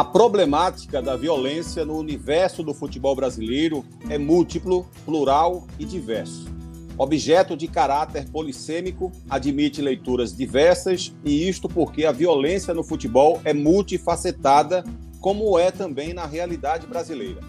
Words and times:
A 0.00 0.04
problemática 0.04 1.02
da 1.02 1.14
violência 1.14 1.84
no 1.84 1.94
universo 1.98 2.62
do 2.62 2.72
futebol 2.72 3.14
brasileiro 3.14 3.84
é 4.08 4.16
múltiplo, 4.16 4.86
plural 5.04 5.66
e 5.78 5.84
diverso. 5.84 6.48
Objeto 6.96 7.54
de 7.54 7.68
caráter 7.68 8.26
polissêmico, 8.30 9.12
admite 9.28 9.82
leituras 9.82 10.34
diversas, 10.34 11.14
e 11.22 11.46
isto 11.46 11.68
porque 11.68 12.06
a 12.06 12.12
violência 12.12 12.72
no 12.72 12.82
futebol 12.82 13.42
é 13.44 13.52
multifacetada, 13.52 14.82
como 15.20 15.58
é 15.58 15.70
também 15.70 16.14
na 16.14 16.24
realidade 16.24 16.86
brasileira. 16.86 17.42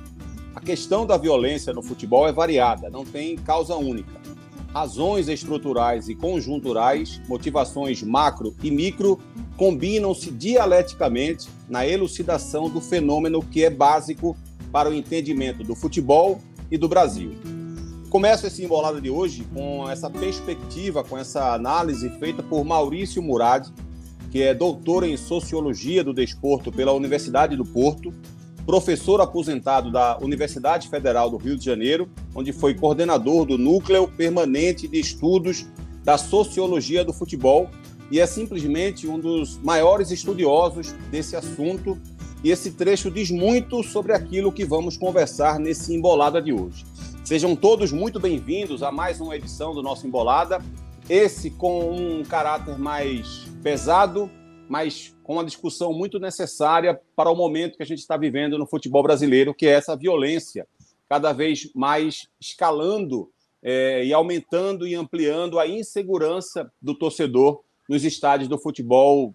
A 0.54 0.60
questão 0.60 1.06
da 1.06 1.16
violência 1.16 1.72
no 1.72 1.82
futebol 1.82 2.28
é 2.28 2.34
variada, 2.34 2.90
não 2.90 3.06
tem 3.06 3.38
causa 3.38 3.78
única. 3.78 4.20
Razões 4.74 5.28
estruturais 5.28 6.08
e 6.08 6.16
conjunturais, 6.16 7.22
motivações 7.28 8.02
macro 8.02 8.56
e 8.64 8.72
micro 8.72 9.20
combinam-se 9.58 10.32
dialeticamente 10.32 11.50
na 11.68 11.86
elucidação 11.86 12.70
do 12.70 12.80
fenômeno 12.80 13.42
que 13.42 13.66
é 13.66 13.70
básico 13.70 14.36
para 14.72 14.90
o 14.90 14.94
entendimento 14.94 15.62
do 15.62 15.76
futebol 15.76 16.40
e 16.72 16.78
do 16.78 16.88
Brasil. 16.88 17.32
Começo 18.10 18.48
esse 18.48 18.64
embolada 18.64 19.02
de 19.02 19.10
hoje 19.10 19.46
com 19.54 19.90
essa 19.90 20.10
perspectiva, 20.10 21.04
com 21.04 21.18
essa 21.18 21.54
análise 21.54 22.10
feita 22.12 22.42
por 22.42 22.64
Maurício 22.64 23.22
Murad, 23.22 23.68
que 24.32 24.42
é 24.42 24.54
doutor 24.54 25.04
em 25.04 25.18
Sociologia 25.18 26.02
do 26.02 26.14
Desporto 26.14 26.72
pela 26.72 26.94
Universidade 26.94 27.58
do 27.58 27.66
Porto, 27.66 28.14
professor 28.66 29.20
aposentado 29.22 29.92
da 29.92 30.18
Universidade 30.20 30.88
Federal 30.88 31.30
do 31.30 31.38
Rio 31.38 31.58
de 31.58 31.66
Janeiro, 31.66 32.10
onde 32.36 32.52
foi 32.52 32.74
coordenador 32.74 33.46
do 33.46 33.58
Núcleo 33.58 34.08
Permanente 34.08 34.88
de 34.88 35.00
Estudos 35.00 35.66
da 36.04 36.18
Sociologia 36.18 37.04
do 37.04 37.14
Futebol 37.14 37.70
e 38.12 38.20
é 38.20 38.26
simplesmente 38.26 39.08
um 39.08 39.18
dos 39.18 39.58
maiores 39.60 40.12
estudiosos 40.12 40.92
desse 41.10 41.36
assunto. 41.36 41.98
E 42.44 42.52
esse 42.52 42.72
trecho 42.72 43.10
diz 43.10 43.32
muito 43.32 43.82
sobre 43.84 44.14
aquilo 44.14 44.52
que 44.52 44.66
vamos 44.66 44.98
conversar 44.98 45.60
nesse 45.60 45.94
Embolada 45.94 46.42
de 46.42 46.52
hoje. 46.52 46.86
Sejam 47.24 47.56
todos 47.56 47.92
muito 47.92 48.20
bem-vindos 48.20 48.84
a 48.84 48.92
mais 48.92 49.22
uma 49.22 49.36
edição 49.36 49.74
do 49.74 49.82
nosso 49.82 50.06
Embolada. 50.06 50.60
Esse 51.10 51.52
com 51.52 51.92
um 51.92 52.24
caráter 52.24 52.78
mais 52.78 53.46
pesado, 53.64 54.30
mas 54.68 55.16
com 55.32 55.36
uma 55.36 55.46
discussão 55.46 55.94
muito 55.94 56.20
necessária 56.20 57.00
para 57.16 57.32
o 57.32 57.36
momento 57.38 57.78
que 57.78 57.84
a 57.84 57.86
gente 57.86 58.00
está 58.00 58.18
vivendo 58.18 58.58
no 58.58 58.68
futebol 58.68 59.02
brasileiro, 59.02 59.54
que 59.54 59.66
é 59.66 59.70
essa 59.70 59.96
violência 59.96 60.68
cada 61.08 61.32
vez 61.32 61.72
mais 61.74 62.28
escalando 62.38 63.32
é, 63.64 64.04
e 64.04 64.12
aumentando 64.12 64.86
e 64.86 64.94
ampliando 64.94 65.58
a 65.58 65.66
insegurança 65.66 66.70
do 66.82 66.94
torcedor 66.94 67.64
nos 67.88 68.04
estádios 68.04 68.50
do 68.50 68.58
futebol 68.58 69.34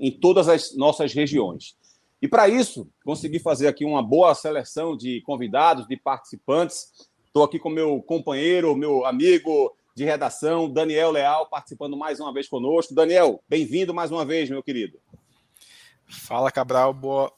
em 0.00 0.10
todas 0.10 0.48
as 0.48 0.74
nossas 0.74 1.12
regiões. 1.12 1.76
E 2.22 2.26
para 2.26 2.48
isso, 2.48 2.88
consegui 3.04 3.38
fazer 3.38 3.68
aqui 3.68 3.84
uma 3.84 4.02
boa 4.02 4.34
seleção 4.34 4.96
de 4.96 5.20
convidados, 5.20 5.86
de 5.86 5.98
participantes. 5.98 7.10
Estou 7.26 7.44
aqui 7.44 7.58
com 7.58 7.68
meu 7.68 8.00
companheiro, 8.00 8.74
meu 8.74 9.04
amigo 9.04 9.76
de 9.94 10.02
redação, 10.02 10.70
Daniel 10.70 11.10
Leal, 11.10 11.46
participando 11.50 11.94
mais 11.94 12.20
uma 12.20 12.32
vez 12.32 12.48
conosco. 12.48 12.94
Daniel, 12.94 13.42
bem-vindo 13.46 13.92
mais 13.92 14.10
uma 14.10 14.24
vez, 14.24 14.48
meu 14.48 14.62
querido. 14.62 14.98
Fala, 16.08 16.50
Cabral, 16.50 16.92
boa, 16.92 17.32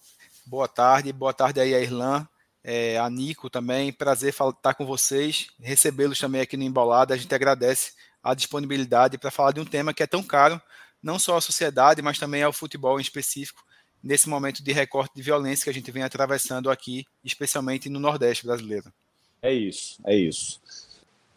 boa 0.46 0.68
tarde. 0.68 1.12
Boa 1.12 1.32
tarde 1.32 1.60
aí 1.60 1.74
a 1.74 1.80
Irlan, 1.80 2.26
é, 2.62 2.98
a 2.98 3.08
Nico 3.08 3.48
também. 3.48 3.92
Prazer 3.92 4.30
estar 4.30 4.74
com 4.74 4.86
vocês, 4.86 5.48
recebê-los 5.60 6.18
também 6.18 6.40
aqui 6.40 6.56
no 6.56 6.64
Embolada. 6.64 7.14
A 7.14 7.16
gente 7.16 7.34
agradece 7.34 7.92
a 8.22 8.34
disponibilidade 8.34 9.18
para 9.18 9.30
falar 9.30 9.52
de 9.52 9.60
um 9.60 9.64
tema 9.64 9.94
que 9.94 10.02
é 10.02 10.06
tão 10.06 10.22
caro, 10.22 10.60
não 11.02 11.18
só 11.18 11.36
à 11.36 11.40
sociedade, 11.40 12.02
mas 12.02 12.18
também 12.18 12.42
ao 12.42 12.52
futebol 12.52 12.98
em 12.98 13.02
específico, 13.02 13.62
nesse 14.02 14.28
momento 14.28 14.62
de 14.62 14.72
recorte 14.72 15.14
de 15.14 15.22
violência 15.22 15.64
que 15.64 15.70
a 15.70 15.74
gente 15.74 15.90
vem 15.90 16.02
atravessando 16.02 16.70
aqui, 16.70 17.04
especialmente 17.24 17.88
no 17.88 17.98
Nordeste 17.98 18.46
brasileiro. 18.46 18.92
É 19.40 19.52
isso, 19.52 20.00
é 20.04 20.16
isso. 20.16 20.60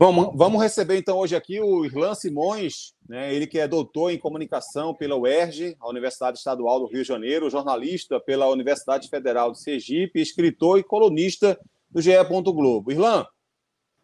Vamos, 0.02 0.32
vamos 0.34 0.60
receber 0.60 0.98
então 0.98 1.20
hoje 1.20 1.36
aqui 1.36 1.62
o 1.62 1.86
Irlan 1.86 2.16
Simões, 2.16 2.96
né, 3.08 3.36
ele 3.36 3.46
que 3.46 3.60
é 3.60 3.68
doutor 3.68 4.10
em 4.10 4.18
comunicação 4.18 4.96
pela 4.96 5.16
UERJ, 5.16 5.78
a 5.80 5.88
Universidade 5.88 6.40
Estadual 6.40 6.80
do 6.80 6.88
Rio 6.88 7.04
de 7.04 7.08
Janeiro, 7.08 7.52
jornalista 7.52 8.20
pela 8.20 8.48
Universidade 8.48 9.08
Federal 9.08 9.52
de 9.52 9.62
Sergipe, 9.62 10.20
escritor 10.20 10.80
e 10.80 10.84
colunista 10.84 11.56
do 11.88 12.02
GE. 12.02 12.14
Globo. 12.28 12.92
Irlan, 12.92 13.28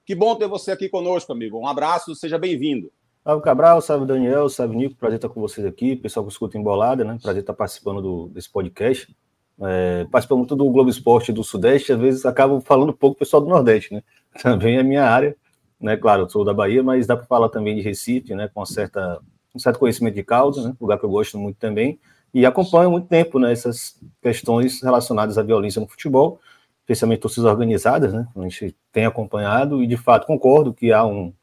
que 0.06 0.14
bom 0.14 0.36
ter 0.36 0.48
você 0.48 0.70
aqui 0.70 0.88
conosco, 0.88 1.34
amigo. 1.34 1.58
Um 1.58 1.66
abraço, 1.66 2.14
seja 2.14 2.38
bem-vindo. 2.38 2.92
Salve 3.24 3.44
Cabral, 3.44 3.82
salve 3.82 4.06
Daniel, 4.06 4.50
salve 4.50 4.76
Nico, 4.76 4.96
prazer 4.98 5.16
estar 5.16 5.30
com 5.30 5.42
vocês 5.42 5.66
aqui, 5.66 5.96
pessoal 5.96 6.24
que 6.24 6.32
escuta 6.32 6.60
Embolada, 6.60 7.04
né? 7.04 7.18
Prazer 7.20 7.42
estar 7.42 7.56
participando 7.56 8.04
do, 8.04 8.28
desse 8.28 8.52
podcast. 8.52 9.18
É, 9.60 10.06
muito 10.30 10.56
do 10.56 10.70
Globo 10.70 10.92
Esporte 10.92 11.34
do 11.34 11.44
Sudeste, 11.44 11.92
às 11.92 12.00
vezes 12.00 12.24
acabo 12.24 12.62
falando 12.62 12.94
pouco 12.94 13.18
pessoal 13.18 13.42
do 13.42 13.50
Nordeste, 13.50 13.96
né? 13.96 14.04
Também 14.44 14.78
é 14.78 14.84
minha 14.84 15.04
área, 15.04 15.36
né? 15.80 15.98
Claro, 15.98 16.24
eu 16.24 16.30
sou 16.30 16.44
da 16.44 16.54
Bahia, 16.54 16.84
mas 16.84 17.08
dá 17.08 17.16
para 17.16 17.26
falar 17.26 17.50
também 17.50 17.76
de 17.76 17.82
Recife, 17.82 18.34
né? 18.36 18.50
Com 18.54 18.66
certa, 18.66 19.20
um 19.56 19.60
certo 19.60 19.80
conhecimento 19.80 20.16
de 20.16 20.24
causa, 20.24 20.70
né? 20.70 20.76
Lugar 20.80 20.98
que 21.00 21.06
eu 21.06 21.10
gosto 21.10 21.38
muito 21.38 21.58
também. 21.58 22.00
E 22.34 22.46
acompanho 22.46 22.88
há 22.88 22.92
muito 22.92 23.08
tempo, 23.08 23.40
né? 23.40 23.52
Essas 23.52 24.00
questões 24.22 24.82
relacionadas 24.82 25.38
à 25.38 25.44
violência 25.44 25.80
no 25.80 25.88
futebol 25.88 26.40
especialmente 26.88 27.20
torcidas 27.20 27.52
organizadas, 27.52 28.14
né? 28.14 28.26
A 28.34 28.42
gente 28.44 28.74
tem 28.94 29.06
acompanhado 29.06 29.84
e 29.84 29.88
de 29.88 29.98
fato 29.98 30.26
concordo 30.26 30.74
que 30.74 30.94
há 30.94 31.06
um, 31.06 31.34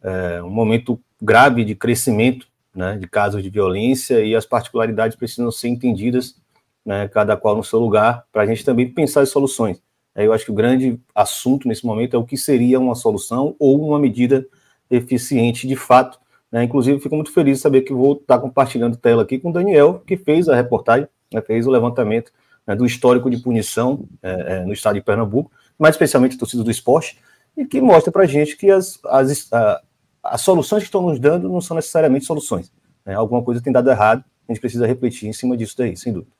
é, 0.00 0.40
um 0.40 0.50
momento 0.50 1.00
grave 1.20 1.64
de 1.64 1.74
crescimento, 1.74 2.46
né? 2.72 2.96
De 2.96 3.08
casos 3.08 3.42
de 3.42 3.50
violência 3.50 4.20
e 4.24 4.36
as 4.36 4.46
particularidades 4.46 5.16
precisam 5.16 5.50
ser 5.50 5.66
entendidas, 5.66 6.40
né? 6.86 7.08
Cada 7.08 7.36
qual 7.36 7.56
no 7.56 7.64
seu 7.64 7.80
lugar, 7.80 8.24
para 8.32 8.42
a 8.42 8.46
gente 8.46 8.64
também 8.64 8.88
pensar 8.88 9.24
em 9.24 9.26
soluções. 9.26 9.82
Eu 10.24 10.32
acho 10.32 10.44
que 10.44 10.50
o 10.50 10.54
grande 10.54 11.00
assunto 11.14 11.68
nesse 11.68 11.86
momento 11.86 12.14
é 12.14 12.18
o 12.18 12.24
que 12.24 12.36
seria 12.36 12.80
uma 12.80 12.94
solução 12.94 13.54
ou 13.58 13.86
uma 13.86 13.98
medida 13.98 14.46
eficiente 14.90 15.66
de 15.66 15.76
fato. 15.76 16.18
Né? 16.50 16.64
Inclusive, 16.64 17.00
fico 17.00 17.14
muito 17.14 17.32
feliz 17.32 17.58
de 17.58 17.62
saber 17.62 17.82
que 17.82 17.92
vou 17.92 18.14
estar 18.14 18.38
compartilhando 18.38 18.96
tela 18.96 19.22
aqui 19.22 19.38
com 19.38 19.50
o 19.50 19.52
Daniel, 19.52 20.02
que 20.06 20.16
fez 20.16 20.48
a 20.48 20.56
reportagem, 20.56 21.06
né? 21.32 21.40
fez 21.40 21.66
o 21.66 21.70
levantamento 21.70 22.32
né, 22.66 22.74
do 22.74 22.84
histórico 22.84 23.30
de 23.30 23.38
punição 23.38 24.06
é, 24.22 24.56
é, 24.56 24.64
no 24.64 24.72
estado 24.72 24.94
de 24.94 25.00
Pernambuco, 25.00 25.50
mais 25.78 25.94
especialmente 25.94 26.36
a 26.36 26.38
torcida 26.38 26.62
do 26.62 26.70
esporte, 26.70 27.18
e 27.56 27.64
que 27.64 27.80
mostra 27.80 28.12
para 28.12 28.24
a 28.24 28.26
gente 28.26 28.56
que 28.56 28.70
as, 28.70 28.98
as, 29.06 29.52
a, 29.52 29.82
as 30.22 30.40
soluções 30.42 30.82
que 30.82 30.88
estão 30.88 31.02
nos 31.02 31.18
dando 31.18 31.48
não 31.48 31.60
são 31.60 31.74
necessariamente 31.74 32.24
soluções. 32.24 32.72
Né? 33.04 33.14
Alguma 33.14 33.42
coisa 33.42 33.62
tem 33.62 33.72
dado 33.72 33.90
errado, 33.90 34.24
a 34.48 34.52
gente 34.52 34.60
precisa 34.60 34.86
refletir 34.86 35.28
em 35.28 35.32
cima 35.32 35.56
disso 35.56 35.76
daí, 35.76 35.96
sem 35.96 36.12
dúvida. 36.12 36.37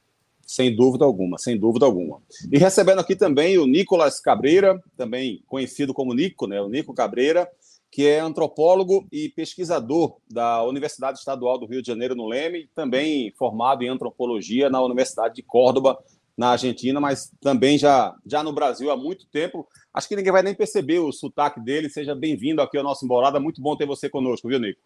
Sem 0.49 0.75
dúvida 0.75 1.05
alguma, 1.05 1.37
sem 1.37 1.59
dúvida 1.59 1.85
alguma. 1.85 2.23
E 2.51 2.57
recebendo 2.57 3.01
aqui 3.01 3.15
também 3.15 3.59
o 3.59 3.67
Nicolas 3.67 4.19
Cabreira, 4.19 4.83
também 4.97 5.43
conhecido 5.47 5.93
como 5.93 6.15
Nico, 6.15 6.47
né? 6.47 6.59
O 6.59 6.71
Nico 6.71 6.95
Cabreira, 6.95 7.47
que 7.93 8.07
é 8.07 8.19
antropólogo 8.19 9.07
e 9.13 9.29
pesquisador 9.29 10.17
da 10.27 10.65
Universidade 10.65 11.19
Estadual 11.19 11.59
do 11.59 11.67
Rio 11.67 11.83
de 11.83 11.89
Janeiro, 11.89 12.15
no 12.15 12.27
Leme, 12.27 12.67
também 12.75 13.31
formado 13.37 13.83
em 13.83 13.89
antropologia 13.89 14.71
na 14.71 14.83
Universidade 14.83 15.35
de 15.35 15.43
Córdoba, 15.43 16.03
na 16.35 16.53
Argentina, 16.53 16.99
mas 16.99 17.31
também 17.43 17.77
já, 17.77 18.17
já 18.25 18.43
no 18.43 18.51
Brasil 18.51 18.91
há 18.91 18.97
muito 18.97 19.27
tempo. 19.27 19.69
Acho 19.93 20.09
que 20.09 20.17
ninguém 20.17 20.33
vai 20.33 20.43
nem 20.43 20.55
perceber 20.55 20.99
o 20.99 21.13
sotaque 21.13 21.61
dele. 21.61 21.91
Seja 21.91 22.15
bem-vindo 22.15 22.63
aqui 22.63 22.79
ao 22.79 22.85
nosso 22.85 23.05
Embolada. 23.05 23.39
Muito 23.39 23.61
bom 23.61 23.77
ter 23.77 23.85
você 23.85 24.09
conosco, 24.09 24.49
viu, 24.49 24.59
Nico? 24.59 24.81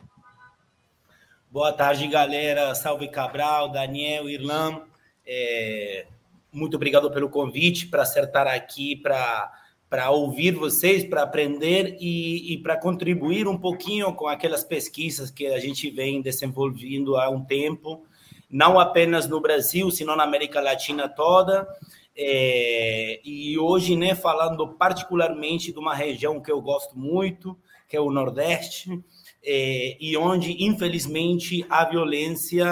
Boa 1.48 1.72
tarde, 1.72 2.08
galera. 2.08 2.74
Salve 2.74 3.06
Cabral, 3.06 3.70
Daniel, 3.70 4.28
Irlan. 4.28 4.90
É... 5.26 6.06
Muito 6.52 6.76
obrigado 6.76 7.10
pelo 7.10 7.30
convite 7.30 7.86
para 7.86 8.02
acertar 8.02 8.46
aqui, 8.46 8.96
para 8.96 10.10
ouvir 10.10 10.54
vocês, 10.54 11.02
para 11.04 11.22
aprender 11.22 11.96
e, 11.98 12.52
e 12.52 12.58
para 12.58 12.76
contribuir 12.76 13.48
um 13.48 13.56
pouquinho 13.56 14.12
com 14.14 14.28
aquelas 14.28 14.62
pesquisas 14.62 15.30
que 15.30 15.46
a 15.46 15.58
gente 15.58 15.88
vem 15.90 16.20
desenvolvendo 16.20 17.16
há 17.16 17.30
um 17.30 17.42
tempo 17.42 18.06
não 18.52 18.78
apenas 18.78 19.26
no 19.26 19.40
Brasil, 19.40 19.90
sino 19.90 20.14
na 20.14 20.24
América 20.24 20.60
Latina 20.60 21.08
toda. 21.08 21.66
É, 22.14 23.18
e 23.25 23.58
hoje, 23.58 23.96
né, 23.96 24.14
falando 24.14 24.68
particularmente 24.68 25.72
de 25.72 25.78
uma 25.78 25.94
região 25.94 26.38
que 26.38 26.52
eu 26.52 26.60
gosto 26.60 26.96
muito, 26.98 27.58
que 27.88 27.96
é 27.96 28.00
o 28.00 28.10
Nordeste, 28.10 29.02
é, 29.42 29.96
e 29.98 30.14
onde, 30.18 30.62
infelizmente, 30.62 31.64
a 31.70 31.86
violência 31.86 32.66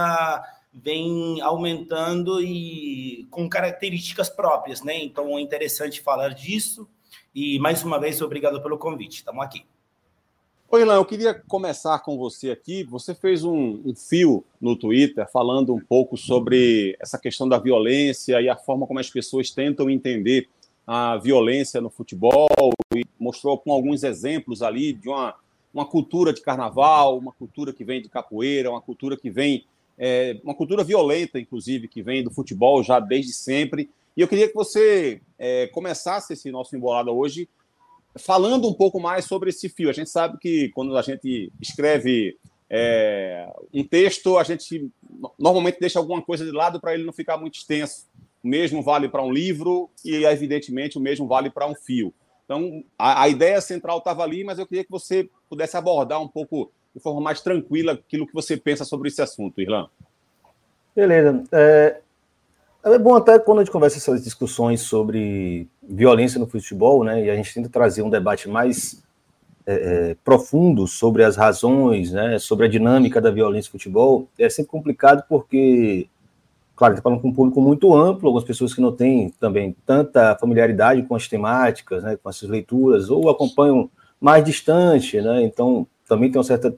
vem 0.73 1.41
aumentando 1.41 2.41
e 2.41 3.27
com 3.31 3.49
características 3.49 4.29
próprias, 4.29 4.83
né? 4.83 5.03
Então 5.03 5.37
é 5.37 5.41
interessante 5.41 6.01
falar 6.01 6.31
disso. 6.31 6.89
E 7.35 7.59
mais 7.59 7.83
uma 7.83 7.99
vez, 7.99 8.21
obrigado 8.23 8.63
pelo 8.63 8.79
convite. 8.79 9.17
Estamos 9.17 9.45
aqui. 9.45 9.65
Oi, 10.73 10.83
Ilan, 10.83 10.95
eu 10.95 11.05
queria 11.05 11.35
começar 11.35 11.99
com 11.99 12.17
você 12.17 12.53
aqui. 12.53 12.85
Você 12.85 13.13
fez 13.13 13.43
um, 13.43 13.83
um, 13.85 13.93
fio 13.93 14.45
no 14.61 14.77
Twitter 14.77 15.29
falando 15.33 15.75
um 15.75 15.81
pouco 15.81 16.17
sobre 16.17 16.97
essa 17.01 17.19
questão 17.19 17.49
da 17.49 17.59
violência 17.59 18.41
e 18.41 18.49
a 18.49 18.57
forma 18.57 18.87
como 18.87 19.01
as 19.01 19.11
pessoas 19.11 19.51
tentam 19.51 19.91
entender 19.91 20.49
a 20.87 21.17
violência 21.17 21.81
no 21.81 21.91
futebol 21.91 22.49
e 22.95 23.05
mostrou 23.19 23.59
com 23.59 23.73
alguns 23.73 24.05
exemplos 24.05 24.63
ali 24.63 24.93
de 24.93 25.09
uma, 25.09 25.35
uma 25.75 25.85
cultura 25.85 26.33
de 26.33 26.41
carnaval, 26.41 27.19
uma 27.19 27.33
cultura 27.33 27.73
que 27.73 27.85
vem 27.85 28.01
de 28.01 28.09
capoeira, 28.09 28.71
uma 28.71 28.81
cultura 28.81 29.17
que 29.17 29.29
vem 29.29 29.65
é, 29.99 30.39
uma 30.43 30.55
cultura 30.55 30.83
violenta, 30.83 31.39
inclusive, 31.39 31.89
que 31.89 32.03
vem 32.03 32.23
do 32.23 32.31
futebol 32.31 32.83
já 32.83 32.99
desde 33.01 33.33
sempre. 33.33 33.91
E 34.17 34.21
eu 34.21 34.29
queria 34.29 34.49
que 34.49 34.55
você 34.55 35.21
é, 35.39 35.67
começasse 35.69 36.33
esse 36.33 36.51
nosso 36.51 36.77
embolada 36.77 37.11
hoje 37.11 37.49
falando 38.19 38.69
um 38.69 38.75
pouco 38.75 39.01
mais 39.01 39.25
sobre 39.25 39.51
esse 39.51 39.69
fio. 39.69 39.89
A 39.89 39.93
gente 39.93 40.11
sabe 40.11 40.39
que 40.39 40.69
quando 40.71 40.97
a 40.97 41.03
gente 41.03 41.53
escreve 41.61 42.37
é, 42.69 43.53
um 43.73 43.85
texto, 43.85 44.39
a 44.39 44.45
gente 44.45 44.91
normalmente 45.39 45.79
deixa 45.81 45.99
alguma 45.99 46.23
coisa 46.23 46.45
de 46.45 46.51
lado 46.51 46.81
para 46.81 46.95
ele 46.95 47.05
não 47.05 47.13
ficar 47.13 47.37
muito 47.37 47.59
extenso. 47.59 48.09
O 48.43 48.49
mesmo 48.49 48.83
vale 48.83 49.09
para 49.09 49.23
um 49.23 49.31
livro 49.31 49.91
e, 50.05 50.25
evidentemente, 50.25 50.97
o 50.97 51.01
mesmo 51.01 51.27
vale 51.27 51.51
para 51.51 51.67
um 51.67 51.75
fio. 51.75 52.13
Então, 52.45 52.83
a, 52.99 53.23
a 53.23 53.29
ideia 53.29 53.61
central 53.61 53.99
estava 53.99 54.23
ali, 54.23 54.43
mas 54.43 54.59
eu 54.59 54.67
queria 54.67 54.85
que 54.85 54.91
você 54.91 55.29
pudesse 55.49 55.77
abordar 55.77 56.21
um 56.21 56.29
pouco 56.29 56.73
de 56.95 57.01
forma 57.01 57.21
mais 57.21 57.41
tranquila 57.41 57.93
aquilo 57.93 58.27
que 58.27 58.35
você 58.35 58.57
pensa 58.57 58.85
sobre 58.85 59.09
esse 59.09 59.23
assunto, 59.23 59.61
Irlan. 59.61 59.89
Beleza. 60.95 61.45
É, 61.53 62.01
é 62.85 62.99
bom 62.99 63.15
até 63.15 63.39
quando 63.39 63.59
a 63.59 63.65
gente 63.65 63.73
conversa 63.73 63.99
essas 63.99 64.25
discussões 64.25 64.81
sobre 64.81 65.69
violência 65.83 66.39
no 66.39 66.47
futebol, 66.47 67.05
né? 67.05 67.25
E 67.25 67.31
a 67.31 67.37
gente 67.37 67.55
tenta 67.55 67.69
trazer 67.69 68.03
um 68.03 68.11
debate 68.11 68.49
mais 68.49 69.03
é, 69.67 69.75
é, 70.11 70.17
profundo 70.25 70.87
sobre 70.87 71.23
as 71.23 71.37
razões, 71.37 72.11
né? 72.11 72.39
Sobre 72.39 72.67
a 72.67 72.69
dinâmica 72.69 73.21
da 73.21 73.31
violência 73.31 73.69
no 73.69 73.73
futebol. 73.73 74.29
É 74.39 74.49
sempre 74.49 74.71
complicado 74.71 75.25
porque, 75.29 76.09
claro, 76.75 76.95
está 76.95 77.03
falando 77.03 77.21
com 77.21 77.29
um 77.29 77.35
público 77.35 77.61
muito 77.61 77.95
amplo, 77.95 78.29
algumas 78.29 78.45
pessoas 78.45 78.75
que 78.75 78.81
não 78.81 78.91
têm 78.91 79.31
também 79.39 79.77
tanta 79.87 80.37
familiaridade 80.37 81.03
com 81.03 81.15
as 81.15 81.29
temáticas, 81.29 82.03
né? 82.03 82.17
Com 82.17 82.29
essas 82.29 82.49
leituras, 82.49 83.11
ou 83.11 83.31
acompanham 83.31 83.89
mais 84.21 84.45
distante, 84.45 85.21
né? 85.21 85.43
Então 85.43 85.87
também 86.11 86.31
tem 86.31 86.39
uma 86.39 86.45
certa 86.45 86.75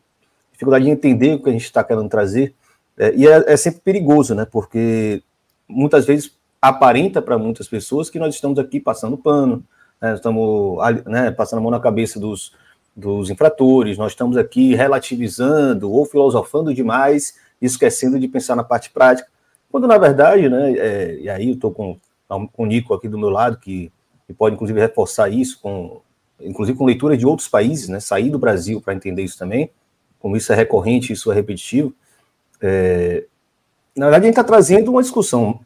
dificuldade 0.52 0.84
de 0.84 0.90
entender 0.90 1.34
o 1.34 1.42
que 1.42 1.48
a 1.48 1.52
gente 1.52 1.64
está 1.64 1.82
querendo 1.82 2.08
trazer. 2.08 2.54
É, 2.98 3.14
e 3.14 3.26
é, 3.26 3.52
é, 3.52 3.56
sempre 3.56 3.80
perigoso, 3.80 4.34
né? 4.34 4.44
Porque 4.44 5.22
muitas 5.66 6.04
vezes 6.04 6.36
aparenta 6.60 7.22
para 7.22 7.38
muitas 7.38 7.66
pessoas 7.66 8.10
que 8.10 8.18
nós 8.18 8.34
estamos 8.34 8.58
aqui 8.58 8.78
passando 8.78 9.16
pano, 9.16 9.64
né? 10.00 10.14
estamos 10.14 10.78
né, 11.06 11.30
passando 11.30 11.58
a 11.58 11.62
mão 11.62 11.70
na 11.70 11.80
cabeça 11.80 12.20
dos, 12.20 12.52
dos 12.94 13.30
infratores, 13.30 13.98
nós 13.98 14.12
estamos 14.12 14.36
aqui 14.36 14.74
relativizando 14.74 15.90
ou 15.90 16.04
filosofando 16.04 16.72
demais, 16.74 17.34
esquecendo 17.60 18.20
de 18.20 18.28
pensar 18.28 18.54
na 18.54 18.62
parte 18.62 18.90
prática. 18.90 19.28
Quando, 19.70 19.88
na 19.88 19.96
verdade, 19.96 20.48
né, 20.48 20.72
é, 20.76 21.18
e 21.18 21.30
aí 21.30 21.48
eu 21.48 21.54
estou 21.54 21.72
com, 21.72 21.98
com 22.28 22.62
o 22.62 22.66
Nico 22.66 22.92
aqui 22.92 23.08
do 23.08 23.18
meu 23.18 23.30
lado, 23.30 23.56
que, 23.56 23.90
que 24.26 24.34
pode, 24.34 24.54
inclusive, 24.54 24.78
reforçar 24.78 25.30
isso 25.30 25.58
com 25.60 26.02
inclusive 26.44 26.76
com 26.76 26.84
leitura 26.84 27.16
de 27.16 27.26
outros 27.26 27.48
países, 27.48 27.88
né, 27.88 28.00
sair 28.00 28.30
do 28.30 28.38
Brasil 28.38 28.80
para 28.80 28.94
entender 28.94 29.22
isso 29.22 29.38
também, 29.38 29.70
como 30.18 30.36
isso 30.36 30.52
é 30.52 30.56
recorrente, 30.56 31.12
isso 31.12 31.30
é 31.30 31.34
repetitivo. 31.34 31.92
É, 32.60 33.24
na 33.96 34.06
verdade, 34.06 34.24
a 34.24 34.26
gente 34.26 34.38
está 34.38 34.44
trazendo 34.44 34.90
uma 34.90 35.02
discussão 35.02 35.60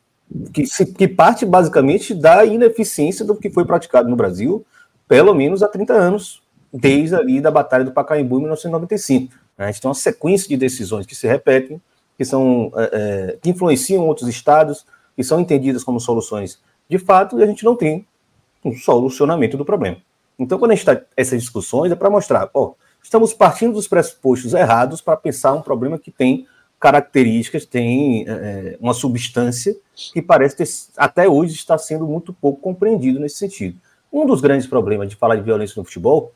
que, 0.53 0.67
se, 0.67 0.87
que 0.87 1.07
parte 1.07 1.45
basicamente 1.45 2.15
da 2.15 2.45
ineficiência 2.45 3.25
do 3.25 3.37
que 3.37 3.51
foi 3.51 3.65
praticado 3.65 4.09
no 4.09 4.17
Brasil, 4.17 4.65
pelo 5.07 5.35
menos 5.35 5.63
há 5.63 5.69
30 5.69 5.93
anos, 5.93 6.43
desde 6.73 7.15
ali 7.15 7.41
da 7.41 7.51
Batalha 7.51 7.85
do 7.85 7.93
Pacaembu 7.93 8.37
em 8.37 8.41
1995. 8.41 9.33
A 9.57 9.67
gente 9.67 9.81
tem 9.81 9.89
uma 9.89 9.95
sequência 9.95 10.49
de 10.49 10.57
decisões 10.57 11.07
que 11.07 11.15
se 11.15 11.27
repetem, 11.27 11.81
que 12.17 12.25
são 12.25 12.73
é, 12.77 12.91
é, 12.93 13.39
que 13.41 13.51
influenciam 13.51 14.07
outros 14.07 14.29
estados, 14.29 14.85
que 15.15 15.23
são 15.23 15.41
entendidas 15.41 15.85
como 15.85 16.01
soluções 16.01 16.59
de 16.89 16.99
fato, 16.99 17.39
e 17.39 17.43
a 17.43 17.47
gente 17.47 17.65
não 17.65 17.77
tem 17.77 18.07
um 18.65 18.75
solucionamento 18.75 19.57
do 19.57 19.65
problema. 19.65 19.97
Então, 20.39 20.59
quando 20.59 20.73
a 20.73 20.75
gente 20.75 20.89
está 20.89 21.03
essas 21.17 21.41
discussões, 21.41 21.91
é 21.91 21.95
para 21.95 22.11
mostrar, 22.11 22.51
ó, 22.53 22.75
estamos 23.03 23.33
partindo 23.33 23.75
dos 23.75 23.89
pressupostos 23.89 24.53
errados 24.53 25.01
para 25.01 25.17
pensar 25.17 25.53
um 25.53 25.63
problema 25.63 25.99
que 25.99 26.11
tem 26.11 26.47
características, 26.79 27.65
tem 27.65 28.27
é, 28.29 28.77
uma 28.81 28.93
substância 28.93 29.75
que 30.13 30.21
parece 30.21 30.57
ter, 30.57 30.69
até 30.97 31.27
hoje 31.29 31.55
está 31.55 31.79
sendo 31.79 32.07
muito 32.07 32.33
pouco 32.33 32.61
compreendido 32.61 33.19
nesse 33.19 33.37
sentido. 33.37 33.81
Um 34.13 34.27
dos 34.27 34.41
grandes 34.41 34.67
problemas 34.67 35.09
de 35.09 35.17
falar 35.17 35.37
de 35.37 35.43
violência 35.43 35.75
no 35.77 35.85
futebol, 35.85 36.33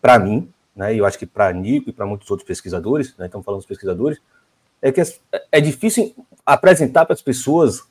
para 0.00 0.18
mim, 0.18 0.48
né, 0.74 0.94
e 0.94 0.98
eu 0.98 1.04
acho 1.04 1.18
que 1.18 1.26
para 1.26 1.52
Nico 1.52 1.90
e 1.90 1.92
para 1.92 2.06
muitos 2.06 2.30
outros 2.30 2.46
pesquisadores, 2.46 3.16
né, 3.16 3.26
estamos 3.26 3.44
falando 3.44 3.58
dos 3.58 3.66
pesquisadores, 3.66 4.20
é 4.80 4.90
que 4.90 5.00
é 5.50 5.60
difícil 5.60 6.14
apresentar 6.44 7.04
para 7.04 7.14
as 7.14 7.22
pessoas 7.22 7.82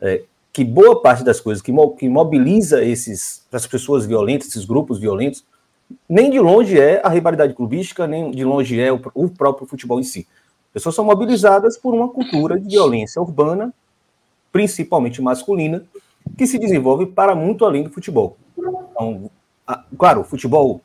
é, 0.00 0.22
que 0.58 0.64
boa 0.64 1.00
parte 1.00 1.22
das 1.22 1.40
coisas 1.40 1.62
que, 1.62 1.70
mo 1.70 1.94
que 1.94 2.08
mobiliza 2.08 2.82
esses, 2.82 3.46
as 3.52 3.64
pessoas 3.64 4.04
violentas, 4.04 4.48
esses 4.48 4.64
grupos 4.64 4.98
violentos, 4.98 5.44
nem 6.08 6.32
de 6.32 6.40
longe 6.40 6.76
é 6.76 7.00
a 7.04 7.08
rivalidade 7.08 7.54
clubística, 7.54 8.08
nem 8.08 8.32
de 8.32 8.42
longe 8.44 8.80
é 8.80 8.92
o, 8.92 9.00
o 9.14 9.28
próprio 9.28 9.68
futebol 9.68 10.00
em 10.00 10.02
si. 10.02 10.26
As 10.66 10.72
pessoas 10.72 10.96
são 10.96 11.04
mobilizadas 11.04 11.78
por 11.78 11.94
uma 11.94 12.08
cultura 12.08 12.58
de 12.58 12.70
violência 12.70 13.22
urbana, 13.22 13.72
principalmente 14.50 15.22
masculina, 15.22 15.84
que 16.36 16.44
se 16.44 16.58
desenvolve 16.58 17.06
para 17.06 17.36
muito 17.36 17.64
além 17.64 17.84
do 17.84 17.90
futebol. 17.90 18.36
Então, 18.58 19.30
a, 19.64 19.84
claro, 19.96 20.22
o 20.22 20.24
futebol, 20.24 20.80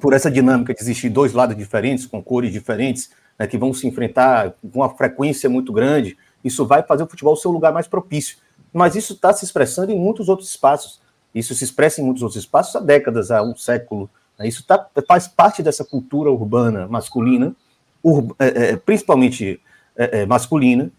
por 0.00 0.12
essa 0.12 0.28
dinâmica 0.28 0.74
de 0.74 0.80
existir 0.82 1.08
dois 1.08 1.32
lados 1.32 1.56
diferentes, 1.56 2.04
com 2.04 2.20
cores 2.20 2.52
diferentes, 2.52 3.12
né, 3.38 3.46
que 3.46 3.56
vão 3.56 3.72
se 3.72 3.86
enfrentar 3.86 4.54
com 4.60 4.80
uma 4.80 4.90
frequência 4.90 5.48
muito 5.48 5.72
grande, 5.72 6.18
isso 6.42 6.66
vai 6.66 6.82
fazer 6.82 7.04
o 7.04 7.06
futebol 7.06 7.36
ser 7.36 7.46
o 7.46 7.52
lugar 7.52 7.72
mais 7.72 7.86
propício 7.86 8.42
mas 8.74 8.96
isso 8.96 9.12
está 9.12 9.32
se 9.32 9.44
expressando 9.44 9.92
em 9.92 9.98
muitos 9.98 10.28
outros 10.28 10.48
espaços. 10.48 11.00
Isso 11.32 11.54
se 11.54 11.62
expressa 11.62 12.00
em 12.00 12.04
muitos 12.04 12.24
outros 12.24 12.42
espaços 12.42 12.74
há 12.74 12.80
décadas, 12.80 13.30
há 13.30 13.40
um 13.40 13.54
século. 13.54 14.10
Né? 14.36 14.48
Isso 14.48 14.66
tá, 14.66 14.84
faz 15.06 15.28
parte 15.28 15.62
dessa 15.62 15.84
cultura 15.84 16.28
urbana 16.28 16.88
masculina, 16.88 17.54
ur, 18.02 18.34
é, 18.38 18.46
é, 18.46 18.76
principalmente 18.76 19.60
é, 19.96 20.22
é, 20.22 20.26
masculina, 20.26 20.90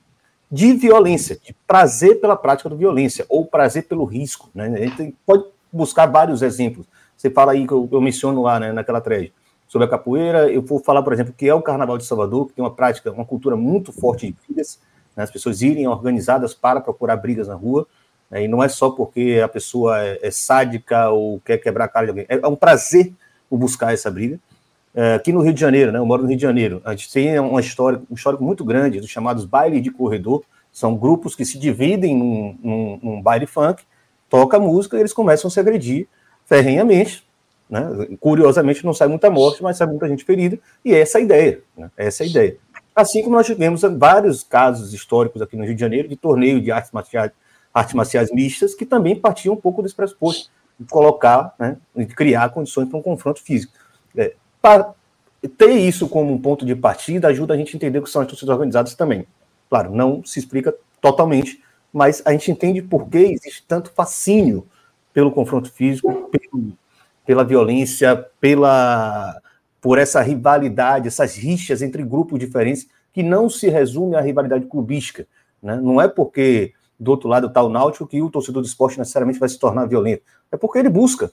de 0.49 0.71
violência, 0.73 1.37
de 1.43 1.53
prazer 1.67 2.21
pela 2.21 2.37
prática 2.37 2.69
da 2.69 2.75
violência, 2.77 3.25
ou 3.27 3.45
prazer 3.45 3.87
pelo 3.87 4.05
risco. 4.05 4.49
Né? 4.55 4.67
A 4.67 4.77
gente 4.77 5.13
pode 5.25 5.43
buscar 5.71 6.05
vários 6.05 6.41
exemplos. 6.41 6.85
Você 7.17 7.29
fala 7.29 7.51
aí 7.51 7.67
que 7.67 7.73
eu, 7.73 7.89
eu 7.91 7.99
menciono 7.99 8.41
lá 8.41 8.57
né, 8.57 8.71
naquela 8.71 9.01
thread 9.01 9.33
sobre 9.67 9.85
a 9.85 9.89
capoeira. 9.89 10.49
Eu 10.49 10.61
vou 10.61 10.79
falar, 10.79 11.03
por 11.03 11.11
exemplo, 11.11 11.33
que 11.37 11.47
é 11.47 11.53
o 11.53 11.61
Carnaval 11.61 11.97
de 11.97 12.05
Salvador, 12.05 12.47
que 12.47 12.53
tem 12.53 12.63
uma 12.63 12.73
prática, 12.73 13.11
uma 13.11 13.25
cultura 13.25 13.57
muito 13.57 13.91
forte 13.91 14.27
de 14.27 14.35
brigas 14.47 14.79
né, 15.15 15.23
as 15.23 15.31
pessoas 15.31 15.61
irem 15.61 15.87
organizadas 15.87 16.53
para 16.53 16.81
procurar 16.81 17.17
brigas 17.17 17.47
na 17.47 17.55
rua, 17.55 17.87
né, 18.29 18.43
e 18.43 18.47
não 18.47 18.63
é 18.63 18.67
só 18.67 18.89
porque 18.89 19.41
a 19.43 19.47
pessoa 19.47 19.99
é, 20.01 20.19
é, 20.21 20.31
sádica 20.31 21.09
ou 21.09 21.39
quer 21.39 21.57
quebrar 21.57 21.85
a 21.85 21.87
cara 21.87 22.05
de 22.05 22.09
alguém, 22.11 22.25
é, 22.27 22.37
é 22.37 22.47
um 22.47 22.55
prazer 22.55 23.13
o 23.49 23.57
buscar 23.57 23.93
essa 23.93 24.09
briga. 24.09 24.39
É, 24.93 25.15
aqui 25.15 25.31
no 25.31 25.41
Rio 25.41 25.53
de 25.53 25.59
Janeiro, 25.59 25.91
né, 25.91 25.99
eu 25.99 26.05
moro 26.05 26.23
no 26.23 26.27
Rio 26.27 26.37
de 26.37 26.43
Janeiro, 26.43 26.81
a 26.85 26.91
gente 26.91 27.11
tem 27.11 27.37
uma 27.39 27.59
história, 27.59 28.01
um 28.09 28.15
histórico 28.15 28.43
muito 28.43 28.63
grande 28.63 28.99
dos 28.99 29.09
chamados 29.09 29.45
bailes 29.45 29.81
de 29.81 29.91
corredor, 29.91 30.43
são 30.71 30.95
grupos 30.95 31.35
que 31.35 31.45
se 31.45 31.57
dividem 31.57 32.17
num, 32.17 32.57
num, 32.61 32.99
num 33.01 33.21
baile 33.21 33.45
funk, 33.45 33.83
toca 34.29 34.59
música 34.59 34.97
e 34.97 34.99
eles 34.99 35.13
começam 35.13 35.47
a 35.47 35.51
se 35.51 35.59
agredir 35.59 36.07
ferrenhamente, 36.45 37.25
né? 37.69 37.87
Curiosamente, 38.19 38.85
não 38.85 38.93
sai 38.93 39.07
muita 39.07 39.29
morte, 39.29 39.63
mas 39.63 39.77
sai 39.77 39.87
muita 39.87 40.07
gente 40.07 40.23
ferida, 40.23 40.59
e 40.83 40.93
essa 40.93 41.17
é 41.17 41.21
a 41.21 41.23
ideia. 41.23 41.61
Né? 41.77 41.91
Essa 41.97 42.23
é 42.23 42.25
a 42.25 42.29
ideia. 42.29 42.57
Assim 42.95 43.21
como 43.21 43.35
nós 43.35 43.45
tivemos 43.45 43.81
vários 43.97 44.41
casos 44.41 44.93
históricos 44.93 45.41
aqui 45.41 45.57
no 45.57 45.65
Rio 45.65 45.75
de 45.75 45.81
Janeiro 45.81 46.07
de 46.07 46.15
torneio 46.15 46.61
de 46.61 46.71
artes 46.71 46.91
marciais, 46.91 47.31
artes 47.73 47.93
marciais 47.93 48.31
mistas, 48.31 48.73
que 48.73 48.85
também 48.85 49.15
partiam 49.19 49.53
um 49.53 49.57
pouco 49.57 49.83
desse 49.83 49.93
pressuposto 49.93 50.49
de 50.79 50.87
colocar, 50.87 51.53
né, 51.59 51.77
de 51.95 52.05
criar 52.07 52.49
condições 52.49 52.87
para 52.87 52.97
um 52.97 53.01
confronto 53.01 53.41
físico. 53.41 53.73
É, 54.15 54.33
para 54.61 54.93
ter 55.57 55.71
isso 55.71 56.07
como 56.07 56.33
um 56.33 56.41
ponto 56.41 56.65
de 56.65 56.73
partida 56.73 57.27
ajuda 57.27 57.53
a 57.53 57.57
gente 57.57 57.75
a 57.75 57.77
entender 57.77 57.99
o 57.99 58.03
que 58.03 58.09
são 58.09 58.21
as 58.21 58.27
torcidas 58.27 58.53
organizadas 58.53 58.95
também. 58.95 59.27
Claro, 59.69 59.91
não 59.93 60.23
se 60.23 60.39
explica 60.39 60.73
totalmente, 61.01 61.61
mas 61.91 62.21
a 62.25 62.31
gente 62.31 62.49
entende 62.49 62.81
por 62.81 63.09
que 63.09 63.17
existe 63.17 63.63
tanto 63.67 63.91
fascínio 63.91 64.65
pelo 65.13 65.31
confronto 65.31 65.69
físico, 65.69 66.29
pelo, 66.29 66.73
pela 67.25 67.43
violência, 67.43 68.15
pela 68.39 69.41
por 69.85 69.99
essa 69.99 70.19
rivalidade, 70.19 71.07
essas 71.07 71.35
rixas 71.35 71.83
entre 71.83 72.01
grupos 72.01 72.39
diferentes, 72.39 72.87
que 73.13 73.21
não 73.21 73.47
se 73.47 73.69
resume 73.69 74.15
à 74.15 74.19
rivalidade 74.19 74.65
clubística. 74.65 75.27
Né? 75.61 75.75
Não 75.75 76.01
é 76.01 76.07
porque 76.07 76.73
do 76.99 77.11
outro 77.11 77.29
lado 77.29 77.45
está 77.45 77.61
o 77.61 77.69
Náutico 77.69 78.07
que 78.07 78.19
o 78.19 78.27
torcedor 78.31 78.63
do 78.63 78.65
esporte 78.65 78.97
necessariamente 78.97 79.37
vai 79.37 79.47
se 79.47 79.59
tornar 79.59 79.85
violento. 79.85 80.23
É 80.51 80.57
porque 80.57 80.79
ele 80.79 80.89
busca. 80.89 81.31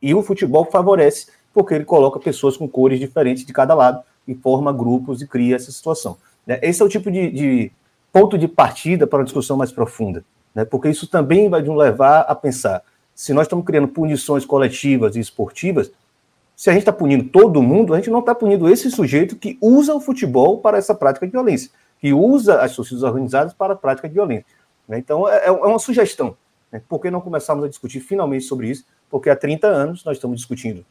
E 0.00 0.14
o 0.14 0.22
futebol 0.22 0.64
favorece, 0.70 1.26
porque 1.52 1.74
ele 1.74 1.84
coloca 1.84 2.20
pessoas 2.20 2.56
com 2.56 2.68
cores 2.68 3.00
diferentes 3.00 3.44
de 3.44 3.52
cada 3.52 3.74
lado 3.74 4.00
e 4.28 4.32
forma 4.32 4.72
grupos 4.72 5.20
e 5.20 5.26
cria 5.26 5.56
essa 5.56 5.72
situação. 5.72 6.18
Né? 6.46 6.60
Esse 6.62 6.80
é 6.80 6.84
o 6.84 6.88
tipo 6.88 7.10
de, 7.10 7.32
de 7.32 7.72
ponto 8.12 8.38
de 8.38 8.46
partida 8.46 9.08
para 9.08 9.18
uma 9.18 9.24
discussão 9.24 9.56
mais 9.56 9.72
profunda, 9.72 10.24
né? 10.54 10.64
porque 10.64 10.88
isso 10.88 11.08
também 11.08 11.50
vai 11.50 11.62
nos 11.62 11.76
levar 11.76 12.20
a 12.20 12.34
pensar 12.36 12.80
se 13.12 13.32
nós 13.32 13.46
estamos 13.46 13.64
criando 13.64 13.88
punições 13.88 14.46
coletivas 14.46 15.16
e 15.16 15.18
esportivas, 15.18 15.90
se 16.58 16.68
a 16.68 16.72
gente 16.72 16.82
está 16.82 16.92
punindo 16.92 17.22
todo 17.22 17.62
mundo, 17.62 17.94
a 17.94 17.98
gente 17.98 18.10
não 18.10 18.18
está 18.18 18.34
punindo 18.34 18.68
esse 18.68 18.90
sujeito 18.90 19.36
que 19.36 19.56
usa 19.60 19.94
o 19.94 20.00
futebol 20.00 20.58
para 20.58 20.76
essa 20.76 20.92
prática 20.92 21.24
de 21.24 21.30
violência, 21.30 21.70
que 22.00 22.12
usa 22.12 22.60
as 22.60 22.74
torcidas 22.74 23.04
organizadas 23.04 23.54
para 23.54 23.74
a 23.74 23.76
prática 23.76 24.08
de 24.08 24.14
violência. 24.14 24.44
Né? 24.88 24.98
Então, 24.98 25.28
é, 25.28 25.46
é, 25.46 25.50
uma 25.52 25.78
sugestão. 25.78 26.36
Né? 26.72 26.82
Por 26.88 26.98
que 26.98 27.12
não 27.12 27.20
começarmos 27.20 27.64
a 27.64 27.68
discutir 27.68 28.00
finalmente 28.00 28.44
sobre 28.44 28.68
isso? 28.68 28.84
Porque 29.08 29.30
há 29.30 29.36
30 29.36 29.68
anos 29.68 30.04
nós 30.04 30.16
estamos 30.16 30.36
discutindo, 30.36 30.84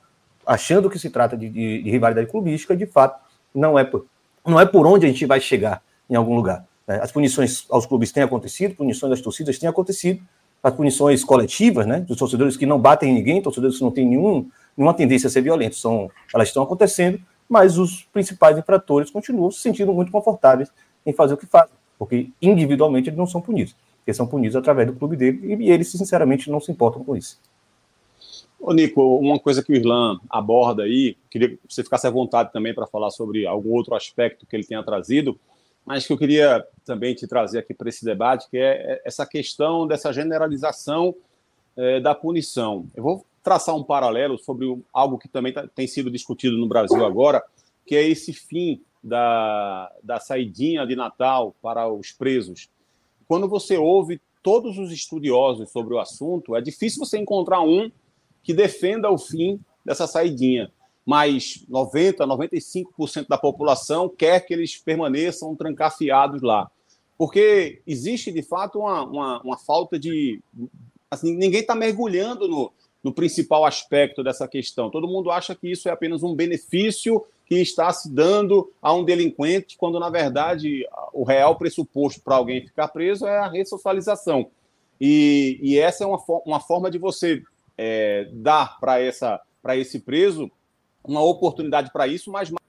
achando 0.45 0.89
que 0.89 0.97
se 0.97 1.09
trata 1.09 1.35
de, 1.35 1.49
de, 1.49 1.83
de 1.83 1.91
rivalidade 1.91 2.31
clubística, 2.31 2.73
de 2.73 2.85
fato, 2.85 3.21
não 3.53 3.77
é, 3.77 3.83
por, 3.83 4.05
não 4.45 4.57
é 4.57 4.65
por 4.65 4.87
onde 4.87 5.05
a 5.05 5.09
gente 5.09 5.25
vai 5.25 5.41
chegar 5.41 5.83
em 6.09 6.15
algum 6.15 6.33
lugar. 6.33 6.65
Né? 6.87 6.97
As 7.03 7.11
punições 7.11 7.65
aos 7.69 7.85
clubes 7.85 8.13
têm 8.13 8.23
acontecido, 8.23 8.73
punições 8.73 9.09
das 9.09 9.19
torcidas 9.19 9.59
têm 9.59 9.67
acontecido, 9.67 10.21
as 10.63 10.73
punições 10.73 11.25
coletivas, 11.25 11.85
né, 11.85 11.99
dos 11.99 12.17
torcedores 12.17 12.55
que 12.55 12.65
não 12.65 12.79
batem 12.79 13.11
em 13.11 13.13
ninguém, 13.13 13.41
torcedores 13.41 13.77
que 13.77 13.83
não 13.83 13.91
têm 13.91 14.07
nenhum, 14.07 14.49
nenhuma 14.77 14.93
tendência 14.93 15.27
a 15.27 15.29
ser 15.29 15.41
violentos, 15.41 15.81
são, 15.81 16.11
elas 16.33 16.49
estão 16.49 16.63
acontecendo, 16.63 17.19
mas 17.49 17.77
os 17.77 18.03
principais 18.13 18.57
infratores 18.57 19.09
continuam 19.09 19.49
se 19.49 19.59
sentindo 19.59 19.93
muito 19.93 20.11
confortáveis 20.11 20.69
em 21.05 21.13
fazer 21.13 21.33
o 21.33 21.37
que 21.37 21.45
fazem, 21.45 21.73
porque 21.97 22.29
individualmente 22.41 23.09
eles 23.09 23.17
não 23.17 23.25
são 23.25 23.41
punidos, 23.41 23.75
eles 24.05 24.15
são 24.15 24.27
punidos 24.27 24.55
através 24.55 24.87
do 24.87 24.93
clube 24.93 25.15
dele 25.15 25.63
e 25.63 25.71
eles, 25.71 25.89
sinceramente, 25.89 26.51
não 26.51 26.59
se 26.59 26.71
importam 26.71 27.03
com 27.03 27.15
isso. 27.15 27.39
Ô, 28.59 28.73
Nico, 28.73 29.01
uma 29.19 29.39
coisa 29.39 29.63
que 29.63 29.71
o 29.71 29.75
Irlan 29.75 30.19
aborda 30.29 30.83
aí, 30.83 31.15
queria 31.29 31.49
que 31.49 31.59
você 31.69 31.83
ficasse 31.83 32.07
à 32.07 32.09
vontade 32.09 32.51
também 32.51 32.73
para 32.73 32.87
falar 32.87 33.11
sobre 33.11 33.45
algum 33.45 33.71
outro 33.71 33.95
aspecto 33.95 34.45
que 34.45 34.55
ele 34.55 34.65
tenha 34.65 34.83
trazido, 34.83 35.39
mas 35.85 36.05
que 36.05 36.11
eu 36.11 36.17
queria 36.17 36.65
também 36.83 37.13
te 37.13 37.25
trazer 37.27 37.59
aqui 37.59 37.73
para 37.73 37.87
esse 37.87 38.03
debate, 38.03 38.49
que 38.49 38.57
é 38.57 39.01
essa 39.05 39.25
questão 39.25 39.87
dessa 39.87 40.11
generalização 40.11 41.15
é, 41.77 41.99
da 41.99 42.13
punição. 42.13 42.87
Eu 42.93 43.03
vou 43.03 43.25
traçar 43.47 43.73
um 43.73 43.83
paralelo 43.83 44.37
sobre 44.37 44.67
algo 44.91 45.17
que 45.17 45.29
também 45.29 45.53
tá, 45.53 45.65
tem 45.73 45.87
sido 45.87 46.11
discutido 46.11 46.57
no 46.57 46.67
Brasil 46.67 47.05
agora, 47.05 47.41
que 47.85 47.95
é 47.95 48.05
esse 48.05 48.33
fim 48.33 48.81
da, 49.01 49.89
da 50.03 50.19
saidinha 50.19 50.85
de 50.85 50.97
Natal 50.97 51.55
para 51.61 51.87
os 51.87 52.11
presos. 52.11 52.67
Quando 53.25 53.47
você 53.47 53.77
ouve 53.77 54.19
todos 54.43 54.77
os 54.77 54.91
estudiosos 54.91 55.71
sobre 55.71 55.93
o 55.93 55.99
assunto, 55.99 56.57
é 56.57 56.61
difícil 56.61 56.99
você 56.99 57.17
encontrar 57.17 57.61
um 57.61 57.89
que 58.43 58.53
defenda 58.53 59.09
o 59.09 59.17
fim 59.17 59.61
dessa 59.85 60.05
saidinha. 60.07 60.69
Mas 61.05 61.65
90%, 61.69 62.17
95% 62.17 63.29
da 63.29 63.37
população 63.37 64.09
quer 64.09 64.41
que 64.41 64.53
eles 64.53 64.75
permaneçam 64.75 65.55
trancafiados 65.55 66.41
lá. 66.41 66.69
Porque 67.17 67.81
existe, 67.87 68.29
de 68.29 68.41
fato, 68.41 68.79
uma, 68.79 69.05
uma, 69.05 69.41
uma 69.41 69.57
falta 69.57 69.97
de. 69.97 70.41
Assim, 71.09 71.33
ninguém 71.33 71.61
está 71.61 71.73
mergulhando 71.73 72.45
no, 72.49 72.73
no 73.07 73.13
principal 73.13 73.63
aspecto 73.63 74.21
dessa 74.21 74.49
questão. 74.49 74.89
Todo 74.89 75.07
mundo 75.07 75.31
acha 75.31 75.55
que 75.55 75.71
isso 75.71 75.87
é 75.87 75.91
apenas 75.93 76.23
um 76.23 76.35
benefício 76.35 77.23
que 77.45 77.55
está 77.55 77.89
se 77.93 78.13
dando 78.13 78.69
a 78.81 78.93
um 78.93 79.05
delinquente, 79.05 79.77
quando, 79.77 79.97
na 79.97 80.09
verdade, 80.09 80.85
o 81.13 81.23
real 81.23 81.57
pressuposto 81.57 82.19
para 82.19 82.35
alguém 82.35 82.67
ficar 82.67 82.89
preso 82.89 83.25
é 83.25 83.37
a 83.37 83.47
ressocialização. 83.47 84.51
E, 84.99 85.57
e 85.61 85.79
essa 85.79 86.03
é 86.03 86.07
uma, 86.07 86.21
uma 86.45 86.59
forma 86.59 86.91
de 86.91 86.97
você 86.97 87.41
é, 87.77 88.27
dar 88.33 88.77
para 88.77 89.77
esse 89.77 89.99
preso 89.99 90.51
uma 91.01 91.23
oportunidade 91.23 91.89
para 91.93 92.07
isso, 92.07 92.29
mas 92.29 92.49
uma 92.49 92.59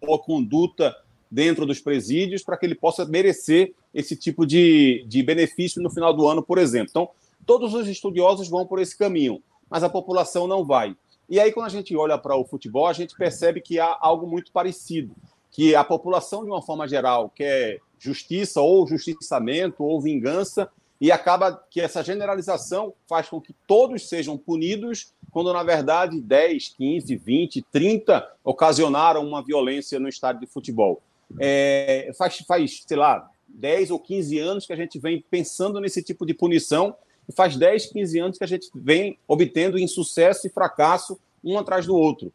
boa 0.00 0.18
conduta 0.18 0.96
dentro 1.30 1.66
dos 1.66 1.80
presídios 1.80 2.42
para 2.42 2.56
que 2.56 2.64
ele 2.64 2.74
possa 2.74 3.04
merecer 3.04 3.74
esse 3.92 4.16
tipo 4.16 4.46
de, 4.46 5.04
de 5.06 5.22
benefício 5.22 5.82
no 5.82 5.90
final 5.90 6.14
do 6.14 6.26
ano, 6.26 6.42
por 6.42 6.56
exemplo. 6.56 6.88
Então, 6.88 7.10
todos 7.46 7.74
os 7.74 7.88
estudiosos 7.88 8.48
vão 8.48 8.66
por 8.66 8.80
esse 8.80 8.96
caminho, 8.96 9.42
mas 9.68 9.82
a 9.82 9.88
população 9.88 10.46
não 10.46 10.64
vai. 10.64 10.96
E 11.28 11.40
aí, 11.40 11.52
quando 11.52 11.66
a 11.66 11.70
gente 11.70 11.96
olha 11.96 12.18
para 12.18 12.36
o 12.36 12.44
futebol, 12.44 12.86
a 12.86 12.92
gente 12.92 13.16
percebe 13.16 13.60
que 13.60 13.80
há 13.80 13.96
algo 14.00 14.26
muito 14.26 14.52
parecido, 14.52 15.14
que 15.50 15.74
a 15.74 15.82
população, 15.82 16.44
de 16.44 16.50
uma 16.50 16.60
forma 16.60 16.86
geral, 16.86 17.30
quer 17.30 17.80
justiça 17.98 18.60
ou 18.60 18.86
justiçamento 18.86 19.82
ou 19.82 20.00
vingança, 20.00 20.70
e 21.00 21.10
acaba 21.10 21.52
que 21.70 21.80
essa 21.80 22.02
generalização 22.02 22.94
faz 23.08 23.28
com 23.28 23.40
que 23.40 23.54
todos 23.66 24.08
sejam 24.08 24.38
punidos, 24.38 25.12
quando 25.30 25.52
na 25.52 25.62
verdade 25.62 26.20
10, 26.20 26.74
15, 26.78 27.16
20, 27.16 27.62
30 27.70 28.32
ocasionaram 28.44 29.26
uma 29.26 29.42
violência 29.42 29.98
no 29.98 30.08
estádio 30.08 30.42
de 30.42 30.46
futebol. 30.46 31.02
É, 31.40 32.12
faz, 32.16 32.38
faz, 32.46 32.84
sei 32.86 32.96
lá, 32.96 33.28
10 33.48 33.90
ou 33.90 33.98
15 33.98 34.38
anos 34.38 34.66
que 34.66 34.72
a 34.72 34.76
gente 34.76 34.98
vem 34.98 35.24
pensando 35.30 35.80
nesse 35.80 36.02
tipo 36.02 36.24
de 36.24 36.34
punição, 36.34 36.94
e 37.28 37.32
faz 37.32 37.56
10, 37.56 37.86
15 37.86 38.18
anos 38.18 38.38
que 38.38 38.44
a 38.44 38.48
gente 38.48 38.70
vem 38.74 39.18
obtendo 39.26 39.78
insucesso 39.78 40.46
e 40.46 40.50
fracasso 40.50 41.18
um 41.42 41.58
atrás 41.58 41.86
do 41.86 41.96
outro. 41.96 42.32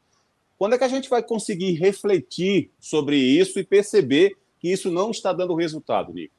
Quando 0.58 0.74
é 0.74 0.78
que 0.78 0.84
a 0.84 0.90
gente 0.90 1.10
vai 1.10 1.24
conseguir 1.24 1.74
refletir 1.74 2.70
sobre 2.80 3.18
isso 3.18 3.60
e 3.60 3.64
perceber 3.64 4.36
que 4.60 4.72
isso 4.72 4.92
não 4.92 5.10
está 5.10 5.32
dando 5.32 5.56
resultado, 5.56 6.14
Nico? 6.14 6.34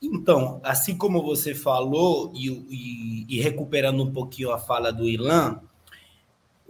Então, 0.00 0.60
assim 0.62 0.96
como 0.96 1.22
você 1.22 1.54
falou, 1.54 2.30
e, 2.34 2.48
e, 2.48 3.26
e, 3.28 3.40
recuperando 3.40 4.02
um 4.02 4.12
pouquinho 4.12 4.52
a 4.52 4.58
fala 4.58 4.92
do 4.92 5.08
Ilan, 5.08 5.60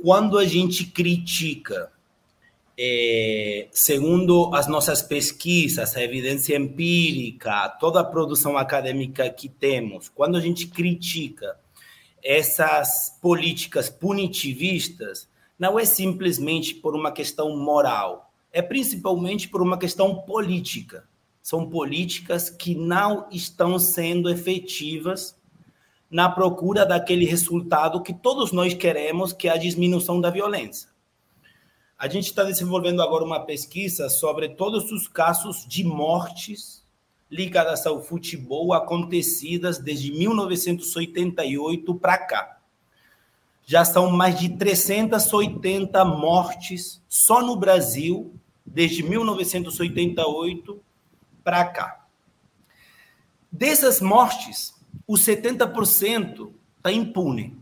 quando 0.01 0.39
a 0.39 0.47
gente 0.47 0.87
critica, 0.87 1.93
é, 2.79 3.69
segundo 3.73 4.55
as 4.55 4.69
nossas 4.69 5.03
pesquisas, 5.03 5.97
a 5.97 6.03
evidência 6.03 6.57
empírica, 6.57 7.69
toda 7.81 8.01
a 8.01 8.05
produção 8.05 8.57
acadêmica 8.57 9.29
que 9.29 9.49
temos, 9.49 10.09
quando 10.09 10.37
a 10.37 10.41
gente 10.41 10.69
critica 10.69 11.59
essas 12.23 13.19
políticas 13.21 13.91
punitivistas, 13.91 15.29
não 15.59 15.79
é 15.79 15.85
simplesmente 15.85 16.75
por 16.75 16.95
uma 16.95 17.11
questão 17.11 17.57
moral, 17.57 18.33
é 18.53 18.63
principalmente 18.63 19.49
por 19.49 19.61
uma 19.61 19.77
questão 19.77 20.15
política 20.23 21.05
são 21.49 21.67
políticas 21.67 22.51
que 22.51 22.75
não 22.75 23.27
estão 23.31 23.79
sendo 23.79 24.29
efetivas 24.29 25.35
na 26.11 26.29
procura 26.29 26.85
daquele 26.85 27.25
resultado 27.25 28.03
que 28.03 28.13
todos 28.13 28.53
nós 28.53 28.75
queremos, 28.75 29.33
que 29.33 29.49
é 29.49 29.53
a 29.53 29.57
diminuição 29.57 30.21
da 30.21 30.29
violência. 30.29 30.91
A 31.99 32.07
gente 32.09 32.27
está 32.27 32.45
desenvolvendo 32.45 33.03
agora 33.03 33.25
uma 33.25 33.41
pesquisa 33.41 34.09
sobre 34.09 34.51
todos 34.51 34.93
os 34.93 35.09
casos 35.09 35.67
de 35.67 35.83
mortes 35.83 36.87
ligadas 37.29 37.85
ao 37.89 38.01
futebol 38.01 38.73
acontecidas 38.73 39.79
desde 39.79 40.13
1988 40.13 41.95
para 41.97 42.17
cá. 42.19 42.61
Já 43.67 43.85
são 43.85 44.13
mais 44.13 44.39
de 44.39 44.49
380 44.51 46.05
mortes 46.05 47.03
só 47.09 47.43
no 47.43 47.57
Brasil 47.57 48.33
desde 48.65 49.03
1988 49.03 50.81
para 51.43 51.65
cá. 51.65 52.07
Dessas 53.51 54.01
mortes, 54.01 54.73
o 55.05 55.15
70% 55.15 56.53
está 56.77 56.93
impune. 56.93 57.59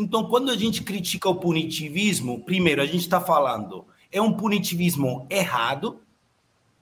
Então, 0.00 0.24
quando 0.24 0.50
a 0.50 0.56
gente 0.56 0.82
critica 0.82 1.28
o 1.28 1.34
punitivismo, 1.34 2.42
primeiro, 2.42 2.80
a 2.80 2.86
gente 2.86 3.02
está 3.02 3.20
falando, 3.20 3.86
é 4.10 4.18
um 4.20 4.32
punitivismo 4.32 5.26
errado, 5.28 6.00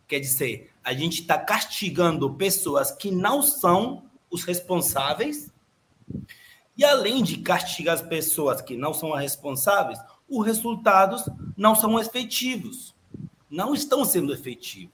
quer 0.06 0.20
dizer, 0.20 0.70
a 0.84 0.94
gente 0.94 1.22
está 1.22 1.36
castigando 1.36 2.32
pessoas 2.34 2.92
que 2.92 3.10
não 3.10 3.42
são 3.42 4.04
os 4.30 4.44
responsáveis, 4.44 5.52
e 6.76 6.84
além 6.84 7.24
de 7.24 7.38
castigar 7.38 7.96
as 7.96 8.02
pessoas 8.02 8.62
que 8.62 8.76
não 8.76 8.94
são 8.94 9.12
as 9.12 9.20
responsáveis, 9.20 9.98
os 10.28 10.46
resultados 10.46 11.28
não 11.56 11.74
são 11.74 11.98
efetivos, 11.98 12.94
não 13.50 13.74
estão 13.74 14.04
sendo 14.04 14.32
efetivos. 14.32 14.92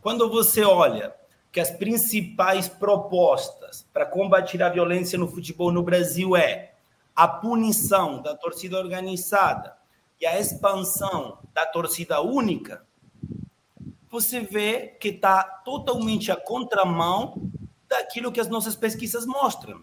Quando 0.00 0.28
você 0.28 0.64
olha 0.64 1.14
que 1.52 1.60
as 1.60 1.70
principais 1.70 2.68
propostas 2.68 3.86
para 3.92 4.04
combater 4.04 4.60
a 4.60 4.68
violência 4.68 5.16
no 5.16 5.28
futebol 5.28 5.70
no 5.70 5.84
Brasil 5.84 6.36
é 6.36 6.69
a 7.20 7.28
punição 7.28 8.22
da 8.22 8.34
torcida 8.34 8.78
organizada 8.78 9.76
e 10.18 10.24
a 10.24 10.40
expansão 10.40 11.36
da 11.52 11.66
torcida 11.66 12.22
única, 12.22 12.82
você 14.08 14.40
vê 14.40 14.96
que 14.98 15.08
está 15.08 15.42
totalmente 15.42 16.32
a 16.32 16.36
contramão 16.36 17.42
daquilo 17.86 18.32
que 18.32 18.40
as 18.40 18.48
nossas 18.48 18.74
pesquisas 18.74 19.26
mostram. 19.26 19.82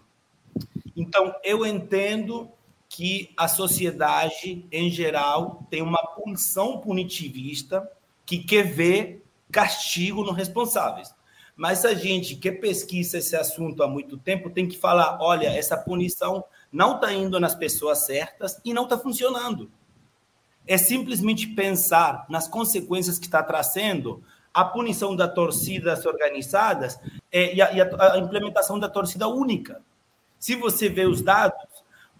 Então, 0.96 1.32
eu 1.44 1.64
entendo 1.64 2.50
que 2.88 3.32
a 3.36 3.46
sociedade, 3.46 4.66
em 4.72 4.90
geral, 4.90 5.64
tem 5.70 5.80
uma 5.80 6.04
pulsão 6.16 6.80
punitivista 6.80 7.88
que 8.26 8.38
quer 8.38 8.64
ver 8.64 9.24
castigo 9.48 10.24
nos 10.24 10.36
responsáveis. 10.36 11.14
Mas 11.54 11.84
a 11.84 11.94
gente 11.94 12.34
que 12.34 12.50
pesquisa 12.50 13.18
esse 13.18 13.36
assunto 13.36 13.80
há 13.84 13.86
muito 13.86 14.18
tempo 14.18 14.50
tem 14.50 14.66
que 14.66 14.76
falar: 14.76 15.18
olha, 15.20 15.46
essa 15.46 15.76
punição 15.76 16.42
não 16.72 16.96
está 16.96 17.12
indo 17.12 17.40
nas 17.40 17.54
pessoas 17.54 18.04
certas 18.04 18.60
e 18.64 18.72
não 18.72 18.84
está 18.84 18.98
funcionando. 18.98 19.70
É 20.66 20.76
simplesmente 20.76 21.46
pensar 21.46 22.26
nas 22.28 22.46
consequências 22.46 23.18
que 23.18 23.26
está 23.26 23.42
trazendo 23.42 24.22
a 24.52 24.64
punição 24.64 25.14
da 25.14 25.28
torcidas 25.28 26.04
organizadas 26.04 26.98
é, 27.30 27.54
e, 27.54 27.62
a, 27.62 27.72
e 27.72 27.80
a, 27.80 28.12
a 28.14 28.18
implementação 28.18 28.78
da 28.78 28.88
torcida 28.88 29.28
única. 29.28 29.80
Se 30.38 30.54
você 30.54 30.88
vê 30.88 31.06
os 31.06 31.22
dados, 31.22 31.62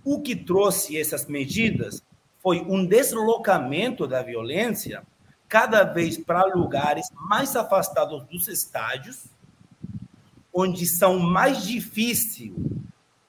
o 0.04 0.20
que 0.20 0.34
trouxe 0.34 0.98
essas 0.98 1.26
medidas 1.26 2.02
foi 2.40 2.60
um 2.60 2.86
deslocamento 2.86 4.06
da 4.06 4.22
violência 4.22 5.02
cada 5.48 5.82
vez 5.82 6.16
para 6.16 6.44
lugares 6.44 7.08
mais 7.12 7.56
afastados 7.56 8.24
dos 8.24 8.48
estádios, 8.48 9.24
onde 10.52 10.86
são 10.86 11.18
mais 11.18 11.64
difícil 11.64 12.54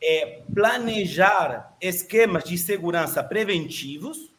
é, 0.01 0.41
planejar 0.53 1.75
esquemas 1.81 2.43
de 2.43 2.57
segurança 2.57 3.23
preventivos, 3.23 4.33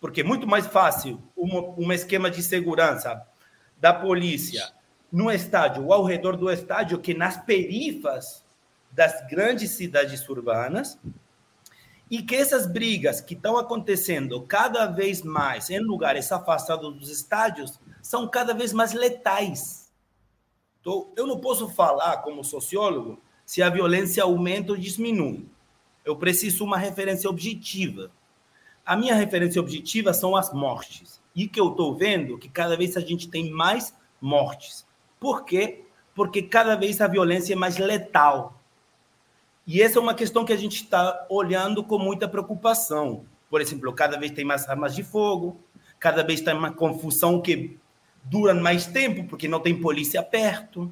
porque 0.00 0.20
é 0.20 0.24
muito 0.24 0.46
mais 0.46 0.66
fácil 0.66 1.22
um, 1.36 1.86
um 1.86 1.92
esquema 1.92 2.30
de 2.30 2.42
segurança 2.42 3.26
da 3.80 3.92
polícia 3.92 4.72
no 5.10 5.30
estádio 5.30 5.86
ou 5.86 5.92
ao 5.92 6.04
redor 6.04 6.36
do 6.36 6.50
estádio 6.50 6.98
que 6.98 7.12
nas 7.12 7.36
perifas 7.36 8.44
das 8.90 9.26
grandes 9.28 9.72
cidades 9.72 10.26
urbanas 10.28 10.98
e 12.10 12.22
que 12.22 12.36
essas 12.36 12.66
brigas 12.66 13.20
que 13.20 13.34
estão 13.34 13.56
acontecendo 13.56 14.42
cada 14.42 14.86
vez 14.86 15.22
mais 15.22 15.70
em 15.70 15.78
lugares 15.78 16.30
afastados 16.30 16.94
dos 16.94 17.10
estádios 17.10 17.80
são 18.02 18.28
cada 18.28 18.52
vez 18.52 18.72
mais 18.72 18.92
letais. 18.92 19.90
Então, 20.80 21.10
eu 21.16 21.26
não 21.26 21.40
posso 21.40 21.68
falar 21.68 22.18
como 22.18 22.44
sociólogo 22.44 23.18
se 23.52 23.62
a 23.62 23.68
violência 23.68 24.22
aumenta 24.22 24.72
ou 24.72 24.78
diminui. 24.78 25.44
Eu 26.06 26.16
preciso 26.16 26.64
uma 26.64 26.78
referência 26.78 27.28
objetiva. 27.28 28.10
A 28.82 28.96
minha 28.96 29.14
referência 29.14 29.60
objetiva 29.60 30.14
são 30.14 30.34
as 30.34 30.54
mortes. 30.54 31.20
E 31.36 31.46
que 31.46 31.60
eu 31.60 31.72
estou 31.72 31.94
vendo 31.94 32.38
que 32.38 32.48
cada 32.48 32.78
vez 32.78 32.96
a 32.96 33.00
gente 33.00 33.28
tem 33.28 33.50
mais 33.50 33.94
mortes. 34.18 34.86
Por 35.20 35.44
quê? 35.44 35.84
Porque 36.14 36.40
cada 36.40 36.76
vez 36.76 36.98
a 37.02 37.06
violência 37.06 37.52
é 37.52 37.54
mais 37.54 37.76
letal. 37.76 38.58
E 39.66 39.82
essa 39.82 39.98
é 39.98 40.00
uma 40.00 40.14
questão 40.14 40.46
que 40.46 40.52
a 40.54 40.56
gente 40.56 40.76
está 40.76 41.26
olhando 41.28 41.84
com 41.84 41.98
muita 41.98 42.26
preocupação. 42.26 43.26
Por 43.50 43.60
exemplo, 43.60 43.92
cada 43.92 44.18
vez 44.18 44.32
tem 44.32 44.46
mais 44.46 44.66
armas 44.66 44.94
de 44.94 45.02
fogo, 45.02 45.60
cada 46.00 46.24
vez 46.24 46.40
tem 46.40 46.54
uma 46.54 46.72
confusão 46.72 47.38
que 47.38 47.78
dura 48.24 48.54
mais 48.54 48.86
tempo, 48.86 49.24
porque 49.24 49.46
não 49.46 49.60
tem 49.60 49.78
polícia 49.78 50.22
perto. 50.22 50.90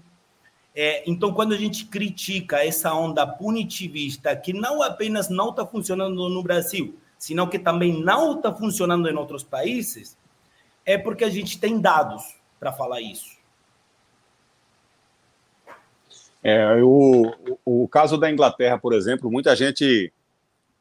É, 0.74 1.02
então, 1.10 1.32
quando 1.32 1.52
a 1.52 1.56
gente 1.56 1.86
critica 1.86 2.64
essa 2.64 2.94
onda 2.94 3.26
punitivista, 3.26 4.34
que 4.36 4.52
não 4.52 4.82
apenas 4.82 5.28
não 5.28 5.50
está 5.50 5.66
funcionando 5.66 6.28
no 6.28 6.42
Brasil, 6.42 6.96
senão 7.18 7.48
que 7.48 7.58
também 7.58 8.02
não 8.02 8.36
está 8.36 8.54
funcionando 8.54 9.08
em 9.08 9.14
outros 9.14 9.42
países, 9.42 10.16
é 10.86 10.96
porque 10.96 11.24
a 11.24 11.30
gente 11.30 11.58
tem 11.58 11.80
dados 11.80 12.22
para 12.58 12.72
falar 12.72 13.00
isso. 13.00 13.38
É, 16.42 16.82
o, 16.82 17.30
o, 17.64 17.88
caso 17.88 18.16
da 18.16 18.30
Inglaterra, 18.30 18.78
por 18.78 18.94
exemplo, 18.94 19.30
muita 19.30 19.54
gente 19.54 20.10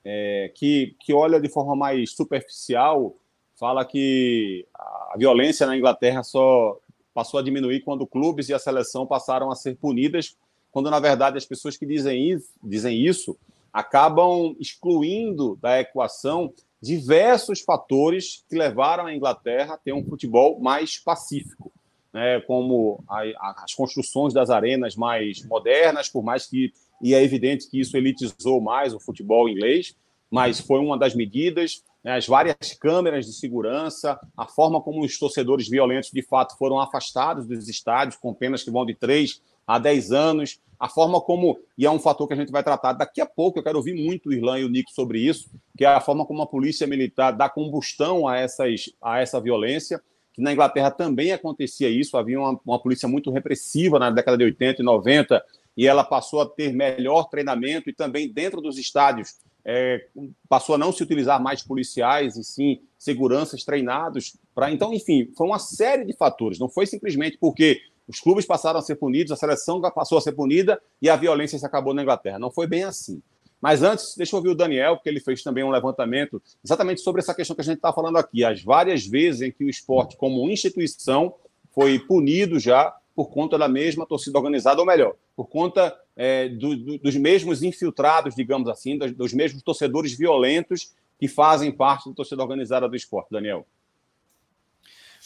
é, 0.06 0.52
que, 0.56 0.96
que 1.00 1.14
olha 1.14 1.40
de 1.40 1.50
forma 1.50 1.76
mais 1.76 2.12
superficial 2.12 3.14
fala 3.56 3.84
que 3.84 4.66
a 4.74 5.16
violência 5.18 5.68
na 5.68 5.76
Inglaterra 5.76 6.24
só 6.24 6.80
passou 7.20 7.38
a 7.38 7.44
diminuir 7.44 7.82
quando 7.82 8.08
clubes 8.08 8.48
e 8.48 8.54
a 8.54 8.60
seleção 8.60 9.06
passaram 9.06 9.52
a 9.52 9.56
ser 9.56 9.76
punidas, 9.76 10.38
quando 10.72 10.90
na 10.90 11.02
verdade 11.02 11.38
as 11.38 11.46
pessoas 11.46 11.76
que 11.76 11.86
dizem 11.86 12.32
isso, 12.32 12.54
dizem 12.64 12.98
isso 13.06 13.38
acabam 13.74 14.56
excluindo 14.58 15.58
da 15.62 15.82
equação 15.82 16.54
diversos 16.82 17.60
fatores 17.60 18.46
que 18.50 18.58
levaram 18.58 19.06
a 19.06 19.14
Inglaterra 19.14 19.74
a 19.74 19.78
ter 19.78 19.92
um 19.92 20.06
futebol 20.06 20.62
mais 20.62 20.98
pacífico 20.98 21.70
né, 22.14 22.40
como 22.48 23.04
a, 23.10 23.20
a, 23.20 23.64
as 23.66 23.74
construções 23.74 24.34
das 24.34 24.50
arenas 24.50 24.96
mais 24.96 25.46
modernas, 25.46 26.08
por 26.08 26.24
mais 26.24 26.48
que 26.48 26.72
e 27.02 27.14
é 27.14 27.22
evidente 27.22 27.70
que 27.70 27.82
isso 27.82 27.98
elitizou 27.98 28.62
mais 28.62 28.94
o 28.94 29.00
futebol 29.00 29.50
inglês, 29.50 29.94
mas 30.32 30.62
foi 30.62 30.80
uma 30.80 30.98
das 30.98 31.14
medidas, 31.14 31.84
né, 32.04 32.16
as 32.16 32.28
várias 32.28 32.74
câmeras 32.80 33.26
de 33.26 33.34
segurança, 33.34 34.20
a 34.36 34.48
forma 34.48 34.82
como 34.82 35.04
os 35.04 35.18
torcedores 35.18 35.68
violentos 35.68 36.12
de 36.12 36.22
fato 36.22 36.58
foram 36.58 36.80
afastados 36.80 37.46
dos 37.46 37.68
estádios 37.68 38.18
com 38.18 38.34
penas 38.34 38.64
que 38.64 38.72
vão 38.72 38.86
de 38.86 38.96
3 38.96 39.42
a 39.68 39.78
10 39.78 40.12
anos, 40.12 40.60
a 40.80 40.88
forma 40.88 41.20
como, 41.20 41.60
e 41.78 41.86
é 41.86 41.92
um 41.92 42.00
fator 42.00 42.28
que 42.28 42.34
a 42.34 42.38
gente 42.38 42.52
vai 42.52 42.64
tratar 42.64 42.94
daqui 42.94 43.20
a 43.20 43.26
pouco, 43.26 43.60
eu 43.60 43.64
quero 43.64 43.78
ouvir 43.78 43.94
muito 43.94 44.30
o 44.30 44.34
Irlan 44.34 44.60
e 44.60 44.64
o 44.64 44.70
Nico 44.70 44.92
sobre 44.92 45.20
isso, 45.20 45.50
que 45.78 45.84
é 45.84 45.88
a 45.88 46.00
forma 46.00 46.26
como 46.26 46.42
a 46.42 46.48
polícia 46.48 46.88
militar 46.88 47.32
dá 47.32 47.50
combustão 47.50 48.28
a, 48.28 48.38
essas, 48.38 48.86
a 49.02 49.20
essa 49.20 49.40
violência, 49.40 50.02
que 50.34 50.42
na 50.42 50.54
Inglaterra 50.54 50.90
também 50.90 51.34
acontecia 51.34 51.90
isso, 51.90 52.18
havia 52.18 52.40
uma, 52.40 52.60
uma 52.66 52.80
polícia 52.82 53.08
muito 53.10 53.30
repressiva 53.30 54.00
na 54.00 54.10
década 54.10 54.38
de 54.38 54.46
80 54.46 54.82
e 54.82 54.86
90, 54.86 55.44
e 55.76 55.86
ela 55.86 56.04
passou 56.04 56.42
a 56.42 56.46
ter 56.46 56.74
melhor 56.74 57.30
treinamento 57.30 57.90
e 57.90 57.94
também 57.94 58.32
dentro 58.32 58.62
dos 58.62 58.78
estádios 58.78 59.36
é, 59.66 60.08
passou 60.48 60.76
a 60.76 60.78
não 60.78 60.92
se 60.92 61.04
utilizar 61.04 61.42
mais 61.42 61.62
policiais 61.62 62.38
e 62.38 62.44
sim 62.44 62.82
seguranças 62.98 63.64
treinados 63.64 64.36
para 64.56 64.72
então 64.72 64.94
enfim 64.94 65.32
foi 65.38 65.48
uma 65.48 65.60
série 65.60 66.06
de 66.06 66.14
fatores. 66.14 66.60
Não 66.60 66.70
foi 66.70 66.86
simplesmente 66.86 67.38
porque 67.38 67.82
os 68.08 68.20
clubes 68.20 68.46
passaram 68.46 68.80
a 68.80 68.82
ser 68.82 68.96
punidos 68.96 69.32
a 69.32 69.36
seleção 69.36 69.82
passou 69.82 70.18
a 70.18 70.22
ser 70.22 70.32
punida 70.32 70.82
e 71.02 71.10
a 71.10 71.16
violência 71.16 71.60
se 71.60 71.66
acabou 71.66 71.94
na 71.94 72.02
Inglaterra. 72.02 72.40
Não 72.40 72.52
foi 72.52 72.68
bem 72.68 72.84
assim. 72.84 73.22
Mas 73.62 73.84
antes, 73.84 74.16
deixa 74.16 74.36
eu 74.36 74.38
ouvir 74.38 74.50
o 74.50 74.56
Daniel, 74.56 74.96
porque 74.96 75.10
ele 75.10 75.20
fez 75.20 75.44
também 75.44 75.64
um 75.64 75.70
levantamento 75.70 76.42
exatamente 76.64 77.02
sobre 77.02 77.20
essa 77.20 77.34
questão 77.34 77.56
que 77.56 77.62
a 77.62 77.66
gente 77.66 77.76
está 77.76 77.92
falando 77.92 78.18
aqui, 78.18 78.44
as 78.44 78.64
várias 78.64 79.06
vezes 79.06 79.42
em 79.42 79.52
que 79.52 79.66
o 79.66 79.70
esporte, 79.70 80.16
como 80.16 80.50
instituição, 80.50 81.36
foi 81.74 82.00
punido 82.00 82.58
já 82.58 82.96
por 83.16 83.30
conta 83.30 83.58
da 83.58 83.68
mesma 83.68 84.06
torcida 84.06 84.38
organizada, 84.38 84.80
ou 84.80 84.88
melhor, 84.88 85.14
por 85.36 85.50
conta 85.50 85.94
é, 86.22 86.50
do, 86.50 86.76
do, 86.76 86.98
dos 86.98 87.16
mesmos 87.16 87.64
infiltrados, 87.64 88.36
digamos 88.36 88.68
assim, 88.68 88.98
dos, 88.98 89.14
dos, 89.14 89.34
mesmos 89.34 89.64
torcedores 89.64 90.12
violentos 90.12 90.94
que 91.18 91.30
fazem 91.30 91.72
parte 91.72 92.10
da 92.10 92.16
torcida 92.16 92.42
organizada 92.42 92.90
do 92.90 92.96
esporte, 92.96 93.32
Daniel. 93.32 93.66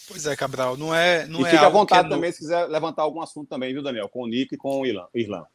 Pois 0.08 0.28
é, 0.28 0.36
Cabral, 0.36 0.78
não 0.78 0.94
é. 0.94 1.26
Não 1.26 1.42
e 1.42 1.46
é 1.46 1.50
fica 1.50 1.66
à 1.66 1.70
vontade 1.70 2.06
é 2.06 2.10
também 2.12 2.30
no... 2.30 2.34
se 2.34 2.42
quiser 2.42 2.68
levantar 2.68 3.02
algum 3.02 3.22
assunto 3.22 3.50
também, 3.50 3.74
viu, 3.74 3.82
Daniel? 3.82 4.08
Com 4.08 4.22
o 4.22 4.28
Nico 4.28 4.54
e 4.54 4.58
com 4.58 4.82
o 4.82 4.86
Irlan. 4.86 5.46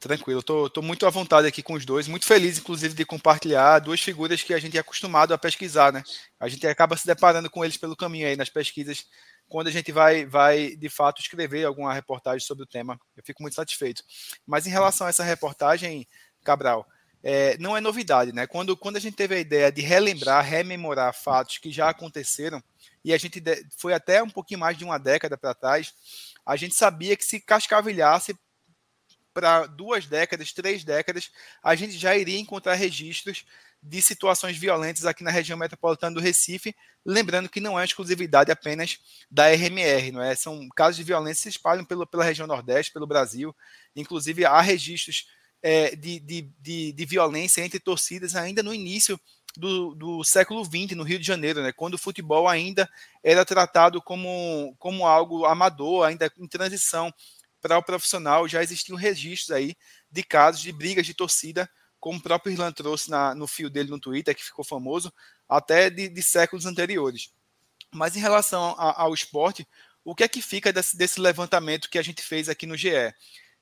Tranquilo, 0.00 0.42
tô, 0.42 0.68
tô 0.68 0.82
muito 0.82 1.06
à 1.06 1.10
vontade 1.10 1.46
aqui 1.46 1.62
com 1.62 1.74
os 1.74 1.86
dois, 1.86 2.08
muito 2.08 2.26
feliz, 2.26 2.58
inclusive, 2.58 2.92
de 2.92 3.04
compartilhar 3.04 3.78
duas 3.78 4.00
figuras 4.00 4.42
que 4.42 4.52
a 4.52 4.58
gente 4.58 4.76
é 4.76 4.80
acostumado 4.80 5.32
a 5.32 5.38
pesquisar, 5.38 5.92
né? 5.92 6.02
A 6.40 6.48
gente 6.48 6.66
acaba 6.66 6.96
se 6.96 7.06
deparando 7.06 7.48
com 7.48 7.64
eles 7.64 7.76
pelo 7.76 7.94
caminho 7.94 8.26
aí 8.26 8.34
nas 8.34 8.50
pesquisas, 8.50 9.06
quando 9.52 9.66
a 9.66 9.70
gente 9.70 9.92
vai, 9.92 10.24
vai 10.24 10.74
de 10.76 10.88
fato 10.88 11.20
escrever 11.20 11.66
alguma 11.66 11.92
reportagem 11.92 12.40
sobre 12.40 12.64
o 12.64 12.66
tema. 12.66 12.98
Eu 13.14 13.22
fico 13.22 13.42
muito 13.42 13.54
satisfeito. 13.54 14.02
Mas 14.46 14.66
em 14.66 14.70
relação 14.70 15.06
a 15.06 15.10
essa 15.10 15.22
reportagem, 15.22 16.08
Cabral, 16.42 16.88
é, 17.22 17.58
não 17.58 17.76
é 17.76 17.80
novidade, 17.80 18.32
né? 18.32 18.46
Quando, 18.46 18.74
quando 18.74 18.96
a 18.96 19.00
gente 19.00 19.14
teve 19.14 19.34
a 19.34 19.38
ideia 19.38 19.70
de 19.70 19.82
relembrar, 19.82 20.42
rememorar 20.42 21.12
fatos 21.12 21.58
que 21.58 21.70
já 21.70 21.90
aconteceram, 21.90 22.64
e 23.04 23.12
a 23.12 23.18
gente 23.18 23.42
foi 23.76 23.92
até 23.92 24.22
um 24.22 24.30
pouquinho 24.30 24.58
mais 24.58 24.78
de 24.78 24.84
uma 24.84 24.98
década 24.98 25.36
para 25.36 25.52
trás, 25.52 25.92
a 26.46 26.56
gente 26.56 26.74
sabia 26.74 27.14
que 27.14 27.24
se 27.24 27.38
cascavilhasse 27.38 28.34
para 29.34 29.66
duas 29.66 30.06
décadas, 30.06 30.50
três 30.50 30.82
décadas, 30.82 31.30
a 31.62 31.74
gente 31.74 31.98
já 31.98 32.16
iria 32.16 32.40
encontrar 32.40 32.72
registros 32.72 33.44
de 33.82 34.00
situações 34.00 34.56
violentas 34.56 35.04
aqui 35.04 35.24
na 35.24 35.30
região 35.30 35.58
metropolitana 35.58 36.14
do 36.14 36.20
Recife, 36.20 36.74
lembrando 37.04 37.48
que 37.48 37.60
não 37.60 37.78
é 37.78 37.84
exclusividade 37.84 38.52
apenas 38.52 38.98
da 39.28 39.48
RMR, 39.48 40.12
não 40.12 40.22
é? 40.22 40.36
São 40.36 40.68
casos 40.68 40.96
de 40.96 41.02
violência 41.02 41.40
que 41.40 41.42
se 41.42 41.58
espalham 41.58 41.84
pelo, 41.84 42.06
pela 42.06 42.22
região 42.22 42.46
Nordeste, 42.46 42.92
pelo 42.92 43.06
Brasil, 43.06 43.54
inclusive 43.96 44.44
há 44.44 44.60
registros 44.60 45.26
é, 45.60 45.96
de, 45.96 46.20
de, 46.20 46.42
de, 46.60 46.92
de, 46.92 47.04
violência 47.04 47.64
entre 47.64 47.80
torcidas 47.80 48.36
ainda 48.36 48.62
no 48.62 48.74
início 48.74 49.18
do, 49.56 49.94
do 49.94 50.24
século 50.24 50.64
XX, 50.64 50.96
no 50.96 51.02
Rio 51.02 51.18
de 51.18 51.26
Janeiro, 51.26 51.62
né? 51.62 51.72
quando 51.72 51.94
o 51.94 51.98
futebol 51.98 52.48
ainda 52.48 52.88
era 53.22 53.44
tratado 53.44 54.00
como, 54.00 54.74
como 54.78 55.06
algo 55.06 55.44
amador, 55.44 56.06
ainda 56.06 56.32
em 56.38 56.48
transição 56.48 57.12
para 57.60 57.78
o 57.78 57.82
profissional 57.82 58.48
já 58.48 58.62
existiam 58.62 58.96
registros 58.96 59.50
aí 59.50 59.76
de 60.10 60.22
casos 60.22 60.60
de 60.60 60.72
brigas 60.72 61.06
de 61.06 61.14
torcida, 61.14 61.70
como 62.02 62.18
o 62.18 62.20
próprio 62.20 62.52
Irlan 62.52 62.72
trouxe 62.72 63.08
na, 63.08 63.32
no 63.32 63.46
fio 63.46 63.70
dele 63.70 63.88
no 63.88 64.00
Twitter, 64.00 64.34
que 64.34 64.44
ficou 64.44 64.64
famoso, 64.64 65.12
até 65.48 65.88
de, 65.88 66.08
de 66.08 66.20
séculos 66.20 66.66
anteriores. 66.66 67.32
Mas 67.92 68.16
em 68.16 68.18
relação 68.18 68.74
a, 68.76 69.02
ao 69.02 69.14
esporte, 69.14 69.64
o 70.04 70.12
que 70.12 70.24
é 70.24 70.28
que 70.28 70.42
fica 70.42 70.72
desse, 70.72 70.96
desse, 70.96 71.20
levantamento 71.20 71.88
que 71.88 71.96
a 72.00 72.02
gente 72.02 72.20
fez 72.20 72.48
aqui 72.48 72.66
no 72.66 72.76
GE? 72.76 73.14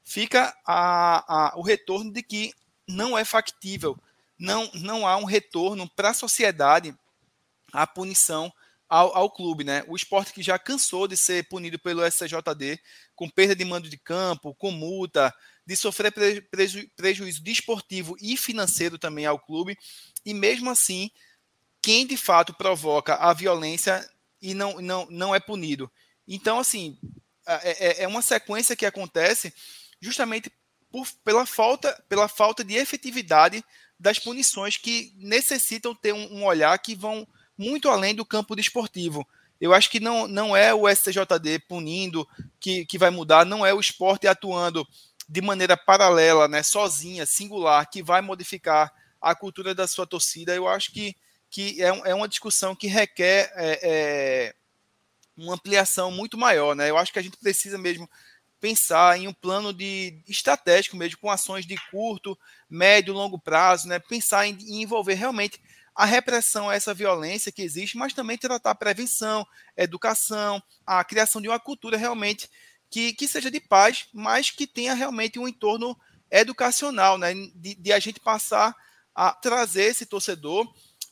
Fica 0.03 0.57
a, 0.67 1.51
a, 1.51 1.59
o 1.59 1.61
retorno 1.61 2.11
de 2.11 2.23
que 2.23 2.55
não 2.89 3.17
é 3.17 3.27
factível, 3.27 3.95
não, 4.39 4.71
não 4.73 5.07
há 5.07 5.19
um 5.19 5.25
retorno 5.25 5.87
para 5.91 6.09
a 6.09 6.15
sociedade 6.15 6.97
a 7.71 7.87
punição 7.87 8.51
ao, 8.89 9.15
ao, 9.15 9.31
clube, 9.31 9.65
né? 9.65 9.85
O 9.87 9.95
esporte 9.95 10.33
que 10.33 10.43
já 10.43 10.59
cansou 10.59 11.07
de 11.07 11.15
ser 11.15 11.47
punido 11.47 11.79
pelo 11.79 12.03
SCJD 12.11 12.81
com 13.15 13.29
perda 13.29 13.55
de 13.55 13.67
mando 13.67 13.91
de 13.91 13.99
campo, 13.99 14.55
com 14.55 14.71
multa, 14.71 15.31
de 15.67 15.77
sofrer 15.77 16.13
preju, 16.51 16.89
prejuízo 16.97 17.43
desportivo 17.43 18.17
e 18.21 18.37
financeiro 18.37 18.99
também 18.99 19.27
ao 19.27 19.39
clube, 19.39 19.77
e 20.25 20.35
mesmo 20.35 20.71
assim, 20.71 21.11
quem 21.83 22.07
de 22.07 22.17
fato 22.17 22.55
provoca 22.55 23.15
a 23.15 23.33
violência 23.33 24.09
e 24.41 24.55
não, 24.55 24.81
não, 24.81 25.07
não 25.11 25.35
é 25.35 25.41
punido. 25.41 25.91
Então, 26.27 26.59
assim, 26.59 26.99
é, 27.47 27.87
é, 27.87 28.03
é 28.05 28.09
uma 28.09 28.23
sequência 28.23 28.77
que 28.77 28.87
acontece 28.87 29.53
justamente 30.01 30.51
por, 30.91 31.07
pela, 31.25 31.47
falta, 31.47 32.03
pela 32.09 32.29
falta 32.29 32.65
de 32.65 32.75
efetividade 32.75 33.65
das 33.99 34.19
punições 34.19 34.77
que 34.77 35.13
necessitam 35.17 35.95
ter 35.95 36.13
um, 36.13 36.39
um 36.39 36.45
olhar 36.45 36.77
que 36.79 36.95
vão 36.95 37.27
muito 37.57 37.89
além 37.89 38.15
do 38.15 38.25
campo 38.25 38.57
desportivo. 38.57 39.27
Eu 39.61 39.75
acho 39.75 39.91
que 39.91 40.01
não, 40.01 40.27
não 40.27 40.57
é 40.57 40.73
o 40.73 40.89
STJD 40.89 41.59
punindo 41.69 42.27
que, 42.59 42.87
que 42.87 42.97
vai 42.97 43.11
mudar, 43.11 43.45
não 43.45 43.65
é 43.65 43.75
o 43.75 43.81
esporte 43.81 44.27
atuando 44.27 44.87
de 45.31 45.41
maneira 45.41 45.77
paralela, 45.77 46.49
né, 46.49 46.61
sozinha, 46.61 47.25
singular, 47.25 47.89
que 47.89 48.03
vai 48.03 48.21
modificar 48.21 48.93
a 49.21 49.33
cultura 49.33 49.73
da 49.73 49.87
sua 49.87 50.05
torcida. 50.05 50.53
Eu 50.53 50.67
acho 50.67 50.91
que, 50.91 51.15
que 51.49 51.81
é, 51.81 51.87
é 51.87 52.13
uma 52.13 52.27
discussão 52.27 52.75
que 52.75 52.89
requer 52.89 53.53
é, 53.55 53.79
é, 53.81 54.55
uma 55.37 55.55
ampliação 55.55 56.11
muito 56.11 56.37
maior, 56.37 56.75
né? 56.75 56.91
Eu 56.91 56.99
acho 56.99 57.13
que 57.13 57.19
a 57.21 57.23
gente 57.23 57.37
precisa 57.37 57.79
mesmo 57.79 58.11
pensar 58.61 59.17
em 59.21 59.29
um 59.29 59.33
plano 59.33 59.73
de 59.73 60.21
estratégico 60.27 60.97
mesmo, 60.97 61.21
com 61.21 61.31
ações 61.31 61.65
de 61.65 61.77
curto, 61.93 62.37
médio, 62.69 63.15
longo 63.15 63.39
prazo, 63.39 63.87
né? 63.87 64.01
Pensar 64.01 64.49
em, 64.49 64.59
em 64.63 64.83
envolver 64.83 65.15
realmente 65.15 65.61
a 65.95 66.05
repressão 66.05 66.69
a 66.69 66.75
essa 66.75 66.93
violência 66.93 67.53
que 67.53 67.63
existe, 67.63 67.97
mas 67.97 68.13
também 68.13 68.37
tratar 68.37 68.73
a 68.73 68.75
prevenção, 68.75 69.47
a 69.79 69.83
educação, 69.85 70.61
a 70.85 71.05
criação 71.05 71.41
de 71.41 71.47
uma 71.47 71.61
cultura 71.61 71.97
realmente 71.97 72.51
que, 72.91 73.13
que 73.13 73.29
seja 73.29 73.51
de 73.51 73.61
paz, 73.61 74.07
mas 74.13 74.51
que 74.51 74.67
tenha 74.67 74.95
realmente 74.95 75.39
um 75.39 75.47
entorno 75.47 75.97
educacional, 76.31 77.17
né? 77.17 77.33
De, 77.55 77.75
de, 77.75 77.93
a 77.93 77.99
gente 77.99 78.21
passar 78.21 78.75
a 79.15 79.33
trazer 79.33 79.85
esse 79.85 80.05
torcedor 80.05 80.71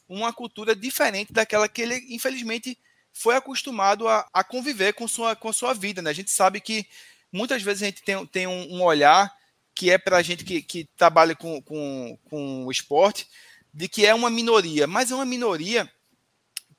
uma 0.09 0.33
cultura 0.33 0.75
diferente 0.75 1.33
daquela 1.33 1.69
que 1.69 1.83
ele, 1.83 2.05
infelizmente, 2.09 2.79
foi 3.13 3.37
acostumado 3.37 4.09
a, 4.09 4.29
a 4.33 4.43
conviver 4.43 4.95
com 4.95 5.07
sua, 5.07 5.37
com 5.37 5.53
sua 5.53 5.75
vida, 5.75 6.03
né? 6.03 6.11
A 6.11 6.15
gente 6.15 6.31
sabe 6.31 6.61
que 6.61 6.87
muitas 7.33 7.63
vezes 7.63 7.83
a 7.83 7.87
gente 7.87 8.03
tem, 8.03 8.27
tem 8.27 8.47
um, 8.47 8.77
um 8.77 8.83
olhar 8.83 9.33
que 9.75 9.91
é 9.91 9.99
para 9.99 10.17
a 10.17 10.23
gente 10.23 10.45
que, 10.45 10.61
que 10.61 10.89
trabalha 10.97 11.37
com, 11.37 11.63
com, 11.63 12.19
com 12.29 12.67
o 12.67 12.73
esporte, 12.73 13.29
de 13.73 13.89
que 13.89 14.05
é 14.05 14.13
uma 14.13 14.29
minoria, 14.29 14.89
mas 14.89 15.11
é 15.11 15.15
uma 15.15 15.25
minoria 15.25 15.89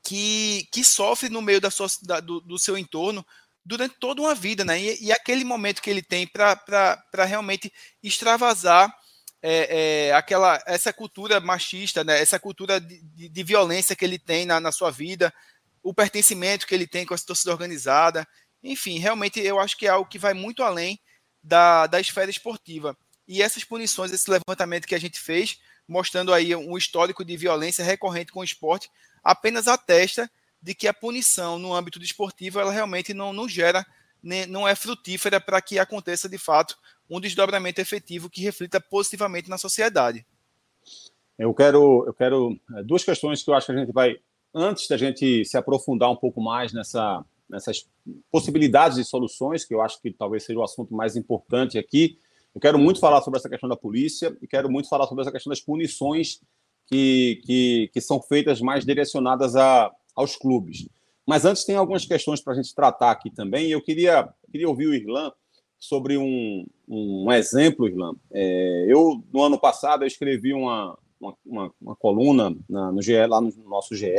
que, 0.03 0.67
que 0.71 0.83
sofre 0.83 1.29
no 1.29 1.41
meio 1.41 1.61
da 1.61 1.71
sua, 1.71 1.87
da, 2.01 2.19
do, 2.19 2.41
do, 2.41 2.59
seu 2.59 2.77
entorno 2.77 3.25
durante 3.65 3.95
toda 3.99 4.21
uma 4.21 4.35
vida, 4.35 4.63
né? 4.65 4.79
E, 4.79 5.05
e 5.05 5.11
aquele 5.11 5.43
momento 5.43 5.81
que 5.81 5.89
ele 5.89 6.01
tem 6.01 6.25
para 6.27 7.25
realmente 7.25 7.71
extravasar 8.01 8.93
é, 9.41 10.07
é, 10.07 10.13
aquela 10.13 10.61
essa 10.65 10.91
cultura 10.91 11.39
machista, 11.39 12.03
né? 12.03 12.19
Essa 12.19 12.39
cultura 12.39 12.79
de, 12.79 13.01
de, 13.01 13.29
de 13.29 13.43
violência 13.43 13.95
que 13.95 14.03
ele 14.03 14.19
tem 14.19 14.45
na, 14.45 14.59
na, 14.59 14.71
sua 14.71 14.91
vida, 14.91 15.33
o 15.81 15.93
pertencimento 15.93 16.67
que 16.67 16.75
ele 16.75 16.87
tem 16.87 17.05
com 17.05 17.13
a 17.13 17.17
torcida 17.17 17.51
organizada, 17.51 18.27
enfim, 18.61 18.99
realmente 18.99 19.39
eu 19.39 19.59
acho 19.59 19.77
que 19.77 19.87
é 19.87 19.89
algo 19.89 20.09
que 20.09 20.19
vai 20.19 20.33
muito 20.33 20.63
além 20.63 20.99
da, 21.41 21.87
da 21.87 21.99
esfera 21.99 22.29
esportiva. 22.29 22.97
E 23.27 23.41
essas 23.41 23.63
punições, 23.63 24.11
esse 24.11 24.29
levantamento 24.29 24.87
que 24.87 24.95
a 24.95 24.99
gente 24.99 25.19
fez, 25.19 25.59
mostrando 25.87 26.33
aí 26.33 26.55
um 26.55 26.77
histórico 26.77 27.23
de 27.23 27.37
violência 27.37 27.85
recorrente 27.85 28.31
com 28.31 28.41
o 28.41 28.43
esporte, 28.43 28.89
apenas 29.23 29.67
atesta 29.67 30.29
de 30.61 30.75
que 30.75 30.87
a 30.87 30.93
punição 30.93 31.57
no 31.57 31.73
âmbito 31.73 31.99
desportivo 31.99 32.59
ela 32.59 32.71
realmente 32.71 33.13
não, 33.13 33.31
não 33.31 33.47
gera, 33.47 33.85
não 34.49 34.67
é 34.67 34.75
frutífera 34.75 35.39
para 35.39 35.61
que 35.61 35.79
aconteça 35.79 36.27
de 36.27 36.37
fato 36.37 36.77
um 37.09 37.19
desdobramento 37.19 37.81
efetivo 37.81 38.29
que 38.29 38.41
reflita 38.41 38.79
positivamente 38.79 39.49
na 39.49 39.57
sociedade. 39.57 40.25
Eu 41.37 41.53
quero, 41.53 42.03
eu 42.05 42.13
quero 42.13 42.59
é, 42.75 42.83
duas 42.83 43.03
questões 43.03 43.41
que 43.41 43.49
eu 43.49 43.53
acho 43.53 43.67
que 43.67 43.71
a 43.71 43.77
gente 43.77 43.93
vai, 43.93 44.17
antes 44.53 44.87
da 44.87 44.97
gente 44.97 45.45
se 45.45 45.57
aprofundar 45.57 46.11
um 46.11 46.15
pouco 46.15 46.41
mais 46.41 46.73
nessa, 46.73 47.23
nessas 47.49 47.87
possibilidades 48.29 48.97
de 48.97 49.05
soluções, 49.05 49.63
que 49.63 49.73
eu 49.73 49.81
acho 49.81 50.01
que 50.01 50.11
talvez 50.11 50.43
seja 50.43 50.59
o 50.59 50.63
assunto 50.63 50.93
mais 50.93 51.15
importante 51.15 51.77
aqui. 51.77 52.19
Eu 52.53 52.59
quero 52.59 52.77
muito 52.77 52.99
falar 52.99 53.21
sobre 53.21 53.39
essa 53.39 53.49
questão 53.49 53.69
da 53.69 53.77
polícia 53.77 54.35
e 54.41 54.47
quero 54.47 54.69
muito 54.69 54.89
falar 54.89 55.07
sobre 55.07 55.21
essa 55.21 55.31
questão 55.31 55.49
das 55.49 55.61
punições 55.61 56.41
que, 56.87 57.41
que, 57.45 57.89
que 57.93 58.01
são 58.01 58.21
feitas 58.21 58.59
mais 58.59 58.85
direcionadas 58.85 59.55
a, 59.55 59.91
aos 60.19 60.35
clubes. 60.35 60.85
Mas 61.25 61.45
antes, 61.45 61.63
tem 61.63 61.75
algumas 61.75 62.05
questões 62.05 62.41
para 62.41 62.53
a 62.53 62.55
gente 62.55 62.75
tratar 62.75 63.11
aqui 63.11 63.29
também. 63.29 63.69
Eu 63.69 63.81
queria, 63.81 64.27
queria 64.51 64.67
ouvir 64.67 64.87
o 64.87 64.93
Irlan 64.93 65.31
sobre 65.79 66.17
um, 66.17 66.65
um 66.87 67.31
exemplo, 67.31 67.87
Irlan. 67.87 68.15
É, 68.31 68.85
eu, 68.89 69.23
no 69.31 69.41
ano 69.43 69.57
passado, 69.57 70.03
eu 70.03 70.07
escrevi 70.07 70.53
uma, 70.53 70.97
uma, 71.45 71.71
uma, 71.79 71.95
coluna 71.95 72.53
na, 72.67 72.91
no 72.91 73.01
GE, 73.01 73.25
lá 73.27 73.39
no 73.39 73.53
nosso 73.65 73.95
GE 73.95 74.09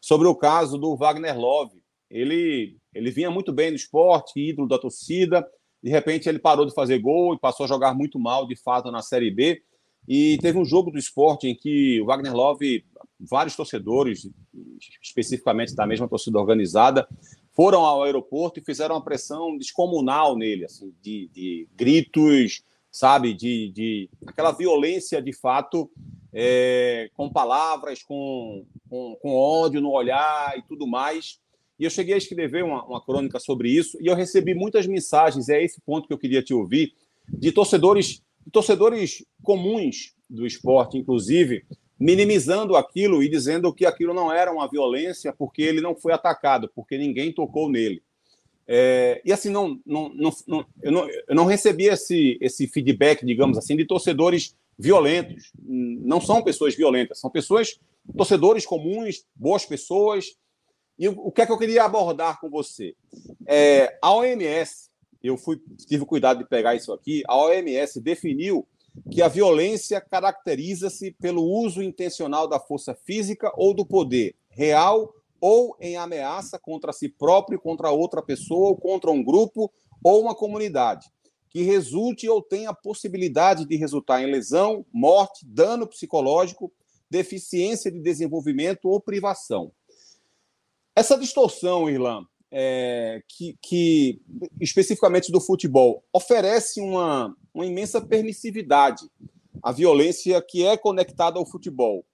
sobre 0.00 0.28
o 0.28 0.34
caso 0.34 0.78
do 0.78 0.94
Wagner 0.94 1.36
Love. 1.36 1.82
Ele, 2.08 2.76
ele 2.94 3.10
vinha 3.10 3.30
muito 3.30 3.52
bem 3.52 3.70
no 3.70 3.76
esporte, 3.76 4.38
ídolo 4.38 4.68
da 4.68 4.78
torcida, 4.78 5.44
de 5.82 5.90
repente 5.90 6.28
ele 6.28 6.38
parou 6.38 6.64
de 6.64 6.74
fazer 6.74 6.98
gol 6.98 7.34
e 7.34 7.38
passou 7.38 7.64
a 7.64 7.68
jogar 7.68 7.94
muito 7.94 8.18
mal, 8.18 8.46
de 8.46 8.54
fato, 8.54 8.92
na 8.92 9.02
Série 9.02 9.30
B. 9.30 9.62
E 10.06 10.38
teve 10.38 10.58
um 10.58 10.64
jogo 10.64 10.90
do 10.90 10.98
esporte 10.98 11.48
em 11.48 11.54
que 11.54 12.00
o 12.00 12.06
Wagner 12.06 12.34
Love, 12.34 12.84
vários 13.18 13.56
torcedores, 13.56 14.28
especificamente 15.02 15.74
da 15.74 15.86
mesma 15.86 16.08
torcida 16.08 16.38
organizada, 16.38 17.08
foram 17.52 17.84
ao 17.84 18.02
aeroporto 18.02 18.58
e 18.58 18.64
fizeram 18.64 18.96
uma 18.96 19.04
pressão 19.04 19.56
descomunal 19.56 20.36
nele, 20.36 20.64
assim, 20.64 20.92
de, 21.00 21.30
de 21.32 21.68
gritos, 21.74 22.62
sabe, 22.90 23.32
de, 23.32 23.70
de 23.70 24.10
aquela 24.26 24.52
violência 24.52 25.22
de 25.22 25.32
fato, 25.32 25.90
é, 26.32 27.10
com 27.14 27.30
palavras, 27.30 28.02
com, 28.02 28.66
com, 28.88 29.16
com 29.22 29.34
ódio 29.34 29.80
no 29.80 29.90
olhar 29.90 30.58
e 30.58 30.62
tudo 30.62 30.86
mais. 30.86 31.38
E 31.78 31.84
eu 31.84 31.90
cheguei 31.90 32.14
a 32.14 32.18
escrever 32.18 32.64
uma, 32.64 32.84
uma 32.84 33.04
crônica 33.04 33.38
sobre 33.38 33.70
isso 33.70 33.96
e 34.00 34.06
eu 34.06 34.14
recebi 34.14 34.54
muitas 34.54 34.86
mensagens, 34.86 35.48
é 35.48 35.62
esse 35.62 35.80
ponto 35.80 36.06
que 36.06 36.12
eu 36.12 36.18
queria 36.18 36.42
te 36.42 36.52
ouvir, 36.52 36.92
de 37.28 37.52
torcedores, 37.52 38.22
torcedores 38.50 39.24
comuns 39.42 40.14
do 40.28 40.46
esporte, 40.46 40.98
inclusive, 40.98 41.64
minimizando 41.98 42.76
aquilo 42.76 43.22
e 43.22 43.28
dizendo 43.28 43.72
que 43.72 43.86
aquilo 43.86 44.12
não 44.12 44.32
era 44.32 44.52
uma 44.52 44.68
violência 44.68 45.32
porque 45.32 45.62
ele 45.62 45.80
não 45.80 45.94
foi 45.94 46.12
atacado, 46.12 46.70
porque 46.74 46.98
ninguém 46.98 47.32
tocou 47.32 47.68
nele. 47.68 48.02
É, 48.66 49.20
e 49.24 49.32
assim, 49.32 49.50
não, 49.50 49.78
não, 49.84 50.08
não, 50.46 50.66
eu, 50.82 50.92
não, 50.92 51.08
eu 51.08 51.34
não 51.34 51.44
recebi 51.44 51.84
esse, 51.84 52.38
esse 52.40 52.66
feedback, 52.66 53.24
digamos 53.24 53.58
assim, 53.58 53.76
de 53.76 53.84
torcedores 53.84 54.56
violentos. 54.78 55.52
Não 55.62 56.20
são 56.20 56.42
pessoas 56.42 56.74
violentas, 56.74 57.20
são 57.20 57.30
pessoas, 57.30 57.78
torcedores 58.16 58.66
comuns, 58.66 59.24
boas 59.36 59.64
pessoas, 59.64 60.36
e 60.98 61.08
o 61.08 61.32
que 61.32 61.42
é 61.42 61.46
que 61.46 61.52
eu 61.52 61.58
queria 61.58 61.84
abordar 61.84 62.40
com 62.40 62.48
você? 62.48 62.94
É, 63.46 63.98
a 64.00 64.12
OMS, 64.12 64.90
eu 65.28 65.38
fui, 65.38 65.60
tive 65.86 66.04
cuidado 66.04 66.38
de 66.38 66.48
pegar 66.48 66.74
isso 66.74 66.92
aqui, 66.92 67.22
a 67.26 67.36
OMS 67.36 68.00
definiu 68.00 68.66
que 69.10 69.22
a 69.22 69.28
violência 69.28 70.00
caracteriza-se 70.00 71.12
pelo 71.12 71.42
uso 71.42 71.82
intencional 71.82 72.46
da 72.46 72.60
força 72.60 72.94
física 72.94 73.50
ou 73.56 73.74
do 73.74 73.84
poder, 73.84 74.36
real 74.50 75.12
ou 75.40 75.76
em 75.80 75.96
ameaça 75.96 76.58
contra 76.58 76.92
si 76.92 77.08
próprio, 77.08 77.60
contra 77.60 77.90
outra 77.90 78.22
pessoa, 78.22 78.68
ou 78.68 78.76
contra 78.76 79.10
um 79.10 79.22
grupo 79.22 79.72
ou 80.02 80.20
uma 80.20 80.34
comunidade, 80.34 81.10
que 81.50 81.62
resulte 81.62 82.28
ou 82.28 82.42
tenha 82.42 82.70
a 82.70 82.74
possibilidade 82.74 83.64
de 83.64 83.76
resultar 83.76 84.22
em 84.22 84.30
lesão, 84.30 84.84
morte, 84.92 85.46
dano 85.46 85.86
psicológico, 85.86 86.72
deficiência 87.10 87.90
de 87.90 88.00
desenvolvimento 88.00 88.88
ou 88.88 89.00
privação. 89.00 89.72
Essa 90.96 91.18
distorção, 91.18 91.90
Irlan, 91.90 92.26
é, 92.56 93.20
que, 93.28 93.58
que, 93.60 94.22
especificamente 94.60 95.32
do 95.32 95.40
futebol, 95.40 96.04
oferece 96.12 96.80
uma, 96.80 97.36
uma 97.52 97.66
imensa 97.66 98.00
permissividade 98.00 99.10
à 99.60 99.72
violência 99.72 100.40
que 100.40 100.64
é 100.64 100.76
conectada 100.76 101.36
ao 101.36 101.44
futebol. 101.44 102.06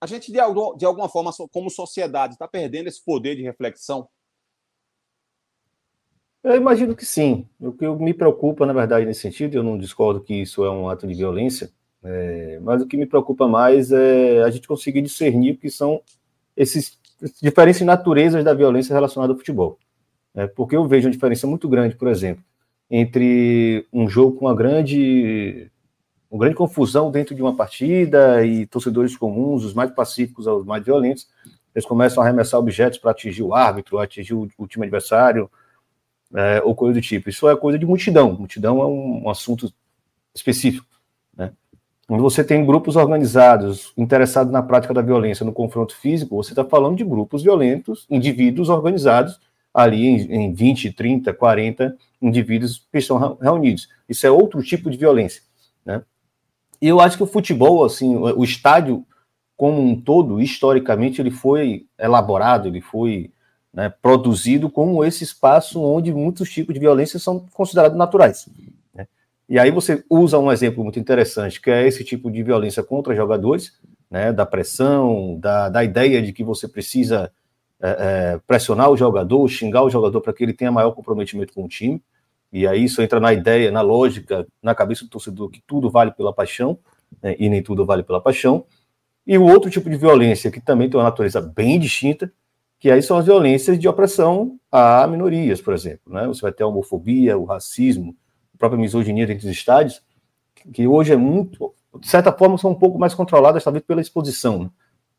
A 0.00 0.06
gente, 0.06 0.30
de, 0.30 0.38
de 0.76 0.84
alguma 0.84 1.08
forma, 1.08 1.32
como 1.50 1.68
sociedade, 1.68 2.34
está 2.34 2.46
perdendo 2.46 2.86
esse 2.86 3.04
poder 3.04 3.34
de 3.34 3.42
reflexão? 3.42 4.08
Eu 6.44 6.56
imagino 6.56 6.94
que 6.94 7.04
sim. 7.04 7.48
O 7.60 7.72
que 7.72 7.88
me 7.88 8.14
preocupa, 8.14 8.64
na 8.64 8.72
verdade, 8.72 9.04
nesse 9.04 9.20
sentido, 9.20 9.56
eu 9.56 9.64
não 9.64 9.76
discordo 9.76 10.20
que 10.20 10.34
isso 10.34 10.64
é 10.64 10.70
um 10.70 10.88
ato 10.88 11.08
de 11.08 11.14
violência, 11.14 11.72
é, 12.04 12.60
mas 12.60 12.82
o 12.82 12.86
que 12.86 12.96
me 12.96 13.06
preocupa 13.06 13.48
mais 13.48 13.90
é 13.90 14.42
a 14.42 14.50
gente 14.50 14.68
conseguir 14.68 15.02
discernir 15.02 15.54
o 15.54 15.58
que 15.58 15.70
são 15.70 16.00
esses 16.56 17.00
diferença 17.42 17.82
em 17.82 17.86
naturezas 17.86 18.44
da 18.44 18.54
violência 18.54 18.94
relacionada 18.94 19.32
ao 19.32 19.38
futebol. 19.38 19.78
É, 20.34 20.46
porque 20.46 20.76
eu 20.76 20.86
vejo 20.86 21.06
uma 21.06 21.12
diferença 21.12 21.46
muito 21.46 21.68
grande, 21.68 21.94
por 21.94 22.08
exemplo, 22.08 22.42
entre 22.90 23.86
um 23.92 24.08
jogo 24.08 24.38
com 24.38 24.46
uma 24.46 24.54
grande, 24.54 25.70
uma 26.30 26.40
grande 26.40 26.56
confusão 26.56 27.10
dentro 27.10 27.34
de 27.34 27.42
uma 27.42 27.54
partida 27.54 28.44
e 28.44 28.66
torcedores 28.66 29.16
comuns, 29.16 29.64
os 29.64 29.74
mais 29.74 29.90
pacíficos 29.90 30.46
aos 30.46 30.64
mais 30.64 30.84
violentos, 30.84 31.28
eles 31.74 31.86
começam 31.86 32.22
a 32.22 32.26
arremessar 32.26 32.60
objetos 32.60 32.98
para 32.98 33.10
atingir 33.10 33.42
o 33.42 33.54
árbitro, 33.54 33.98
atingir 33.98 34.34
o, 34.34 34.48
o 34.58 34.66
time 34.66 34.84
adversário, 34.84 35.50
é, 36.34 36.62
ou 36.62 36.74
coisa 36.74 36.94
do 36.94 37.00
tipo. 37.00 37.28
Isso 37.28 37.48
é 37.48 37.56
coisa 37.56 37.78
de 37.78 37.86
multidão. 37.86 38.32
Multidão 38.32 38.80
é 38.80 38.86
um, 38.86 39.24
um 39.24 39.30
assunto 39.30 39.72
específico. 40.34 40.86
Quando 42.12 42.24
você 42.24 42.44
tem 42.44 42.66
grupos 42.66 42.94
organizados 42.94 43.90
interessados 43.96 44.52
na 44.52 44.62
prática 44.62 44.92
da 44.92 45.00
violência 45.00 45.46
no 45.46 45.50
confronto 45.50 45.96
físico, 45.96 46.36
você 46.36 46.52
está 46.52 46.62
falando 46.62 46.98
de 46.98 47.04
grupos 47.04 47.42
violentos, 47.42 48.06
indivíduos 48.10 48.68
organizados 48.68 49.40
ali 49.72 50.06
em, 50.06 50.30
em 50.30 50.52
20, 50.52 50.92
30, 50.92 51.32
40 51.32 51.96
indivíduos 52.20 52.86
que 52.92 52.98
estão 52.98 53.38
reunidos. 53.40 53.88
Isso 54.06 54.26
é 54.26 54.30
outro 54.30 54.62
tipo 54.62 54.90
de 54.90 54.98
violência. 54.98 55.40
Né? 55.86 56.02
E 56.82 56.86
eu 56.86 57.00
acho 57.00 57.16
que 57.16 57.22
o 57.22 57.26
futebol, 57.26 57.82
assim, 57.82 58.14
o 58.14 58.44
estádio 58.44 59.06
como 59.56 59.80
um 59.80 59.98
todo, 59.98 60.38
historicamente, 60.38 61.18
ele 61.18 61.30
foi 61.30 61.86
elaborado, 61.98 62.68
ele 62.68 62.82
foi 62.82 63.32
né, 63.72 63.88
produzido 64.02 64.68
como 64.68 65.02
esse 65.02 65.24
espaço 65.24 65.80
onde 65.80 66.12
muitos 66.12 66.50
tipos 66.50 66.74
de 66.74 66.80
violência 66.80 67.18
são 67.18 67.46
considerados 67.54 67.96
naturais. 67.96 68.50
E 69.52 69.58
aí 69.58 69.70
você 69.70 70.02
usa 70.08 70.38
um 70.38 70.50
exemplo 70.50 70.82
muito 70.82 70.98
interessante, 70.98 71.60
que 71.60 71.70
é 71.70 71.86
esse 71.86 72.02
tipo 72.02 72.30
de 72.30 72.42
violência 72.42 72.82
contra 72.82 73.14
jogadores, 73.14 73.78
né, 74.10 74.32
da 74.32 74.46
pressão, 74.46 75.38
da, 75.38 75.68
da 75.68 75.84
ideia 75.84 76.22
de 76.22 76.32
que 76.32 76.42
você 76.42 76.66
precisa 76.66 77.30
é, 77.78 77.90
é, 77.90 78.40
pressionar 78.46 78.88
o 78.88 78.96
jogador, 78.96 79.46
xingar 79.48 79.82
o 79.82 79.90
jogador 79.90 80.22
para 80.22 80.32
que 80.32 80.42
ele 80.42 80.54
tenha 80.54 80.72
maior 80.72 80.92
comprometimento 80.92 81.52
com 81.52 81.64
o 81.64 81.68
time. 81.68 82.02
E 82.50 82.66
aí 82.66 82.84
isso 82.84 83.02
entra 83.02 83.20
na 83.20 83.30
ideia, 83.30 83.70
na 83.70 83.82
lógica, 83.82 84.46
na 84.62 84.74
cabeça 84.74 85.04
do 85.04 85.10
torcedor 85.10 85.50
que 85.50 85.62
tudo 85.66 85.90
vale 85.90 86.12
pela 86.12 86.32
paixão, 86.32 86.78
né, 87.22 87.36
e 87.38 87.50
nem 87.50 87.62
tudo 87.62 87.84
vale 87.84 88.02
pela 88.02 88.22
paixão. 88.22 88.64
E 89.26 89.36
o 89.36 89.44
outro 89.44 89.70
tipo 89.70 89.90
de 89.90 89.98
violência, 89.98 90.50
que 90.50 90.62
também 90.62 90.88
tem 90.88 90.98
uma 90.98 91.04
natureza 91.04 91.42
bem 91.42 91.78
distinta, 91.78 92.32
que 92.80 92.90
aí 92.90 93.02
são 93.02 93.18
as 93.18 93.26
violências 93.26 93.78
de 93.78 93.86
opressão 93.86 94.58
a 94.70 95.06
minorias, 95.06 95.60
por 95.60 95.74
exemplo. 95.74 96.10
Né? 96.10 96.26
Você 96.26 96.40
vai 96.40 96.52
ter 96.52 96.62
a 96.62 96.66
homofobia, 96.66 97.36
o 97.36 97.44
racismo, 97.44 98.16
própria 98.62 98.80
misoginia 98.80 99.26
dentro 99.26 99.42
dos 99.44 99.56
estádios, 99.56 100.00
que 100.72 100.86
hoje 100.86 101.12
é 101.12 101.16
muito, 101.16 101.74
de 101.98 102.08
certa 102.08 102.32
forma, 102.32 102.56
são 102.56 102.70
um 102.70 102.76
pouco 102.76 102.96
mais 102.96 103.12
controladas, 103.12 103.64
talvez 103.64 103.84
pela 103.84 104.00
exposição. 104.00 104.70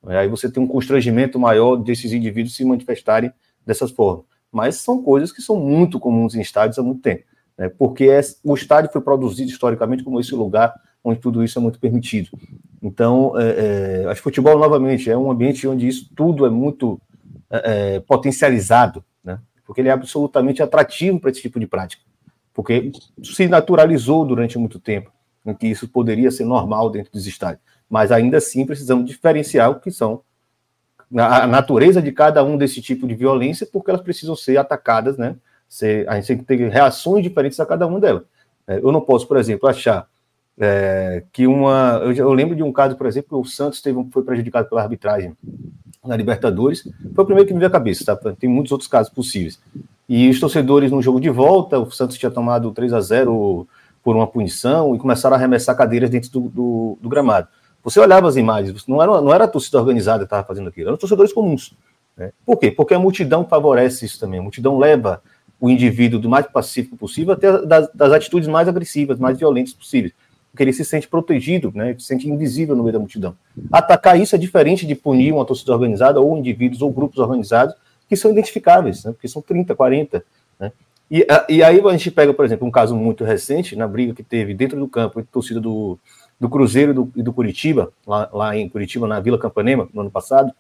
Né? 0.02 0.18
Aí 0.18 0.30
você 0.30 0.50
tem 0.50 0.64
um 0.64 0.68
constrangimento 0.68 1.38
maior 1.38 1.76
desses 1.76 2.14
indivíduos 2.14 2.56
se 2.56 2.64
manifestarem 2.64 3.34
dessas 3.66 3.92
formas. 3.92 4.24
Mas 4.50 4.78
são 4.78 5.04
coisas 5.04 5.30
que 5.34 5.42
são 5.42 5.58
muito 5.58 6.00
comuns 6.00 6.36
em 6.36 6.42
estádios 6.42 6.80
há 6.80 6.84
muito 6.84 7.02
tempo, 7.02 7.26
né? 7.58 7.68
porque 7.68 8.06
é, 8.06 8.22
o 8.46 8.54
estádio 8.54 8.90
foi 8.94 9.02
produzido 9.02 9.52
historicamente 9.52 10.06
como 10.06 10.22
esse 10.22 10.34
lugar 10.34 10.74
onde 11.04 11.20
tudo 11.20 11.44
isso 11.44 11.60
é 11.60 11.62
muito 11.62 11.80
permitido. 11.80 12.30
Então, 12.82 13.34
é, 13.38 14.04
é, 14.04 14.06
acho 14.06 14.22
que 14.22 14.24
futebol, 14.24 14.58
novamente, 14.58 15.12
é 15.12 15.18
um 15.18 15.30
ambiente 15.30 15.68
onde 15.68 15.86
isso 15.86 16.10
tudo 16.16 16.46
é 16.46 16.50
muito 16.50 16.98
é, 17.50 17.96
é 17.96 18.00
potencializado, 18.00 19.04
né? 19.22 19.38
porque 19.66 19.82
ele 19.82 19.90
é 19.90 19.92
absolutamente 19.92 20.64
atrativo 20.64 21.20
para 21.20 21.30
esse 21.30 21.42
tipo 21.42 21.60
de 21.60 21.68
prática, 21.68 22.04
porque 22.54 22.92
se 23.24 23.48
naturalizou 23.48 24.26
durante 24.26 24.58
muito 24.58 24.80
tempo 24.80 25.12
em 25.46 25.54
que 25.54 25.68
isso 25.68 25.88
poderia 25.88 26.32
ser 26.32 26.46
normal 26.46 26.90
dentro 26.90 27.12
dos 27.12 27.28
estádios. 27.28 27.62
Mas 27.90 28.12
ainda 28.12 28.38
assim 28.38 28.66
precisamos 28.66 29.06
diferenciar 29.06 29.70
o 29.72 29.80
que 29.80 29.92
são 29.92 30.22
a 31.16 31.46
natureza 31.46 32.02
de 32.02 32.12
cada 32.12 32.44
um 32.44 32.58
desse 32.58 32.82
tipo 32.82 33.06
de 33.06 33.14
violência, 33.14 33.68
porque 33.72 33.92
elas 33.92 34.02
precisam 34.02 34.36
ser 34.36 34.58
atacadas, 34.58 35.18
né? 35.18 35.36
Ser, 35.68 36.08
a 36.10 36.16
gente 36.16 36.28
tem 36.28 36.38
que 36.38 36.44
ter 36.46 36.70
reações 36.70 37.24
diferentes 37.24 37.60
a 37.60 37.66
cada 37.66 37.86
uma 37.86 38.00
delas. 38.00 38.24
É, 38.68 38.78
eu 38.78 38.92
não 38.92 39.02
posso, 39.02 39.28
por 39.28 39.38
exemplo, 39.38 39.68
achar 39.70 40.08
é, 40.58 41.24
que 41.32 41.46
uma. 41.46 42.00
Eu, 42.04 42.14
eu, 42.14 42.34
lembro 42.34 42.56
de 42.56 42.64
um 42.64 42.72
caso, 42.72 42.96
por 42.96 43.06
exemplo, 43.06 43.30
que 43.30 43.48
o 43.48 43.52
Santos 43.52 43.82
teve, 43.82 44.04
foi 44.12 44.24
prejudicado 44.24 44.70
pela 44.70 44.82
arbitragem 44.82 45.36
na 46.04 46.16
Libertadores. 46.16 46.84
Foi 47.14 47.24
o 47.24 47.28
primeiro 47.28 47.48
que 47.48 47.54
me 47.54 47.60
veio 47.60 47.70
à 47.70 47.72
cabeça, 47.72 48.06
tá? 48.06 48.34
Tem 48.34 48.50
muitos 48.50 48.72
outros 48.72 48.88
casos 48.88 49.12
possíveis. 49.12 49.60
E 50.16 50.30
os 50.30 50.40
torcedores, 50.40 50.92
no 50.92 51.02
jogo 51.02 51.20
de 51.20 51.32
volta, 51.32 51.80
o 51.80 51.90
Santos 51.90 52.20
tinha 52.20 52.30
tomado 52.30 52.72
3 52.72 52.94
a 52.94 53.02
0 53.02 53.68
por 54.04 54.16
uma 54.16 54.28
punição 54.28 54.94
e 54.94 55.00
começaram 55.00 55.36
a 55.36 55.40
arremessar 55.40 55.76
cadeiras 55.76 56.08
dentro 56.08 56.30
do, 56.30 56.40
do, 56.42 56.98
do 57.02 57.10
gramado. 57.10 57.48
Você 57.84 58.00
olhava 58.00 58.28
as 58.28 58.36
imagens, 58.36 58.86
não 58.86 59.02
era, 59.02 59.20
não 59.20 59.34
era 59.34 59.46
a 59.46 59.48
torcida 59.48 59.80
organizada 59.80 60.20
que 60.20 60.26
estava 60.26 60.46
fazendo 60.46 60.70
aquilo, 60.70 60.90
eram 60.90 60.98
torcedores 60.98 61.34
comuns. 61.34 61.76
Né? 62.16 62.32
Por 62.46 62.60
quê? 62.60 62.70
Porque 62.70 62.94
a 62.94 63.00
multidão 63.00 63.44
favorece 63.44 64.06
isso 64.06 64.20
também. 64.20 64.40
A 64.40 64.44
multidão 64.44 64.78
leva 64.78 65.20
o 65.60 65.68
indivíduo 65.68 66.20
do 66.20 66.30
mais 66.30 66.46
pacífico 66.46 66.96
possível 66.96 67.34
até 67.34 67.66
das, 67.66 67.90
das 67.92 68.12
atitudes 68.12 68.48
mais 68.48 68.68
agressivas, 68.68 69.18
mais 69.18 69.40
violentas 69.40 69.74
possíveis. 69.74 70.14
Porque 70.52 70.62
ele 70.62 70.74
se 70.74 70.86
sente 70.86 71.08
protegido, 71.08 71.72
né? 71.74 71.96
se 71.98 72.06
sente 72.06 72.30
invisível 72.30 72.76
no 72.76 72.84
meio 72.84 72.94
da 72.94 73.00
multidão. 73.00 73.36
Atacar 73.72 74.20
isso 74.20 74.36
é 74.36 74.38
diferente 74.38 74.86
de 74.86 74.94
punir 74.94 75.34
uma 75.34 75.44
torcida 75.44 75.74
organizada 75.74 76.22
ou 76.22 76.38
indivíduos 76.38 76.84
ou 76.84 76.92
grupos 76.92 77.18
organizados 77.18 77.74
que 78.14 78.22
são 78.22 78.32
identificáveis, 78.32 79.04
né? 79.04 79.12
porque 79.12 79.28
são 79.28 79.42
30, 79.42 79.76
40, 79.76 80.24
né? 80.60 80.72
E, 81.12 81.28
e 81.50 81.64
aí 81.64 81.80
a 81.80 81.92
gente 81.92 82.10
pega, 82.10 82.34
por 82.34 82.46
exemplo, 82.46 82.68
um 82.68 82.72
caso 82.72 82.96
muito 82.96 83.24
recente, 83.24 83.76
na 83.76 83.88
briga 83.88 84.14
que 84.14 84.24
teve 84.24 84.54
dentro 84.54 84.80
do 84.80 84.88
campo 84.88 85.20
entre 85.20 85.30
a 85.30 85.34
torcida 85.34 85.60
do, 85.60 86.00
do 86.40 86.50
Cruzeiro 86.50 86.92
e 86.92 86.94
do, 86.94 87.12
e 87.18 87.24
do 87.24 87.34
Curitiba, 87.34 87.92
lá, 88.08 88.30
lá, 88.34 88.58
em 88.58 88.68
Curitiba, 88.68 89.08
na 89.08 89.20
Vila 89.20 89.38
Campanema, 89.38 89.88
no 89.94 90.02
ano 90.02 90.12
passado, 90.12 90.52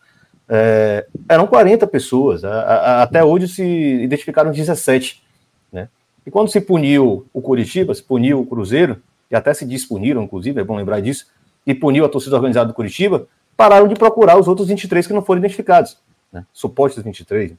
é, 0.48 1.08
eram 1.28 1.48
40 1.48 1.88
pessoas. 1.88 2.44
A, 2.44 2.52
a, 2.52 3.04
até 3.04 3.24
hoje 3.24 3.48
se 3.48 3.63
identificaram 3.63 4.52
17. 4.52 5.24
Né? 5.72 5.89
E 6.26 6.30
quando 6.30 6.50
se 6.50 6.62
puniu 6.62 7.26
o 7.34 7.42
Curitiba, 7.42 7.94
se 7.94 8.04
puniu 8.04 8.39
o 8.42 8.46
Cruzeiro, 8.46 9.02
e 9.32 9.36
até 9.36 9.54
se 9.54 9.66
dispuniram, 9.66 10.22
inclusive, 10.22 10.62
é 10.62 10.63
bom 10.63 10.76
lembrar 10.76 11.00
disso, 11.00 11.26
e 11.66 11.74
puniu 11.74 12.06
a 12.06 12.10
torcida 12.10 12.36
organizada 12.36 12.68
do 12.68 12.74
Curitiba, 12.74 13.28
pararam 13.58 13.88
de 13.88 13.96
procurar 13.96 14.38
os 14.38 14.48
outros 14.48 14.68
23 14.68 15.08
que 15.08 15.13
não 15.13 15.24
foram 15.24 15.39
identificados. 15.39 15.98
Né? 16.34 16.46
Supostos 16.52 17.04
23. 17.04 17.54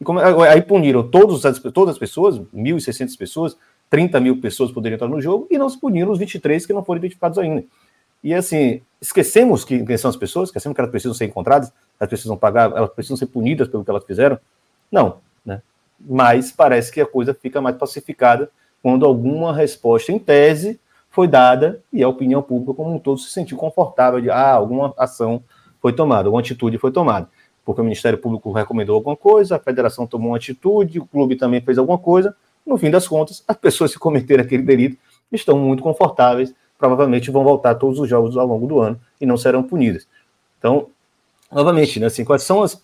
E 0.00 0.04
como, 0.04 0.18
aí 0.18 0.60
puniram 0.60 1.08
todos 1.08 1.46
as, 1.46 1.58
todas 1.60 1.94
as 1.94 1.98
pessoas, 1.98 2.38
1.600 2.52 3.16
pessoas, 3.16 3.56
30 3.88 4.20
mil 4.20 4.40
pessoas 4.40 4.72
poderiam 4.72 4.96
entrar 4.96 5.08
no 5.08 5.20
jogo, 5.20 5.46
e 5.50 5.56
não 5.56 5.70
se 5.70 5.78
puniram 5.78 6.10
os 6.10 6.18
23 6.18 6.66
que 6.66 6.72
não 6.72 6.84
foram 6.84 6.98
identificados 6.98 7.38
ainda. 7.38 7.64
E 8.22 8.34
assim, 8.34 8.82
esquecemos 9.00 9.64
que, 9.64 9.84
quem 9.84 9.96
são 9.96 10.10
as 10.10 10.16
pessoas, 10.16 10.48
esquecemos 10.48 10.74
que 10.74 10.80
elas 10.80 10.90
precisam 10.90 11.14
ser 11.14 11.26
encontradas, 11.26 11.72
elas 11.98 12.08
precisam 12.08 12.36
pagar, 12.36 12.72
elas 12.72 12.90
precisam 12.90 13.16
ser 13.16 13.26
punidas 13.26 13.68
pelo 13.68 13.84
que 13.84 13.90
elas 13.90 14.04
fizeram. 14.04 14.38
Não, 14.90 15.18
né? 15.44 15.62
Mas 15.98 16.50
parece 16.50 16.90
que 16.90 17.00
a 17.00 17.06
coisa 17.06 17.32
fica 17.32 17.60
mais 17.60 17.76
pacificada 17.76 18.50
quando 18.82 19.06
alguma 19.06 19.54
resposta 19.54 20.12
em 20.12 20.18
tese 20.18 20.80
foi 21.10 21.26
dada 21.26 21.80
e 21.92 22.02
a 22.02 22.08
opinião 22.08 22.42
pública 22.42 22.74
como 22.74 22.94
um 22.94 22.98
todo 22.98 23.18
se 23.18 23.30
sentiu 23.30 23.56
confortável 23.56 24.20
de 24.20 24.28
ah, 24.28 24.52
alguma 24.52 24.92
ação 24.98 25.42
foi 25.80 25.92
tomada, 25.92 26.28
alguma 26.28 26.40
atitude 26.40 26.76
foi 26.76 26.90
tomada 26.90 27.28
porque 27.66 27.80
o 27.80 27.84
Ministério 27.84 28.16
Público 28.16 28.52
recomendou 28.52 28.94
alguma 28.94 29.16
coisa, 29.16 29.56
a 29.56 29.58
federação 29.58 30.06
tomou 30.06 30.28
uma 30.28 30.36
atitude, 30.36 31.00
o 31.00 31.04
clube 31.04 31.34
também 31.34 31.60
fez 31.60 31.76
alguma 31.76 31.98
coisa. 31.98 32.34
No 32.64 32.78
fim 32.78 32.92
das 32.92 33.08
contas, 33.08 33.42
as 33.46 33.56
pessoas 33.56 33.92
que 33.92 33.98
cometeram 33.98 34.44
aquele 34.44 34.62
delito 34.62 34.96
estão 35.32 35.58
muito 35.58 35.82
confortáveis, 35.82 36.54
provavelmente 36.78 37.28
vão 37.28 37.42
voltar 37.42 37.74
todos 37.74 37.98
os 37.98 38.08
jogos 38.08 38.36
ao 38.36 38.46
longo 38.46 38.68
do 38.68 38.78
ano 38.80 39.00
e 39.20 39.26
não 39.26 39.36
serão 39.36 39.64
punidas. 39.64 40.06
Então, 40.60 40.86
novamente, 41.50 41.98
né, 41.98 42.06
assim, 42.06 42.24
quais 42.24 42.44
são 42.44 42.62
as, 42.62 42.80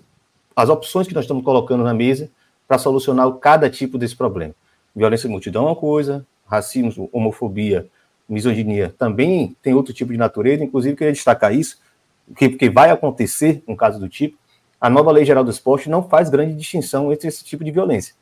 as 0.57 0.69
opções 0.69 1.07
que 1.07 1.15
nós 1.15 1.25
estamos 1.25 1.45
colocando 1.45 1.85
na 1.85 1.95
mesa 1.95 2.29
para 2.67 2.77
solucionar 2.77 3.31
cada 3.35 3.71
tipo 3.71 3.97
desse 3.97 4.17
problema? 4.17 4.53
Violência 4.97 5.29
de 5.29 5.33
multidão 5.33 5.63
é 5.63 5.67
uma 5.69 5.77
coisa, 5.77 6.27
racismo, 6.45 7.09
homofobia, 7.13 7.87
misoginia 8.29 8.93
também 8.99 9.57
tem 9.63 9.75
outro 9.75 9.95
tipo 9.95 10.11
de 10.11 10.19
natureza, 10.19 10.65
inclusive 10.65 10.97
queria 10.97 11.13
destacar 11.13 11.55
isso, 11.55 11.79
porque 12.27 12.69
vai 12.69 12.91
acontecer 12.91 13.63
um 13.69 13.77
caso 13.77 14.01
do 14.01 14.09
tipo, 14.09 14.42
a 14.83 14.91
nova 14.91 15.13
Lei 15.13 15.25
Geral 15.25 15.45
do 15.45 15.51
Esporte 15.53 15.89
não 15.89 16.03
faz 16.03 16.29
grande 16.29 16.55
distinção 16.55 17.13
entre 17.13 17.29
esse 17.29 17.45
tipo 17.45 17.63
de 17.63 17.71
violência. 17.71 18.17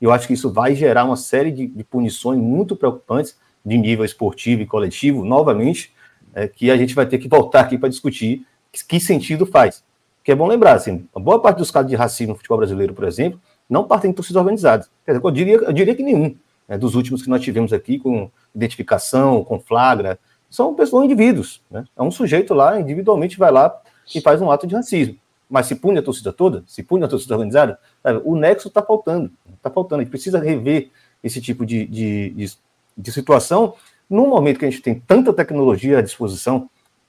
Eu 0.00 0.10
acho 0.10 0.26
que 0.26 0.32
isso 0.32 0.50
vai 0.50 0.74
gerar 0.74 1.04
uma 1.04 1.14
série 1.14 1.52
de, 1.52 1.66
de 1.66 1.84
punições 1.84 2.40
muito 2.40 2.74
preocupantes 2.74 3.36
de 3.62 3.76
nível 3.76 4.02
esportivo 4.02 4.62
e 4.62 4.66
coletivo, 4.66 5.26
novamente, 5.26 5.92
é, 6.34 6.48
que 6.48 6.70
a 6.70 6.76
gente 6.78 6.94
vai 6.94 7.04
ter 7.04 7.18
que 7.18 7.28
voltar 7.28 7.60
aqui 7.60 7.76
para 7.76 7.90
discutir 7.90 8.46
que, 8.72 8.82
que, 8.82 8.98
sentido 8.98 9.44
faz. 9.44 9.84
Que 10.24 10.32
é 10.32 10.34
bom 10.34 10.46
lembrar, 10.46 10.72
assim, 10.72 11.06
a 11.14 11.20
boa 11.20 11.38
parte 11.38 11.58
dos 11.58 11.70
casos 11.70 11.90
de 11.90 11.96
racismo 11.96 12.32
no 12.32 12.36
futebol 12.36 12.56
brasileiro, 12.56 12.94
por 12.94 13.04
exemplo, 13.04 13.38
não 13.68 13.84
partem 13.84 14.10
de 14.10 14.16
torcidas 14.16 14.40
organizadas. 14.40 14.90
Dizer, 15.06 15.20
eu, 15.22 15.30
diria, 15.30 15.56
eu 15.56 15.72
diria 15.72 15.94
que 15.94 16.02
nenhum. 16.02 16.34
Né, 16.66 16.78
dos 16.78 16.94
últimos 16.94 17.22
que 17.22 17.28
nós 17.28 17.42
tivemos 17.42 17.74
aqui, 17.74 17.98
com 17.98 18.30
identificação, 18.54 19.44
com 19.44 19.60
flagra, 19.60 20.18
são 20.48 20.74
pessoas, 20.74 21.04
indivíduos. 21.04 21.60
Né? 21.70 21.84
É 21.94 22.02
um 22.02 22.10
sujeito 22.10 22.54
lá, 22.54 22.80
individualmente, 22.80 23.38
vai 23.38 23.52
lá 23.52 23.82
e 24.14 24.20
faz 24.22 24.40
um 24.40 24.50
ato 24.50 24.66
de 24.66 24.74
racismo. 24.74 25.18
Mas 25.48 25.66
se 25.66 25.76
pune 25.76 25.98
a 25.98 26.02
torcida 26.02 26.32
toda, 26.32 26.64
se 26.66 26.82
pune 26.82 27.04
a 27.04 27.08
torcida 27.08 27.34
organizada, 27.34 27.78
sabe? 28.02 28.20
o 28.24 28.36
nexo 28.36 28.68
está 28.68 28.82
faltando. 28.82 29.30
Está 29.54 29.70
faltando. 29.70 30.00
A 30.00 30.04
gente 30.04 30.10
precisa 30.10 30.38
rever 30.38 30.90
esse 31.22 31.40
tipo 31.40 31.64
de, 31.64 31.86
de, 31.86 32.30
de, 32.30 32.52
de, 32.96 33.12
situação 33.12 33.74
num 34.08 34.28
momento 34.28 34.58
que 34.58 34.64
a 34.64 34.70
gente 34.70 34.82
tem 34.82 34.98
tanta 34.98 35.32
tecnologia 35.32 35.98
à 35.98 36.02
disposição, 36.02 36.68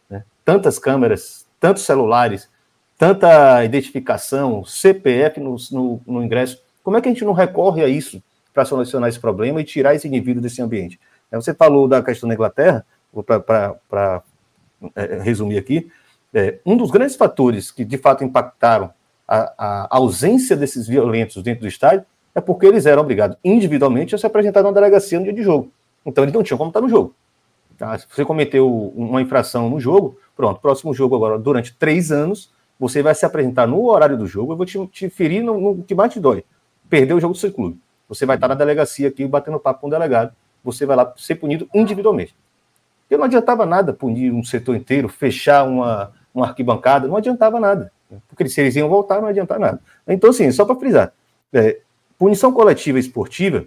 né? 0.10 0.24
tantas 0.46 0.78
câmeras, 0.78 1.46
tantos 1.60 1.84
celulares, 1.84 2.50
tanta 2.98 3.64
identificação, 3.64 4.64
CPF 4.66 5.40
no, 5.40 5.56
no, 5.72 6.02
no 6.06 6.24
ingresso. 6.24 6.62
Como 6.84 6.98
é 6.98 7.02
que 7.02 7.08
a 7.08 7.12
gente 7.12 7.26
não 7.26 7.34
recorre 7.34 7.84
a 7.84 7.88
isso 7.88 8.22
para 8.54 8.66
solucionar 8.66 9.10
esse 9.10 9.20
problema 9.20 9.62
e 9.62 9.64
tirar 9.64 9.94
esse 9.94 10.08
indivíduo 10.08 10.42
desse 10.42 10.62
ambiente? 10.62 11.00
Você 11.32 11.54
falou 11.54 11.88
da 11.88 12.02
questão 12.02 12.30
da 12.30 12.36
Inglaterra, 12.36 12.86
para 13.24 14.24
é, 14.96 15.20
resumir 15.22 15.58
aqui, 15.58 15.92
é, 16.38 16.60
um 16.64 16.78
dos 16.78 16.92
grandes 16.92 17.16
fatores 17.16 17.72
que 17.72 17.84
de 17.84 17.98
fato 17.98 18.24
impactaram 18.24 18.92
a, 19.28 19.54
a, 19.58 19.98
ausência 19.98 20.56
desses 20.56 20.88
violentos 20.88 21.42
dentro 21.42 21.62
do 21.62 21.68
estádio 21.68 22.06
é 22.36 22.40
porque 22.40 22.68
eles 22.68 22.86
eram 22.86 23.02
obrigados 23.02 23.36
individualmente 23.44 24.14
a 24.14 24.20
se 24.20 24.26
apresentar 24.28 24.62
na 24.62 24.70
delegacia 24.70 25.18
no 25.18 25.24
dia 25.24 25.34
de 25.34 25.42
jogo. 25.42 25.72
Então 26.06 26.24
eles 26.24 26.32
não 26.32 26.44
tinham 26.44 26.60
como 26.60 26.70
estar 26.70 26.80
no 26.80 26.88
jogo. 26.88 27.16
Tá? 27.76 27.98
Se 27.98 28.06
você 28.08 28.24
cometeu 28.24 28.72
uma 28.96 29.20
infração 29.20 29.68
no 29.68 29.80
jogo, 29.80 30.16
pronto, 30.36 30.62
próximo 30.62 30.94
jogo 30.94 31.16
agora, 31.16 31.40
durante 31.40 31.74
três 31.74 32.12
anos, 32.12 32.52
você 32.80 33.02
vai 33.02 33.16
se 33.16 33.26
apresentar 33.26 33.66
no 33.66 33.84
horário 33.88 34.16
do 34.16 34.28
jogo, 34.28 34.54
eu 34.54 34.58
vou 34.58 34.66
te, 34.66 34.86
te 34.88 35.10
ferir 35.10 35.44
no, 35.44 35.60
no, 35.60 35.84
que 35.84 35.96
mais 35.96 36.14
te 36.14 36.20
dói. 36.20 36.46
Perder 36.88 37.16
o 37.16 37.20
jogo 37.20 37.34
do 37.34 37.40
seu 37.40 37.52
clube. 37.52 37.80
Você 38.08 38.28
vai 38.28 38.38
estar 38.38 38.48
na 38.48 38.54
delegacia 38.54 39.08
aqui 39.08 39.26
batendo 39.26 39.60
papo 39.60 39.82
com 39.82 39.88
o 39.88 39.90
delegado, 39.90 40.32
você 40.64 40.86
vai 40.86 40.96
lá 40.96 41.12
ser 41.18 41.36
punido 41.36 41.68
individualmente. 41.74 42.36
Porque 43.02 43.18
não 43.18 43.26
adiantava 43.26 43.66
nada 43.66 43.92
punir 43.92 44.32
um 44.32 44.44
setor 44.44 44.76
inteiro, 44.76 45.10
fechar 45.10 45.64
uma, 45.68 46.14
uma 46.38 46.48
arquibancada, 46.48 47.08
não 47.08 47.18
adiantava 47.18 47.60
nada. 47.60 47.92
Porque 48.30 48.48
se 48.48 48.62
eles 48.62 48.76
iam 48.76 48.88
voltar, 48.88 49.20
não 49.20 49.28
adiantava 49.28 49.60
nada. 49.60 49.82
Então, 50.08 50.30
assim, 50.30 50.50
só 50.52 50.64
para 50.66 50.76
frisar, 50.76 51.14
é, 51.52 51.80
punição 52.18 52.54
coletiva 52.54 53.00
esportiva, 53.00 53.66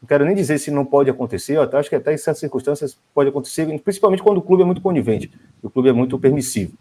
não 0.00 0.06
quero 0.06 0.24
nem 0.24 0.34
dizer 0.34 0.58
se 0.58 0.70
não 0.70 0.84
pode 0.84 1.10
acontecer, 1.10 1.56
eu 1.56 1.78
acho 1.78 1.88
que 1.88 1.96
até 1.96 2.12
em 2.12 2.18
certas 2.18 2.38
circunstâncias 2.38 2.96
pode 3.14 3.30
acontecer, 3.30 3.66
principalmente 3.80 4.22
quando 4.22 4.38
o 4.38 4.42
clube 4.42 4.62
é 4.62 4.66
muito 4.66 4.80
conivente, 4.80 5.32
o 5.62 5.70
clube 5.70 5.88
é 5.88 5.92
muito 5.92 6.18
permissivo. 6.18 6.74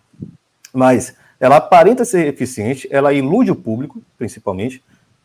Mas 0.73 1.15
Ela 1.39 1.58
aparenta 1.58 2.06
ser 2.06 2.28
eficiente, 2.28 2.88
ela 2.89 3.13
ilude 3.13 3.51
o 3.51 3.56
público, 3.56 4.01
principalmente, 4.17 4.84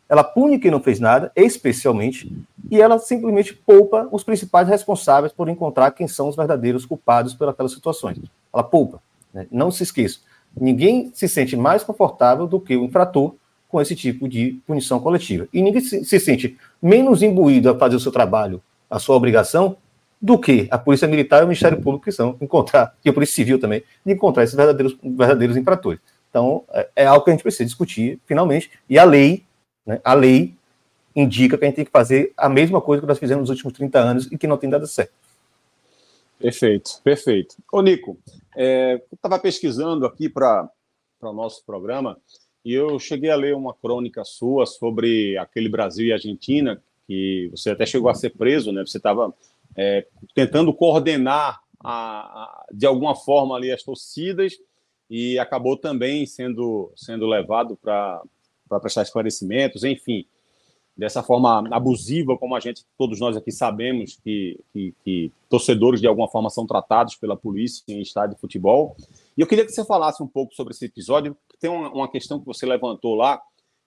ela 0.08 0.24
pune 0.24 0.58
quem 0.58 0.70
não 0.70 0.80
fez 0.80 0.98
nada, 0.98 1.30
especialmente, 1.36 2.36
e 2.68 2.80
ela 2.80 2.98
simplesmente 2.98 3.54
poupa 3.54 4.08
os 4.10 4.24
principais 4.24 4.68
responsáveis 4.68 5.32
por 5.32 5.48
encontrar 5.48 5.92
quem 5.92 6.08
são 6.08 6.28
os 6.28 6.34
verdadeiros 6.34 6.84
culpados 6.84 7.32
por 7.32 7.48
aquelas 7.48 7.72
situações. 7.72 8.18
Ela 8.52 8.64
poupa. 8.64 9.00
Né? 9.32 9.46
Não 9.50 9.70
se 9.70 9.82
esqueça, 9.82 10.20
ninguém 10.58 11.10
se 11.14 11.28
sente 11.28 11.56
mais 11.56 11.82
confortável 11.82 12.46
do 12.46 12.60
que 12.60 12.76
o 12.76 12.84
infrator 12.84 13.34
com 13.68 13.80
esse 13.80 13.94
tipo 13.94 14.28
de 14.28 14.60
punição 14.66 14.98
coletiva. 14.98 15.46
E 15.52 15.62
ninguém 15.62 15.80
se, 15.80 16.04
se 16.04 16.18
sente 16.18 16.58
menos 16.82 17.22
imbuído 17.22 17.70
a 17.70 17.78
fazer 17.78 17.96
o 17.96 18.00
seu 18.00 18.10
trabalho, 18.10 18.60
a 18.88 18.98
sua 18.98 19.16
obrigação, 19.16 19.76
do 20.20 20.38
que 20.38 20.68
a 20.70 20.76
Polícia 20.76 21.08
Militar 21.08 21.40
e 21.40 21.44
o 21.44 21.46
Ministério 21.46 21.80
Público 21.80 22.04
que 22.04 22.12
são 22.12 22.36
encontrar, 22.40 22.94
e 23.04 23.08
a 23.08 23.12
Polícia 23.12 23.36
Civil 23.36 23.58
também, 23.58 23.82
de 24.04 24.12
encontrar 24.12 24.42
esses 24.42 24.54
verdadeiros, 24.54 24.96
verdadeiros 25.02 25.56
infratores. 25.56 26.00
Então, 26.28 26.64
é, 26.72 26.88
é 26.96 27.06
algo 27.06 27.24
que 27.24 27.30
a 27.30 27.32
gente 27.32 27.42
precisa 27.42 27.64
discutir, 27.64 28.20
finalmente, 28.26 28.70
e 28.88 28.98
a 28.98 29.04
lei, 29.04 29.44
né, 29.86 30.00
a 30.04 30.12
lei 30.12 30.54
indica 31.16 31.56
que 31.56 31.64
a 31.64 31.68
gente 31.68 31.76
tem 31.76 31.84
que 31.84 31.90
fazer 31.90 32.32
a 32.36 32.48
mesma 32.48 32.80
coisa 32.80 33.00
que 33.00 33.06
nós 33.06 33.18
fizemos 33.18 33.42
nos 33.42 33.50
últimos 33.50 33.72
30 33.72 33.98
anos 33.98 34.28
e 34.30 34.36
que 34.36 34.46
não 34.46 34.56
tem 34.56 34.68
dado 34.68 34.86
certo. 34.86 35.12
Perfeito, 36.38 37.00
perfeito. 37.02 37.56
Ô, 37.72 37.82
Nico, 37.82 38.18
é, 38.56 39.02
estava 39.12 39.38
pesquisando 39.38 40.06
aqui 40.06 40.28
para 40.28 40.70
o 41.22 41.32
nosso 41.32 41.64
programa 41.64 42.18
e 42.64 42.74
eu 42.74 42.98
cheguei 42.98 43.30
a 43.30 43.36
ler 43.36 43.54
uma 43.54 43.74
crônica 43.74 44.24
sua 44.24 44.66
sobre 44.66 45.36
aquele 45.38 45.68
Brasil 45.68 46.06
e 46.06 46.12
Argentina, 46.12 46.82
que 47.06 47.48
você 47.50 47.70
até 47.70 47.86
chegou 47.86 48.10
a 48.10 48.14
ser 48.14 48.30
preso, 48.30 48.70
né? 48.70 48.84
Você 48.84 48.98
estava 48.98 49.34
é, 49.76 50.06
tentando 50.34 50.72
coordenar 50.72 51.60
a, 51.80 51.90
a, 51.90 52.66
de 52.72 52.86
alguma 52.86 53.14
forma 53.14 53.56
ali 53.56 53.72
as 53.72 53.82
torcidas 53.82 54.58
e 55.08 55.38
acabou 55.38 55.76
também 55.76 56.26
sendo, 56.26 56.92
sendo 56.94 57.26
levado 57.26 57.76
para 57.76 58.22
prestar 58.80 59.02
esclarecimentos, 59.02 59.82
enfim, 59.82 60.26
dessa 61.00 61.22
forma 61.22 61.66
abusiva, 61.74 62.36
como 62.36 62.54
a 62.54 62.60
gente, 62.60 62.84
todos 62.98 63.18
nós 63.18 63.34
aqui 63.34 63.50
sabemos 63.50 64.18
que, 64.22 64.60
que, 64.70 64.94
que 65.02 65.32
torcedores 65.48 65.98
de 65.98 66.06
alguma 66.06 66.28
forma 66.28 66.50
são 66.50 66.66
tratados 66.66 67.16
pela 67.16 67.34
polícia 67.34 67.82
em 67.88 68.02
estádio 68.02 68.34
de 68.34 68.40
futebol. 68.40 68.94
E 69.34 69.40
eu 69.40 69.46
queria 69.46 69.64
que 69.64 69.72
você 69.72 69.82
falasse 69.82 70.22
um 70.22 70.26
pouco 70.26 70.54
sobre 70.54 70.74
esse 70.74 70.84
episódio, 70.84 71.34
tem 71.58 71.70
uma, 71.70 71.90
uma 71.90 72.10
questão 72.10 72.38
que 72.38 72.44
você 72.44 72.66
levantou 72.66 73.14
lá, 73.14 73.40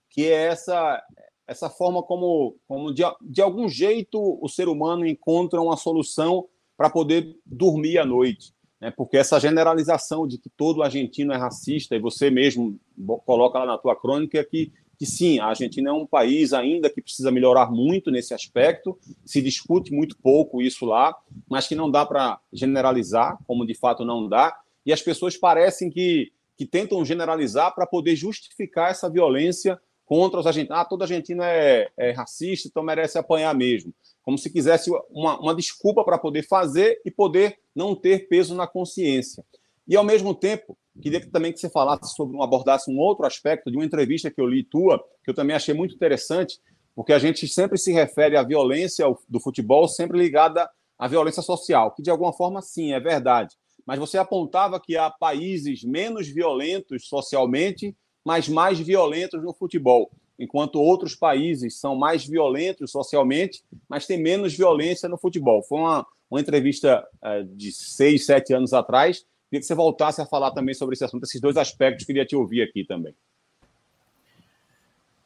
que 0.09 0.25
é 0.25 0.47
essa, 0.47 1.03
essa 1.45 1.69
forma 1.69 2.01
como, 2.01 2.55
como 2.67 2.91
de, 2.91 3.03
de 3.21 3.43
algum 3.43 3.69
jeito, 3.69 4.19
o 4.41 4.49
ser 4.49 4.67
humano 4.67 5.05
encontra 5.05 5.61
uma 5.61 5.77
solução 5.77 6.47
para 6.75 6.89
poder 6.89 7.37
dormir 7.45 7.99
à 7.99 8.05
noite. 8.05 8.55
Né? 8.81 8.89
Porque 8.89 9.17
essa 9.17 9.39
generalização 9.39 10.27
de 10.27 10.39
que 10.39 10.49
todo 10.49 10.81
argentino 10.81 11.31
é 11.31 11.37
racista, 11.37 11.95
e 11.95 11.99
você 11.99 12.31
mesmo 12.31 12.79
coloca 13.23 13.59
lá 13.59 13.67
na 13.67 13.77
tua 13.77 13.95
crônica 13.95 14.43
que, 14.43 14.73
que 15.03 15.05
sim, 15.05 15.37
a 15.37 15.47
Argentina 15.47 15.89
é 15.89 15.93
um 15.93 16.05
país 16.05 16.53
ainda 16.53 16.89
que 16.89 17.01
precisa 17.01 17.29
melhorar 17.29 17.69
muito 17.69 18.09
nesse 18.09 18.33
aspecto, 18.33 18.97
se 19.25 19.41
discute 19.41 19.91
muito 19.91 20.17
pouco 20.17 20.61
isso 20.61 20.85
lá, 20.85 21.13
mas 21.49 21.67
que 21.67 21.75
não 21.75 21.91
dá 21.91 22.05
para 22.05 22.39
generalizar, 22.53 23.37
como 23.45 23.67
de 23.67 23.73
fato 23.73 24.05
não 24.05 24.29
dá, 24.29 24.57
e 24.85 24.93
as 24.93 25.01
pessoas 25.01 25.35
parecem 25.35 25.89
que, 25.89 26.31
que 26.55 26.65
tentam 26.65 27.03
generalizar 27.03 27.75
para 27.75 27.85
poder 27.85 28.15
justificar 28.15 28.91
essa 28.91 29.09
violência 29.09 29.77
contra 30.05 30.39
os 30.39 30.47
argentinos. 30.47 30.79
Ah, 30.79 30.85
todo 30.85 31.01
argentino 31.01 31.43
é, 31.43 31.89
é 31.97 32.11
racista, 32.11 32.69
então 32.69 32.81
merece 32.81 33.17
apanhar 33.17 33.53
mesmo. 33.53 33.93
Como 34.21 34.37
se 34.37 34.49
quisesse 34.49 34.89
uma, 35.09 35.37
uma 35.37 35.53
desculpa 35.53 36.01
para 36.05 36.17
poder 36.17 36.43
fazer 36.43 37.01
e 37.03 37.11
poder 37.11 37.59
não 37.75 37.93
ter 37.93 38.29
peso 38.29 38.55
na 38.55 38.67
consciência. 38.67 39.43
E, 39.85 39.97
ao 39.97 40.03
mesmo 40.05 40.33
tempo, 40.33 40.77
queria 41.01 41.25
também 41.29 41.51
que 41.51 41.59
você 41.59 41.69
falasse 41.69 42.13
sobre, 42.15 42.41
abordasse 42.41 42.91
um 42.91 42.97
outro 42.97 43.25
aspecto 43.25 43.71
de 43.71 43.77
uma 43.77 43.85
entrevista 43.85 44.29
que 44.29 44.39
eu 44.39 44.47
li 44.47 44.63
tua, 44.63 45.03
que 45.23 45.29
eu 45.29 45.33
também 45.33 45.55
achei 45.55 45.73
muito 45.73 45.95
interessante, 45.95 46.59
porque 46.95 47.13
a 47.13 47.19
gente 47.19 47.47
sempre 47.47 47.77
se 47.77 47.91
refere 47.91 48.37
à 48.37 48.43
violência 48.43 49.05
do 49.27 49.39
futebol 49.39 49.87
sempre 49.87 50.17
ligada 50.17 50.69
à 50.97 51.07
violência 51.07 51.41
social, 51.41 51.91
que 51.91 52.03
de 52.03 52.09
alguma 52.09 52.33
forma 52.33 52.61
sim, 52.61 52.93
é 52.93 52.99
verdade. 52.99 53.55
Mas 53.85 53.99
você 53.99 54.17
apontava 54.17 54.79
que 54.79 54.95
há 54.95 55.09
países 55.09 55.83
menos 55.83 56.27
violentos 56.27 57.07
socialmente 57.07 57.95
mas 58.23 58.47
mais 58.47 58.79
violentos 58.79 59.43
no 59.43 59.53
futebol, 59.53 60.11
enquanto 60.39 60.79
outros 60.79 61.15
países 61.15 61.79
são 61.79 61.95
mais 61.95 62.25
violentos 62.25 62.91
socialmente, 62.91 63.63
mas 63.87 64.07
tem 64.07 64.21
menos 64.21 64.55
violência 64.55 65.09
no 65.09 65.17
futebol. 65.17 65.61
Foi 65.63 65.79
uma, 65.79 66.05
uma 66.29 66.39
entrevista 66.39 67.05
uh, 67.23 67.43
de 67.55 67.71
seis, 67.71 68.25
sete 68.25 68.53
anos 68.53 68.73
atrás. 68.73 69.25
Queria 69.53 69.61
que 69.61 69.67
você 69.67 69.75
voltasse 69.75 70.19
a 70.19 70.25
falar 70.25 70.49
também 70.49 70.73
sobre 70.73 70.93
esse 70.95 71.05
assunto, 71.05 71.25
esses 71.25 71.39
dois 71.39 71.57
aspectos, 71.57 72.07
queria 72.07 72.25
te 72.25 72.35
ouvir 72.35 72.63
aqui 72.63 72.83
também. 72.83 73.13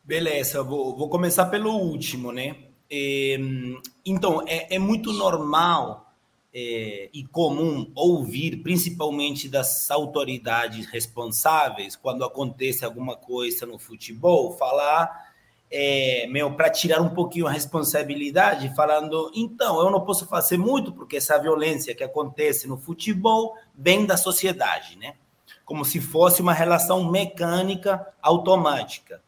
Beleza, 0.04 0.62
vou, 0.62 0.98
vou 0.98 1.08
começar 1.08 1.46
pelo 1.46 1.72
último, 1.72 2.34
né? 2.34 2.58
É, 2.92 3.38
então, 4.06 4.44
é, 4.46 4.76
é 4.76 4.78
muito 4.78 5.14
normal 5.14 6.14
é, 6.54 7.10
e 7.14 7.24
comum 7.24 7.90
ouvir, 7.96 8.58
principalmente 8.58 9.48
das 9.48 9.90
autoridades 9.90 10.88
responsáveis, 10.88 11.96
quando 11.96 12.26
acontece 12.26 12.84
alguma 12.84 13.16
coisa 13.16 13.66
no 13.66 13.80
futebol, 13.80 14.58
falar, 14.58 15.27
é, 15.70 16.28
meu, 16.28 16.54
para 16.54 16.70
tirar 16.70 17.02
um 17.02 17.10
pouquinho 17.10 17.48
a 17.48 17.52
responsabilidade, 17.52 18.74
falando, 18.76 19.32
então, 19.36 19.80
eu 19.82 19.92
não 19.92 20.02
posso 20.02 20.26
fazer 20.26 20.58
muito, 20.58 20.94
porque 20.94 21.18
essa 21.18 21.38
violência 21.38 21.94
que 21.94 22.04
acontece 22.04 22.68
no 22.68 22.78
futebol 22.78 23.56
vem 23.76 24.06
da 24.06 24.16
sociedade, 24.16 24.98
né? 24.98 25.16
Como 25.66 25.84
se 25.84 26.00
fosse 26.00 26.42
uma 26.42 26.54
relação 26.54 27.10
mecânica 27.12 28.08
automática. 28.22 29.22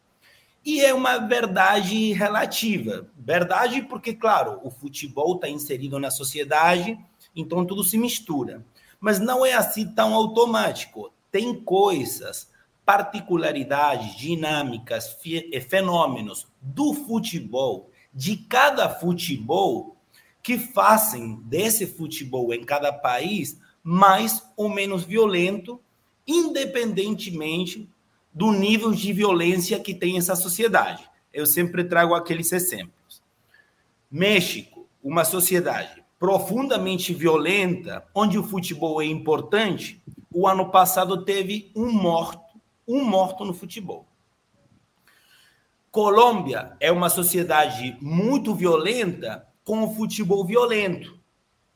E 0.64 0.80
é 0.82 0.92
uma 0.92 1.18
verdade 1.18 2.12
relativa. 2.12 3.06
Verdade 3.16 3.82
porque, 3.82 4.14
claro, 4.14 4.60
o 4.62 4.70
futebol 4.70 5.34
está 5.34 5.48
inserido 5.48 5.98
na 5.98 6.10
sociedade, 6.10 6.98
então 7.34 7.64
tudo 7.64 7.84
se 7.84 7.98
mistura. 7.98 8.64
Mas 8.98 9.18
não 9.18 9.44
é 9.44 9.54
assim 9.54 9.86
tão 9.94 10.14
automático. 10.14 11.12
Tem 11.30 11.54
coisas, 11.54 12.49
particularidades, 12.90 14.16
dinâmicas, 14.16 15.16
fenômenos 15.68 16.48
do 16.60 16.92
futebol, 16.92 17.88
de 18.12 18.36
cada 18.36 18.88
futebol, 18.88 19.96
que 20.42 20.58
fazem 20.58 21.36
desse 21.44 21.86
futebol 21.86 22.52
em 22.52 22.64
cada 22.64 22.92
país 22.92 23.60
mais 23.80 24.42
ou 24.56 24.68
menos 24.68 25.04
violento, 25.04 25.80
independentemente 26.26 27.88
do 28.34 28.50
nível 28.50 28.90
de 28.90 29.12
violência 29.12 29.78
que 29.78 29.94
tem 29.94 30.18
essa 30.18 30.34
sociedade. 30.34 31.08
Eu 31.32 31.46
sempre 31.46 31.84
trago 31.84 32.12
aqueles 32.12 32.50
exemplos. 32.50 33.22
México, 34.10 34.88
uma 35.00 35.24
sociedade 35.24 36.02
profundamente 36.18 37.14
violenta, 37.14 38.04
onde 38.12 38.36
o 38.36 38.42
futebol 38.42 39.00
é 39.00 39.06
importante, 39.06 40.02
o 40.28 40.48
ano 40.48 40.72
passado 40.72 41.24
teve 41.24 41.70
um 41.74 41.92
morto, 41.92 42.49
um 42.86 43.04
morto 43.04 43.44
no 43.44 43.54
futebol. 43.54 44.06
Colômbia 45.90 46.76
é 46.78 46.92
uma 46.92 47.10
sociedade 47.10 47.96
muito 48.00 48.54
violenta 48.54 49.46
com 49.64 49.82
o 49.82 49.94
futebol 49.94 50.44
violento. 50.44 51.18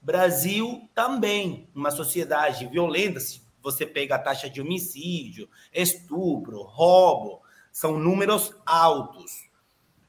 Brasil 0.01 0.89
também, 0.95 1.69
uma 1.75 1.91
sociedade 1.91 2.67
violenta. 2.67 3.19
Se 3.19 3.43
você 3.63 3.85
pega 3.87 4.15
a 4.15 4.19
taxa 4.19 4.49
de 4.49 4.61
homicídio, 4.61 5.49
estupro, 5.73 6.63
roubo, 6.63 7.43
são 7.73 7.99
números 7.99 8.55
altos. 8.65 9.49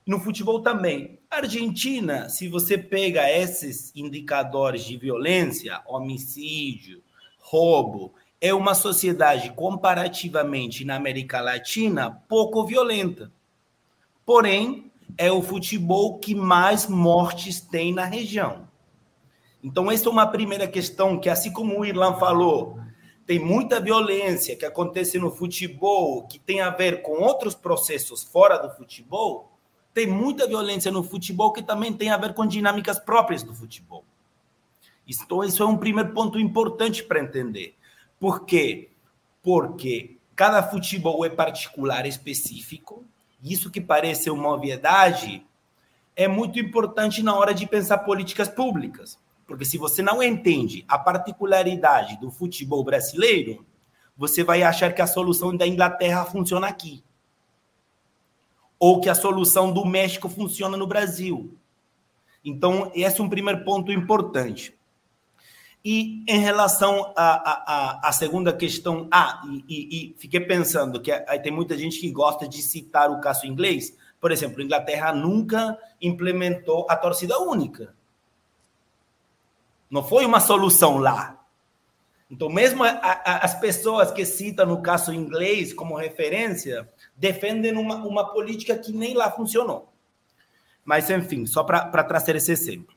No 0.06 0.20
futebol 0.20 0.62
também. 0.62 1.20
Argentina, 1.30 2.30
se 2.30 2.48
você 2.48 2.78
pega 2.78 3.28
esses 3.32 3.92
indicadores 3.96 4.84
de 4.84 4.98
violência, 4.98 5.82
homicídio, 5.88 7.02
roubo, 7.40 8.14
é 8.40 8.54
uma 8.54 8.74
sociedade 8.74 9.52
comparativamente 9.52 10.86
na 10.86 10.96
América 10.96 11.42
Latina 11.42 12.24
pouco 12.28 12.66
violenta. 12.66 13.32
Porém, 14.26 14.92
é 15.18 15.32
o 15.32 15.42
futebol 15.42 16.20
que 16.20 16.36
mais 16.36 16.88
mortes 16.88 17.62
tem 17.62 17.94
na 17.94 18.06
região. 18.06 18.68
Então, 19.64 19.92
essa 19.92 20.08
é 20.08 20.12
uma 20.12 20.28
primeira 20.28 20.68
questão 20.68 21.20
que, 21.20 21.30
assim 21.30 21.52
como 21.52 21.80
o 21.80 21.86
Irlan 21.86 22.16
falou, 22.16 22.80
tem 23.26 23.40
muita 23.40 23.80
violência 23.80 24.56
que 24.56 24.66
acontece 24.66 25.18
no 25.18 25.32
futebol 25.32 26.28
que 26.28 26.38
tem 26.38 26.62
a 26.62 26.70
ver 26.70 27.02
com 27.02 27.14
outros 27.14 27.56
processos 27.56 28.24
fora 28.24 28.58
do 28.58 28.70
futebol 28.76 29.56
tem 29.96 30.06
muita 30.06 30.46
violência 30.46 30.92
no 30.92 31.02
futebol 31.02 31.54
que 31.54 31.64
também 31.64 31.94
tem 31.94 32.10
a 32.10 32.18
ver 32.18 32.34
com 32.34 32.46
dinâmicas 32.46 33.00
próprias 33.00 33.42
do 33.42 33.56
futebol. 33.56 34.04
Então, 35.08 35.42
isso 35.42 35.64
é 35.64 35.66
um 35.66 35.78
primeiro 35.78 36.12
ponto 36.14 36.38
importante 36.38 37.02
para 37.02 37.22
entender. 37.22 37.76
Por 38.20 38.46
quê? 38.46 38.90
Porque 39.44 40.18
cada 40.36 40.64
futebol 40.64 41.26
é 41.26 41.30
particular, 41.30 42.06
específico. 42.06 43.04
Isso 43.44 43.70
que 43.70 43.80
parece 43.80 44.30
uma 44.30 44.50
obviedade 44.50 45.46
é 46.16 46.28
muito 46.28 46.60
importante 46.60 47.22
na 47.22 47.36
hora 47.36 47.54
de 47.54 47.68
pensar 47.68 48.00
políticas 48.00 48.48
públicas. 48.48 49.20
Porque 49.46 49.66
se 49.66 49.78
você 49.78 50.02
não 50.02 50.24
entende 50.24 50.84
a 50.88 50.98
particularidade 50.98 52.20
do 52.20 52.32
futebol 52.32 52.84
brasileiro, 52.84 53.66
você 54.18 54.44
vai 54.44 54.64
achar 54.64 54.94
que 54.94 55.02
a 55.02 55.08
solução 55.08 55.56
da 55.56 55.68
Inglaterra 55.68 56.26
funciona 56.26 56.68
aqui. 56.68 57.04
Ou 58.80 59.00
que 59.02 59.10
a 59.10 59.16
solução 59.16 59.72
do 59.72 59.86
México 59.86 60.28
funciona 60.30 60.76
no 60.76 60.88
Brasil. 60.88 61.56
Então, 62.44 62.92
esse 62.96 63.20
é 63.20 63.24
um 63.24 63.30
primeiro 63.30 63.64
ponto 63.64 63.92
importante. 63.92 64.76
E 65.88 66.24
em 66.28 66.40
relação 66.40 67.14
à, 67.16 68.10
segunda 68.12 68.52
questão, 68.52 69.08
ah, 69.12 69.44
e, 69.48 69.64
e, 69.70 70.14
e, 70.14 70.16
fiquei 70.18 70.40
pensando 70.40 71.00
que 71.00 71.12
aí 71.12 71.38
tem 71.38 71.52
muita 71.52 71.78
gente 71.78 72.00
que 72.00 72.10
gosta 72.10 72.48
de 72.48 72.60
citar 72.64 73.12
o 73.12 73.22
caso 73.22 73.46
inglês. 73.46 73.96
Por 74.20 74.32
exemplo, 74.32 74.60
a 74.60 74.64
Inglaterra 74.66 75.14
nunca 75.14 75.78
implementou 76.02 76.88
a 76.90 76.96
torcida 76.96 77.38
única. 77.40 77.94
Não 79.88 80.04
foi 80.04 80.26
uma 80.26 80.40
solução 80.40 80.98
lá. 80.98 81.40
Então, 82.32 82.50
mesmo 82.50 82.84
a, 82.84 82.90
a, 82.90 83.38
as 83.46 83.54
pessoas 83.60 84.12
que 84.12 84.26
citam 84.26 84.74
o 84.74 84.82
caso 84.82 85.14
inglês 85.14 85.72
como 85.72 85.96
referência, 85.96 86.90
defendem 87.16 87.78
uma, 87.78 87.98
uma 87.98 88.34
política 88.34 88.76
que 88.76 88.92
nem 88.92 89.14
lá 89.14 89.30
funcionou. 89.30 89.94
Mas, 90.84 91.12
enfim, 91.12 91.46
só 91.46 91.64
para 91.64 92.04
trazer 92.04 92.36
esse 92.38 92.52
exemplo. 92.52 92.95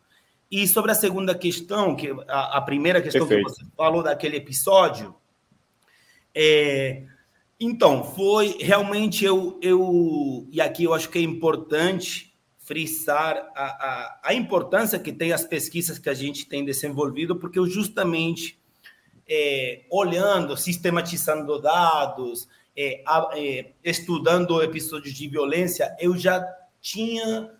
E 0.50 0.66
sobre 0.66 0.90
a 0.90 0.94
segunda 0.94 1.34
questão, 1.34 1.94
que 1.94 2.14
a, 2.26 2.58
a 2.58 2.60
primeira 2.60 3.02
questão 3.02 3.26
Perfeito. 3.26 3.54
que 3.54 3.60
você 3.60 3.66
falou 3.76 4.02
daquele 4.02 4.36
episódio, 4.36 5.14
é, 6.34 7.02
então, 7.60 8.04
foi 8.04 8.56
realmente 8.60 9.24
eu, 9.24 9.58
eu. 9.60 10.46
E 10.50 10.60
aqui 10.60 10.84
eu 10.84 10.94
acho 10.94 11.08
que 11.10 11.18
é 11.18 11.22
importante 11.22 12.32
frisar 12.58 13.50
a, 13.56 13.64
a, 13.64 14.20
a 14.24 14.34
importância 14.34 14.98
que 14.98 15.12
tem 15.12 15.32
as 15.32 15.44
pesquisas 15.44 15.98
que 15.98 16.08
a 16.08 16.14
gente 16.14 16.46
tem 16.46 16.64
desenvolvido, 16.64 17.34
porque 17.34 17.58
eu 17.58 17.66
justamente 17.66 18.58
é, 19.28 19.84
olhando, 19.90 20.56
sistematizando 20.56 21.60
dados, 21.60 22.48
é, 22.76 23.02
é, 23.34 23.72
estudando 23.82 24.62
episódios 24.62 25.14
de 25.14 25.26
violência, 25.28 25.96
eu 25.98 26.16
já 26.16 26.46
tinha 26.80 27.50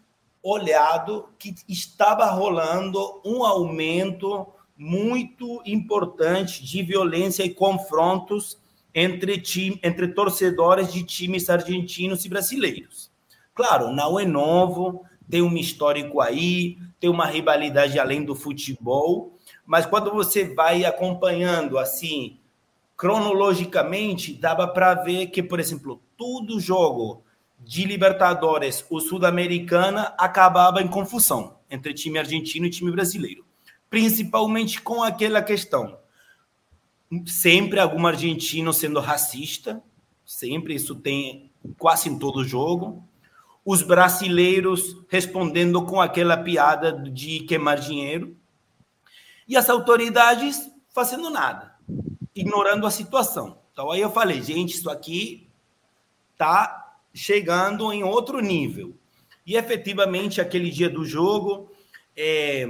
olhado 0.50 1.28
que 1.38 1.54
estava 1.68 2.26
rolando 2.26 3.20
um 3.24 3.44
aumento 3.44 4.46
muito 4.76 5.60
importante 5.66 6.64
de 6.64 6.82
violência 6.82 7.42
e 7.42 7.50
confrontos 7.50 8.58
entre, 8.94 9.40
time, 9.40 9.78
entre 9.82 10.08
torcedores 10.08 10.92
de 10.92 11.02
times 11.02 11.50
argentinos 11.50 12.24
e 12.24 12.28
brasileiros. 12.28 13.10
Claro, 13.54 13.92
não 13.92 14.18
é 14.18 14.24
novo, 14.24 15.04
tem 15.28 15.42
um 15.42 15.56
histórico 15.56 16.20
aí, 16.20 16.78
tem 17.00 17.10
uma 17.10 17.26
rivalidade 17.26 17.98
além 17.98 18.24
do 18.24 18.34
futebol, 18.34 19.36
mas 19.66 19.84
quando 19.84 20.12
você 20.12 20.54
vai 20.54 20.84
acompanhando 20.84 21.78
assim, 21.78 22.38
cronologicamente, 22.96 24.32
dava 24.32 24.66
para 24.66 24.94
ver 24.94 25.26
que, 25.26 25.42
por 25.42 25.60
exemplo, 25.60 26.00
todo 26.16 26.58
jogo 26.58 27.22
de 27.58 27.84
Libertadores 27.84 28.84
ou 28.88 29.00
Sul-Americana 29.00 30.14
acabava 30.18 30.80
em 30.80 30.88
confusão 30.88 31.58
entre 31.70 31.92
time 31.92 32.18
argentino 32.18 32.66
e 32.66 32.70
time 32.70 32.90
brasileiro, 32.90 33.44
principalmente 33.90 34.80
com 34.80 35.02
aquela 35.02 35.42
questão 35.42 35.98
sempre 37.26 37.80
algum 37.80 38.06
argentino 38.06 38.72
sendo 38.72 39.00
racista, 39.00 39.82
sempre 40.24 40.74
isso 40.74 40.94
tem 40.94 41.50
quase 41.78 42.08
em 42.08 42.18
todo 42.18 42.44
jogo. 42.44 43.02
Os 43.64 43.82
brasileiros 43.82 44.96
respondendo 45.08 45.84
com 45.84 46.00
aquela 46.00 46.36
piada 46.36 46.92
de 46.92 47.40
queimar 47.40 47.78
dinheiro. 47.78 48.36
E 49.46 49.56
as 49.56 49.68
autoridades 49.68 50.70
fazendo 50.90 51.30
nada, 51.30 51.74
ignorando 52.34 52.86
a 52.86 52.90
situação. 52.90 53.58
Então 53.72 53.90
aí 53.90 54.00
eu 54.00 54.10
falei, 54.10 54.42
gente, 54.42 54.74
isso 54.74 54.90
aqui 54.90 55.48
tá 56.36 56.87
chegando 57.18 57.92
em 57.92 58.04
outro 58.04 58.40
nível. 58.40 58.94
E 59.44 59.56
efetivamente, 59.56 60.40
aquele 60.40 60.70
dia 60.70 60.88
do 60.88 61.04
jogo, 61.04 61.70
é, 62.16 62.66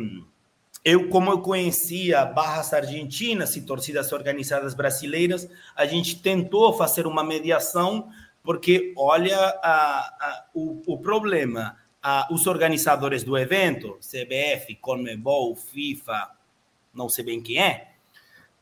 eu, 0.85 1.09
como 1.11 1.31
eu 1.31 1.41
conhecia 1.41 2.25
barras 2.25 2.73
argentinas 2.73 3.57
e 3.57 3.63
torcidas 3.63 4.11
organizadas 4.13 4.75
brasileiras, 4.75 5.49
a 5.77 5.85
gente 5.85 6.23
tentou 6.23 6.73
fazer 6.73 7.07
uma 7.07 7.23
mediação, 7.23 8.09
porque 8.43 8.95
olha 8.97 9.39
a, 9.39 9.99
a, 9.99 10.45
o, 10.55 10.83
o 10.87 10.99
problema. 10.99 11.77
A, 12.03 12.29
os 12.33 12.47
organizadores 12.47 13.25
do 13.25 13.37
evento, 13.37 13.99
CBF, 14.01 14.77
Conmebol, 14.77 15.55
FIFA, 15.57 16.31
não 16.95 17.09
sei 17.09 17.25
bem 17.25 17.43
quem 17.43 17.61
é, 17.61 17.89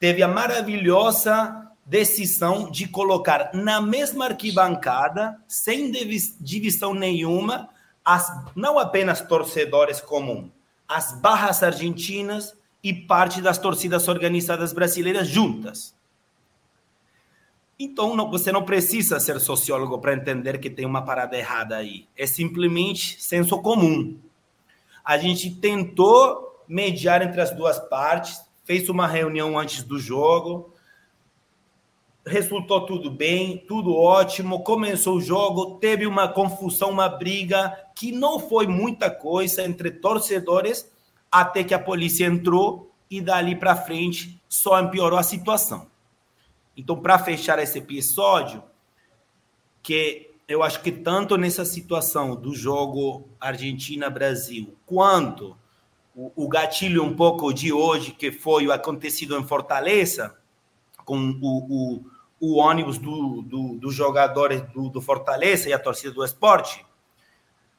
teve 0.00 0.22
a 0.22 0.28
maravilhosa 0.28 1.65
decisão 1.86 2.68
de 2.68 2.88
colocar 2.88 3.50
na 3.54 3.80
mesma 3.80 4.26
arquibancada, 4.26 5.40
sem 5.46 5.92
divisão 6.40 6.92
nenhuma, 6.92 7.68
as, 8.04 8.28
não 8.56 8.78
apenas 8.78 9.20
torcedores 9.20 10.00
comuns, 10.00 10.50
as 10.88 11.12
barras 11.20 11.62
argentinas 11.62 12.56
e 12.82 12.92
parte 12.92 13.40
das 13.40 13.58
torcidas 13.58 14.08
organizadas 14.08 14.72
brasileiras 14.72 15.28
juntas. 15.28 15.94
Então, 17.78 18.16
não, 18.16 18.30
você 18.30 18.50
não 18.50 18.64
precisa 18.64 19.20
ser 19.20 19.38
sociólogo 19.38 19.98
para 19.98 20.14
entender 20.14 20.58
que 20.58 20.70
tem 20.70 20.86
uma 20.86 21.02
parada 21.02 21.36
errada 21.36 21.76
aí. 21.76 22.08
É 22.16 22.26
simplesmente 22.26 23.22
senso 23.22 23.60
comum. 23.60 24.18
A 25.04 25.18
gente 25.18 25.50
tentou 25.50 26.64
mediar 26.66 27.22
entre 27.22 27.40
as 27.40 27.50
duas 27.50 27.78
partes, 27.78 28.40
fez 28.64 28.88
uma 28.88 29.06
reunião 29.06 29.58
antes 29.58 29.84
do 29.84 29.98
jogo, 29.98 30.72
resultou 32.26 32.84
tudo 32.84 33.08
bem, 33.08 33.58
tudo 33.68 33.94
ótimo. 33.94 34.64
Começou 34.64 35.16
o 35.16 35.20
jogo, 35.20 35.76
teve 35.76 36.06
uma 36.06 36.26
confusão, 36.26 36.90
uma 36.90 37.08
briga 37.08 37.72
que 37.94 38.10
não 38.10 38.40
foi 38.40 38.66
muita 38.66 39.08
coisa 39.08 39.62
entre 39.62 39.90
torcedores, 39.92 40.90
até 41.30 41.62
que 41.62 41.72
a 41.72 41.78
polícia 41.78 42.26
entrou 42.26 42.90
e 43.08 43.20
dali 43.20 43.54
para 43.54 43.76
frente 43.76 44.42
só 44.48 44.80
empeorou 44.80 45.18
a 45.18 45.22
situação. 45.22 45.86
Então, 46.76 46.96
para 47.00 47.18
fechar 47.18 47.58
esse 47.60 47.78
episódio, 47.78 48.62
que 49.82 50.30
eu 50.48 50.62
acho 50.62 50.82
que 50.82 50.90
tanto 50.90 51.36
nessa 51.36 51.64
situação 51.64 52.34
do 52.34 52.54
jogo 52.54 53.28
Argentina-Brasil, 53.40 54.74
quanto 54.84 55.56
o, 56.14 56.32
o 56.34 56.48
gatilho 56.48 57.04
um 57.04 57.14
pouco 57.14 57.52
de 57.52 57.72
hoje, 57.72 58.12
que 58.12 58.32
foi 58.32 58.66
o 58.66 58.72
acontecido 58.72 59.38
em 59.38 59.46
Fortaleza, 59.46 60.36
com 61.04 61.16
o, 61.40 61.96
o 61.96 62.15
o 62.40 62.56
ônibus 62.56 62.98
do, 62.98 63.42
do, 63.42 63.74
dos 63.76 63.94
jogadores 63.94 64.62
do, 64.72 64.88
do 64.88 65.00
Fortaleza 65.00 65.68
e 65.68 65.72
a 65.72 65.78
torcida 65.78 66.12
do 66.12 66.24
esporte, 66.24 66.84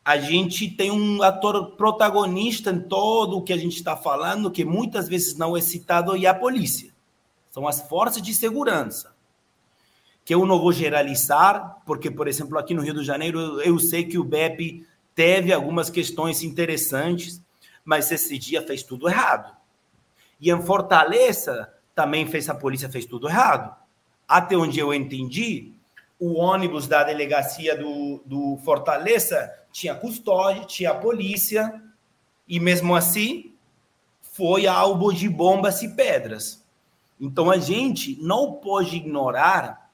a 0.03 0.17
gente 0.17 0.69
tem 0.69 0.89
um 0.89 1.21
ator 1.21 1.75
protagonista 1.75 2.71
em 2.71 2.79
todo 2.79 3.37
o 3.37 3.41
que 3.41 3.53
a 3.53 3.57
gente 3.57 3.75
está 3.75 3.95
falando, 3.95 4.49
que 4.49 4.63
muitas 4.65 5.07
vezes 5.07 5.37
não 5.37 5.55
é 5.55 5.61
citado, 5.61 6.15
e 6.15 6.25
a 6.25 6.33
polícia. 6.33 6.93
São 7.51 7.67
as 7.67 7.81
forças 7.81 8.21
de 8.21 8.33
segurança. 8.33 9.15
Que 10.23 10.33
eu 10.33 10.45
não 10.45 10.59
vou 10.59 10.71
generalizar, 10.71 11.81
porque, 11.85 12.09
por 12.09 12.27
exemplo, 12.27 12.57
aqui 12.57 12.73
no 12.73 12.81
Rio 12.81 12.93
de 12.93 13.03
Janeiro, 13.03 13.61
eu 13.61 13.77
sei 13.79 14.05
que 14.05 14.17
o 14.17 14.23
BEP 14.23 14.85
teve 15.13 15.51
algumas 15.51 15.89
questões 15.89 16.41
interessantes, 16.41 17.41
mas 17.83 18.11
esse 18.11 18.37
dia 18.37 18.61
fez 18.61 18.83
tudo 18.83 19.09
errado. 19.09 19.55
E 20.39 20.51
em 20.51 20.61
Fortaleza, 20.61 21.71
também 21.93 22.25
fez 22.27 22.49
a 22.49 22.55
polícia 22.55 22.89
fez 22.89 23.05
tudo 23.05 23.27
errado 23.27 23.75
até 24.27 24.55
onde 24.55 24.79
eu 24.79 24.93
entendi, 24.93 25.73
o 26.19 26.33
ônibus 26.33 26.87
da 26.87 27.03
delegacia 27.03 27.77
do, 27.77 28.21
do 28.25 28.57
Fortaleza 28.63 29.53
tinha 29.71 29.95
custódia, 29.95 30.65
tinha 30.65 30.93
polícia, 30.93 31.81
e 32.47 32.59
mesmo 32.59 32.95
assim 32.95 33.53
foi 34.21 34.67
alvo 34.67 35.13
de 35.13 35.29
bombas 35.29 35.81
e 35.81 35.95
pedras. 35.95 36.63
Então 37.19 37.49
a 37.49 37.57
gente 37.57 38.17
não 38.21 38.53
pode 38.53 38.95
ignorar 38.95 39.91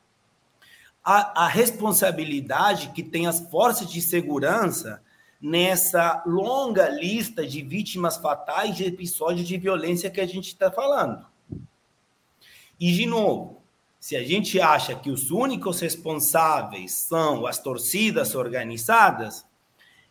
a, 1.03 1.45
a 1.45 1.47
responsabilidade 1.47 2.89
que 2.89 3.03
tem 3.03 3.27
as 3.27 3.39
forças 3.49 3.91
de 3.91 4.01
segurança 4.01 5.01
nessa 5.41 6.23
longa 6.25 6.87
lista 6.87 7.45
de 7.45 7.61
vítimas 7.61 8.15
fatais 8.15 8.75
de 8.77 8.85
episódios 8.85 9.45
de 9.47 9.57
violência 9.57 10.09
que 10.09 10.21
a 10.21 10.27
gente 10.27 10.47
está 10.47 10.71
falando. 10.71 11.25
E, 12.79 12.91
de 12.93 13.05
novo, 13.05 13.62
se 14.03 14.17
a 14.17 14.21
gente 14.21 14.59
acha 14.59 14.93
que 14.93 15.09
os 15.09 15.31
únicos 15.31 15.79
responsáveis 15.79 16.91
são 16.91 17.47
as 17.47 17.57
torcidas 17.57 18.35
organizadas, 18.35 19.45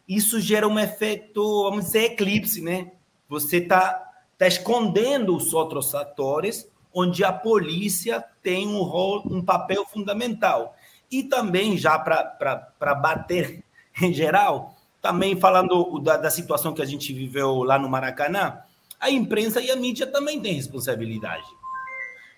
isso 0.09 0.41
gera 0.41 0.67
um 0.67 0.79
efeito, 0.79 1.65
vamos 1.65 1.85
dizer, 1.85 2.05
eclipse, 2.05 2.63
né? 2.63 2.93
Você 3.29 3.59
está 3.59 4.03
tá 4.39 4.47
escondendo 4.47 5.37
os 5.37 5.53
outros 5.53 5.95
atores, 5.95 6.67
onde 6.91 7.23
a 7.23 7.35
polícia 7.35 8.25
tem 8.43 8.67
um 8.67 8.83
rol, 8.83 9.25
um 9.27 9.45
papel 9.45 9.85
fundamental. 9.85 10.75
E 11.11 11.25
também, 11.25 11.77
já 11.77 11.99
para 11.99 12.95
bater 12.95 13.63
em 14.01 14.15
geral, 14.15 14.75
também 15.03 15.39
falando 15.39 15.99
da, 15.99 16.17
da 16.17 16.31
situação 16.31 16.73
que 16.73 16.81
a 16.81 16.87
gente 16.87 17.13
viveu 17.13 17.63
lá 17.63 17.79
no 17.79 17.91
Maracanã, 17.91 18.57
a 18.99 19.11
imprensa 19.11 19.61
e 19.61 19.71
a 19.71 19.77
mídia 19.77 20.07
também 20.07 20.41
têm 20.41 20.55
responsabilidade 20.55 21.45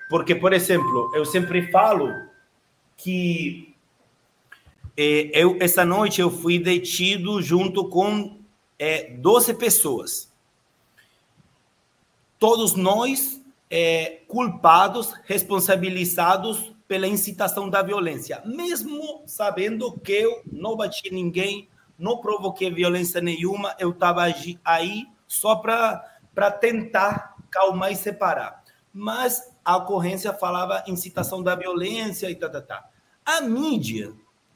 Porque, 0.09 0.35
por 0.35 0.53
exemplo, 0.53 1.11
eu 1.15 1.25
sempre 1.25 1.71
falo 1.71 2.13
que 2.97 3.75
é, 4.97 5.31
eu, 5.33 5.57
essa 5.61 5.85
noite 5.85 6.21
eu 6.21 6.31
fui 6.31 6.59
detido 6.59 7.43
junto 7.43 7.89
com 7.89 8.39
é, 8.79 9.11
12 9.15 9.55
pessoas. 9.55 10.33
Todos 12.39 12.75
nós 12.75 13.43
é, 13.71 14.21
culpados, 14.29 15.15
responsabilizados 15.25 16.73
pela 16.87 17.09
incitação 17.09 17.69
da 17.69 17.83
violência, 17.83 18.43
mesmo 18.45 19.23
sabendo 19.27 19.99
que 19.99 20.13
eu 20.13 20.43
não 20.53 20.77
bati 20.77 21.11
ninguém, 21.11 21.69
não 21.99 22.19
provoquei 22.19 22.71
violência 22.71 23.21
nenhuma, 23.21 23.75
eu 23.79 23.91
estava 23.91 24.25
aí 24.65 25.07
só 25.27 25.57
para 25.57 26.51
tentar 26.61 27.37
calmar 27.51 27.91
e 27.91 27.97
separar. 27.97 28.63
Mas 28.93 29.54
a 29.65 29.77
ocorrência 29.77 30.33
falava 30.33 30.85
incitação 30.87 31.43
da 31.43 31.55
violência 31.55 32.31
e 32.31 32.35
tá, 32.35 32.49
tá, 32.49 32.61
tá. 32.61 32.91
A 33.25 33.41
mídia, 33.41 34.13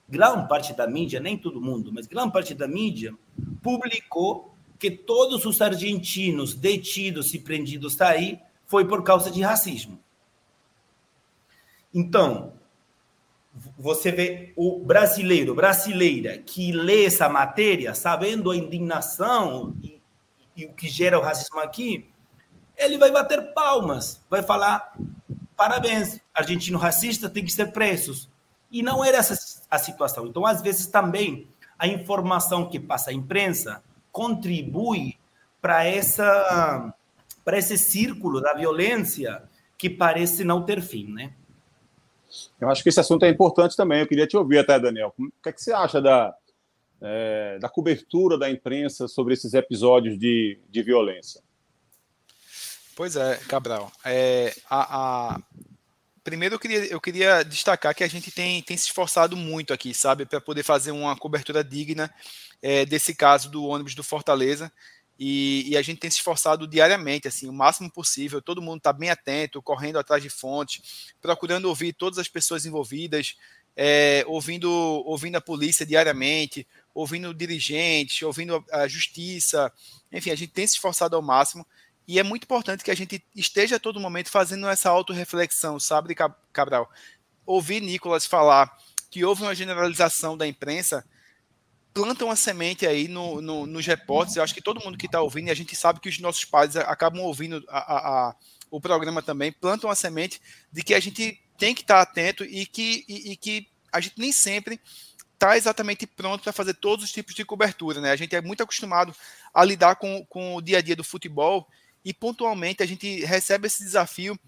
grande 0.08 0.48
parte 0.48 0.74
da 0.74 0.86
mídia, 0.86 1.18
nem 1.18 1.38
todo 1.38 1.60
mundo, 1.60 1.92
mas 1.92 2.06
grande 2.06 2.32
parte 2.32 2.54
da 2.54 2.68
mídia, 2.68 3.14
publicou 3.62 4.54
que 4.78 4.90
todos 4.90 5.44
os 5.46 5.60
argentinos 5.60 6.54
detidos 6.54 7.32
e 7.34 7.38
prendidos 7.38 8.00
aí 8.00 8.38
foi 8.66 8.86
por 8.86 9.02
causa 9.02 9.30
de 9.30 9.40
racismo. 9.40 9.98
Então, 11.92 12.52
você 13.78 14.12
vê 14.12 14.52
o 14.54 14.78
brasileiro, 14.84 15.54
brasileira, 15.54 16.38
que 16.38 16.70
lê 16.70 17.06
essa 17.06 17.28
matéria, 17.28 17.94
sabendo 17.94 18.50
a 18.50 18.56
indignação 18.56 19.74
e, 19.82 20.00
e 20.54 20.66
o 20.66 20.72
que 20.74 20.88
gera 20.88 21.18
o 21.18 21.22
racismo 21.22 21.58
aqui, 21.58 22.08
ele 22.78 22.96
vai 22.96 23.10
bater 23.10 23.52
palmas, 23.52 24.22
vai 24.30 24.42
falar: 24.42 24.96
parabéns, 25.56 26.20
argentino 26.32 26.78
racista 26.78 27.28
tem 27.28 27.44
que 27.44 27.52
ser 27.52 27.72
presos. 27.72 28.28
E 28.70 28.82
não 28.82 29.04
era 29.04 29.18
essa 29.18 29.62
a 29.70 29.78
situação. 29.78 30.26
Então, 30.26 30.46
às 30.46 30.62
vezes, 30.62 30.86
também 30.86 31.48
a 31.78 31.86
informação 31.86 32.68
que 32.68 32.78
passa 32.78 33.10
à 33.10 33.12
imprensa 33.12 33.82
contribui 34.12 35.18
para 35.60 35.84
essa 35.84 36.94
para 37.44 37.56
esse 37.56 37.78
círculo 37.78 38.42
da 38.42 38.52
violência 38.52 39.42
que 39.78 39.88
parece 39.88 40.44
não 40.44 40.62
ter 40.62 40.82
fim, 40.82 41.10
né? 41.10 41.32
Eu 42.60 42.68
acho 42.68 42.82
que 42.82 42.90
esse 42.90 43.00
assunto 43.00 43.24
é 43.24 43.28
importante 43.30 43.74
também. 43.74 44.00
Eu 44.00 44.06
queria 44.06 44.26
te 44.26 44.36
ouvir 44.36 44.58
até, 44.58 44.78
Daniel. 44.78 45.14
O 45.18 45.30
que, 45.42 45.48
é 45.48 45.52
que 45.52 45.62
você 45.62 45.72
acha 45.72 46.00
da, 46.00 46.34
é, 47.00 47.58
da 47.58 47.68
cobertura 47.70 48.36
da 48.36 48.50
imprensa 48.50 49.08
sobre 49.08 49.32
esses 49.32 49.54
episódios 49.54 50.18
de, 50.18 50.58
de 50.68 50.82
violência? 50.82 51.40
Pois 52.98 53.14
é, 53.14 53.36
Cabral. 53.46 53.92
É, 54.04 54.52
a, 54.68 55.34
a... 55.36 55.40
Primeiro 56.24 56.56
eu 56.56 56.58
queria, 56.58 56.84
eu 56.86 57.00
queria 57.00 57.44
destacar 57.44 57.94
que 57.94 58.02
a 58.02 58.08
gente 58.08 58.32
tem, 58.32 58.60
tem 58.60 58.76
se 58.76 58.86
esforçado 58.86 59.36
muito 59.36 59.72
aqui, 59.72 59.94
sabe, 59.94 60.26
para 60.26 60.40
poder 60.40 60.64
fazer 60.64 60.90
uma 60.90 61.16
cobertura 61.16 61.62
digna 61.62 62.12
é, 62.60 62.84
desse 62.84 63.14
caso 63.14 63.48
do 63.52 63.64
ônibus 63.66 63.94
do 63.94 64.02
Fortaleza. 64.02 64.72
E, 65.16 65.70
e, 65.70 65.76
a 65.76 65.82
gente 65.82 66.00
tem 66.00 66.10
se 66.10 66.16
esforçado 66.16 66.66
diariamente, 66.66 67.28
assim, 67.28 67.48
o 67.48 67.52
máximo 67.52 67.88
possível. 67.88 68.42
Todo 68.42 68.60
mundo 68.60 68.78
está 68.78 68.92
bem 68.92 69.10
atento, 69.10 69.62
correndo 69.62 70.00
atrás 70.00 70.20
de 70.20 70.28
fontes, 70.28 71.14
procurando 71.22 71.66
ouvir 71.66 71.92
todas 71.92 72.18
as 72.18 72.26
pessoas 72.26 72.66
envolvidas, 72.66 73.36
é, 73.76 74.24
ouvindo, 74.26 74.68
ouvindo 74.68 75.36
a 75.36 75.40
polícia 75.40 75.86
diariamente, 75.86 76.66
ouvindo 76.92 77.32
dirigentes, 77.32 78.22
ouvindo 78.22 78.64
a, 78.72 78.78
a 78.78 78.88
justiça. 78.88 79.72
Enfim, 80.10 80.32
a 80.32 80.34
gente 80.34 80.50
tem 80.50 80.66
se 80.66 80.74
esforçado 80.74 81.14
ao 81.14 81.22
máximo. 81.22 81.64
E 82.08 82.18
é 82.18 82.22
muito 82.22 82.44
importante 82.44 82.82
que 82.82 82.90
a 82.90 82.96
gente 82.96 83.22
esteja 83.36 83.76
a 83.76 83.78
todo 83.78 84.00
momento 84.00 84.30
fazendo 84.30 84.66
essa 84.66 84.88
autorreflexão, 84.88 85.78
sabe, 85.78 86.16
Cabral? 86.50 86.90
Ouvir 87.44 87.82
Nicolas 87.82 88.24
falar 88.24 88.74
que 89.10 89.26
houve 89.26 89.42
uma 89.42 89.54
generalização 89.54 90.34
da 90.34 90.46
imprensa 90.46 91.04
planta 91.92 92.24
uma 92.24 92.36
semente 92.36 92.86
aí 92.86 93.08
no, 93.08 93.42
no, 93.42 93.66
nos 93.66 93.84
repórteres. 93.84 94.36
Eu 94.36 94.42
acho 94.42 94.54
que 94.54 94.62
todo 94.62 94.80
mundo 94.82 94.96
que 94.96 95.06
está 95.06 95.20
ouvindo, 95.20 95.48
e 95.48 95.50
a 95.50 95.54
gente 95.54 95.74
sabe 95.76 96.00
que 96.00 96.08
os 96.08 96.18
nossos 96.18 96.44
pais 96.44 96.76
acabam 96.76 97.22
ouvindo 97.22 97.62
a, 97.68 97.78
a, 97.78 98.28
a, 98.28 98.36
o 98.70 98.80
programa 98.80 99.20
também, 99.20 99.52
plantam 99.52 99.90
uma 99.90 99.96
semente 99.96 100.40
de 100.72 100.82
que 100.82 100.94
a 100.94 101.00
gente 101.00 101.42
tem 101.58 101.74
que 101.74 101.82
estar 101.82 101.96
tá 101.96 102.10
atento 102.10 102.44
e 102.44 102.64
que, 102.64 103.04
e, 103.08 103.32
e 103.32 103.36
que 103.36 103.68
a 103.92 104.00
gente 104.00 104.14
nem 104.16 104.32
sempre 104.32 104.80
está 105.34 105.56
exatamente 105.56 106.06
pronto 106.06 106.42
para 106.42 106.52
fazer 106.52 106.74
todos 106.74 107.04
os 107.04 107.12
tipos 107.12 107.34
de 107.34 107.44
cobertura. 107.44 108.00
Né? 108.00 108.12
A 108.12 108.16
gente 108.16 108.34
é 108.34 108.40
muito 108.40 108.62
acostumado 108.62 109.14
a 109.52 109.64
lidar 109.64 109.96
com, 109.96 110.24
com 110.26 110.54
o 110.54 110.62
dia 110.62 110.78
a 110.78 110.82
dia 110.82 110.96
do 110.96 111.04
futebol 111.04 111.68
e 112.04 112.12
pontualmente 112.14 112.82
a 112.82 112.86
gente 112.86 113.24
recebe 113.24 113.66
esse 113.66 113.82
desafio 113.82 114.38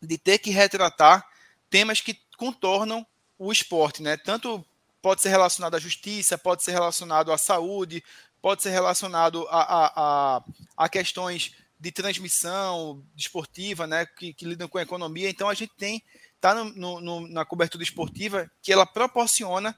de 0.00 0.18
ter 0.18 0.38
que 0.38 0.50
retratar 0.50 1.26
temas 1.70 2.00
que 2.00 2.18
contornam 2.36 3.06
o 3.38 3.52
esporte, 3.52 4.02
né? 4.02 4.16
Tanto 4.16 4.64
pode 5.00 5.20
ser 5.20 5.30
relacionado 5.30 5.74
à 5.74 5.80
justiça, 5.80 6.38
pode 6.38 6.62
ser 6.62 6.72
relacionado 6.72 7.32
à 7.32 7.38
saúde, 7.38 8.04
pode 8.40 8.62
ser 8.62 8.70
relacionado 8.70 9.46
a, 9.48 9.62
a, 9.62 9.92
a, 10.36 10.44
a 10.76 10.88
questões 10.88 11.54
de 11.78 11.90
transmissão 11.90 13.02
desportiva, 13.14 13.88
né, 13.88 14.06
que, 14.06 14.32
que, 14.32 14.44
lidam 14.44 14.68
com 14.68 14.78
a 14.78 14.82
economia. 14.82 15.28
Então 15.28 15.48
a 15.48 15.54
gente 15.54 15.72
tem 15.76 16.02
tá 16.40 16.54
no, 16.54 17.00
no, 17.00 17.28
na 17.28 17.44
cobertura 17.44 17.82
esportiva 17.82 18.50
que 18.62 18.72
ela 18.72 18.86
proporciona 18.86 19.74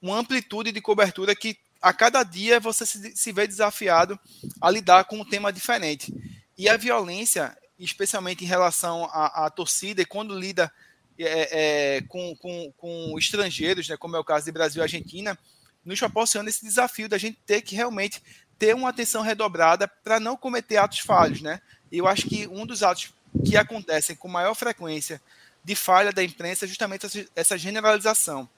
uma 0.00 0.16
amplitude 0.16 0.70
de 0.70 0.80
cobertura 0.80 1.34
que 1.34 1.56
a 1.80 1.92
cada 1.92 2.22
dia 2.22 2.60
você 2.60 2.84
se, 2.84 3.16
se 3.16 3.32
vê 3.32 3.46
desafiado 3.46 4.18
a 4.60 4.70
lidar 4.70 5.04
com 5.04 5.20
um 5.20 5.24
tema 5.24 5.52
diferente. 5.52 6.12
E 6.58 6.68
a 6.68 6.76
violência, 6.76 7.56
especialmente 7.78 8.44
em 8.44 8.48
relação 8.48 9.04
à, 9.12 9.46
à 9.46 9.50
torcida, 9.50 10.02
e 10.02 10.04
quando 10.04 10.38
lida 10.38 10.72
é, 11.16 11.96
é, 11.96 12.00
com, 12.02 12.36
com, 12.36 12.72
com 12.76 13.16
estrangeiros, 13.16 13.88
né, 13.88 13.96
como 13.96 14.16
é 14.16 14.18
o 14.18 14.24
caso 14.24 14.44
de 14.44 14.52
Brasil 14.52 14.80
e 14.80 14.82
Argentina, 14.82 15.38
nos 15.84 16.00
proporciona 16.00 16.48
esse 16.48 16.64
desafio 16.64 17.08
da 17.08 17.16
gente 17.16 17.38
ter 17.46 17.62
que 17.62 17.76
realmente 17.76 18.20
ter 18.58 18.74
uma 18.74 18.88
atenção 18.88 19.22
redobrada 19.22 19.86
para 19.86 20.18
não 20.18 20.36
cometer 20.36 20.76
atos 20.78 20.98
falhos, 20.98 21.40
né? 21.40 21.62
E 21.92 21.98
eu 21.98 22.08
acho 22.08 22.28
que 22.28 22.48
um 22.48 22.66
dos 22.66 22.82
atos 22.82 23.14
que 23.44 23.56
acontecem 23.56 24.16
com 24.16 24.26
maior 24.26 24.54
frequência 24.54 25.22
de 25.62 25.76
falha 25.76 26.12
da 26.12 26.24
imprensa 26.24 26.64
é 26.64 26.68
justamente 26.68 27.28
essa 27.36 27.56
generalização. 27.56 28.48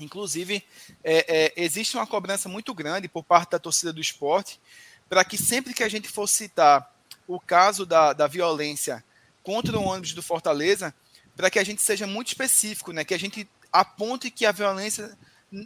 Inclusive, 0.00 0.64
é, 1.04 1.44
é, 1.44 1.52
existe 1.56 1.96
uma 1.96 2.06
cobrança 2.06 2.48
muito 2.48 2.74
grande 2.74 3.06
por 3.06 3.22
parte 3.22 3.50
da 3.50 3.58
torcida 3.58 3.92
do 3.92 4.00
esporte 4.00 4.60
para 5.08 5.24
que 5.24 5.38
sempre 5.38 5.74
que 5.74 5.82
a 5.82 5.88
gente 5.88 6.08
for 6.08 6.26
citar 6.26 6.92
o 7.34 7.38
caso 7.38 7.86
da, 7.86 8.12
da 8.12 8.26
violência 8.26 9.04
contra 9.42 9.78
o 9.78 9.84
ônibus 9.84 10.12
do 10.12 10.22
Fortaleza, 10.22 10.92
para 11.36 11.48
que 11.48 11.60
a 11.60 11.64
gente 11.64 11.80
seja 11.80 12.06
muito 12.06 12.28
específico, 12.28 12.92
né? 12.92 13.04
Que 13.04 13.14
a 13.14 13.18
gente 13.18 13.48
aponte 13.72 14.30
que 14.30 14.44
a 14.44 14.50
violência 14.50 15.16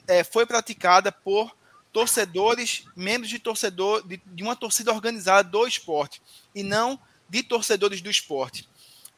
é, 0.06 0.22
foi 0.22 0.44
praticada 0.44 1.10
por 1.10 1.56
torcedores, 1.90 2.84
membros 2.94 3.30
de 3.30 3.38
torcedor 3.38 4.06
de, 4.06 4.20
de, 4.26 4.42
uma 4.42 4.54
torcida 4.54 4.92
organizada 4.92 5.48
do 5.48 5.66
esporte 5.66 6.20
e 6.54 6.62
não 6.62 7.00
de 7.30 7.42
torcedores 7.42 8.02
do 8.02 8.10
esporte. 8.10 8.68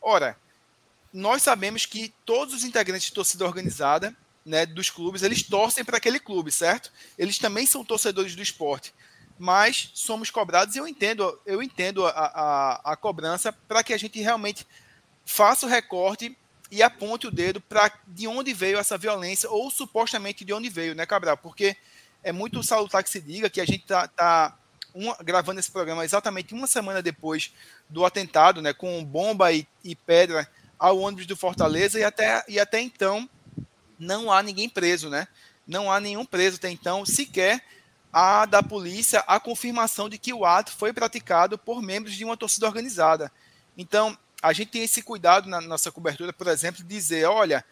Ora, 0.00 0.38
nós 1.12 1.42
sabemos 1.42 1.84
que 1.84 2.14
todos 2.24 2.54
os 2.54 2.62
integrantes 2.62 3.08
de 3.08 3.12
torcida 3.12 3.44
organizada, 3.44 4.16
né, 4.44 4.64
dos 4.64 4.88
clubes, 4.88 5.22
eles 5.22 5.42
torcem 5.42 5.84
para 5.84 5.96
aquele 5.96 6.20
clube, 6.20 6.52
certo? 6.52 6.92
Eles 7.18 7.38
também 7.38 7.66
são 7.66 7.84
torcedores 7.84 8.36
do 8.36 8.42
esporte, 8.42 8.94
mas 9.38 9.90
somos 9.94 10.30
cobrados 10.30 10.74
e 10.74 10.78
eu 10.78 10.88
entendo, 10.88 11.38
eu 11.44 11.62
entendo 11.62 12.06
a, 12.06 12.10
a, 12.10 12.92
a 12.92 12.96
cobrança 12.96 13.52
para 13.52 13.82
que 13.84 13.92
a 13.92 13.98
gente 13.98 14.20
realmente 14.20 14.66
faça 15.24 15.66
o 15.66 15.68
recorte 15.68 16.36
e 16.70 16.82
aponte 16.82 17.26
o 17.26 17.30
dedo 17.30 17.60
para 17.60 17.92
de 18.06 18.26
onde 18.26 18.52
veio 18.52 18.78
essa 18.78 18.98
violência, 18.98 19.50
ou 19.50 19.70
supostamente 19.70 20.44
de 20.44 20.52
onde 20.52 20.68
veio, 20.68 20.94
né, 20.94 21.06
Cabral? 21.06 21.36
Porque 21.36 21.76
é 22.22 22.32
muito 22.32 22.62
salutar 22.62 23.04
que 23.04 23.10
se 23.10 23.20
diga 23.20 23.50
que 23.50 23.60
a 23.60 23.64
gente 23.64 23.82
está 23.82 24.08
tá, 24.08 24.50
tá 24.50 24.58
gravando 25.22 25.60
esse 25.60 25.70
programa 25.70 26.04
exatamente 26.04 26.54
uma 26.54 26.66
semana 26.66 27.02
depois 27.02 27.52
do 27.88 28.04
atentado, 28.04 28.62
né, 28.62 28.72
com 28.72 29.04
bomba 29.04 29.52
e, 29.52 29.66
e, 29.84 29.94
pedra 29.94 30.48
ao 30.78 30.98
ônibus 30.98 31.26
do 31.26 31.36
Fortaleza, 31.36 31.98
e 31.98 32.04
até, 32.04 32.44
e 32.48 32.58
até 32.58 32.80
então 32.80 33.28
não 33.98 34.32
há 34.32 34.42
ninguém 34.42 34.68
preso, 34.68 35.08
né? 35.08 35.26
Não 35.66 35.90
há 35.90 35.98
nenhum 35.98 36.24
preso 36.24 36.56
até 36.56 36.70
então, 36.70 37.04
sequer 37.04 37.62
da 38.48 38.62
polícia 38.62 39.22
a 39.26 39.38
confirmação 39.38 40.08
de 40.08 40.16
que 40.16 40.32
o 40.32 40.46
ato 40.46 40.72
foi 40.72 40.90
praticado 40.90 41.58
por 41.58 41.82
membros 41.82 42.14
de 42.14 42.24
uma 42.24 42.36
torcida 42.36 42.66
organizada. 42.66 43.30
Então, 43.76 44.16
a 44.42 44.54
gente 44.54 44.70
tem 44.70 44.84
esse 44.84 45.02
cuidado 45.02 45.50
na 45.50 45.60
nossa 45.60 45.92
cobertura, 45.92 46.32
por 46.32 46.46
exemplo, 46.46 46.82
de 46.82 46.88
dizer, 46.88 47.26
olha, 47.26 47.62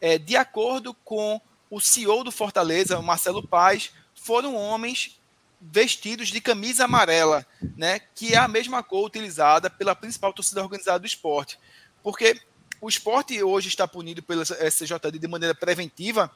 é, 0.00 0.16
de 0.16 0.36
acordo 0.36 0.94
com 0.94 1.40
o 1.68 1.80
CEO 1.80 2.22
do 2.22 2.30
Fortaleza, 2.30 3.02
Marcelo 3.02 3.46
Paz, 3.46 3.90
foram 4.14 4.54
homens 4.54 5.20
vestidos 5.60 6.28
de 6.28 6.40
camisa 6.40 6.84
amarela, 6.84 7.44
né, 7.76 7.98
que 8.14 8.34
é 8.34 8.36
a 8.36 8.46
mesma 8.46 8.84
cor 8.84 9.04
utilizada 9.04 9.68
pela 9.68 9.96
principal 9.96 10.32
torcida 10.32 10.62
organizada 10.62 11.00
do 11.00 11.06
esporte. 11.06 11.58
Porque 12.04 12.40
o 12.80 12.88
esporte 12.88 13.42
hoje 13.42 13.66
está 13.66 13.88
punido 13.88 14.22
pela 14.22 14.44
SJD 14.44 15.18
de 15.18 15.26
maneira 15.26 15.56
preventiva, 15.56 16.30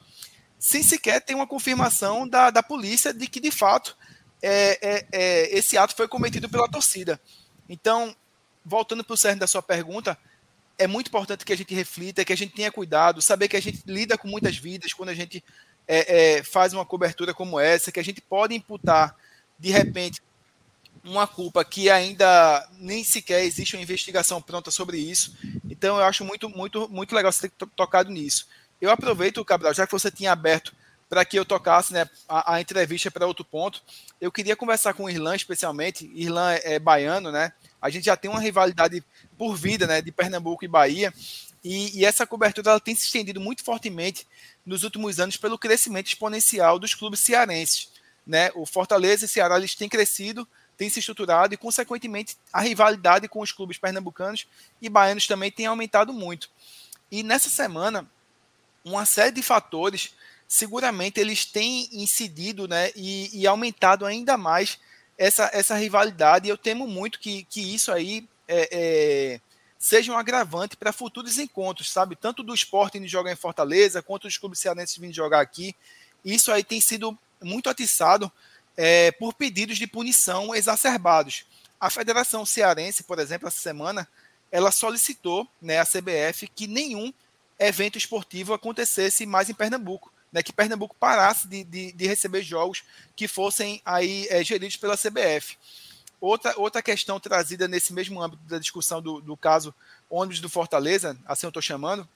sem 0.63 0.81
sequer 0.81 1.19
ter 1.19 1.35
uma 1.35 1.45
confirmação 1.45 2.25
da, 2.25 2.49
da 2.49 2.63
polícia 2.63 3.13
de 3.13 3.27
que, 3.27 3.41
de 3.41 3.51
fato, 3.51 3.97
é, 4.41 4.79
é, 4.81 5.07
é, 5.11 5.57
esse 5.57 5.77
ato 5.77 5.93
foi 5.93 6.07
cometido 6.07 6.47
pela 6.47 6.69
torcida. 6.69 7.19
Então, 7.67 8.15
voltando 8.63 9.03
para 9.03 9.13
o 9.13 9.17
cerne 9.17 9.41
da 9.41 9.45
sua 9.45 9.61
pergunta, 9.61 10.17
é 10.77 10.87
muito 10.87 11.09
importante 11.09 11.43
que 11.43 11.51
a 11.51 11.57
gente 11.57 11.75
reflita, 11.75 12.23
que 12.23 12.31
a 12.31 12.37
gente 12.37 12.55
tenha 12.55 12.71
cuidado, 12.71 13.21
saber 13.21 13.49
que 13.49 13.57
a 13.57 13.61
gente 13.61 13.83
lida 13.85 14.17
com 14.17 14.29
muitas 14.29 14.55
vidas 14.55 14.93
quando 14.93 15.09
a 15.09 15.13
gente 15.13 15.43
é, 15.85 16.37
é, 16.37 16.43
faz 16.43 16.71
uma 16.71 16.85
cobertura 16.85 17.33
como 17.33 17.59
essa, 17.59 17.91
que 17.91 17.99
a 17.99 18.03
gente 18.03 18.21
pode 18.21 18.55
imputar, 18.55 19.17
de 19.59 19.69
repente, 19.69 20.21
uma 21.03 21.27
culpa 21.27 21.65
que 21.65 21.89
ainda 21.89 22.69
nem 22.77 23.03
sequer 23.03 23.43
existe 23.43 23.75
uma 23.75 23.83
investigação 23.83 24.41
pronta 24.41 24.71
sobre 24.71 24.97
isso. 24.97 25.35
Então, 25.69 25.97
eu 25.97 26.05
acho 26.05 26.23
muito, 26.23 26.47
muito, 26.47 26.87
muito 26.87 27.13
legal 27.13 27.33
você 27.33 27.49
ter 27.49 27.67
tocado 27.75 28.09
nisso. 28.09 28.47
Eu 28.83 28.89
aproveito, 28.89 29.45
Cabral, 29.45 29.73
já 29.73 29.87
que 29.87 29.93
você 29.93 30.11
tinha 30.11 30.33
aberto 30.33 30.75
para 31.07 31.23
que 31.23 31.39
eu 31.39 31.45
tocasse 31.45 31.93
né, 31.93 32.05
a, 32.27 32.55
a 32.55 32.59
entrevista 32.59 33.09
para 33.09 33.25
outro 33.25 33.45
ponto, 33.45 33.81
eu 34.19 34.29
queria 34.29 34.57
conversar 34.57 34.93
com 34.93 35.05
o 35.05 35.09
Irlan, 35.09 35.37
especialmente. 35.37 36.11
Irlan 36.13 36.51
é, 36.51 36.73
é 36.73 36.79
baiano, 36.79 37.31
né? 37.31 37.53
A 37.81 37.89
gente 37.89 38.03
já 38.03 38.17
tem 38.17 38.29
uma 38.29 38.41
rivalidade 38.41 39.01
por 39.37 39.55
vida, 39.55 39.87
né, 39.87 40.01
de 40.01 40.11
Pernambuco 40.11 40.65
e 40.65 40.67
Bahia. 40.67 41.13
E, 41.63 41.97
e, 41.97 42.03
essa 42.03 42.27
cobertura 42.27 42.71
ela 42.71 42.79
tem 42.81 42.93
se 42.93 43.05
estendido 43.05 43.39
muito 43.39 43.63
fortemente 43.63 44.27
nos 44.65 44.83
últimos 44.83 45.17
anos 45.17 45.37
pelo 45.37 45.57
crescimento 45.57 46.07
exponencial 46.07 46.77
dos 46.77 46.93
clubes 46.93 47.21
cearenses. 47.21 47.87
Né? 48.27 48.51
O 48.53 48.65
Fortaleza 48.65 49.23
e 49.23 49.29
Ceará 49.29 49.55
eles 49.55 49.75
têm 49.75 49.87
crescido, 49.87 50.45
têm 50.75 50.89
se 50.89 50.99
estruturado 50.99 51.53
e, 51.53 51.57
consequentemente, 51.57 52.35
a 52.51 52.59
rivalidade 52.59 53.29
com 53.29 53.39
os 53.39 53.53
clubes 53.53 53.77
pernambucanos 53.77 54.45
e 54.81 54.89
baianos 54.89 55.25
também 55.25 55.49
tem 55.49 55.67
aumentado 55.67 56.11
muito. 56.11 56.49
E 57.09 57.23
nessa 57.23 57.49
semana, 57.49 58.11
uma 58.83 59.05
série 59.05 59.31
de 59.31 59.41
fatores, 59.41 60.13
seguramente, 60.47 61.19
eles 61.19 61.45
têm 61.45 61.89
incidido 61.91 62.67
né, 62.67 62.91
e, 62.95 63.29
e 63.41 63.47
aumentado 63.47 64.05
ainda 64.05 64.37
mais 64.37 64.77
essa, 65.17 65.49
essa 65.53 65.75
rivalidade. 65.75 66.47
E 66.47 66.49
eu 66.49 66.57
temo 66.57 66.87
muito 66.87 67.19
que, 67.19 67.43
que 67.45 67.61
isso 67.73 67.91
aí 67.91 68.27
é, 68.47 68.69
é 68.71 69.41
seja 69.83 70.13
um 70.13 70.17
agravante 70.17 70.77
para 70.77 70.93
futuros 70.93 71.37
encontros, 71.37 71.91
sabe? 71.91 72.15
Tanto 72.15 72.41
do 72.41 72.53
esporte 72.53 72.97
indo 72.97 73.05
jogar 73.05 73.33
em 73.33 73.35
Fortaleza, 73.35 74.01
quanto 74.01 74.27
dos 74.27 74.37
clubes 74.37 74.59
cearenses 74.59 74.97
vindo 74.97 75.13
jogar 75.13 75.41
aqui. 75.41 75.75
Isso 76.23 76.53
aí 76.53 76.63
tem 76.63 76.79
sido 76.79 77.17
muito 77.41 77.69
atiçado 77.69 78.31
é, 78.77 79.11
por 79.11 79.33
pedidos 79.33 79.77
de 79.77 79.85
punição 79.85 80.55
exacerbados. 80.55 81.45
A 81.81 81.89
Federação 81.89 82.45
Cearense, 82.45 83.03
por 83.03 83.19
exemplo, 83.19 83.49
essa 83.49 83.59
semana, 83.59 84.07
ela 84.49 84.71
solicitou 84.71 85.45
né, 85.61 85.79
à 85.79 85.85
CBF 85.85 86.47
que 86.47 86.65
nenhum 86.65 87.13
evento 87.59 87.97
esportivo 87.97 88.53
acontecesse 88.53 89.25
mais 89.25 89.49
em 89.49 89.53
Pernambuco, 89.53 90.11
né, 90.31 90.41
que 90.41 90.51
Pernambuco 90.51 90.95
parasse 90.99 91.47
de, 91.47 91.63
de, 91.63 91.91
de 91.91 92.07
receber 92.07 92.41
jogos 92.41 92.83
que 93.15 93.27
fossem 93.27 93.81
aí 93.85 94.27
é, 94.29 94.43
geridos 94.43 94.77
pela 94.77 94.97
CBF. 94.97 95.57
Outra, 96.19 96.53
outra 96.57 96.81
questão 96.81 97.19
trazida 97.19 97.67
nesse 97.67 97.93
mesmo 97.93 98.21
âmbito 98.21 98.41
da 98.43 98.57
discussão 98.57 99.01
do, 99.01 99.19
do 99.21 99.35
caso 99.35 99.73
ônibus 100.09 100.39
do 100.39 100.49
Fortaleza, 100.49 101.17
assim 101.25 101.45
eu 101.45 101.49
estou 101.49 101.61
chamando, 101.61 102.07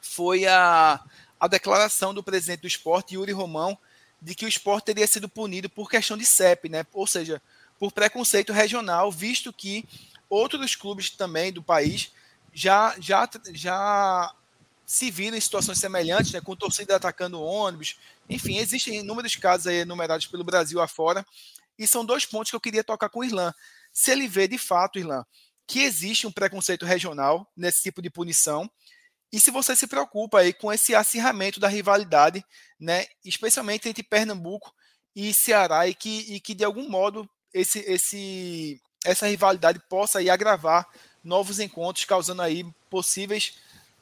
foi 0.00 0.46
a, 0.46 1.00
a 1.38 1.48
declaração 1.48 2.12
do 2.12 2.22
presidente 2.22 2.62
do 2.62 2.66
esporte, 2.66 3.14
Yuri 3.14 3.32
Romão, 3.32 3.78
de 4.20 4.34
que 4.34 4.44
o 4.44 4.48
esporte 4.48 4.86
teria 4.86 5.06
sido 5.06 5.28
punido 5.28 5.68
por 5.68 5.88
questão 5.88 6.16
de 6.16 6.24
CEP, 6.24 6.68
né? 6.68 6.84
ou 6.92 7.06
seja, 7.06 7.40
por 7.78 7.92
preconceito 7.92 8.52
regional, 8.52 9.12
visto 9.12 9.52
que 9.52 9.86
outros 10.28 10.74
clubes 10.74 11.10
também 11.10 11.52
do 11.52 11.62
país 11.62 12.12
já, 12.52 12.96
já, 12.98 13.28
já 13.52 14.34
se 14.86 15.10
viram 15.10 15.36
em 15.36 15.40
situações 15.40 15.80
semelhantes, 15.80 16.30
né, 16.30 16.40
com 16.40 16.54
torcida 16.54 16.94
atacando 16.94 17.42
ônibus. 17.42 17.98
Enfim, 18.30 18.58
existem 18.58 19.00
inúmeros 19.00 19.34
casos 19.34 19.66
aí 19.66 19.78
enumerados 19.78 20.26
pelo 20.26 20.44
Brasil 20.44 20.80
afora, 20.80 21.26
e 21.76 21.86
são 21.86 22.04
dois 22.04 22.24
pontos 22.24 22.50
que 22.50 22.56
eu 22.56 22.60
queria 22.60 22.84
tocar 22.84 23.08
com 23.08 23.18
o 23.18 23.24
Irlan. 23.24 23.52
Se 23.92 24.12
ele 24.12 24.28
vê 24.28 24.46
de 24.46 24.56
fato, 24.56 24.98
Irlan, 24.98 25.26
que 25.66 25.80
existe 25.80 26.26
um 26.26 26.32
preconceito 26.32 26.86
regional 26.86 27.50
nesse 27.56 27.82
tipo 27.82 28.00
de 28.00 28.08
punição, 28.08 28.70
e 29.32 29.40
se 29.40 29.50
você 29.50 29.74
se 29.74 29.88
preocupa 29.88 30.38
aí 30.38 30.52
com 30.52 30.72
esse 30.72 30.94
acirramento 30.94 31.58
da 31.58 31.66
rivalidade, 31.66 32.44
né, 32.78 33.06
especialmente 33.24 33.88
entre 33.88 34.04
Pernambuco 34.04 34.72
e 35.16 35.34
Ceará, 35.34 35.88
e 35.88 35.94
que, 35.94 36.34
e 36.34 36.38
que 36.38 36.54
de 36.54 36.64
algum 36.64 36.88
modo 36.88 37.28
esse, 37.52 37.80
esse, 37.80 38.80
essa 39.04 39.26
rivalidade 39.26 39.80
possa 39.88 40.20
aí 40.20 40.30
agravar 40.30 40.86
novos 41.24 41.58
encontros, 41.58 42.04
causando 42.04 42.40
aí 42.40 42.64
possíveis 42.88 43.54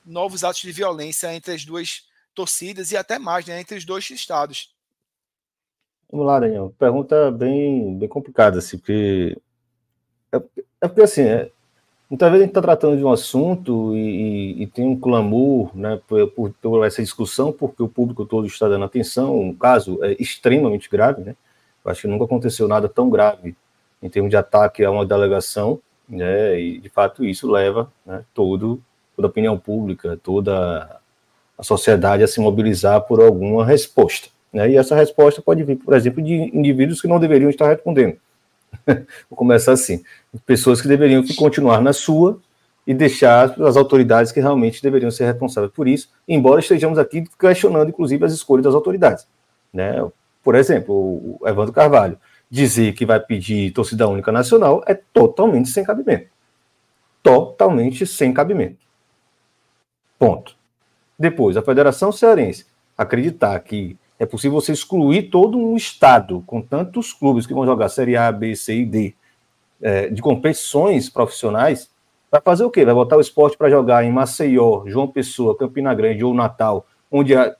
novos 0.04 0.44
atos 0.44 0.60
de 0.60 0.72
violência 0.72 1.34
entre 1.34 1.52
as 1.52 1.64
duas 1.64 2.06
torcidas 2.34 2.90
e 2.92 2.96
até 2.96 3.18
mais, 3.18 3.46
né, 3.46 3.60
entre 3.60 3.76
os 3.76 3.84
dois 3.84 4.08
estados. 4.10 4.74
Vamos 6.10 6.26
lá, 6.26 6.38
Daniel. 6.40 6.74
Pergunta 6.78 7.30
bem, 7.30 7.96
bem 7.98 8.08
complicada, 8.08 8.58
assim, 8.58 8.78
porque. 8.78 9.36
É, 10.32 10.36
é 10.82 10.88
porque, 10.88 11.02
assim, 11.02 11.22
é, 11.22 11.50
muitas 12.08 12.30
vezes 12.30 12.42
a 12.42 12.44
gente 12.44 12.50
está 12.50 12.62
tratando 12.62 12.96
de 12.96 13.04
um 13.04 13.10
assunto 13.10 13.96
e, 13.96 13.98
e, 13.98 14.62
e, 14.62 14.66
tem 14.66 14.86
um 14.86 14.98
clamor 14.98 15.76
né, 15.76 16.00
por, 16.06 16.30
por, 16.30 16.52
por, 16.60 16.86
essa 16.86 17.02
discussão, 17.02 17.52
porque 17.52 17.82
o 17.82 17.88
público 17.88 18.26
todo 18.26 18.46
está 18.46 18.68
dando 18.68 18.84
atenção. 18.84 19.40
Um 19.40 19.54
caso 19.54 20.02
é 20.04 20.14
extremamente 20.20 20.88
grave, 20.88 21.22
né? 21.22 21.34
Eu 21.84 21.90
acho 21.90 22.02
que 22.02 22.08
nunca 22.08 22.24
aconteceu 22.24 22.68
nada 22.68 22.88
tão 22.88 23.10
grave 23.10 23.56
em 24.02 24.08
termos 24.08 24.30
de 24.30 24.36
ataque 24.36 24.84
a 24.84 24.90
uma 24.90 25.06
delegação, 25.06 25.80
né? 26.08 26.60
E, 26.60 26.78
de 26.78 26.88
fato, 26.88 27.24
isso 27.24 27.50
leva 27.50 27.92
né, 28.04 28.24
todo, 28.32 28.82
toda 29.14 29.28
a 29.28 29.30
opinião 29.30 29.58
pública, 29.58 30.18
toda 30.22 31.00
a 31.56 31.62
sociedade 31.62 32.22
a 32.22 32.28
se 32.28 32.40
mobilizar 32.40 33.00
por 33.02 33.20
alguma 33.20 33.64
resposta. 33.64 34.28
Né? 34.52 34.70
E 34.70 34.76
essa 34.76 34.94
resposta 34.94 35.42
pode 35.42 35.62
vir, 35.62 35.76
por 35.76 35.94
exemplo, 35.94 36.22
de 36.22 36.32
indivíduos 36.32 37.00
que 37.00 37.08
não 37.08 37.18
deveriam 37.18 37.50
estar 37.50 37.68
respondendo. 37.68 38.16
Vou 39.28 39.36
começar 39.36 39.72
assim: 39.72 40.02
pessoas 40.46 40.80
que 40.80 40.88
deveriam 40.88 41.24
continuar 41.36 41.80
na 41.80 41.92
sua 41.92 42.40
e 42.86 42.92
deixar 42.92 43.60
as 43.62 43.76
autoridades 43.76 44.30
que 44.30 44.40
realmente 44.40 44.82
deveriam 44.82 45.10
ser 45.10 45.24
responsáveis 45.24 45.72
por 45.72 45.88
isso, 45.88 46.10
embora 46.28 46.60
estejamos 46.60 46.98
aqui 46.98 47.24
questionando, 47.38 47.88
inclusive, 47.88 48.24
as 48.24 48.32
escolhas 48.32 48.64
das 48.64 48.74
autoridades. 48.74 49.26
Né? 49.72 50.06
Por 50.42 50.54
exemplo, 50.54 50.94
o 50.94 51.48
Evandro 51.48 51.72
Carvalho 51.72 52.18
dizer 52.50 52.92
que 52.92 53.06
vai 53.06 53.18
pedir 53.18 53.72
torcida 53.72 54.06
única 54.06 54.30
nacional 54.30 54.84
é 54.86 54.94
totalmente 54.94 55.70
sem 55.70 55.82
cabimento. 55.82 56.28
Totalmente 57.22 58.06
sem 58.06 58.32
cabimento. 58.32 58.83
Ponto. 60.18 60.56
Depois, 61.18 61.56
a 61.56 61.62
Federação 61.62 62.10
Cearense 62.10 62.66
acreditar 62.96 63.58
que 63.60 63.96
é 64.18 64.24
possível 64.24 64.60
você 64.60 64.72
excluir 64.72 65.24
todo 65.24 65.58
um 65.58 65.76
estado 65.76 66.42
com 66.46 66.60
tantos 66.62 67.12
clubes 67.12 67.46
que 67.46 67.54
vão 67.54 67.66
jogar 67.66 67.88
Série 67.88 68.16
A, 68.16 68.30
B, 68.30 68.54
C 68.54 68.76
e 68.76 68.86
D 68.86 69.14
é, 69.80 70.08
de 70.08 70.22
competições 70.22 71.10
profissionais. 71.10 71.90
Vai 72.30 72.40
fazer 72.40 72.64
o 72.64 72.70
quê? 72.70 72.84
Vai 72.84 72.94
botar 72.94 73.16
o 73.16 73.20
esporte 73.20 73.56
para 73.56 73.68
jogar 73.68 74.04
em 74.04 74.12
Maceió, 74.12 74.84
João 74.86 75.08
Pessoa, 75.08 75.56
Campina 75.56 75.94
Grande 75.94 76.24
ou 76.24 76.32
Natal, 76.32 76.86
onde 77.10 77.34
há, 77.34 77.54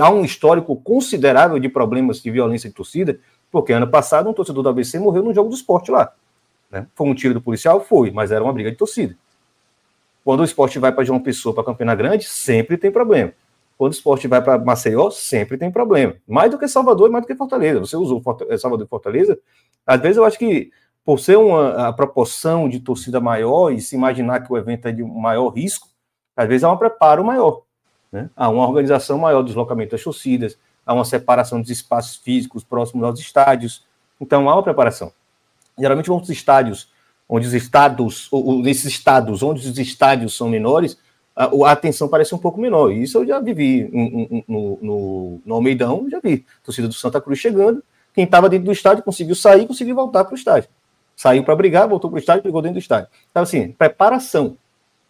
há 0.00 0.10
um 0.10 0.24
histórico 0.24 0.74
considerável 0.76 1.58
de 1.58 1.68
problemas 1.68 2.20
de 2.20 2.30
violência 2.30 2.68
de 2.68 2.74
torcida, 2.74 3.18
porque 3.50 3.72
ano 3.72 3.88
passado 3.88 4.28
um 4.28 4.32
torcedor 4.32 4.62
do 4.62 4.68
ABC 4.68 4.98
morreu 4.98 5.22
no 5.22 5.34
jogo 5.34 5.48
do 5.48 5.54
esporte 5.54 5.90
lá. 5.90 6.12
Né? 6.70 6.86
Foi 6.94 7.06
um 7.06 7.14
tiro 7.14 7.34
do 7.34 7.40
policial? 7.40 7.80
Foi, 7.80 8.10
mas 8.10 8.30
era 8.30 8.42
uma 8.42 8.52
briga 8.52 8.70
de 8.70 8.76
torcida. 8.76 9.16
Quando 10.24 10.40
o 10.40 10.44
esporte 10.44 10.78
vai 10.78 10.92
para 10.92 11.04
João 11.04 11.20
Pessoa, 11.20 11.54
para 11.54 11.64
Campina 11.64 11.94
Grande, 11.94 12.24
sempre 12.24 12.76
tem 12.76 12.90
problema. 12.90 13.32
Quando 13.78 13.92
o 13.92 13.94
esporte 13.94 14.28
vai 14.28 14.42
para 14.42 14.58
Maceió, 14.58 15.10
sempre 15.10 15.56
tem 15.56 15.70
problema. 15.70 16.14
Mais 16.28 16.50
do 16.50 16.58
que 16.58 16.68
Salvador 16.68 17.08
e 17.08 17.12
mais 17.12 17.24
do 17.24 17.26
que 17.26 17.34
Fortaleza. 17.34 17.80
Você 17.80 17.96
usou 17.96 18.22
Salvador 18.58 18.86
e 18.86 18.88
Fortaleza. 18.88 19.38
Às 19.86 20.00
vezes 20.00 20.18
eu 20.18 20.24
acho 20.24 20.38
que, 20.38 20.70
por 21.02 21.18
ser 21.18 21.38
uma 21.38 21.88
a 21.88 21.92
proporção 21.92 22.68
de 22.68 22.78
torcida 22.80 23.20
maior 23.20 23.70
e 23.70 23.80
se 23.80 23.96
imaginar 23.96 24.40
que 24.40 24.52
o 24.52 24.56
evento 24.58 24.86
é 24.86 24.92
de 24.92 25.02
maior 25.02 25.48
risco, 25.48 25.88
às 26.36 26.46
vezes 26.46 26.62
há 26.62 26.70
um 26.70 26.76
preparo 26.76 27.24
maior. 27.24 27.62
Né? 28.12 28.28
Há 28.36 28.50
uma 28.50 28.68
organização 28.68 29.16
maior 29.16 29.40
do 29.40 29.46
deslocamento 29.46 29.92
das 29.92 30.02
torcidas, 30.02 30.58
há 30.84 30.92
uma 30.92 31.04
separação 31.04 31.60
dos 31.60 31.70
espaços 31.70 32.16
físicos 32.16 32.62
próximos 32.62 33.04
aos 33.04 33.18
estádios. 33.18 33.86
Então 34.20 34.48
há 34.50 34.54
uma 34.54 34.62
preparação. 34.62 35.10
Geralmente 35.78 36.08
vão 36.08 36.18
os 36.18 36.28
estádios, 36.28 36.92
onde 37.30 37.46
os 37.46 37.54
estados, 37.54 38.28
nesses 38.64 38.86
estados 38.86 39.40
onde 39.40 39.66
os 39.66 39.78
estádios 39.78 40.36
são 40.36 40.48
menores, 40.48 40.98
a, 41.36 41.70
atenção 41.70 42.08
parece 42.08 42.34
um 42.34 42.38
pouco 42.38 42.60
menor. 42.60 42.90
Isso 42.90 43.18
eu 43.18 43.26
já 43.26 43.38
vivi 43.38 43.88
no, 44.48 44.78
no, 44.82 45.40
no 45.46 45.54
Almeidão, 45.54 46.08
já 46.10 46.18
vi. 46.18 46.44
torcida 46.64 46.88
do 46.88 46.94
Santa 46.94 47.20
Cruz 47.20 47.38
chegando, 47.38 47.84
quem 48.12 48.24
estava 48.24 48.48
dentro 48.48 48.66
do 48.66 48.72
estádio 48.72 49.04
conseguiu 49.04 49.36
sair, 49.36 49.64
conseguiu 49.64 49.94
voltar 49.94 50.24
para 50.24 50.34
o 50.34 50.36
estádio. 50.36 50.68
Saiu 51.14 51.44
para 51.44 51.54
brigar, 51.54 51.88
voltou 51.88 52.10
para 52.10 52.16
o 52.16 52.18
estádio, 52.18 52.42
brigou 52.42 52.60
dentro 52.60 52.80
do 52.80 52.82
estádio. 52.82 53.08
Então, 53.30 53.44
assim, 53.44 53.70
preparação. 53.72 54.56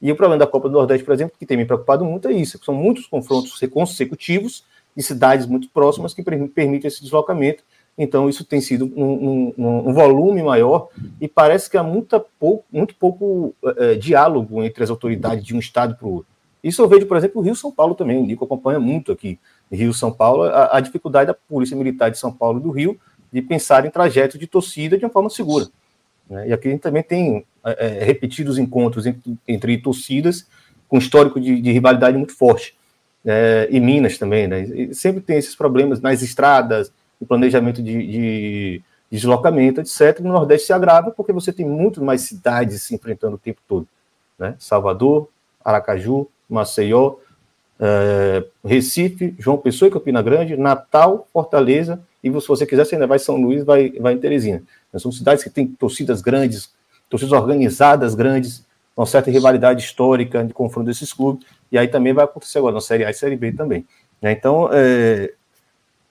E 0.03 0.13
o 0.13 0.17
problema 0.17 0.39
da 0.39 0.47
Copa 0.47 0.69
do 0.69 0.75
Nordeste, 0.75 1.05
por 1.05 1.15
exemplo, 1.15 1.37
que 1.39 1.47
tem 1.47 1.57
me 1.57 1.65
preocupado 1.65 2.05
muito 2.05 2.29
é 2.29 2.33
isso. 2.33 2.61
São 2.63 2.75
muitos 2.75 3.07
confrontos 3.07 3.59
consecutivos 3.73 4.65
de 4.95 5.03
cidades 5.03 5.47
muito 5.47 5.71
próximas 5.71 6.13
que 6.13 6.23
permitem 6.23 6.81
esse 6.85 7.03
deslocamento 7.03 7.63
então, 8.03 8.31
isso 8.31 8.47
tem 8.47 8.63
sido 8.63 8.91
um, 8.97 9.53
um, 9.59 9.89
um 9.91 9.93
volume 9.93 10.43
maior 10.43 10.89
e 11.21 11.29
parece 11.29 11.69
que 11.69 11.77
há 11.77 11.83
muita 11.83 12.19
pouco, 12.19 12.65
muito 12.73 12.95
pouco 12.95 13.55
é, 13.77 13.95
diálogo 13.95 14.63
entre 14.65 14.83
as 14.83 14.89
autoridades 14.89 15.45
de 15.45 15.55
um 15.55 15.59
estado 15.59 15.95
para 15.95 16.09
o 16.09 16.15
outro. 16.15 16.27
Isso 16.65 16.81
eu 16.81 16.89
vejo, 16.89 17.05
por 17.05 17.19
exemplo, 17.19 17.43
o 17.43 17.45
Rio 17.45 17.55
São 17.55 17.71
Paulo 17.71 17.95
também, 17.95 18.17
o 18.17 18.25
Nico 18.25 18.43
acompanha 18.43 18.81
muito 18.81 19.13
aqui. 19.13 19.39
Rio 19.71 19.93
São 19.93 20.11
Paulo, 20.11 20.45
a, 20.45 20.79
a, 20.79 20.81
dificuldade 20.81 21.27
da 21.27 21.35
Polícia 21.35 21.77
Militar 21.77 22.11
de 22.11 22.19
São 22.19 22.33
Paulo 22.33 22.59
e 22.59 22.63
do 22.63 22.71
Rio 22.71 22.99
de 23.31 23.43
pensar 23.43 23.85
em 23.85 23.91
trajetos 23.91 24.41
de 24.41 24.47
torcida 24.47 24.97
de 24.97 25.05
uma 25.05 25.11
forma 25.11 25.29
segura. 25.29 25.67
Né? 26.27 26.49
E 26.49 26.53
aqui 26.55 26.69
a 26.69 26.71
gente 26.71 26.81
também 26.81 27.03
tem 27.03 27.45
é, 27.63 28.03
repetidos 28.03 28.57
encontros 28.57 29.05
entre, 29.05 29.39
entre 29.47 29.77
torcidas 29.77 30.47
com 30.89 30.97
histórico 30.97 31.39
de, 31.39 31.61
de 31.61 31.71
rivalidade 31.71 32.17
muito 32.17 32.35
forte. 32.35 32.75
É, 33.27 33.69
e 33.71 33.79
Minas 33.79 34.17
também, 34.17 34.49
né? 34.49 34.63
E 34.63 34.95
sempre 34.95 35.21
tem 35.21 35.37
esses 35.37 35.55
problemas 35.55 36.01
nas 36.01 36.23
estradas, 36.23 36.91
no 37.21 37.27
planejamento 37.27 37.83
de, 37.83 38.07
de, 38.07 38.83
deslocamento, 39.11 39.81
etc. 39.81 40.21
No 40.21 40.33
Nordeste 40.33 40.67
se 40.67 40.73
agrava 40.73 41.11
porque 41.11 41.33
você 41.33 41.53
tem 41.53 41.67
muito 41.67 42.03
mais 42.03 42.23
cidades 42.23 42.83
se 42.83 42.95
enfrentando 42.95 43.35
o 43.35 43.39
tempo 43.39 43.61
todo. 43.69 43.87
Né? 44.39 44.55
Salvador, 44.59 45.29
Aracaju, 45.65 46.29
Maceió, 46.49 47.17
é, 47.79 48.45
Recife, 48.65 49.35
João 49.39 49.59
Pessoa 49.59 49.89
e 49.89 49.93
Campina 49.93 50.23
Grande, 50.23 50.57
Natal, 50.57 51.27
Fortaleza, 51.33 52.01
e 52.23 52.29
se 52.29 52.49
você 52.49 52.67
quiser, 52.67 52.85
você 52.85 52.95
ainda 52.95 53.07
vai 53.07 53.19
São 53.19 53.37
Luís, 53.37 53.65
vai, 53.65 53.91
vai 53.93 54.13
em 54.13 54.19
Teresina. 54.19 54.63
São 54.97 55.11
cidades 55.11 55.43
que 55.43 55.51
têm 55.51 55.67
torcidas 55.67 56.21
grandes, 56.21 56.71
torcidas 57.09 57.33
organizadas 57.33 58.15
grandes, 58.15 58.65
uma 58.97 59.07
certa 59.07 59.31
rivalidade 59.31 59.83
histórica 59.83 60.45
de 60.45 60.53
confronto 60.53 60.87
desses 60.87 61.13
clubes, 61.13 61.47
e 61.73 61.79
aí 61.79 61.89
também 61.89 62.13
vai 62.13 62.25
acontecer 62.25 62.59
agora 62.59 62.75
na 62.75 62.81
Série 62.81 63.05
A 63.05 63.11
e 63.11 63.15
Série 63.15 63.37
B 63.37 63.53
também. 63.53 63.87
Né? 64.21 64.33
Então, 64.33 64.69
é, 64.73 65.33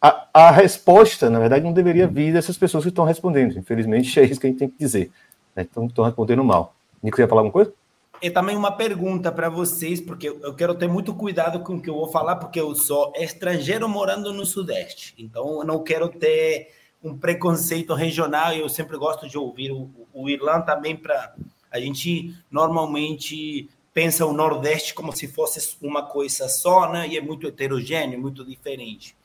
a, 0.01 0.27
a, 0.33 0.51
resposta, 0.51 1.29
na 1.29 1.39
verdade, 1.39 1.63
não 1.63 1.73
deveria 1.73 2.07
vir 2.07 2.33
dessas 2.33 2.57
pessoas 2.57 2.83
que 2.83 2.89
estão 2.89 3.05
respondendo. 3.05 3.57
Infelizmente, 3.57 4.17
é 4.19 4.23
isso 4.23 4.39
que 4.39 4.47
a 4.47 4.49
gente 4.49 4.59
tem 4.59 4.69
que 4.69 4.77
dizer. 4.77 5.11
Né? 5.55 5.67
Então, 5.69 5.85
estão 5.85 6.05
respondendo 6.05 6.43
mal. 6.43 6.73
Nico, 7.01 7.19
ia 7.19 7.27
falar 7.27 7.41
alguma 7.41 7.53
coisa? 7.53 7.73
E 8.21 8.29
também 8.29 8.57
uma 8.57 8.71
pergunta 8.71 9.31
para 9.31 9.49
vocês, 9.49 10.01
porque 10.01 10.27
eu 10.27 10.53
quero 10.53 10.75
ter 10.75 10.89
muito 10.89 11.13
cuidado 11.13 11.61
com 11.61 11.75
o 11.75 11.81
que 11.81 11.89
eu 11.89 11.95
vou 11.95 12.09
falar, 12.09 12.35
porque 12.35 12.59
eu 12.59 12.75
sou 12.75 13.13
estrangeiro 13.15 13.87
morando 13.87 14.33
no 14.33 14.45
Sudeste. 14.45 15.13
Então, 15.17 15.59
eu 15.59 15.63
não 15.65 15.83
quero 15.83 16.09
ter 16.09 16.71
um 17.01 17.17
preconceito 17.17 17.93
regional. 17.93 18.53
Eu 18.53 18.67
sempre 18.67 18.97
gosto 18.97 19.27
de 19.27 19.37
ouvir 19.37 19.71
o, 19.71 19.89
o 20.13 20.25
também 20.65 20.95
para 20.95 21.33
a 21.71 21.79
gente 21.79 22.35
normalmente 22.49 23.69
pensa 23.93 24.25
o 24.25 24.33
Nordeste 24.33 24.93
como 24.93 25.15
se 25.15 25.27
fosse 25.27 25.77
uma 25.81 26.03
coisa 26.03 26.47
só, 26.47 26.91
né? 26.91 27.07
E 27.07 27.17
é 27.17 27.21
muito 27.21 27.47
heterogêneo, 27.47 28.19
muito 28.19 28.45
diferente. 28.45 29.15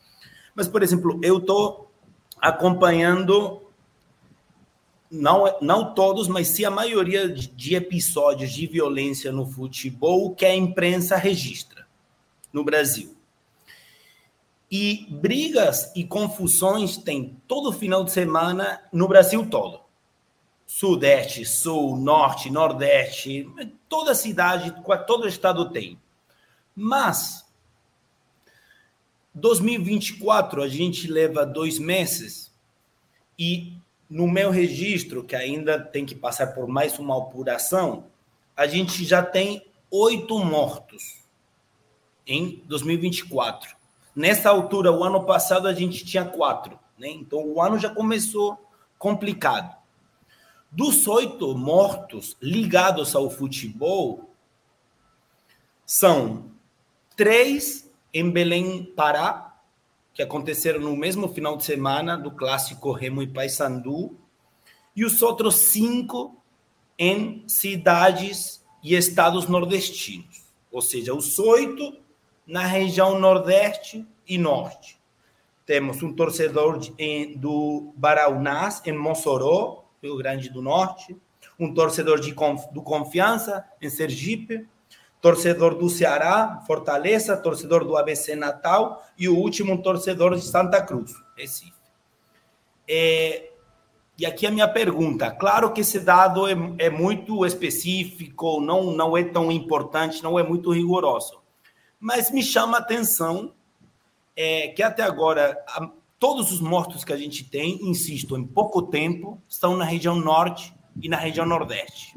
Mas, 0.55 0.68
por 0.68 0.82
exemplo, 0.82 1.18
eu 1.22 1.38
estou 1.38 1.90
acompanhando, 2.40 3.62
não, 5.11 5.59
não 5.61 5.94
todos, 5.94 6.28
mas 6.28 6.48
sim 6.48 6.64
a 6.64 6.70
maioria 6.70 7.28
de 7.28 7.74
episódios 7.74 8.52
de 8.52 8.66
violência 8.66 9.32
no 9.32 9.46
futebol 9.46 10.34
que 10.34 10.44
a 10.44 10.55
imprensa 10.55 11.16
registra 11.16 11.86
no 12.52 12.62
Brasil. 12.64 13.16
E 14.70 15.07
brigas 15.11 15.92
e 15.94 16.05
confusões 16.05 16.96
tem 16.96 17.40
todo 17.46 17.72
final 17.72 18.05
de 18.05 18.12
semana 18.12 18.82
no 18.92 19.07
Brasil 19.07 19.46
todo. 19.48 19.80
Sudeste, 20.66 21.44
Sul, 21.44 21.96
Norte, 21.96 22.50
Nordeste, 22.50 23.48
toda 23.88 24.14
cidade, 24.14 24.74
todo 25.07 25.28
estado 25.28 25.70
tem. 25.70 26.00
Mas 26.74 27.43
2024 29.35 30.62
a 30.62 30.68
gente 30.68 31.09
leva 31.09 31.45
dois 31.45 31.78
meses 31.78 32.53
e 33.39 33.76
no 34.09 34.28
meu 34.28 34.51
registro, 34.51 35.24
que 35.24 35.35
ainda 35.35 35.78
tem 35.78 36.07
que 36.07 36.14
passar 36.14 36.49
por 36.49 36.68
mais 36.68 36.99
uma 36.99 37.18
apuração, 37.18 38.07
a 38.57 38.66
gente 38.66 39.05
já 39.05 39.22
tem 39.22 39.66
oito 39.91 40.39
mortos 40.39 41.18
em 42.26 42.62
2024. 42.66 43.74
Nessa 44.14 44.51
altura, 44.51 44.93
o 44.93 45.03
ano 45.03 45.24
passado, 45.24 45.66
a 45.66 45.74
gente 45.74 46.05
tinha 46.05 46.24
quatro. 46.24 46.78
Né? 46.97 47.09
Então, 47.09 47.45
o 47.45 47.61
ano 47.61 47.78
já 47.78 47.91
começou 47.91 48.57
complicado. 48.99 49.76
Dos 50.70 51.07
oito 51.09 51.57
mortos 51.57 52.37
ligados 52.41 53.14
ao 53.16 53.28
futebol, 53.28 54.30
são 55.85 56.51
três 57.16 57.84
em 58.15 58.31
Belém, 58.31 58.85
Pará, 58.85 59.57
que 60.15 60.23
aconteceram 60.23 60.79
no 60.79 60.97
mesmo 60.97 61.29
final 61.29 61.57
de 61.57 61.65
semana 61.65 62.17
do 62.17 62.31
clássico 62.31 62.93
Remo 62.93 63.21
e 63.21 63.27
Paysandu, 63.27 64.17
e 64.95 65.05
os 65.05 65.21
outros 65.21 65.57
cinco 65.57 66.41
em 66.97 67.43
cidades 67.49 68.65
e 68.81 68.95
estados 68.95 69.49
nordestinos, 69.49 70.45
ou 70.71 70.81
seja, 70.81 71.12
os 71.12 71.37
oito 71.41 71.99
na 72.47 72.65
região 72.65 73.19
Nordeste 73.19 74.07
e 74.29 74.39
Norte. 74.39 74.97
Temos 75.67 76.01
um 76.03 76.12
torcedor 76.12 76.79
de, 76.79 76.95
em, 76.97 77.37
do 77.37 77.93
Baraunás, 77.97 78.81
em 78.85 78.93
Mossoró, 78.93 79.85
Rio 80.01 80.17
Grande 80.17 80.51
do 80.51 80.62
Norte, 80.62 81.17
um 81.59 81.75
torcedor 81.75 82.21
de, 82.21 82.33
do 82.73 82.83
Confiança, 82.83 83.65
em 83.81 83.89
Sergipe, 83.89 84.69
torcedor 85.25 85.75
do 85.75 85.89
Ceará, 85.89 86.62
Fortaleza, 86.66 87.35
torcedor 87.35 87.83
do 87.83 87.97
ABC 87.97 88.37
Natal 88.37 89.03
e 89.16 89.27
o 89.27 89.35
último 89.35 89.72
um 89.72 89.79
torcedor 89.79 90.37
de 90.37 90.43
Santa 90.43 90.83
Cruz, 90.83 91.14
Recife. 91.35 91.72
É, 92.87 93.51
e 94.18 94.27
aqui 94.27 94.47
a 94.47 94.51
minha 94.51 94.68
pergunta. 94.68 95.31
Claro 95.31 95.72
que 95.72 95.81
esse 95.81 95.99
dado 95.99 96.47
é, 96.47 96.53
é, 96.77 96.91
muito 96.91 97.47
específico, 97.47 98.61
não, 98.61 98.93
não 98.93 99.16
é 99.16 99.25
tão 99.25 99.51
importante, 99.51 100.22
não 100.22 100.39
é 100.39 100.43
muito 100.43 100.70
rigoroso. 100.70 101.41
Mas 101.99 102.31
me 102.31 102.43
chama 102.43 102.77
a 102.77 102.81
atenção 102.81 103.55
é, 104.37 104.68
que 104.68 104.83
até 104.83 105.03
agora 105.03 105.57
todos 106.18 106.53
os 106.53 106.61
mortos 106.61 107.03
que 107.03 107.14
a 107.14 107.16
gente 107.16 107.45
tem, 107.45 107.79
insisto, 107.81 108.37
em 108.37 108.47
pouco 108.47 108.83
tempo, 108.83 109.41
estão 109.49 109.75
na 109.75 109.87
região 109.87 110.16
norte 110.16 110.75
e 111.01 111.09
na 111.09 111.16
região 111.16 111.47
nordeste. 111.47 112.14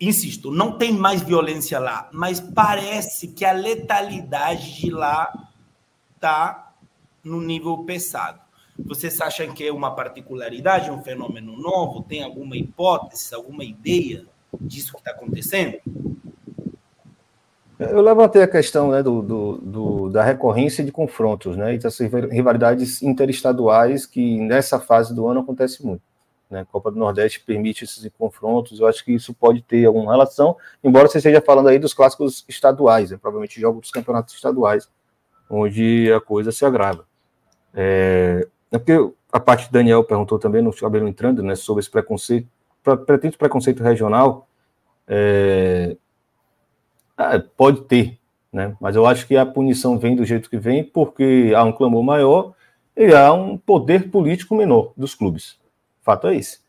Insisto, 0.00 0.50
não 0.50 0.72
tem 0.76 0.92
mais 0.92 1.22
violência 1.22 1.78
lá, 1.78 2.08
mas 2.12 2.38
parece 2.38 3.28
que 3.28 3.44
a 3.44 3.52
letalidade 3.52 4.80
de 4.80 4.90
lá 4.90 5.32
está 6.14 6.72
no 7.24 7.40
nível 7.40 7.78
pesado. 7.78 8.40
Vocês 8.78 9.18
acham 9.20 9.54
que 9.54 9.66
é 9.66 9.72
uma 9.72 9.94
particularidade, 9.94 10.90
um 10.90 11.02
fenômeno 11.02 11.56
novo? 11.56 12.02
Tem 12.02 12.22
alguma 12.22 12.56
hipótese, 12.56 13.34
alguma 13.34 13.64
ideia 13.64 14.26
disso 14.60 14.92
que 14.92 14.98
está 14.98 15.12
acontecendo? 15.12 15.78
Eu 17.78 18.00
levantei 18.00 18.42
a 18.42 18.48
questão 18.48 18.90
né, 18.90 19.02
do, 19.02 19.22
do, 19.22 19.58
do, 19.58 20.10
da 20.10 20.22
recorrência 20.22 20.82
de 20.82 20.90
confrontos, 20.90 21.56
né, 21.56 21.74
e 21.74 21.78
dessas 21.78 22.10
rivalidades 22.30 23.02
interestaduais 23.02 24.06
que 24.06 24.40
nessa 24.40 24.80
fase 24.80 25.14
do 25.14 25.26
ano 25.26 25.40
acontece 25.40 25.84
muito. 25.84 26.02
Né? 26.50 26.66
Copa 26.70 26.90
do 26.90 26.98
Nordeste 26.98 27.40
permite 27.40 27.84
esses 27.84 28.08
confrontos, 28.16 28.78
eu 28.78 28.86
acho 28.86 29.04
que 29.04 29.12
isso 29.12 29.34
pode 29.34 29.62
ter 29.62 29.84
alguma 29.84 30.12
relação, 30.12 30.56
embora 30.82 31.08
você 31.08 31.18
esteja 31.18 31.40
falando 31.40 31.68
aí 31.68 31.78
dos 31.78 31.92
clássicos 31.92 32.44
estaduais, 32.48 33.10
né, 33.10 33.18
provavelmente 33.20 33.60
jogos 33.60 33.80
dos 33.80 33.90
campeonatos 33.90 34.34
estaduais, 34.34 34.88
onde 35.50 36.12
a 36.12 36.20
coisa 36.20 36.52
se 36.52 36.64
agrava. 36.64 37.04
É, 37.74 38.46
é 38.70 38.78
porque 38.78 39.12
a 39.32 39.40
parte 39.40 39.66
que 39.66 39.72
Daniel 39.72 40.04
perguntou 40.04 40.38
também, 40.38 40.62
no 40.62 40.72
cabelo 40.72 41.08
entrando, 41.08 41.42
né, 41.42 41.56
sobre 41.56 41.80
esse 41.80 41.90
preconceito, 41.90 42.48
pretende 43.04 43.36
preconceito 43.36 43.82
regional, 43.82 44.46
é, 45.08 45.96
ah, 47.16 47.42
pode 47.56 47.82
ter, 47.82 48.18
né? 48.52 48.76
Mas 48.80 48.94
eu 48.94 49.06
acho 49.06 49.26
que 49.26 49.36
a 49.36 49.46
punição 49.46 49.98
vem 49.98 50.14
do 50.14 50.24
jeito 50.24 50.48
que 50.50 50.58
vem, 50.58 50.84
porque 50.84 51.52
há 51.56 51.64
um 51.64 51.72
clamor 51.72 52.02
maior 52.02 52.52
e 52.96 53.12
há 53.12 53.32
um 53.32 53.56
poder 53.56 54.10
político 54.10 54.54
menor 54.54 54.92
dos 54.96 55.14
clubes. 55.14 55.58
Fato 56.06 56.28
é 56.28 56.36
esse. 56.36 56.60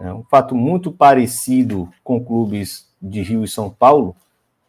É 0.00 0.12
um 0.12 0.22
fato 0.22 0.54
muito 0.54 0.92
parecido 0.92 1.88
com 2.04 2.24
clubes 2.24 2.88
de 3.02 3.20
Rio 3.20 3.42
e 3.42 3.48
São 3.48 3.68
Paulo, 3.68 4.14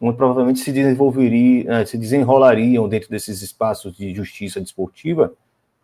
onde 0.00 0.16
provavelmente 0.16 0.58
se 0.58 0.72
desenvolveria, 0.72 1.70
eh, 1.72 1.86
se 1.86 1.96
desenrolariam 1.96 2.88
dentro 2.88 3.08
desses 3.08 3.42
espaços 3.42 3.96
de 3.96 4.12
justiça 4.12 4.60
desportiva 4.60 5.32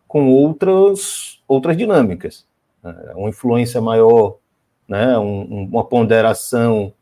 com 0.07 0.29
outras 0.29 1.41
outras 1.47 1.77
dinâmicas, 1.77 2.45
né? 2.83 3.13
uma 3.15 3.29
influência 3.29 3.79
maior, 3.79 4.37
né? 4.87 5.17
Um, 5.17 5.63
uma 5.71 5.83
ponderação, 5.85 6.93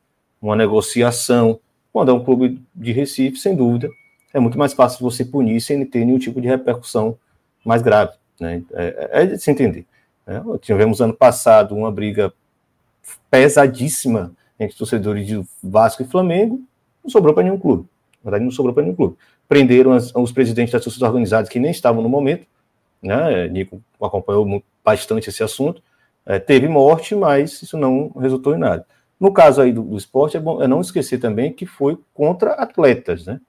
uma 0.42 0.56
negociação. 0.56 1.60
Quando 1.92 2.12
é 2.12 2.14
um 2.14 2.24
clube 2.24 2.62
de 2.76 2.92
Recife, 2.92 3.38
sem 3.38 3.56
dúvida, 3.56 3.90
é 4.34 4.40
muito 4.40 4.58
mais 4.58 4.74
fácil 4.74 5.00
você 5.02 5.26
punir 5.26 5.60
sem 5.62 5.84
ter 5.86 6.06
nenhum 6.06 6.20
tipo 6.20 6.40
de 6.40 6.48
repercussão 6.48 7.18
mais 7.66 7.82
grave. 7.82 8.14
Né? 8.40 8.64
É, 8.74 9.10
é 9.12 9.26
de 9.26 9.38
se 9.40 9.50
entender. 9.50 9.86
Né? 10.26 10.42
Tivemos 10.62 11.02
ano 11.02 11.14
passado 11.14 11.76
uma 11.76 11.92
briga 11.92 12.34
pesadíssima 13.30 14.34
entre 14.60 14.78
torcedores 14.78 15.26
de 15.26 15.44
Vasco 15.62 16.04
e 16.04 16.06
Flamengo, 16.06 16.62
não 17.04 17.10
sobrou 17.10 17.34
para 17.34 17.44
nenhum 17.44 17.60
clube. 17.60 17.88
Na 18.24 18.30
verdade, 18.30 18.46
não 18.46 18.52
sobrou 18.52 18.74
para 18.74 18.84
nenhum 18.84 18.96
clube. 18.96 19.18
Prenderam 19.48 19.92
as, 19.92 20.14
os 20.16 20.32
presidentes 20.32 20.72
das 20.72 20.84
torcidas 20.84 21.08
organizadas 21.08 21.50
que 21.50 21.60
nem 21.60 21.72
estavam 21.72 22.02
no 22.02 22.08
momento, 22.08 22.46
né? 23.02 23.48
Nico 23.50 23.82
acompanhou 24.02 24.64
bastante 24.84 25.30
esse 25.30 25.44
assunto. 25.44 25.82
É, 26.26 26.40
teve 26.40 26.68
morte, 26.70 27.14
mas 27.16 27.62
isso 27.62 27.78
não 27.78 28.10
resultou 28.18 28.56
em 28.56 28.58
nada. 28.58 28.86
No 29.20 29.32
caso 29.32 29.62
aí 29.62 29.74
do, 29.74 29.84
do 29.84 29.98
esporte, 29.98 30.38
é 30.38 30.40
bom 30.40 30.62
é 30.62 30.68
não 30.68 30.80
esquecer 30.80 31.18
também 31.18 31.52
que 31.52 31.66
foi 31.66 31.98
contra 32.14 32.52
atletas, 32.54 33.26
né? 33.26 33.40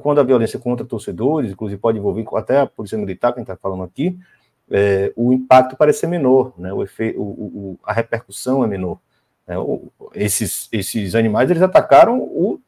Quando 0.00 0.20
a 0.20 0.24
violência 0.24 0.58
contra 0.58 0.84
torcedores, 0.84 1.52
inclusive 1.52 1.80
pode 1.80 1.98
envolver 1.98 2.24
até 2.34 2.58
a 2.58 2.66
polícia 2.66 2.98
militar, 2.98 3.32
que 3.32 3.38
a 3.38 3.42
gente 3.42 3.50
está 3.50 3.56
falando 3.56 3.84
aqui, 3.84 4.18
é, 4.70 5.12
o 5.16 5.32
impacto 5.32 5.76
parece 5.76 6.00
ser 6.00 6.06
menor, 6.06 6.52
né? 6.58 6.72
O 6.72 6.82
efeito, 6.82 7.20
o, 7.20 7.22
o, 7.22 7.78
a 7.84 7.92
repercussão 7.92 8.64
é 8.64 8.66
menor. 8.66 8.98
Né? 9.46 9.58
O, 9.58 9.92
esses, 10.14 10.68
esses 10.72 11.14
animais 11.14 11.50
eles 11.50 11.62
atacaram 11.62 12.20
o, 12.20 12.60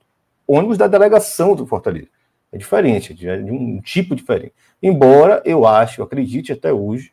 ônibus 0.46 0.78
da 0.78 0.86
delegação 0.86 1.54
do 1.54 1.66
Fortaleza. 1.66 2.08
É 2.52 2.56
diferente, 2.56 3.12
é 3.26 3.36
de 3.36 3.50
um 3.50 3.80
tipo 3.80 4.14
diferente. 4.14 4.52
Embora 4.82 5.42
eu 5.44 5.66
acho, 5.66 6.00
eu 6.00 6.04
acredite 6.04 6.52
até 6.52 6.72
hoje, 6.72 7.12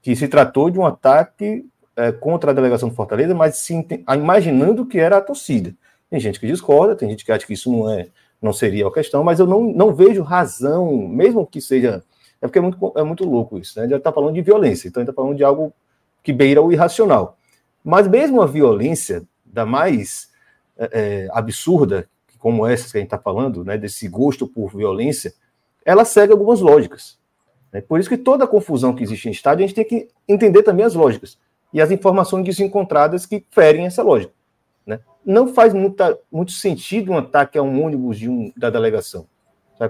que 0.00 0.16
se 0.16 0.28
tratou 0.28 0.70
de 0.70 0.78
um 0.78 0.86
ataque 0.86 1.66
é, 1.96 2.10
contra 2.12 2.50
a 2.50 2.54
delegação 2.54 2.88
do 2.88 2.94
Fortaleza, 2.94 3.34
mas 3.34 3.56
sim, 3.56 3.86
imaginando 4.14 4.86
que 4.86 4.98
era 4.98 5.18
a 5.18 5.20
torcida. 5.20 5.74
Tem 6.08 6.18
gente 6.18 6.40
que 6.40 6.46
discorda, 6.46 6.96
tem 6.96 7.10
gente 7.10 7.24
que 7.24 7.32
acha 7.32 7.46
que 7.46 7.52
isso 7.52 7.70
não 7.70 7.90
é, 7.90 8.08
não 8.40 8.52
seria 8.52 8.86
a 8.86 8.92
questão, 8.92 9.22
mas 9.24 9.40
eu 9.40 9.46
não, 9.46 9.62
não 9.62 9.94
vejo 9.94 10.22
razão, 10.22 11.08
mesmo 11.08 11.46
que 11.46 11.60
seja. 11.60 12.02
É 12.40 12.46
porque 12.46 12.58
é 12.58 12.62
muito, 12.62 12.92
é 12.96 13.02
muito 13.02 13.24
louco 13.24 13.58
isso, 13.58 13.78
né? 13.78 13.86
Gente 13.86 13.98
está 13.98 14.12
falando 14.12 14.34
de 14.34 14.42
violência, 14.42 14.88
então 14.88 15.00
gente 15.00 15.10
está 15.10 15.22
falando 15.22 15.36
de 15.36 15.44
algo 15.44 15.72
que 16.22 16.32
beira 16.32 16.62
o 16.62 16.72
irracional. 16.72 17.38
Mas 17.82 18.08
mesmo 18.08 18.40
a 18.40 18.46
violência, 18.46 19.22
da 19.44 19.64
mais 19.64 20.30
é, 20.76 20.90
é 20.92 21.28
absurda, 21.32 22.08
como 22.38 22.66
essa 22.66 22.90
que 22.90 22.98
a 22.98 23.00
gente 23.00 23.06
está 23.06 23.18
falando, 23.18 23.64
né, 23.64 23.78
desse 23.78 24.06
gosto 24.06 24.46
por 24.46 24.74
violência, 24.74 25.32
ela 25.84 26.04
segue 26.04 26.32
algumas 26.32 26.60
lógicas. 26.60 27.18
Né? 27.72 27.80
Por 27.80 27.98
isso 27.98 28.08
que 28.08 28.18
toda 28.18 28.44
a 28.44 28.48
confusão 28.48 28.94
que 28.94 29.02
existe 29.02 29.28
em 29.28 29.32
estádio, 29.32 29.64
a 29.64 29.66
gente 29.66 29.76
tem 29.76 29.84
que 29.84 30.08
entender 30.28 30.62
também 30.62 30.84
as 30.84 30.94
lógicas 30.94 31.38
e 31.72 31.80
as 31.80 31.90
informações 31.90 32.44
desencontradas 32.44 33.26
que 33.26 33.44
ferem 33.50 33.86
essa 33.86 34.02
lógica. 34.02 34.32
Né? 34.86 35.00
Não 35.24 35.48
faz 35.48 35.72
muita, 35.72 36.18
muito 36.30 36.52
sentido 36.52 37.12
um 37.12 37.18
ataque 37.18 37.58
a 37.58 37.62
um 37.62 37.82
ônibus 37.82 38.18
de 38.18 38.28
um, 38.28 38.52
da 38.56 38.70
delegação. 38.70 39.26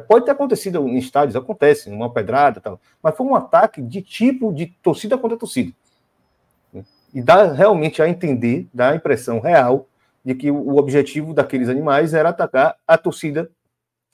Pode 0.09 0.25
ter 0.25 0.31
acontecido 0.31 0.89
em 0.89 0.97
estádios, 0.97 1.37
acontece, 1.37 1.91
uma 1.91 2.11
pedrada 2.11 2.61
tal, 2.61 2.81
mas 3.03 3.15
foi 3.15 3.27
um 3.27 3.35
ataque 3.35 3.83
de 3.83 4.01
tipo 4.01 4.53
de 4.53 4.67
torcida 4.83 5.19
contra 5.19 5.37
torcida. 5.37 5.73
E 7.13 7.23
dá 7.23 7.53
realmente 7.53 8.03
a 8.03 8.09
entender, 8.09 8.67
dá 8.73 8.91
a 8.91 8.97
impressão 8.97 9.41
real 9.41 9.87
de 10.25 10.35
que 10.35 10.51
o 10.51 10.77
objetivo 10.77 11.35
daqueles 11.35 11.69
animais 11.69 12.15
era 12.15 12.31
atacar 12.31 12.77
a 12.89 12.97
torcida 12.97 13.51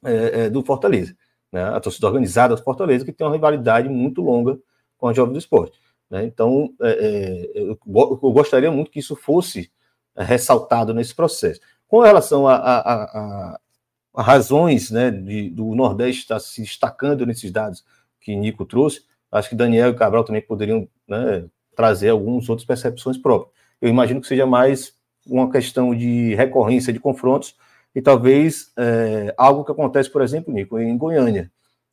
é, 0.05 0.43
é, 0.43 0.51
do 0.51 0.63
Fortaleza, 0.63 1.15
né? 1.53 1.63
a 1.63 1.81
torcida 1.81 2.07
organizada 2.09 2.57
do 2.57 2.63
Fortaleza, 2.63 3.05
que 3.05 3.13
tem 3.13 3.27
uma 3.27 3.33
rivalidade 3.33 3.89
muito 3.89 4.21
longa 4.21 4.59
com 4.99 5.07
a 5.07 5.13
Jovem 5.13 5.33
do 5.33 5.39
Esporte. 5.39 5.79
Né? 6.11 6.25
Então, 6.25 6.75
é, 6.81 6.91
é 6.91 7.51
eu, 7.55 7.79
eu, 7.87 8.33
gostaria 8.33 8.71
muito 8.71 8.91
que 8.91 8.99
isso 8.99 9.15
fosse 9.15 9.71
é, 10.17 10.25
ressaltado 10.25 10.93
nesse 10.93 11.15
processo. 11.15 11.61
Com 11.87 12.01
relação 12.01 12.47
a, 12.47 12.57
a, 12.57 13.03
a 13.05 13.61
razões 14.21 14.91
né, 14.91 15.11
de, 15.11 15.51
do 15.51 15.75
Nordeste 15.75 16.23
estar 16.23 16.41
se 16.41 16.63
destacando 16.63 17.27
nesses 17.27 17.51
dados 17.51 17.85
que 18.21 18.35
Nico 18.37 18.65
trouxe, 18.65 19.03
acho 19.31 19.49
que 19.49 19.57
Daniel 19.57 19.91
e 19.91 19.95
Cabral 19.95 20.25
também 20.25 20.43
poderiam 20.43 20.89
né, 21.09 21.45
trazer 21.75 22.11
algumas 22.11 22.49
outras 22.49 22.67
percepções 22.67 23.17
próprias. 23.17 23.53
Eu 23.81 23.89
imagino 23.89 24.21
que 24.21 24.27
seja 24.27 24.47
mais 24.47 24.95
uma 25.27 25.51
questão 25.51 25.95
de 25.95 26.35
recorrência 26.35 26.93
de 26.93 27.01
confrontos 27.01 27.57
e 27.95 28.03
talvez 28.03 28.73
é, 28.77 29.35
algo 29.37 29.65
que 29.65 29.73
acontece, 29.73 30.11
por 30.11 30.23
exemplo, 30.23 30.53
Nico, 30.53 30.79
em 30.79 30.97
Goiânia, 30.97 31.51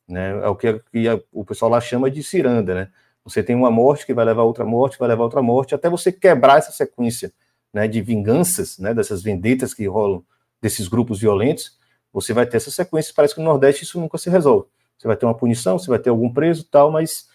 né? 0.08 0.32
É 0.44 0.48
o 0.48 0.56
que, 0.56 0.82
que 0.92 1.08
a, 1.08 1.20
o 1.32 1.44
pessoal 1.44 1.72
lá 1.72 1.82
chama 1.82 2.10
de 2.10 2.24
ciranda, 2.24 2.74
né? 2.74 2.90
Você 3.24 3.44
tem 3.44 3.56
uma 3.56 3.70
morte 3.70 4.06
que 4.06 4.14
vai 4.14 4.24
levar 4.24 4.44
a 4.44 4.46
outra 4.46 4.64
morte, 4.64 4.98
vai 4.98 5.10
levar 5.10 5.24
a 5.24 5.26
outra 5.26 5.42
morte, 5.42 5.76
até 5.76 5.90
você 5.90 6.12
quebrar 6.12 6.60
essa 6.60 6.72
sequência 6.72 7.34
né, 7.74 7.88
de 7.88 8.02
vinganças, 8.02 8.78
né, 8.78 8.94
dessas 8.94 9.22
vendetas 9.22 9.74
que 9.74 9.86
rolam 9.86 10.24
desses 10.62 10.88
grupos 10.88 11.20
violentos, 11.20 11.78
você 12.12 12.34
vai 12.34 12.46
ter 12.46 12.58
essa 12.58 12.72
sequência. 12.72 13.14
Parece 13.16 13.36
que 13.36 13.42
no 13.42 13.48
Nordeste 13.48 13.84
isso 13.84 14.00
nunca 14.00 14.18
se 14.18 14.30
resolve. 14.30 14.68
Você 14.98 15.08
vai 15.08 15.16
ter 15.16 15.26
uma 15.26 15.38
punição, 15.38 15.78
você 15.78 15.90
vai 15.90 16.00
ter 16.00 16.10
algum 16.10 16.32
preso 16.32 16.64
tal, 16.64 16.92
mas 16.92 17.30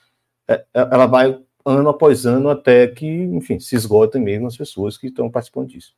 é, 0.49 0.55
é, 0.55 0.81
ela 0.81 1.07
vai 1.07 1.41
ano 1.65 1.89
após 1.89 2.27
ano 2.27 2.51
até 2.51 2.89
que, 2.89 3.07
enfim, 3.07 3.61
se 3.61 3.77
esgotem 3.77 4.21
mesmo 4.21 4.47
as 4.47 4.57
pessoas 4.57 4.99
que 4.99 5.07
estão 5.07 5.31
participando 5.31 5.69
disso. 5.69 5.95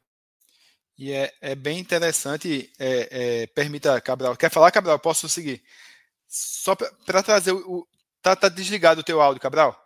E 0.97 1.11
é, 1.11 1.33
é 1.41 1.55
bem 1.55 1.79
interessante, 1.79 2.71
é, 2.79 3.09
é, 3.43 3.47
permita, 3.49 4.01
Cabral. 4.01 4.37
Quer 4.37 4.51
falar, 4.51 4.71
Cabral? 4.71 4.99
Posso 4.99 5.29
seguir? 5.29 5.63
Só 6.29 6.77
para 6.77 7.23
trazer 7.23 7.53
o. 7.53 7.87
Tá, 8.23 8.37
tá 8.37 8.49
desligado 8.49 9.01
o 9.01 9.05
teu 9.05 9.21
áudio, 9.21 9.41
Cabral? 9.41 9.79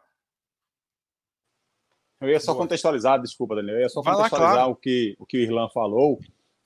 Eu 2.21 2.29
ia 2.29 2.41
só 2.41 2.53
Boa. 2.53 2.65
contextualizar, 2.65 3.21
desculpa, 3.21 3.55
Daniel. 3.55 3.77
Eu 3.77 3.83
ia 3.83 3.89
só 3.89 4.03
Vai 4.03 4.15
contextualizar 4.15 4.51
lá, 4.51 4.57
claro. 4.65 4.73
o, 4.73 4.77
que, 4.77 5.17
o 5.19 5.27
que 5.27 5.39
o 5.39 5.41
Irlan 5.41 5.69
falou, 5.69 6.19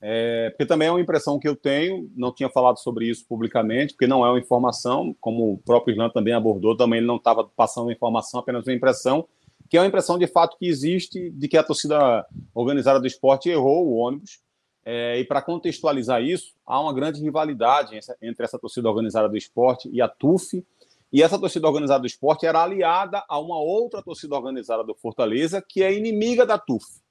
é, 0.04 0.50
porque 0.50 0.66
também 0.66 0.88
é 0.88 0.90
uma 0.90 1.00
impressão 1.00 1.38
que 1.38 1.46
eu 1.46 1.54
tenho, 1.54 2.10
não 2.16 2.34
tinha 2.34 2.50
falado 2.50 2.76
sobre 2.78 3.08
isso 3.08 3.24
publicamente, 3.24 3.94
porque 3.94 4.08
não 4.08 4.26
é 4.26 4.30
uma 4.30 4.38
informação, 4.40 5.14
como 5.20 5.52
o 5.52 5.58
próprio 5.58 5.94
Irlan 5.94 6.10
também 6.10 6.34
abordou, 6.34 6.76
também 6.76 6.98
ele 6.98 7.06
não 7.06 7.16
estava 7.16 7.44
passando 7.44 7.84
uma 7.84 7.92
informação, 7.92 8.40
apenas 8.40 8.66
uma 8.66 8.74
impressão, 8.74 9.28
que 9.70 9.76
é 9.76 9.80
uma 9.80 9.86
impressão 9.86 10.18
de 10.18 10.26
fato 10.26 10.58
que 10.58 10.66
existe 10.66 11.30
de 11.30 11.46
que 11.46 11.56
a 11.56 11.62
torcida 11.62 12.26
organizada 12.52 12.98
do 12.98 13.06
esporte 13.06 13.48
errou 13.48 13.86
o 13.86 13.94
ônibus. 13.94 14.40
É, 14.84 15.20
e 15.20 15.24
para 15.24 15.40
contextualizar 15.40 16.20
isso, 16.20 16.52
há 16.66 16.80
uma 16.80 16.92
grande 16.92 17.22
rivalidade 17.22 17.96
entre 18.20 18.44
essa 18.44 18.58
torcida 18.58 18.88
organizada 18.88 19.28
do 19.28 19.36
esporte 19.36 19.88
e 19.92 20.02
a 20.02 20.08
TUF, 20.08 20.66
e 21.12 21.22
essa 21.22 21.38
torcida 21.38 21.68
organizada 21.68 22.00
do 22.00 22.06
esporte 22.08 22.44
era 22.44 22.60
aliada 22.60 23.22
a 23.28 23.38
uma 23.38 23.60
outra 23.60 24.02
torcida 24.02 24.34
organizada 24.34 24.82
do 24.82 24.96
Fortaleza, 24.96 25.62
que 25.66 25.80
é 25.80 25.94
inimiga 25.94 26.44
da 26.44 26.58
TUF. 26.58 27.01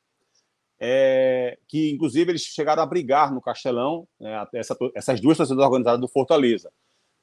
É, 0.84 1.60
que 1.68 1.92
inclusive 1.92 2.32
eles 2.32 2.42
chegaram 2.42 2.82
a 2.82 2.88
brigar 2.88 3.32
no 3.32 3.40
Castelão, 3.40 4.08
né, 4.20 4.48
essa, 4.56 4.76
essas 4.96 5.22
duas 5.22 5.38
torcidas 5.38 5.64
organizadas 5.64 6.02
do 6.02 6.08
Fortaleza. 6.08 6.72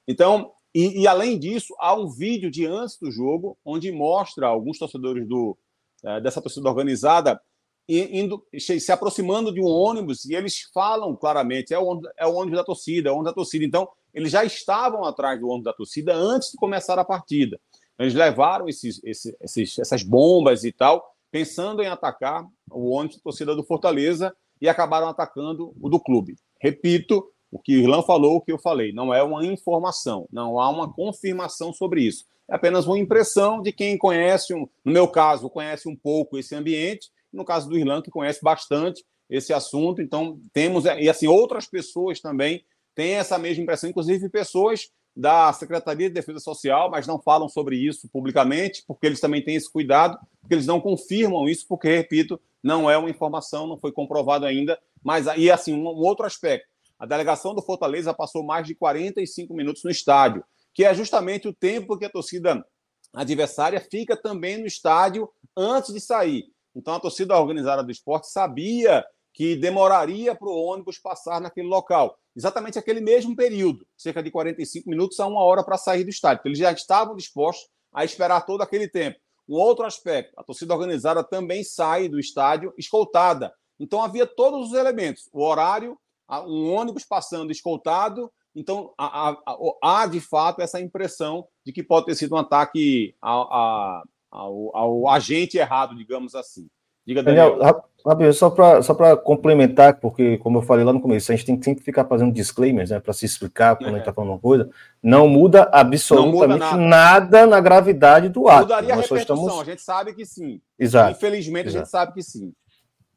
Então, 0.06 0.52
e, 0.72 1.02
e, 1.02 1.08
além 1.08 1.38
disso, 1.38 1.74
há 1.80 1.92
um 1.92 2.08
vídeo 2.08 2.50
de 2.50 2.64
antes 2.64 2.96
do 2.98 3.10
jogo, 3.10 3.58
onde 3.64 3.90
mostra 3.90 4.46
alguns 4.46 4.78
torcedores 4.78 5.26
do, 5.26 5.58
é, 6.04 6.20
dessa 6.20 6.40
torcida 6.40 6.68
organizada 6.68 7.40
indo, 7.88 8.44
se 8.58 8.92
aproximando 8.92 9.52
de 9.52 9.60
um 9.60 9.66
ônibus 9.66 10.26
e 10.26 10.34
eles 10.34 10.68
falam 10.74 11.16
claramente: 11.16 11.72
é 11.72 11.78
o, 11.78 11.86
ônibus, 11.86 12.10
é 12.16 12.26
o 12.26 12.34
ônibus 12.34 12.58
da 12.58 12.64
torcida, 12.64 13.08
é 13.08 13.12
o 13.12 13.14
ônibus 13.14 13.30
da 13.30 13.34
torcida. 13.34 13.64
Então, 13.64 13.88
eles 14.12 14.30
já 14.30 14.44
estavam 14.44 15.04
atrás 15.04 15.40
do 15.40 15.48
ônibus 15.48 15.64
da 15.64 15.72
torcida 15.72 16.14
antes 16.14 16.50
de 16.50 16.56
começar 16.58 16.98
a 16.98 17.04
partida. 17.04 17.58
Eles 17.98 18.14
levaram 18.14 18.68
esses, 18.68 19.02
esses, 19.02 19.34
esses, 19.40 19.78
essas 19.78 20.02
bombas 20.02 20.64
e 20.64 20.70
tal, 20.70 21.02
pensando 21.30 21.82
em 21.82 21.86
atacar 21.86 22.44
o 22.70 22.90
ônibus 22.90 23.16
da 23.16 23.22
torcida 23.22 23.54
do 23.54 23.64
Fortaleza 23.64 24.34
e 24.60 24.68
acabaram 24.68 25.08
atacando 25.08 25.74
o 25.80 25.88
do 25.88 26.00
clube. 26.00 26.36
Repito, 26.60 27.24
o 27.50 27.58
que 27.58 27.76
o 27.76 27.80
Irlan 27.80 28.02
falou, 28.02 28.36
o 28.36 28.40
que 28.40 28.52
eu 28.52 28.58
falei, 28.58 28.92
não 28.92 29.12
é 29.12 29.22
uma 29.22 29.44
informação, 29.44 30.26
não 30.30 30.60
há 30.60 30.68
uma 30.68 30.92
confirmação 30.92 31.72
sobre 31.72 32.02
isso. 32.02 32.24
É 32.50 32.54
apenas 32.54 32.86
uma 32.86 32.98
impressão 32.98 33.60
de 33.60 33.72
quem 33.72 33.96
conhece, 33.96 34.54
um, 34.54 34.68
no 34.84 34.92
meu 34.92 35.08
caso, 35.08 35.50
conhece 35.50 35.88
um 35.88 35.96
pouco 35.96 36.38
esse 36.38 36.54
ambiente, 36.54 37.10
no 37.32 37.44
caso 37.44 37.68
do 37.68 37.78
Irlan, 37.78 38.02
que 38.02 38.10
conhece 38.10 38.40
bastante 38.42 39.04
esse 39.28 39.52
assunto. 39.52 40.00
Então, 40.00 40.40
temos, 40.52 40.84
e 40.84 41.08
assim, 41.08 41.26
outras 41.26 41.66
pessoas 41.66 42.20
também 42.20 42.64
têm 42.94 43.14
essa 43.14 43.38
mesma 43.38 43.62
impressão, 43.62 43.90
inclusive 43.90 44.28
pessoas 44.28 44.88
da 45.18 45.52
Secretaria 45.52 46.06
de 46.06 46.14
Defesa 46.14 46.38
Social, 46.38 46.88
mas 46.88 47.04
não 47.04 47.20
falam 47.20 47.48
sobre 47.48 47.74
isso 47.74 48.08
publicamente, 48.08 48.84
porque 48.86 49.04
eles 49.04 49.18
também 49.18 49.42
têm 49.42 49.56
esse 49.56 49.68
cuidado, 49.68 50.16
porque 50.40 50.54
eles 50.54 50.64
não 50.64 50.80
confirmam 50.80 51.48
isso, 51.48 51.66
porque, 51.68 51.88
repito, 51.88 52.40
não 52.62 52.88
é 52.88 52.96
uma 52.96 53.10
informação, 53.10 53.66
não 53.66 53.76
foi 53.76 53.90
comprovado 53.90 54.46
ainda. 54.46 54.78
Mas 55.02 55.26
aí, 55.26 55.50
assim, 55.50 55.74
um, 55.74 55.88
um 55.88 56.06
outro 56.06 56.24
aspecto. 56.24 56.68
A 56.96 57.04
delegação 57.04 57.52
do 57.52 57.60
Fortaleza 57.60 58.14
passou 58.14 58.44
mais 58.44 58.64
de 58.64 58.76
45 58.76 59.52
minutos 59.54 59.82
no 59.82 59.90
estádio, 59.90 60.44
que 60.72 60.84
é 60.84 60.94
justamente 60.94 61.48
o 61.48 61.52
tempo 61.52 61.98
que 61.98 62.04
a 62.04 62.10
torcida 62.10 62.64
adversária 63.12 63.80
fica 63.80 64.16
também 64.16 64.56
no 64.56 64.66
estádio 64.66 65.28
antes 65.56 65.92
de 65.92 66.00
sair. 66.00 66.44
Então 66.76 66.94
a 66.94 67.00
torcida 67.00 67.36
organizada 67.36 67.82
do 67.82 67.90
esporte 67.90 68.30
sabia 68.30 69.04
que 69.38 69.54
demoraria 69.54 70.34
para 70.34 70.48
o 70.48 70.64
ônibus 70.64 70.98
passar 70.98 71.40
naquele 71.40 71.68
local. 71.68 72.18
Exatamente 72.34 72.76
aquele 72.76 73.00
mesmo 73.00 73.36
período, 73.36 73.86
cerca 73.96 74.20
de 74.20 74.32
45 74.32 74.90
minutos 74.90 75.20
a 75.20 75.28
uma 75.28 75.44
hora 75.44 75.62
para 75.62 75.78
sair 75.78 76.02
do 76.02 76.10
estádio. 76.10 76.40
Então, 76.40 76.50
eles 76.50 76.58
já 76.58 76.72
estavam 76.72 77.14
dispostos 77.14 77.70
a 77.92 78.04
esperar 78.04 78.44
todo 78.44 78.62
aquele 78.62 78.88
tempo. 78.88 79.16
Um 79.48 79.54
outro 79.54 79.86
aspecto, 79.86 80.32
a 80.36 80.42
torcida 80.42 80.74
organizada 80.74 81.22
também 81.22 81.62
sai 81.62 82.08
do 82.08 82.18
estádio 82.18 82.74
escoltada. 82.76 83.54
Então 83.78 84.02
havia 84.02 84.26
todos 84.26 84.70
os 84.70 84.74
elementos: 84.74 85.28
o 85.32 85.44
horário, 85.44 85.96
um 86.28 86.72
ônibus 86.72 87.04
passando 87.04 87.52
escoltado. 87.52 88.32
Então 88.56 88.92
há, 88.98 90.04
de 90.10 90.20
fato 90.20 90.60
essa 90.60 90.80
impressão 90.80 91.46
de 91.64 91.72
que 91.72 91.84
pode 91.84 92.06
ter 92.06 92.16
sido 92.16 92.34
um 92.34 92.38
ataque 92.38 93.14
ao, 93.22 94.02
ao, 94.32 94.76
ao 94.76 95.08
agente 95.08 95.56
errado, 95.58 95.94
digamos 95.94 96.34
assim. 96.34 96.68
Diga, 97.08 97.22
Daniel. 97.22 97.58
Daniel 98.04 98.32
só 98.34 98.50
para 98.50 98.82
só 98.82 99.16
complementar, 99.16 99.98
porque, 99.98 100.36
como 100.38 100.58
eu 100.58 100.62
falei 100.62 100.84
lá 100.84 100.92
no 100.92 101.00
começo, 101.00 101.32
a 101.32 101.34
gente 101.34 101.46
tem 101.46 101.56
que 101.56 101.64
sempre 101.64 101.82
ficar 101.82 102.04
fazendo 102.04 102.32
disclaimers, 102.32 102.90
né, 102.90 103.00
para 103.00 103.14
se 103.14 103.24
explicar 103.24 103.76
quando 103.76 103.86
é. 103.86 103.88
a 103.88 103.92
gente 103.92 104.00
está 104.00 104.12
falando 104.12 104.32
uma 104.32 104.38
coisa. 104.38 104.68
Não 105.02 105.26
muda 105.26 105.70
absolutamente 105.72 106.34
não 106.34 106.48
muda 106.48 106.58
nada. 106.58 106.76
nada. 106.76 107.46
na 107.46 107.60
gravidade 107.60 108.28
do 108.28 108.46
ato. 108.46 108.60
Mudaria 108.60 108.94
Nós 108.94 108.98
a 108.98 109.14
repercussão, 109.14 109.36
estamos... 109.36 109.62
a 109.62 109.64
gente 109.70 109.80
sabe 109.80 110.12
que 110.12 110.26
sim. 110.26 110.60
Exato. 110.78 111.12
Infelizmente, 111.12 111.68
Exato. 111.68 111.78
a 111.78 111.80
gente 111.80 111.90
sabe 111.90 112.12
que 112.12 112.22
sim. 112.22 112.52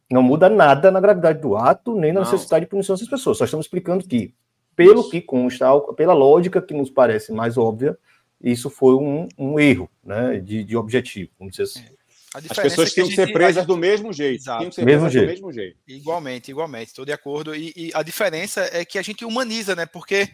Não 0.10 0.24
muda 0.24 0.50
nada 0.50 0.90
na 0.90 1.02
gravidade 1.02 1.42
do 1.42 1.58
ato, 1.58 1.94
nem 1.94 2.14
na 2.14 2.22
não. 2.22 2.32
necessidade 2.32 2.64
de 2.64 2.70
punição 2.70 2.96
dessas 2.96 3.10
pessoas. 3.10 3.38
Só 3.38 3.44
estamos 3.44 3.66
explicando 3.66 4.06
que, 4.06 4.34
pelo 4.74 5.02
Isso. 5.02 5.10
que 5.10 5.20
consta, 5.20 5.68
pela 5.98 6.14
lógica 6.14 6.62
que 6.62 6.74
nos 6.74 6.90
parece 6.90 7.34
mais 7.34 7.58
óbvia, 7.58 7.98
isso 8.42 8.70
foi 8.70 8.96
um, 8.96 9.28
um 9.38 9.60
erro 9.60 9.90
né, 10.02 10.40
de, 10.40 10.64
de 10.64 10.78
objetivo, 10.78 11.30
vamos 11.38 11.52
dizer 11.52 11.64
assim. 11.64 12.01
As 12.34 12.48
pessoas 12.48 12.90
é 12.90 12.94
tinham 12.94 13.10
que, 13.10 13.16
ser 13.16 13.34
presas 13.34 13.66
do 13.66 13.76
mesmo 13.76 14.14
jeito. 14.14 14.42
Exato. 14.42 14.60
Tinham 14.60 14.70
que 14.70 14.76
ser 14.76 14.86
mesmo 14.86 15.10
jeito. 15.10 15.26
do 15.26 15.32
mesmo 15.32 15.52
jeito. 15.52 15.78
Igualmente, 15.86 16.50
igualmente, 16.50 16.88
estou 16.88 17.04
de 17.04 17.12
acordo. 17.12 17.54
E, 17.54 17.74
e, 17.76 17.92
a 17.94 18.02
diferença 18.02 18.70
é 18.72 18.86
que 18.86 18.98
a 18.98 19.02
gente 19.02 19.26
humaniza, 19.26 19.76
né? 19.76 19.86
Porque, 19.86 20.30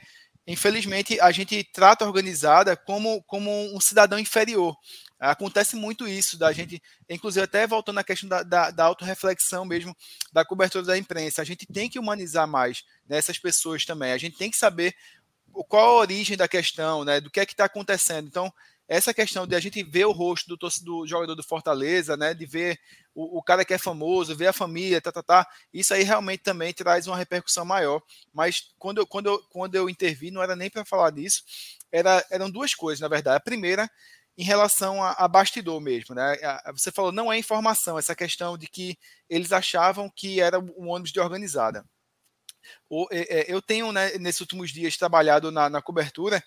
infelizmente, 0.45 1.19
a 1.19 1.31
gente 1.31 1.63
trata 1.63 2.05
a 2.05 2.07
organizada 2.07 2.77
como, 2.77 3.23
como 3.23 3.51
um 3.75 3.79
cidadão 3.79 4.19
inferior. 4.19 4.75
Acontece 5.19 5.75
muito 5.75 6.07
isso 6.07 6.37
da 6.37 6.53
gente, 6.53 6.79
inclusive 7.09 7.43
até 7.43 7.65
voltando 7.65 7.97
à 7.97 8.03
questão 8.03 8.29
da, 8.29 8.43
da, 8.43 8.69
da 8.69 8.83
autorreflexão 8.83 9.65
mesmo, 9.65 9.95
da 10.31 10.45
cobertura 10.45 10.85
da 10.85 10.97
imprensa. 10.97 11.41
A 11.41 11.45
gente 11.45 11.65
tem 11.65 11.89
que 11.89 11.97
humanizar 11.97 12.47
mais 12.47 12.83
né, 13.09 13.17
essas 13.17 13.39
pessoas 13.39 13.83
também. 13.83 14.11
A 14.11 14.17
gente 14.19 14.37
tem 14.37 14.51
que 14.51 14.57
saber 14.57 14.93
qual 15.67 15.97
a 15.97 16.01
origem 16.01 16.37
da 16.37 16.47
questão, 16.47 17.03
né, 17.03 17.19
do 17.19 17.31
que 17.31 17.39
é 17.39 17.45
que 17.47 17.53
está 17.53 17.65
acontecendo. 17.65 18.27
Então, 18.27 18.53
essa 18.88 19.13
questão 19.13 19.45
de 19.45 19.55
a 19.55 19.59
gente 19.59 19.83
ver 19.83 20.05
o 20.05 20.11
rosto 20.11 20.55
do, 20.55 20.69
do 20.83 21.05
jogador 21.05 21.35
do 21.35 21.43
Fortaleza, 21.43 22.15
né, 22.15 22.33
de 22.33 22.45
ver 22.45 22.79
o, 23.13 23.39
o, 23.39 23.43
cara 23.43 23.65
que 23.65 23.73
é 23.73 23.77
famoso, 23.77 24.35
ver 24.35 24.47
a 24.47 24.53
família, 24.53 25.01
tá, 25.01 25.11
tá, 25.11 25.21
tá, 25.21 25.47
isso 25.73 25.93
aí 25.93 26.03
realmente 26.03 26.43
também 26.43 26.73
traz 26.73 27.07
uma 27.07 27.17
repercussão 27.17 27.65
maior. 27.65 28.01
Mas 28.33 28.73
quando 28.79 28.99
eu, 28.99 29.07
quando 29.07 29.27
eu, 29.27 29.39
quando 29.49 29.75
eu 29.75 29.89
intervi, 29.89 30.31
não 30.31 30.41
era 30.41 30.55
nem 30.55 30.69
para 30.69 30.85
falar 30.85 31.11
disso, 31.11 31.43
era, 31.91 32.25
eram 32.31 32.49
duas 32.49 32.73
coisas, 32.73 33.01
na 33.01 33.07
verdade. 33.07 33.38
A 33.38 33.41
primeira, 33.41 33.89
em 34.38 34.43
relação 34.43 35.03
a, 35.03 35.11
a 35.13 35.27
bastidor 35.27 35.81
mesmo, 35.81 36.15
né? 36.15 36.38
Você 36.73 36.91
falou, 36.91 37.11
não 37.11 37.31
é 37.31 37.38
informação, 37.38 37.97
essa 37.97 38.15
questão 38.15 38.57
de 38.57 38.67
que 38.67 38.97
eles 39.29 39.51
achavam 39.51 40.09
que 40.15 40.39
era 40.39 40.59
um 40.59 40.89
ônibus 40.89 41.11
de 41.11 41.19
organizada. 41.19 41.83
É, 43.11 43.39
é, 43.39 43.53
eu 43.53 43.61
tenho, 43.61 43.91
né, 43.91 44.17
nesses 44.17 44.41
últimos 44.41 44.71
dias, 44.71 44.97
trabalhado 44.97 45.51
na, 45.51 45.69
na 45.69 45.81
cobertura 45.81 46.43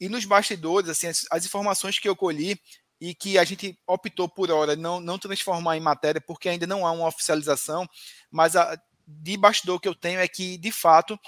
e 0.00 0.08
nos 0.08 0.24
bastidores, 0.24 0.88
assim, 0.88 1.06
as, 1.06 1.24
as, 1.30 1.44
informações 1.44 1.98
que 1.98 2.08
eu 2.08 2.16
colhi 2.16 2.58
e 3.00 3.14
que 3.14 3.38
a 3.38 3.44
gente 3.44 3.78
optou 3.86 4.28
por 4.28 4.50
hora 4.50 4.76
não, 4.76 5.00
não 5.00 5.18
transformar 5.18 5.76
em 5.76 5.80
matéria, 5.80 6.20
porque 6.20 6.48
ainda 6.48 6.66
não 6.66 6.86
há 6.86 6.92
uma 6.92 7.08
oficialização, 7.08 7.86
mas 8.30 8.56
a, 8.56 8.78
de 9.06 9.36
bastidor 9.36 9.80
que 9.80 9.88
eu 9.88 9.94
tenho 9.94 10.20
é 10.20 10.28
que, 10.28 10.56
de 10.56 10.72
fato, 10.72 11.18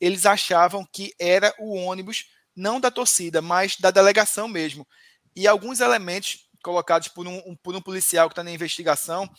eles 0.00 0.26
achavam 0.26 0.86
que 0.92 1.12
era 1.18 1.54
o 1.58 1.74
ônibus 1.74 2.26
não 2.54 2.80
da 2.80 2.90
torcida, 2.90 3.42
mas 3.42 3.76
da 3.76 3.90
delegação 3.90 4.48
mesmo. 4.48 4.86
E 5.34 5.46
alguns 5.46 5.80
elementos 5.80 6.48
colocados 6.62 7.08
por 7.08 7.26
um, 7.26 7.54
por 7.56 7.76
um 7.76 7.80
policial 7.80 8.28
que 8.28 8.32
está 8.32 8.42
na 8.42 8.50
investigação 8.50 9.30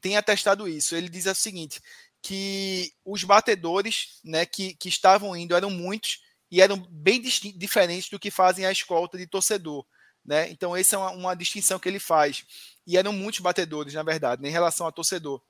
têm 0.00 0.16
atestado 0.16 0.66
isso. 0.66 0.96
Ele 0.96 1.08
diz 1.08 1.26
o 1.26 1.34
seguinte, 1.34 1.80
que 2.22 2.92
os 3.04 3.22
batedores 3.24 4.20
né, 4.24 4.46
que, 4.46 4.74
que 4.74 4.88
estavam 4.88 5.36
indo 5.36 5.54
eram 5.54 5.70
muitos, 5.70 6.20
e 6.52 6.60
eram 6.60 6.76
bem 6.90 7.18
diferentes 7.22 8.10
do 8.10 8.18
que 8.18 8.30
fazem 8.30 8.66
a 8.66 8.70
escolta 8.70 9.16
de 9.16 9.26
torcedor. 9.26 9.86
Né? 10.22 10.50
Então, 10.50 10.76
essa 10.76 10.96
é 10.96 10.98
uma, 10.98 11.10
uma, 11.10 11.34
distinção 11.34 11.78
que 11.78 11.88
ele 11.88 11.98
faz. 11.98 12.44
E 12.86 12.98
eram 12.98 13.10
muitos 13.10 13.40
batedores, 13.40 13.94
na 13.94 14.02
verdade, 14.02 14.42
né, 14.42 14.50
em 14.50 14.52
relação 14.52 14.86
a 14.86 14.92
torcedor. 14.92 15.40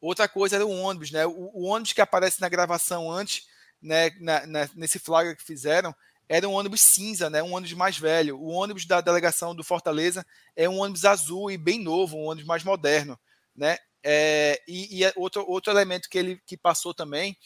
Outra 0.00 0.28
coisa 0.28 0.54
era 0.54 0.64
o 0.64 0.70
ônibus, 0.70 1.10
né? 1.10 1.26
O, 1.26 1.50
o 1.52 1.64
ônibus 1.64 1.92
que 1.92 2.00
aparece 2.00 2.40
na 2.40 2.48
gravação 2.48 3.10
antes, 3.10 3.48
né, 3.82 4.10
na, 4.20 4.46
na, 4.46 4.70
nesse 4.76 5.00
flagra 5.00 5.34
que 5.34 5.42
fizeram, 5.42 5.92
era 6.28 6.48
um 6.48 6.52
ônibus 6.52 6.82
cinza, 6.82 7.28
né? 7.28 7.42
Um 7.42 7.52
ônibus 7.52 7.74
mais 7.74 7.98
velho. 7.98 8.38
O 8.38 8.50
ônibus 8.50 8.86
da 8.86 9.00
delegação 9.00 9.52
do 9.52 9.64
Fortaleza 9.64 10.24
é 10.54 10.68
um 10.68 10.78
ônibus 10.78 11.04
azul 11.04 11.50
e 11.50 11.58
bem 11.58 11.82
novo, 11.82 12.16
um 12.16 12.26
ônibus 12.26 12.46
mais 12.46 12.62
moderno, 12.62 13.18
né? 13.54 13.78
É, 14.00 14.62
e, 14.68 14.98
e, 14.98 15.04
é 15.04 15.12
outro, 15.16 15.44
outro 15.48 15.72
elemento 15.72 16.08
que 16.08 16.18
ele 16.18 16.40
que 16.46 16.56
passou 16.56 16.94
também 16.94 17.36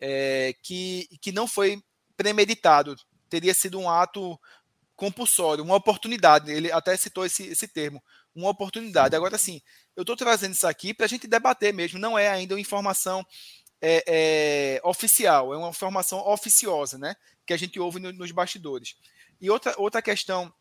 é 0.00 0.54
que, 0.62 1.06
que 1.20 1.30
não 1.30 1.46
foi 1.46 1.80
premeditado, 2.20 2.94
teria 3.30 3.54
sido 3.54 3.80
um 3.80 3.88
ato 3.88 4.38
compulsório, 4.94 5.64
uma 5.64 5.76
oportunidade. 5.76 6.52
Ele 6.52 6.70
até 6.70 6.94
citou 6.94 7.24
esse, 7.24 7.44
esse 7.44 7.66
termo, 7.66 8.02
uma 8.34 8.50
oportunidade. 8.50 9.16
Agora, 9.16 9.38
sim, 9.38 9.62
eu 9.96 10.02
estou 10.02 10.14
trazendo 10.14 10.52
isso 10.52 10.66
aqui 10.66 10.92
para 10.92 11.06
a 11.06 11.08
gente 11.08 11.26
debater 11.26 11.72
mesmo, 11.72 11.98
não 11.98 12.18
é 12.18 12.28
ainda 12.28 12.54
uma 12.54 12.60
informação 12.60 13.24
é, 13.80 14.04
é, 14.06 14.80
oficial, 14.86 15.54
é 15.54 15.56
uma 15.56 15.70
informação 15.70 16.18
oficiosa, 16.28 16.98
né? 16.98 17.16
Que 17.46 17.54
a 17.54 17.56
gente 17.56 17.80
ouve 17.80 17.98
no, 17.98 18.12
nos 18.12 18.30
bastidores. 18.32 18.96
E 19.40 19.48
outra, 19.48 19.74
outra 19.78 20.02
questão 20.02 20.52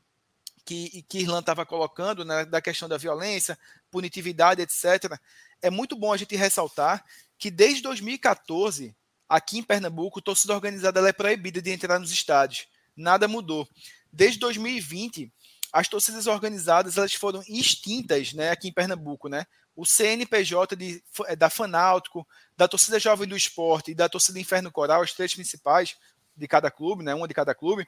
que, 0.64 1.04
que 1.10 1.20
Irlan 1.20 1.40
estava 1.40 1.66
colocando, 1.66 2.24
né, 2.24 2.46
da 2.46 2.62
questão 2.62 2.88
da 2.88 2.96
violência, 2.96 3.60
punitividade, 3.92 4.62
etc., 4.62 5.20
é 5.62 5.70
muito 5.70 5.98
bom 5.98 6.14
a 6.14 6.18
gente 6.18 6.38
ressaltar 6.38 7.04
que 7.38 7.52
desde 7.52 7.82
2014 7.82 8.96
Aqui 9.30 9.60
em 9.60 9.64
Pernambuco, 9.64 10.20
torcida 10.22 10.56
organizada 10.56 11.08
é 11.08 11.14
proibida 11.14 11.62
de 11.62 11.70
entrar 11.70 12.00
nos 12.00 12.12
estádios. 12.12 12.68
Nada 12.98 13.28
mudou. 13.28 13.70
Desde 14.12 14.40
2020, 14.40 15.32
as 15.72 15.88
torcidas 15.88 16.26
organizadas 16.26 16.98
elas 16.98 17.14
foram 17.14 17.44
extintas 17.48 18.34
né, 18.34 18.50
aqui 18.50 18.68
em 18.68 18.74
Pernambuco. 18.74 19.30
Né? 19.30 19.46
O 19.76 19.86
CNPJ 19.86 20.76
de, 20.76 21.04
é, 21.28 21.36
da 21.36 21.50
Fanáutico, 21.50 22.28
da 22.58 22.68
torcida 22.68 23.00
Jovem 23.00 23.28
do 23.28 23.38
Esporte 23.38 23.92
e 23.92 23.96
da 23.96 24.10
torcida 24.10 24.40
Inferno 24.40 24.72
Coral, 24.72 25.04
as 25.04 25.14
três 25.14 25.34
principais 25.34 25.96
de 26.36 26.48
cada 26.48 26.72
clube, 26.72 27.04
né, 27.04 27.14
uma 27.14 27.28
de 27.28 27.34
cada 27.34 27.54
clube, 27.54 27.88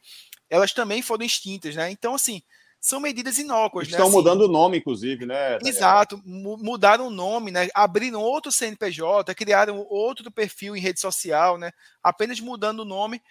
elas 0.50 0.74
também 0.74 1.02
foram 1.02 1.26
extintas. 1.26 1.76
Né? 1.76 1.89
Então, 1.89 2.14
assim, 2.14 2.44
são 2.82 3.00
medidas 3.00 3.38
inócuas. 3.38 3.88
Né? 3.88 3.92
Estão 3.92 4.08
né? 4.08 4.10
assim, 4.10 4.18
mudando 4.18 4.42
o 4.42 4.48
nome, 4.48 4.80
inclusive, 4.80 5.24
né? 5.24 5.60
Exato, 5.64 6.20
mudaram 6.26 7.08
o 7.08 7.12
nome, 7.12 7.52
né? 7.52 7.70
Abriram 7.76 8.20
outro 8.20 8.52
CNPJ, 8.52 9.36
criaram 9.36 9.86
outro 9.88 10.32
perfil 10.32 10.76
em 10.76 10.82
rede 10.82 11.00
social, 11.00 11.60
né? 11.60 11.72
Apenas 12.02 12.40
mudando 12.40 12.80
o 12.80 12.86
nome. 12.86 13.22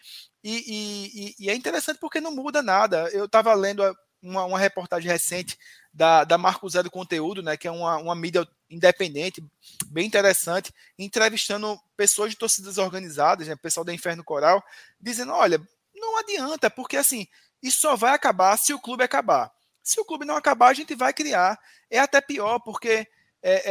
E, 0.42 1.34
e, 1.36 1.44
e 1.44 1.50
é 1.50 1.54
interessante 1.54 1.98
porque 1.98 2.20
não 2.20 2.30
muda 2.30 2.62
nada. 2.62 3.10
Eu 3.12 3.24
estava 3.24 3.52
lendo 3.52 3.82
uma, 4.22 4.44
uma, 4.44 4.58
reportagem 4.58 5.10
recente 5.10 5.58
da, 5.92 6.22
da 6.22 6.38
Marco 6.38 6.68
Zero 6.70 6.88
Conteúdo, 6.88 7.42
né? 7.42 7.56
Que 7.56 7.66
é 7.66 7.72
uma, 7.72 7.96
uma 7.96 8.14
mídia 8.14 8.46
independente, 8.70 9.44
bem 9.86 10.06
interessante, 10.06 10.72
entrevistando 10.96 11.76
pessoas 11.96 12.30
de 12.30 12.36
torcidas 12.36 12.78
organizadas, 12.78 13.48
né? 13.48 13.56
Pessoal 13.56 13.84
da 13.84 13.92
Inferno 13.92 14.22
Coral, 14.22 14.62
dizendo: 15.00 15.32
olha, 15.32 15.60
não 15.92 16.16
adianta, 16.18 16.70
porque 16.70 16.96
assim 16.96 17.26
isso 17.62 17.80
só 17.80 17.96
vai 17.96 18.12
acabar 18.12 18.56
se 18.56 18.72
o 18.72 18.80
clube 18.80 19.04
acabar. 19.04 19.50
Se 19.82 20.00
o 20.00 20.04
clube 20.04 20.24
não 20.24 20.36
acabar, 20.36 20.68
a 20.68 20.74
gente 20.74 20.94
vai 20.94 21.12
criar. 21.12 21.58
É 21.90 21.98
até 21.98 22.20
pior, 22.20 22.58
porque 22.60 23.06
é, 23.42 23.62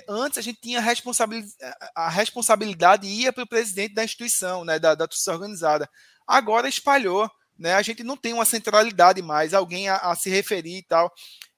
é, 0.00 0.04
antes 0.08 0.38
a 0.38 0.42
gente 0.42 0.60
tinha 0.60 0.80
a 1.94 2.08
responsabilidade 2.08 3.06
ia 3.06 3.32
para 3.32 3.44
o 3.44 3.48
presidente 3.48 3.94
da 3.94 4.04
instituição, 4.04 4.64
né, 4.64 4.78
da, 4.78 4.94
da 4.94 5.06
torcida 5.06 5.34
organizada. 5.34 5.88
Agora 6.26 6.68
espalhou, 6.68 7.30
né, 7.58 7.74
a 7.74 7.82
gente 7.82 8.02
não 8.02 8.16
tem 8.16 8.32
uma 8.32 8.44
centralidade 8.44 9.20
mais, 9.20 9.52
alguém 9.52 9.88
a, 9.88 9.96
a 9.96 10.14
se 10.14 10.30
referir 10.30 10.78
e 10.78 10.82
tal. 10.82 11.12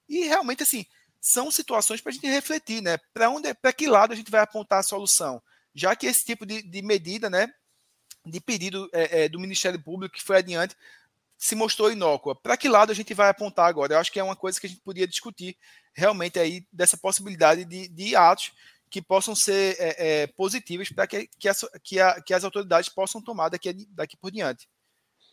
E 0.07 0.25
realmente, 0.25 0.63
assim, 0.63 0.85
são 1.21 1.49
situações 1.49 2.01
para 2.01 2.09
a 2.09 2.13
gente 2.13 2.27
refletir, 2.27 2.81
né? 2.81 2.97
Para 3.13 3.29
onde, 3.29 3.53
para 3.53 3.71
que 3.71 3.87
lado 3.87 4.11
a 4.11 4.15
gente 4.15 4.31
vai 4.31 4.41
apontar 4.41 4.79
a 4.79 4.83
solução? 4.83 5.41
Já 5.73 5.95
que 5.95 6.07
esse 6.07 6.25
tipo 6.25 6.45
de, 6.45 6.61
de 6.61 6.81
medida, 6.81 7.29
né, 7.29 7.47
de 8.25 8.41
pedido 8.41 8.89
é, 8.91 9.23
é 9.23 9.29
do 9.29 9.39
Ministério 9.39 9.81
Público 9.81 10.15
que 10.15 10.23
foi 10.23 10.37
adiante, 10.37 10.75
se 11.41 11.55
mostrou 11.55 11.91
inócua. 11.91 12.35
Para 12.35 12.55
que 12.55 12.69
lado 12.69 12.91
a 12.91 12.93
gente 12.93 13.15
vai 13.15 13.27
apontar 13.27 13.67
agora? 13.67 13.95
Eu 13.95 13.97
acho 13.97 14.11
que 14.11 14.19
é 14.19 14.23
uma 14.23 14.35
coisa 14.35 14.61
que 14.61 14.67
a 14.67 14.69
gente 14.69 14.81
podia 14.83 15.07
discutir 15.07 15.57
realmente 15.91 16.37
aí 16.37 16.63
dessa 16.71 16.95
possibilidade 16.95 17.65
de, 17.65 17.87
de 17.87 18.15
atos 18.15 18.51
que 18.91 19.01
possam 19.01 19.33
ser 19.33 19.75
é, 19.79 19.95
é, 20.21 20.27
positivos 20.27 20.89
para 20.89 21.07
que, 21.07 21.27
que, 21.39 21.49
que, 21.83 21.97
que, 22.27 22.33
as 22.33 22.43
autoridades 22.43 22.89
possam 22.89 23.19
tomar 23.19 23.49
daqui, 23.49 23.87
daqui 23.89 24.15
por 24.15 24.29
diante. 24.29 24.67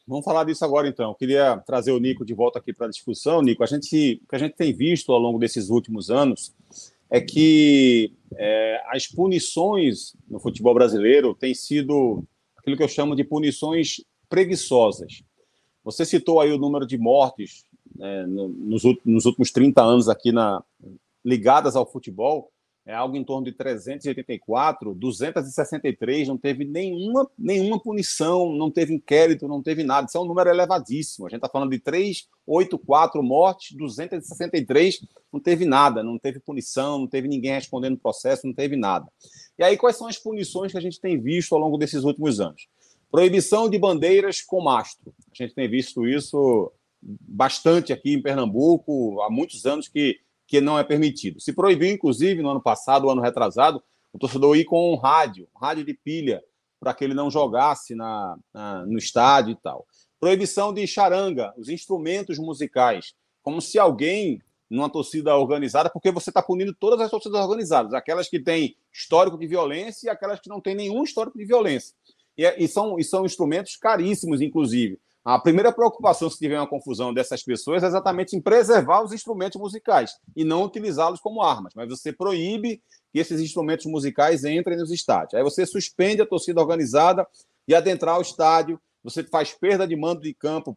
Vamos 0.07 0.25
falar 0.25 0.45
disso 0.45 0.65
agora, 0.65 0.89
então. 0.89 1.11
Eu 1.11 1.15
queria 1.15 1.59
trazer 1.67 1.93
o 1.93 1.99
Nico 1.99 2.25
de 2.25 2.33
volta 2.33 2.59
aqui 2.59 2.73
para 2.73 2.87
a 2.87 2.91
discussão. 2.91 3.43
Nico, 3.43 3.63
a 3.63 3.67
gente, 3.67 4.23
o 4.25 4.29
que 4.29 4.37
a 4.37 4.39
gente 4.39 4.57
tem 4.57 4.73
visto 4.73 5.13
ao 5.13 5.19
longo 5.19 5.39
desses 5.39 5.69
últimos 5.69 6.11
anos 6.11 6.55
é 7.11 7.21
que 7.21 8.15
é, 8.35 8.83
as 8.87 9.07
punições 9.07 10.17
no 10.27 10.41
futebol 10.41 10.73
brasileiro 10.73 11.35
têm 11.35 11.53
sido 11.53 12.25
aquilo 12.57 12.79
que 12.79 12.83
eu 12.83 12.89
chamo 12.89 13.15
de 13.15 13.25
punições 13.25 13.97
preguiçosas. 14.31 15.23
Você 15.89 16.05
citou 16.05 16.39
aí 16.39 16.53
o 16.53 16.59
número 16.59 16.87
de 16.87 16.99
mortes 16.99 17.65
né, 17.97 18.27
nos, 18.27 18.83
nos, 19.07 19.25
últimos 19.25 19.51
30 19.51 19.83
anos 19.83 20.07
aqui 20.07 20.31
na, 20.31 20.63
ligadas 21.25 21.75
ao 21.77 21.91
futebol, 21.91 22.53
é 22.85 22.95
algo 22.95 23.17
em 23.17 23.25
torno 23.25 23.47
de 23.47 23.53
384, 23.53 24.95
263, 24.95 26.29
não 26.29 26.37
teve 26.37 26.67
nenhuma, 26.67 27.31
nenhuma 27.39 27.81
punição, 27.81 28.53
não 28.53 28.71
teve 28.71 28.95
inquérito, 28.95 29.49
não 29.49 29.63
teve 29.63 29.83
nada. 29.83 30.07
Isso 30.07 30.19
é 30.19 30.21
um 30.21 30.27
número 30.27 30.51
elevadíssimo. 30.51 31.27
A 31.27 31.31
gente 31.31 31.39
está 31.39 31.49
falando 31.49 31.71
de 31.71 31.79
384 31.79 33.23
mortes, 33.23 33.75
263, 33.75 35.07
não 35.33 35.41
teve 35.41 35.65
nada, 35.65 36.03
não 36.03 36.19
teve 36.19 36.39
punição, 36.39 36.99
não 36.99 37.07
teve 37.07 37.29
ninguém 37.29 37.53
respondendo 37.53 37.95
o 37.95 37.99
processo, 37.99 38.47
não 38.47 38.55
teve 38.55 38.77
nada. 38.77 39.07
E 39.59 39.65
aí, 39.65 39.77
quais 39.77 39.97
são 39.97 40.07
as 40.07 40.19
punições 40.19 40.73
que 40.73 40.79
a 40.79 40.83
gente 40.83 41.01
tem 41.01 41.19
visto 41.19 41.55
ao 41.55 41.61
longo 41.61 41.79
desses 41.79 42.05
últimos 42.05 42.41
anos? 42.41 42.69
Proibição 43.11 43.69
de 43.69 43.79
bandeiras 43.79 44.41
com 44.43 44.61
mastro. 44.63 45.15
A 45.33 45.35
gente 45.35 45.55
tem 45.55 45.69
visto 45.69 46.07
isso 46.07 46.73
bastante 47.01 47.93
aqui 47.93 48.13
em 48.13 48.23
Pernambuco, 48.23 49.21
há 49.23 49.31
muitos 49.31 49.65
anos 49.65 49.89
que, 49.89 50.21
que 50.47 50.61
não 50.61 50.79
é 50.79 50.85
permitido. 50.85 51.41
Se 51.41 51.53
proibiu, 51.53 51.91
inclusive, 51.91 52.43
no 52.43 52.51
ano 52.51 52.61
passado, 52.61 53.05
no 53.05 53.11
ano 53.11 53.23
retrasado, 53.23 53.83
o 54.13 54.19
torcedor 54.19 54.57
ir 54.57 54.65
com 54.65 54.93
um 54.93 54.97
rádio, 54.97 55.49
um 55.55 55.59
rádio 55.59 55.85
de 55.85 55.95
pilha, 55.95 56.43
para 56.81 56.95
que 56.95 57.05
ele 57.05 57.15
não 57.15 57.31
jogasse 57.31 57.95
na, 57.95 58.37
na, 58.53 58.87
no 58.87 58.99
estádio 58.99 59.53
e 59.53 59.57
tal. 59.57 59.87
Proibição 60.21 60.73
de 60.73 60.87
charanga, 60.87 61.53
os 61.57 61.69
instrumentos 61.69 62.39
musicais, 62.39 63.15
como 63.43 63.61
se 63.61 63.79
alguém 63.79 64.41
numa 64.69 64.91
torcida 64.91 65.35
organizada, 65.35 65.89
porque 65.89 66.11
você 66.11 66.31
está 66.31 66.43
punindo 66.43 66.75
todas 66.75 67.01
as 67.01 67.11
torcidas 67.11 67.41
organizadas, 67.41 67.95
aquelas 67.95 68.29
que 68.29 68.39
têm 68.39 68.77
histórico 68.93 69.39
de 69.39 69.47
violência 69.47 70.07
e 70.07 70.11
aquelas 70.11 70.41
que 70.41 70.49
não 70.49 70.61
têm 70.61 70.75
nenhum 70.75 71.03
histórico 71.03 71.39
de 71.39 71.45
violência. 71.45 71.95
E, 72.39 72.47
é, 72.47 72.63
e, 72.63 72.69
são, 72.69 72.99
e 72.99 73.05
são 73.05 73.27
instrumentos 73.27 73.77
caríssimos, 73.77 74.41
inclusive. 74.41 74.99
A 75.25 75.39
primeira 75.39 75.73
preocupação, 75.73 76.31
se 76.31 76.39
tiver 76.39 76.59
uma 76.59 76.67
confusão 76.67 77.13
dessas 77.13 77.43
pessoas, 77.43 77.83
é 77.83 77.87
exatamente 77.87 78.35
em 78.35 78.41
preservar 78.41 79.03
os 79.03 79.13
instrumentos 79.13 79.61
musicais 79.61 80.13
e 80.35 80.45
não 80.45 80.63
utilizá-los 80.63 81.21
como 81.21 81.43
armas. 81.43 81.75
Mas 81.75 81.89
você 81.89 82.13
proíbe 82.13 82.81
que 83.13 83.19
esses 83.19 83.41
instrumentos 83.41 83.85
musicais 83.87 84.45
entrem 84.45 84.79
nos 84.79 84.91
estádios. 84.91 85.35
Aí 85.35 85.43
você 85.43 85.67
suspende 85.67 86.23
a 86.23 86.27
torcida 86.27 86.61
organizada 86.61 87.27
e 87.67 87.75
adentrar 87.75 88.19
o 88.19 88.23
estádio. 88.23 88.81
Você 89.05 89.23
faz 89.23 89.53
perda 89.53 89.87
de 89.87 89.97
mando 89.97 90.23
de 90.23 90.33
campo 90.33 90.75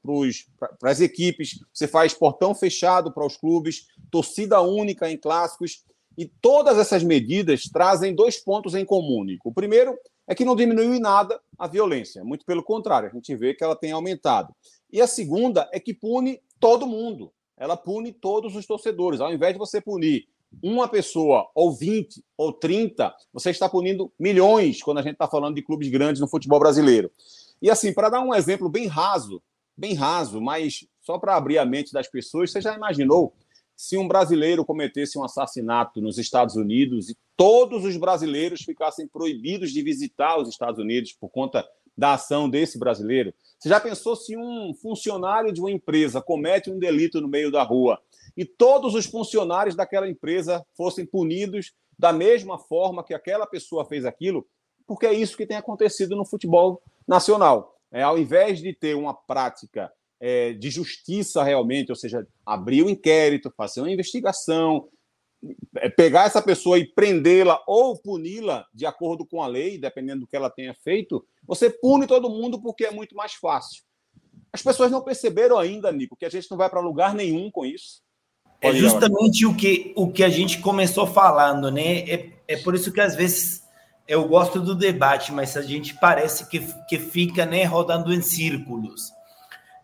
para 0.79 0.91
as 0.91 0.99
equipes, 0.99 1.59
você 1.73 1.87
faz 1.87 2.13
portão 2.13 2.53
fechado 2.53 3.11
para 3.11 3.25
os 3.25 3.37
clubes, 3.37 3.87
torcida 4.11 4.59
única 4.61 5.09
em 5.09 5.17
clássicos. 5.17 5.83
E 6.17 6.25
todas 6.41 6.77
essas 6.77 7.03
medidas 7.03 7.63
trazem 7.71 8.13
dois 8.13 8.37
pontos 8.37 8.75
em 8.75 8.83
comum. 8.83 9.25
O 9.45 9.53
primeiro 9.53 9.97
é 10.27 10.35
que 10.35 10.45
não 10.45 10.55
diminuiu 10.55 10.93
em 10.93 10.99
nada 10.99 11.39
a 11.57 11.67
violência. 11.67 12.23
Muito 12.23 12.45
pelo 12.45 12.63
contrário, 12.63 13.09
a 13.09 13.13
gente 13.13 13.35
vê 13.35 13.53
que 13.53 13.63
ela 13.63 13.75
tem 13.75 13.91
aumentado. 13.91 14.53
E 14.91 15.01
a 15.01 15.07
segunda 15.07 15.69
é 15.71 15.79
que 15.79 15.93
pune 15.93 16.41
todo 16.59 16.87
mundo. 16.87 17.31
Ela 17.57 17.77
pune 17.77 18.11
todos 18.11 18.55
os 18.55 18.65
torcedores. 18.65 19.21
Ao 19.21 19.33
invés 19.33 19.53
de 19.53 19.59
você 19.59 19.79
punir 19.81 20.27
uma 20.61 20.87
pessoa, 20.87 21.49
ou 21.55 21.71
20, 21.71 22.23
ou 22.37 22.51
30, 22.51 23.13
você 23.31 23.51
está 23.51 23.69
punindo 23.69 24.11
milhões 24.19 24.83
quando 24.83 24.97
a 24.97 25.01
gente 25.01 25.13
está 25.13 25.27
falando 25.27 25.55
de 25.55 25.61
clubes 25.61 25.89
grandes 25.89 26.19
no 26.19 26.27
futebol 26.27 26.59
brasileiro. 26.59 27.11
E 27.61 27.69
assim, 27.69 27.93
para 27.93 28.09
dar 28.09 28.21
um 28.21 28.33
exemplo 28.33 28.67
bem 28.67 28.87
raso, 28.87 29.41
bem 29.77 29.93
raso, 29.93 30.41
mas 30.41 30.85
só 31.01 31.17
para 31.17 31.35
abrir 31.35 31.57
a 31.57 31.65
mente 31.65 31.93
das 31.93 32.07
pessoas, 32.07 32.51
você 32.51 32.59
já 32.59 32.75
imaginou 32.75 33.33
se 33.81 33.97
um 33.97 34.07
brasileiro 34.07 34.63
cometesse 34.63 35.17
um 35.17 35.23
assassinato 35.23 35.99
nos 35.99 36.19
Estados 36.19 36.55
Unidos 36.55 37.09
e 37.09 37.17
todos 37.35 37.83
os 37.83 37.97
brasileiros 37.97 38.61
ficassem 38.61 39.07
proibidos 39.07 39.71
de 39.71 39.81
visitar 39.81 40.37
os 40.37 40.47
Estados 40.47 40.79
Unidos 40.79 41.13
por 41.13 41.29
conta 41.29 41.67
da 41.97 42.13
ação 42.13 42.47
desse 42.47 42.77
brasileiro? 42.77 43.33
Você 43.57 43.69
já 43.69 43.79
pensou 43.79 44.15
se 44.15 44.37
um 44.37 44.71
funcionário 44.75 45.51
de 45.51 45.59
uma 45.59 45.71
empresa 45.71 46.21
comete 46.21 46.69
um 46.69 46.77
delito 46.77 47.19
no 47.19 47.27
meio 47.27 47.51
da 47.51 47.63
rua 47.63 47.99
e 48.37 48.45
todos 48.45 48.93
os 48.93 49.07
funcionários 49.07 49.75
daquela 49.75 50.07
empresa 50.07 50.63
fossem 50.77 51.03
punidos 51.03 51.73
da 51.97 52.13
mesma 52.13 52.59
forma 52.59 53.03
que 53.03 53.15
aquela 53.15 53.47
pessoa 53.47 53.83
fez 53.83 54.05
aquilo? 54.05 54.45
Porque 54.85 55.07
é 55.07 55.13
isso 55.13 55.35
que 55.35 55.47
tem 55.47 55.57
acontecido 55.57 56.15
no 56.15 56.23
futebol 56.23 56.83
nacional. 57.07 57.75
É, 57.91 58.03
ao 58.03 58.15
invés 58.15 58.59
de 58.59 58.75
ter 58.75 58.95
uma 58.95 59.15
prática 59.15 59.91
é, 60.21 60.53
de 60.53 60.69
justiça 60.69 61.43
realmente, 61.43 61.91
ou 61.91 61.95
seja, 61.95 62.27
abrir 62.45 62.83
o 62.83 62.85
um 62.85 62.89
inquérito, 62.89 63.51
fazer 63.57 63.81
uma 63.81 63.91
investigação, 63.91 64.87
é, 65.77 65.89
pegar 65.89 66.27
essa 66.27 66.39
pessoa 66.39 66.77
e 66.77 66.85
prendê-la 66.85 67.59
ou 67.65 67.99
puni-la 67.99 68.63
de 68.71 68.85
acordo 68.85 69.25
com 69.25 69.41
a 69.41 69.47
lei, 69.47 69.79
dependendo 69.79 70.21
do 70.21 70.27
que 70.27 70.35
ela 70.35 70.51
tenha 70.51 70.75
feito, 70.75 71.25
você 71.43 71.71
pune 71.71 72.05
todo 72.05 72.29
mundo 72.29 72.61
porque 72.61 72.85
é 72.85 72.91
muito 72.91 73.15
mais 73.15 73.33
fácil. 73.33 73.81
As 74.53 74.61
pessoas 74.61 74.91
não 74.91 75.01
perceberam 75.01 75.57
ainda, 75.57 75.91
Nico, 75.91 76.15
que 76.15 76.25
a 76.25 76.29
gente 76.29 76.51
não 76.51 76.57
vai 76.57 76.69
para 76.69 76.79
lugar 76.79 77.15
nenhum 77.15 77.49
com 77.49 77.65
isso. 77.65 78.03
É 78.61 78.71
justamente 78.71 79.43
o 79.43 79.55
que, 79.55 79.91
o 79.95 80.11
que 80.11 80.23
a 80.23 80.29
gente 80.29 80.59
começou 80.59 81.07
falando, 81.07 81.71
né? 81.71 82.01
É, 82.01 82.31
é 82.47 82.57
por 82.57 82.75
isso 82.75 82.91
que 82.91 83.01
às 83.01 83.15
vezes 83.15 83.63
eu 84.07 84.27
gosto 84.27 84.59
do 84.59 84.75
debate, 84.75 85.31
mas 85.31 85.57
a 85.57 85.63
gente 85.63 85.95
parece 85.95 86.47
que, 86.47 86.59
que 86.87 86.99
fica 86.99 87.43
né, 87.43 87.63
rodando 87.63 88.13
em 88.13 88.21
círculos 88.21 89.11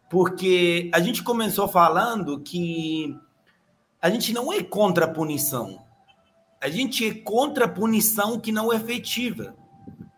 porque 0.10 0.89
a 0.93 0.99
gente 0.99 1.24
começou 1.24 1.68
falando 1.68 2.39
que 2.39 3.16
a 4.01 4.10
gente 4.10 4.34
não 4.34 4.53
é 4.53 4.64
contra 4.64 5.05
a 5.05 5.10
punição. 5.10 5.84
A 6.62 6.70
gente 6.70 7.08
é 7.08 7.14
contra 7.14 7.66
a 7.66 7.70
punição 7.70 8.39
que 8.39 8.51
não 8.51 8.72
é 8.72 8.78
efetiva, 8.78 9.55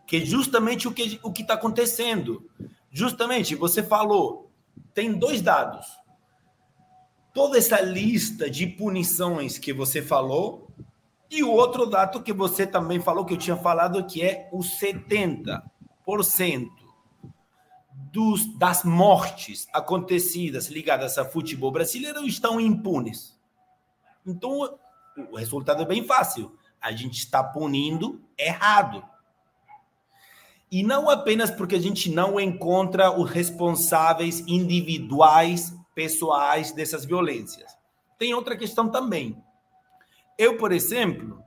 que 0.06 0.18
é 0.18 0.20
justamente 0.20 0.88
o 0.88 0.92
que 0.92 1.20
o 1.24 1.32
está 1.32 1.56
acontecendo. 1.56 2.48
Justamente, 2.92 3.56
você 3.56 3.84
falou, 3.84 4.52
tem 4.94 5.14
dois 5.14 5.42
dados. 5.42 5.86
Toda 7.34 7.58
essa 7.58 7.82
lista 7.82 8.50
de 8.50 8.68
punições 8.68 9.58
que 9.58 9.74
você 9.74 10.02
falou, 10.02 10.68
e 11.30 11.44
o 11.44 11.52
outro 11.52 11.86
dado 11.86 12.24
que 12.24 12.34
você 12.34 12.66
também 12.66 13.00
falou, 13.00 13.26
que 13.26 13.34
eu 13.34 13.38
tinha 13.38 13.58
falado, 13.58 14.06
que 14.06 14.22
é 14.22 14.50
o 14.52 14.60
70% 14.60 16.70
dos, 18.12 18.58
das 18.58 18.84
mortes 18.84 19.68
acontecidas 19.74 20.68
ligadas 20.68 21.18
a 21.18 21.26
futebol 21.26 21.72
brasileiro 21.72 22.26
estão 22.26 22.60
impunes. 22.60 23.38
Então, 24.26 24.78
o 25.32 25.36
resultado 25.36 25.82
é 25.82 25.86
bem 25.86 26.04
fácil. 26.06 26.56
A 26.82 26.92
gente 26.92 27.20
está 27.20 27.44
punindo 27.44 28.22
errado. 28.38 29.04
E 30.72 30.84
não 30.84 31.10
apenas 31.10 31.50
porque 31.50 31.76
a 31.76 31.82
gente 31.82 32.12
não 32.12 32.40
encontra 32.40 33.12
os 33.12 33.30
responsáveis 33.30 34.40
individuais, 34.48 35.76
pessoais 35.96 36.72
dessas 36.72 37.06
violências. 37.06 37.76
Tem 38.18 38.34
outra 38.34 38.56
questão 38.56 38.90
também. 38.90 39.42
Eu, 40.38 40.58
por 40.58 40.72
exemplo, 40.72 41.44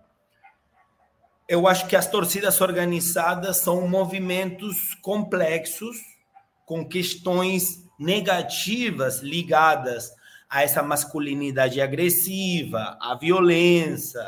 eu 1.49 1.67
acho 1.69 1.87
que 1.87 1.97
as 1.97 2.07
torcidas 2.07 2.61
organizadas 2.61 3.59
são 3.59 3.87
movimentos 3.89 4.95
complexos 4.97 6.12
com 6.65 6.87
questões 6.89 7.89
negativas 7.99 9.21
ligadas 9.21 10.13
a 10.49 10.63
essa 10.63 10.83
masculinidade 10.83 11.81
agressiva, 11.81 12.99
a 13.01 13.15
violência, 13.15 14.23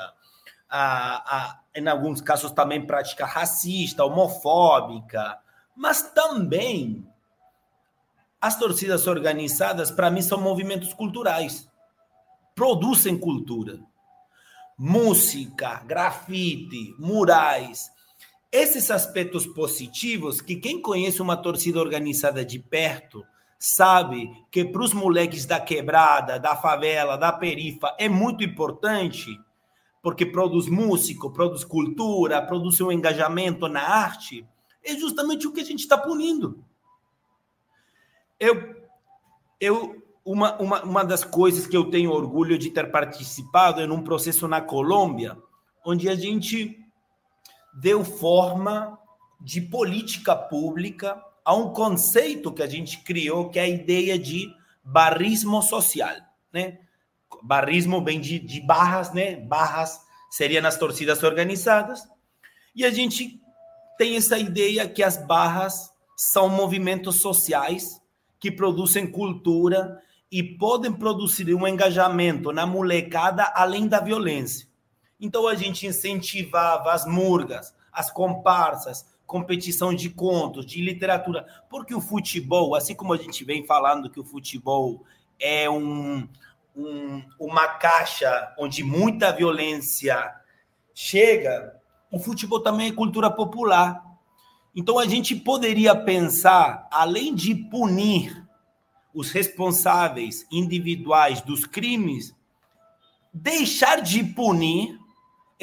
a, 0.71 1.37
a, 1.37 1.61
em 1.75 1.87
alguns 1.87 2.21
casos 2.21 2.51
também 2.53 2.87
prática 2.87 3.27
racista, 3.27 4.05
homofóbica, 4.05 5.39
mas 5.77 6.03
também 6.13 7.07
as 8.41 8.59
torcidas 8.59 9.07
organizadas, 9.07 9.91
para 9.91 10.11
mim, 10.11 10.21
são 10.21 10.41
movimentos 10.41 10.93
culturais, 10.93 11.67
produzem 12.55 13.19
cultura. 13.19 13.81
Música, 14.79 15.83
grafite, 15.87 16.95
murais, 16.99 17.91
esses 18.55 18.89
aspectos 18.89 19.49
positivos 19.49 20.41
que 20.41 20.55
quem 20.55 20.81
conhece 20.81 21.21
uma 21.21 21.37
torcida 21.37 21.81
organizada 21.81 22.45
de 22.45 22.61
perto 22.61 23.27
sabe 23.59 24.31
que 24.49 24.65
para 24.65 24.81
os 24.81 24.95
moleques 24.95 25.45
da 25.45 25.59
quebrada, 25.59 26.39
da 26.39 26.55
favela, 26.55 27.17
da 27.17 27.33
perifa 27.33 27.93
é 27.99 28.09
muito 28.09 28.45
importante, 28.45 29.37
porque 30.01 30.25
produz 30.25 30.69
músico, 30.69 31.33
produz 31.33 31.65
cultura, 31.65 32.41
produz 32.43 32.81
um 32.81 32.93
engajamento 32.93 33.67
na 33.67 33.83
arte, 33.83 34.47
é 34.85 34.95
justamente 34.95 35.49
o 35.49 35.53
que 35.53 35.61
a 35.61 35.65
gente 35.65 35.81
está 35.81 35.99
punindo. 35.99 36.65
Eu, 38.39 38.73
eu 39.61 40.01
uma, 40.25 40.57
uma, 40.63 40.83
uma 40.85 41.05
das 41.05 41.25
coisas 41.25 41.67
que 41.67 41.77
eu 41.77 41.91
tenho 41.91 42.13
orgulho 42.13 42.57
de 42.57 42.71
ter 42.71 42.89
participado 42.93 43.81
é 43.81 43.87
num 43.87 44.05
processo 44.05 44.47
na 44.47 44.61
Colômbia, 44.61 45.37
onde 45.85 46.09
a 46.09 46.15
gente 46.15 46.84
deu 47.75 48.05
forma 48.05 48.99
de 49.41 49.61
política 49.61 50.35
pública 50.35 51.23
a 51.45 51.55
um 51.55 51.73
conceito 51.73 52.53
que 52.53 52.63
a 52.63 52.67
gente 52.67 52.99
criou, 52.99 53.51
que 53.51 53.59
é 53.59 53.63
a 53.63 53.69
ideia 53.69 54.19
de 54.19 54.49
barrismo 54.83 55.61
social, 55.63 56.15
né? 56.53 56.79
Barrismo 57.43 58.03
vem 58.03 58.21
de, 58.21 58.39
de 58.39 58.61
barras, 58.61 59.13
né? 59.13 59.37
Barras 59.37 60.01
seriam 60.31 60.63
nas 60.63 60.79
torcidas 60.79 61.23
organizadas. 61.23 62.09
E 62.75 62.85
a 62.85 62.91
gente 62.91 63.41
tem 63.99 64.17
essa 64.17 64.39
ideia 64.39 64.89
que 64.89 65.03
as 65.03 65.17
barras 65.17 65.91
são 66.17 66.49
movimentos 66.49 67.17
sociais 67.21 68.01
que 68.41 68.51
produzem 68.51 69.07
cultura 69.07 70.01
e 70.31 70.43
podem 70.43 70.93
produzir 70.93 71.55
um 71.55 71.67
engajamento 71.67 72.53
na 72.53 72.67
molecada 72.67 73.53
além 73.55 73.87
da 73.87 74.01
violência. 74.01 74.67
Então 75.25 75.49
a 75.49 75.55
gente 75.55 75.87
incentivava 75.87 76.93
as 76.93 77.07
murgas, 77.07 77.75
as 77.91 78.11
comparsas, 78.11 79.07
competição 79.27 79.95
de 79.95 80.11
contos, 80.11 80.67
de 80.67 80.83
literatura, 80.83 81.47
porque 81.71 81.95
o 81.95 82.01
futebol, 82.01 82.75
assim 82.75 82.95
como 82.95 83.15
a 83.15 83.17
gente 83.17 83.43
vem 83.43 83.65
falando 83.65 84.11
que 84.11 84.21
o 84.21 84.25
futebol 84.25 85.03
é 85.41 85.69
um, 85.71 86.29
um, 86.77 87.23
uma 87.41 87.67
caixa 87.69 88.55
onde 88.59 88.85
muita 88.85 89.33
violência 89.33 90.31
chega, 90.95 91.75
o 92.13 92.19
futebol 92.19 92.61
também 92.61 92.89
é 92.89 92.93
cultura 92.93 93.31
popular. 93.31 94.05
Então 94.77 94.99
a 94.99 95.07
gente 95.07 95.35
poderia 95.35 95.97
pensar, 95.97 96.87
além 96.91 97.35
de 97.35 97.55
punir 97.55 98.47
os 99.15 99.31
responsáveis 99.31 100.47
individuais 100.53 101.41
dos 101.41 101.65
crimes, 101.65 102.35
deixar 103.33 104.03
de 104.03 104.23
punir 104.23 105.03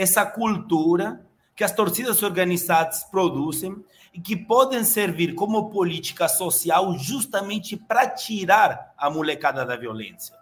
essa 0.01 0.25
cultura 0.25 1.23
que 1.55 1.63
as 1.63 1.71
torcidas 1.71 2.23
organizadas 2.23 3.03
produzem 3.03 3.85
e 4.11 4.19
que 4.19 4.35
podem 4.35 4.83
servir 4.83 5.35
como 5.35 5.69
política 5.69 6.27
social 6.27 6.97
justamente 6.97 7.77
para 7.77 8.09
tirar 8.09 8.93
a 8.97 9.11
molecada 9.11 9.63
da 9.63 9.75
violência. 9.75 10.35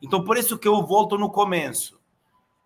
Então, 0.00 0.24
por 0.24 0.38
isso 0.38 0.56
que 0.56 0.66
eu 0.66 0.82
volto 0.86 1.18
no 1.18 1.30
começo. 1.30 2.00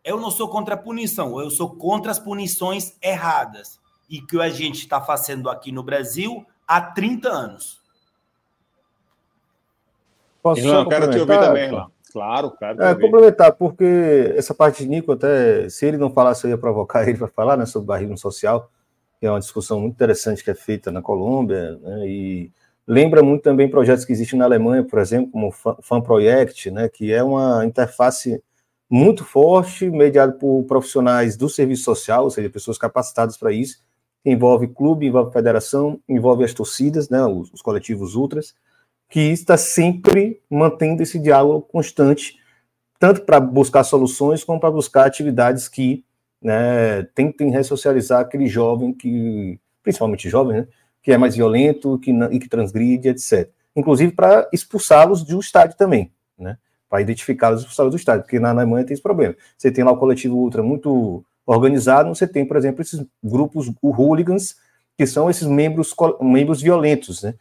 Eu 0.04 0.20
não 0.20 0.30
sou 0.30 0.48
contra 0.48 0.74
a 0.74 0.78
punição, 0.78 1.40
eu 1.40 1.50
sou 1.50 1.70
contra 1.70 2.12
as 2.12 2.20
punições 2.20 2.96
erradas. 3.02 3.80
E 4.08 4.20
que 4.20 4.40
a 4.40 4.48
gente 4.48 4.80
está 4.80 5.00
fazendo 5.00 5.50
aqui 5.50 5.72
no 5.72 5.82
Brasil 5.82 6.46
há 6.68 6.80
30 6.80 7.28
anos. 7.28 7.80
Posso 10.42 10.60
Irlan, 10.60 10.88
quero 10.88 11.10
te 11.10 11.18
ouvir 11.18 11.38
também, 11.40 11.64
Irlan. 11.64 11.90
Claro, 12.12 12.50
claro. 12.50 12.82
É, 12.82 12.94
complementar, 12.94 13.52
porque 13.52 14.34
essa 14.36 14.54
parte 14.54 14.82
de 14.82 14.88
Nico, 14.88 15.12
até 15.12 15.68
se 15.68 15.86
ele 15.86 15.96
não 15.96 16.10
falasse, 16.12 16.44
eu 16.44 16.50
ia 16.50 16.58
provocar 16.58 17.02
ele 17.08 17.18
para 17.18 17.28
falar 17.28 17.56
né, 17.56 17.64
sobre 17.64 17.86
barriga 17.86 18.16
social, 18.16 18.70
que 19.18 19.26
é 19.26 19.30
uma 19.30 19.40
discussão 19.40 19.80
muito 19.80 19.94
interessante 19.94 20.44
que 20.44 20.50
é 20.50 20.54
feita 20.54 20.90
na 20.90 21.00
Colômbia, 21.00 21.78
né, 21.78 22.06
e 22.06 22.50
lembra 22.86 23.22
muito 23.22 23.42
também 23.42 23.70
projetos 23.70 24.04
que 24.04 24.12
existem 24.12 24.38
na 24.38 24.44
Alemanha, 24.44 24.84
por 24.84 24.98
exemplo, 24.98 25.30
como 25.30 25.48
o 25.48 25.82
Fan 25.82 26.00
Project, 26.02 26.70
né, 26.70 26.88
que 26.88 27.12
é 27.12 27.22
uma 27.22 27.64
interface 27.64 28.42
muito 28.90 29.24
forte, 29.24 29.88
mediado 29.88 30.34
por 30.34 30.64
profissionais 30.64 31.34
do 31.34 31.48
serviço 31.48 31.84
social, 31.84 32.24
ou 32.24 32.30
seja, 32.30 32.50
pessoas 32.50 32.76
capacitadas 32.76 33.38
para 33.38 33.50
isso, 33.50 33.82
envolve 34.22 34.68
clube, 34.68 35.06
envolve 35.06 35.32
federação, 35.32 35.98
envolve 36.06 36.44
as 36.44 36.52
torcidas, 36.52 37.08
né, 37.08 37.24
os, 37.24 37.50
os 37.52 37.62
coletivos 37.62 38.14
ultras, 38.14 38.54
que 39.12 39.20
está 39.20 39.58
sempre 39.58 40.40
mantendo 40.48 41.02
esse 41.02 41.18
diálogo 41.18 41.60
constante, 41.70 42.38
tanto 42.98 43.20
para 43.26 43.38
buscar 43.38 43.84
soluções, 43.84 44.42
como 44.42 44.58
para 44.58 44.70
buscar 44.70 45.04
atividades 45.04 45.68
que 45.68 46.02
né, 46.40 47.02
tentem 47.14 47.50
ressocializar 47.50 48.20
aquele 48.20 48.46
jovem 48.46 48.90
que, 48.90 49.60
principalmente 49.82 50.30
jovem, 50.30 50.62
né, 50.62 50.68
que 51.02 51.12
é 51.12 51.18
mais 51.18 51.36
violento 51.36 51.98
que, 51.98 52.10
e 52.10 52.38
que 52.38 52.48
transgride, 52.48 53.10
etc. 53.10 53.50
Inclusive 53.76 54.12
para 54.12 54.48
expulsá-los 54.50 55.22
do 55.22 55.38
estádio 55.38 55.76
também, 55.76 56.10
né, 56.38 56.56
para 56.88 57.02
identificá-los 57.02 57.60
e 57.60 57.64
expulsá-los 57.64 57.92
do 57.92 57.98
estádio, 57.98 58.22
porque 58.22 58.40
na 58.40 58.48
Alemanha 58.48 58.86
tem 58.86 58.94
esse 58.94 59.02
problema. 59.02 59.36
Você 59.58 59.70
tem 59.70 59.84
lá 59.84 59.92
o 59.92 59.98
coletivo 59.98 60.38
ultra 60.38 60.62
muito 60.62 61.22
organizado, 61.44 62.08
você 62.08 62.26
tem, 62.26 62.46
por 62.46 62.56
exemplo, 62.56 62.80
esses 62.80 63.04
grupos, 63.22 63.70
o 63.82 63.90
hooligans, 63.90 64.56
que 64.96 65.06
são 65.06 65.28
esses 65.28 65.46
membros, 65.46 65.94
membros 66.18 66.62
violentos, 66.62 67.22
né, 67.22 67.34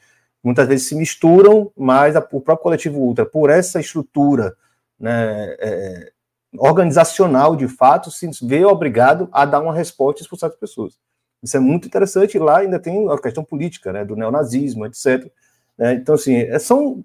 muitas 0.43 0.67
vezes 0.67 0.87
se 0.87 0.95
misturam, 0.95 1.71
mas 1.77 2.15
o 2.15 2.41
próprio 2.41 2.57
coletivo 2.57 2.99
ultra, 2.99 3.25
por 3.25 3.49
essa 3.49 3.79
estrutura 3.79 4.55
né, 4.99 5.55
é, 5.59 6.11
organizacional 6.57 7.55
de 7.55 7.67
fato, 7.67 8.09
se 8.11 8.29
vê 8.43 8.65
obrigado 8.65 9.29
a 9.31 9.45
dar 9.45 9.61
uma 9.61 9.73
resposta 9.73 10.21
e 10.21 10.23
expulsar 10.23 10.49
as 10.49 10.55
pessoas. 10.55 10.97
Isso 11.41 11.57
é 11.57 11.59
muito 11.59 11.87
interessante. 11.87 12.37
Lá 12.37 12.59
ainda 12.59 12.79
tem 12.79 13.09
a 13.09 13.17
questão 13.17 13.43
política, 13.43 13.91
né, 13.91 14.05
do 14.05 14.15
neonazismo, 14.15 14.85
etc. 14.85 15.31
Né, 15.77 15.95
então, 15.95 16.15
assim, 16.15 16.35
é, 16.35 16.59
são, 16.59 17.03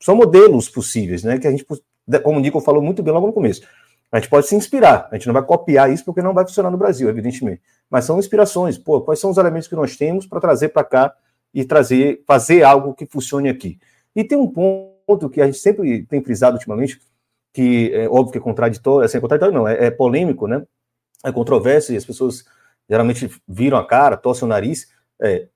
são 0.00 0.16
modelos 0.16 0.68
possíveis, 0.68 1.22
né, 1.22 1.38
que 1.38 1.46
a 1.46 1.50
gente, 1.50 1.64
como 2.22 2.38
o 2.38 2.40
Nico 2.40 2.60
falou 2.60 2.82
muito 2.82 3.02
bem 3.02 3.12
logo 3.12 3.26
no 3.26 3.32
começo, 3.32 3.62
a 4.10 4.18
gente 4.18 4.30
pode 4.30 4.46
se 4.46 4.54
inspirar, 4.54 5.08
a 5.10 5.16
gente 5.16 5.26
não 5.26 5.34
vai 5.34 5.42
copiar 5.42 5.92
isso 5.92 6.04
porque 6.04 6.22
não 6.22 6.32
vai 6.32 6.46
funcionar 6.46 6.70
no 6.70 6.78
Brasil, 6.78 7.08
evidentemente. 7.08 7.60
Mas 7.90 8.04
são 8.04 8.18
inspirações. 8.18 8.78
Pô, 8.78 9.00
quais 9.00 9.20
são 9.20 9.30
os 9.30 9.36
elementos 9.36 9.68
que 9.68 9.74
nós 9.74 9.96
temos 9.96 10.26
para 10.26 10.40
trazer 10.40 10.68
para 10.68 10.84
cá 10.84 11.14
e 11.56 11.64
trazer, 11.64 12.22
fazer 12.26 12.62
algo 12.62 12.92
que 12.92 13.06
funcione 13.06 13.48
aqui. 13.48 13.78
E 14.14 14.22
tem 14.22 14.36
um 14.36 14.46
ponto 14.46 15.30
que 15.30 15.40
a 15.40 15.46
gente 15.46 15.56
sempre 15.56 16.04
tem 16.04 16.22
frisado 16.22 16.56
ultimamente, 16.56 17.00
que 17.50 17.90
é 17.94 18.06
óbvio 18.06 18.32
que 18.32 18.36
é 18.36 18.40
contraditório, 18.42 19.06
assim, 19.06 19.16
é 19.16 19.20
contraditório 19.22 19.54
não, 19.54 19.66
é, 19.66 19.86
é 19.86 19.90
polêmico, 19.90 20.46
né? 20.46 20.62
É 21.24 21.32
controverso 21.32 21.94
e 21.94 21.96
as 21.96 22.04
pessoas 22.04 22.44
geralmente 22.86 23.30
viram 23.48 23.78
a 23.78 23.86
cara, 23.86 24.18
torcem 24.18 24.44
o 24.44 24.48
nariz. 24.48 24.92
É, 25.18 25.48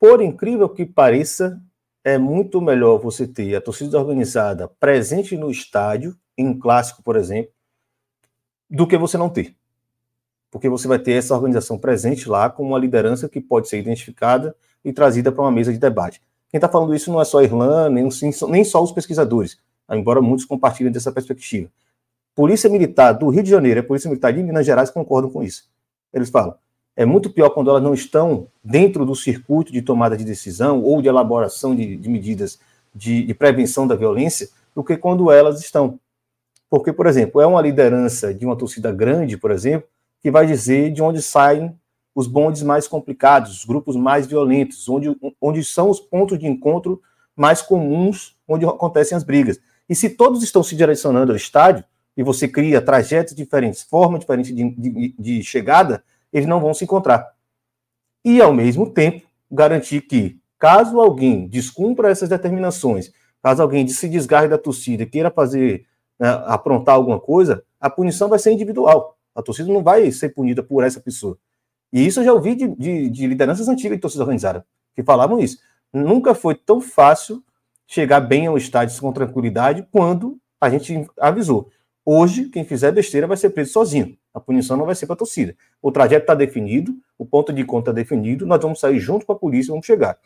por 0.00 0.22
incrível 0.22 0.70
que 0.70 0.86
pareça, 0.86 1.60
é 2.02 2.16
muito 2.16 2.58
melhor 2.62 2.96
você 2.96 3.26
ter 3.26 3.54
a 3.56 3.60
torcida 3.60 3.98
organizada 3.98 4.68
presente 4.80 5.36
no 5.36 5.50
estádio, 5.50 6.16
em 6.38 6.58
clássico, 6.58 7.02
por 7.02 7.14
exemplo, 7.14 7.52
do 8.70 8.86
que 8.86 8.96
você 8.96 9.18
não 9.18 9.28
ter. 9.28 9.54
Porque 10.50 10.70
você 10.70 10.88
vai 10.88 10.98
ter 10.98 11.12
essa 11.12 11.34
organização 11.34 11.78
presente 11.78 12.26
lá 12.26 12.48
com 12.48 12.62
uma 12.62 12.78
liderança 12.78 13.28
que 13.28 13.38
pode 13.38 13.68
ser 13.68 13.78
identificada 13.78 14.56
e 14.86 14.92
trazida 14.92 15.32
para 15.32 15.42
uma 15.42 15.50
mesa 15.50 15.72
de 15.72 15.78
debate. 15.78 16.22
Quem 16.48 16.58
está 16.58 16.68
falando 16.68 16.94
isso 16.94 17.10
não 17.10 17.20
é 17.20 17.24
só 17.24 17.40
a 17.40 17.42
Irlanda, 17.42 17.90
nem, 17.90 18.08
nem 18.48 18.64
só 18.64 18.80
os 18.80 18.92
pesquisadores, 18.92 19.58
embora 19.90 20.22
muitos 20.22 20.46
compartilhem 20.46 20.92
dessa 20.92 21.10
perspectiva. 21.10 21.68
Polícia 22.36 22.70
Militar 22.70 23.12
do 23.12 23.28
Rio 23.28 23.42
de 23.42 23.50
Janeiro 23.50 23.80
e 23.80 23.82
a 23.82 23.84
Polícia 23.84 24.08
Militar 24.08 24.32
de 24.32 24.42
Minas 24.44 24.64
Gerais 24.64 24.88
concordam 24.88 25.28
com 25.28 25.42
isso. 25.42 25.64
Eles 26.14 26.30
falam, 26.30 26.54
é 26.94 27.04
muito 27.04 27.30
pior 27.30 27.50
quando 27.50 27.68
elas 27.68 27.82
não 27.82 27.92
estão 27.92 28.46
dentro 28.62 29.04
do 29.04 29.16
circuito 29.16 29.72
de 29.72 29.82
tomada 29.82 30.16
de 30.16 30.24
decisão 30.24 30.82
ou 30.82 31.02
de 31.02 31.08
elaboração 31.08 31.74
de, 31.74 31.96
de 31.96 32.08
medidas 32.08 32.60
de, 32.94 33.24
de, 33.24 33.34
prevenção 33.34 33.88
da 33.88 33.96
violência 33.96 34.48
do 34.74 34.84
que 34.84 34.96
quando 34.96 35.32
elas 35.32 35.60
estão. 35.60 35.98
Porque, 36.70 36.92
por 36.92 37.06
exemplo, 37.06 37.40
é 37.40 37.46
uma 37.46 37.60
liderança 37.60 38.32
de 38.32 38.46
uma 38.46 38.54
torcida 38.54 38.92
grande, 38.92 39.36
por 39.36 39.50
exemplo, 39.50 39.88
que 40.22 40.30
vai 40.30 40.46
dizer 40.46 40.92
de 40.92 41.02
onde 41.02 41.20
saem 41.20 41.76
os 42.16 42.26
bondes 42.26 42.62
mais 42.62 42.88
complicados, 42.88 43.58
os 43.58 43.64
grupos 43.66 43.94
mais 43.94 44.26
violentos, 44.26 44.88
onde, 44.88 45.14
onde 45.38 45.62
são 45.62 45.90
os 45.90 46.00
pontos 46.00 46.38
de 46.38 46.46
encontro 46.46 47.02
mais 47.36 47.60
comuns, 47.60 48.34
onde 48.48 48.64
acontecem 48.64 49.14
as 49.14 49.22
brigas. 49.22 49.60
E 49.86 49.94
se 49.94 50.08
todos 50.08 50.42
estão 50.42 50.62
se 50.62 50.74
direcionando 50.74 51.32
ao 51.32 51.36
estádio, 51.36 51.84
e 52.16 52.22
você 52.22 52.48
cria 52.48 52.80
trajetos 52.80 53.34
diferentes, 53.34 53.82
formas 53.82 54.20
diferentes 54.20 54.56
de, 54.56 54.70
de, 54.70 55.14
de 55.18 55.42
chegada, 55.42 56.02
eles 56.32 56.48
não 56.48 56.58
vão 56.58 56.72
se 56.72 56.84
encontrar. 56.84 57.34
E, 58.24 58.40
ao 58.40 58.54
mesmo 58.54 58.90
tempo, 58.90 59.26
garantir 59.50 60.00
que, 60.00 60.40
caso 60.58 60.98
alguém 60.98 61.46
descumpra 61.46 62.10
essas 62.10 62.30
determinações, 62.30 63.12
caso 63.42 63.60
alguém 63.60 63.86
se 63.86 64.08
desgarre 64.08 64.48
da 64.48 64.56
torcida 64.56 65.02
e 65.02 65.06
queira 65.06 65.30
fazer, 65.30 65.84
né, 66.18 66.30
aprontar 66.46 66.94
alguma 66.94 67.20
coisa, 67.20 67.62
a 67.78 67.90
punição 67.90 68.30
vai 68.30 68.38
ser 68.38 68.52
individual. 68.52 69.18
A 69.34 69.42
torcida 69.42 69.70
não 69.70 69.82
vai 69.82 70.10
ser 70.10 70.30
punida 70.30 70.62
por 70.62 70.82
essa 70.82 70.98
pessoa. 70.98 71.38
E 71.92 72.06
isso 72.06 72.20
eu 72.20 72.24
já 72.24 72.32
ouvi 72.32 72.54
de, 72.54 72.68
de, 72.76 73.10
de 73.10 73.26
lideranças 73.26 73.68
antigas 73.68 73.96
de 73.96 74.02
torcida 74.02 74.22
organizada, 74.22 74.66
que 74.94 75.02
falavam 75.02 75.38
isso. 75.38 75.58
Nunca 75.92 76.34
foi 76.34 76.54
tão 76.54 76.80
fácil 76.80 77.42
chegar 77.86 78.20
bem 78.20 78.46
ao 78.46 78.56
estádio 78.56 79.00
com 79.00 79.12
tranquilidade 79.12 79.86
quando 79.90 80.38
a 80.60 80.68
gente 80.68 81.06
avisou. 81.18 81.70
Hoje, 82.04 82.48
quem 82.48 82.64
fizer 82.64 82.92
besteira 82.92 83.26
vai 83.26 83.36
ser 83.36 83.50
preso 83.50 83.72
sozinho. 83.72 84.16
A 84.32 84.40
punição 84.40 84.76
não 84.76 84.86
vai 84.86 84.94
ser 84.94 85.06
para 85.06 85.14
a 85.14 85.18
torcida. 85.18 85.56
O 85.82 85.90
trajeto 85.90 86.22
está 86.24 86.34
definido, 86.34 86.94
o 87.18 87.24
ponto 87.24 87.52
de 87.52 87.64
conta 87.64 87.90
está 87.90 87.92
definido, 87.92 88.46
nós 88.46 88.60
vamos 88.60 88.78
sair 88.78 89.00
junto 89.00 89.26
com 89.26 89.32
a 89.32 89.36
polícia 89.36 89.70
e 89.70 89.72
vamos 89.72 89.86
chegar. 89.86 90.18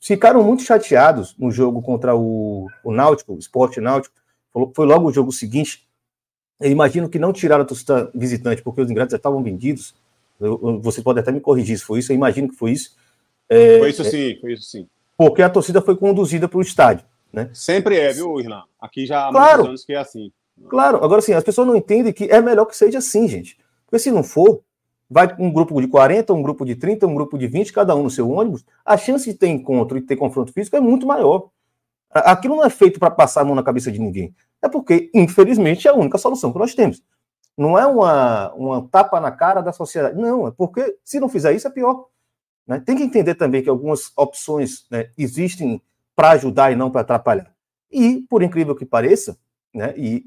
Ficaram 0.00 0.42
muito 0.44 0.62
chateados 0.62 1.36
no 1.36 1.50
jogo 1.50 1.82
contra 1.82 2.16
o, 2.16 2.68
o 2.84 2.92
Náutico, 2.92 3.34
o 3.34 3.38
Esporte 3.38 3.80
Náutico. 3.80 4.14
Foi 4.74 4.86
logo 4.86 5.08
o 5.08 5.12
jogo 5.12 5.32
seguinte. 5.32 5.88
Eu 6.60 6.70
imagino 6.70 7.08
que 7.08 7.18
não 7.18 7.32
tiraram 7.32 7.62
a 7.62 7.66
torcida 7.66 8.10
visitante 8.14 8.62
porque 8.62 8.80
os 8.80 8.90
ingressos 8.90 9.12
já 9.12 9.16
estavam 9.16 9.42
vendidos. 9.42 9.94
Você 10.82 11.02
pode 11.02 11.18
até 11.18 11.32
me 11.32 11.40
corrigir 11.40 11.78
se 11.78 11.84
foi 11.84 11.98
isso, 11.98 12.12
eu 12.12 12.16
imagino 12.16 12.48
que 12.48 12.54
foi 12.54 12.72
isso. 12.72 12.96
É, 13.48 13.78
foi 13.78 13.90
isso 13.90 14.04
sim, 14.04 14.38
foi 14.40 14.52
isso 14.52 14.64
sim. 14.64 14.86
Porque 15.16 15.42
a 15.42 15.50
torcida 15.50 15.80
foi 15.80 15.96
conduzida 15.96 16.48
para 16.48 16.58
o 16.58 16.62
estádio. 16.62 17.04
Né? 17.32 17.50
Sempre 17.52 17.98
é, 17.98 18.12
viu, 18.12 18.40
Irlan? 18.40 18.62
Aqui 18.80 19.04
já 19.04 19.28
há 19.28 19.32
claro, 19.32 19.48
muitos 19.48 19.68
anos 19.68 19.84
que 19.84 19.92
é 19.92 19.96
assim. 19.96 20.30
Claro, 20.68 21.04
agora 21.04 21.20
sim, 21.20 21.32
as 21.32 21.44
pessoas 21.44 21.66
não 21.66 21.76
entendem 21.76 22.12
que 22.12 22.24
é 22.24 22.40
melhor 22.40 22.64
que 22.66 22.76
seja 22.76 22.98
assim, 22.98 23.28
gente. 23.28 23.58
Porque 23.86 23.98
se 23.98 24.10
não 24.10 24.22
for, 24.22 24.62
vai 25.08 25.34
um 25.38 25.52
grupo 25.52 25.80
de 25.80 25.88
40, 25.88 26.32
um 26.32 26.42
grupo 26.42 26.64
de 26.64 26.76
30, 26.76 27.06
um 27.06 27.14
grupo 27.14 27.38
de 27.38 27.46
20, 27.46 27.72
cada 27.72 27.94
um 27.94 28.02
no 28.02 28.10
seu 28.10 28.30
ônibus, 28.30 28.64
a 28.84 28.96
chance 28.96 29.30
de 29.30 29.36
ter 29.36 29.48
encontro 29.48 29.96
e 29.96 30.02
ter 30.02 30.16
confronto 30.16 30.52
físico 30.52 30.76
é 30.76 30.80
muito 30.80 31.06
maior. 31.06 31.48
Aquilo 32.10 32.56
não 32.56 32.64
é 32.64 32.70
feito 32.70 32.98
para 32.98 33.10
passar 33.10 33.42
a 33.42 33.44
mão 33.44 33.54
na 33.54 33.62
cabeça 33.62 33.92
de 33.92 33.98
ninguém. 33.98 34.34
É 34.62 34.68
porque, 34.68 35.10
infelizmente, 35.14 35.86
é 35.86 35.90
a 35.90 35.94
única 35.94 36.18
solução 36.18 36.52
que 36.52 36.58
nós 36.58 36.74
temos. 36.74 37.02
Não 37.58 37.76
é 37.76 37.84
uma, 37.84 38.54
uma 38.54 38.88
tapa 38.88 39.20
na 39.20 39.32
cara 39.32 39.60
da 39.60 39.72
sociedade. 39.72 40.16
Não, 40.16 40.46
é 40.46 40.52
porque 40.52 40.96
se 41.04 41.18
não 41.18 41.28
fizer 41.28 41.52
isso 41.52 41.66
é 41.66 41.70
pior. 41.70 42.06
Né? 42.64 42.78
Tem 42.78 42.96
que 42.96 43.02
entender 43.02 43.34
também 43.34 43.62
que 43.62 43.68
algumas 43.68 44.12
opções 44.16 44.86
né, 44.88 45.10
existem 45.18 45.82
para 46.14 46.30
ajudar 46.30 46.70
e 46.70 46.76
não 46.76 46.88
para 46.88 47.00
atrapalhar. 47.00 47.52
E, 47.90 48.24
por 48.30 48.44
incrível 48.44 48.76
que 48.76 48.86
pareça, 48.86 49.36
né, 49.74 49.92
e 49.96 50.24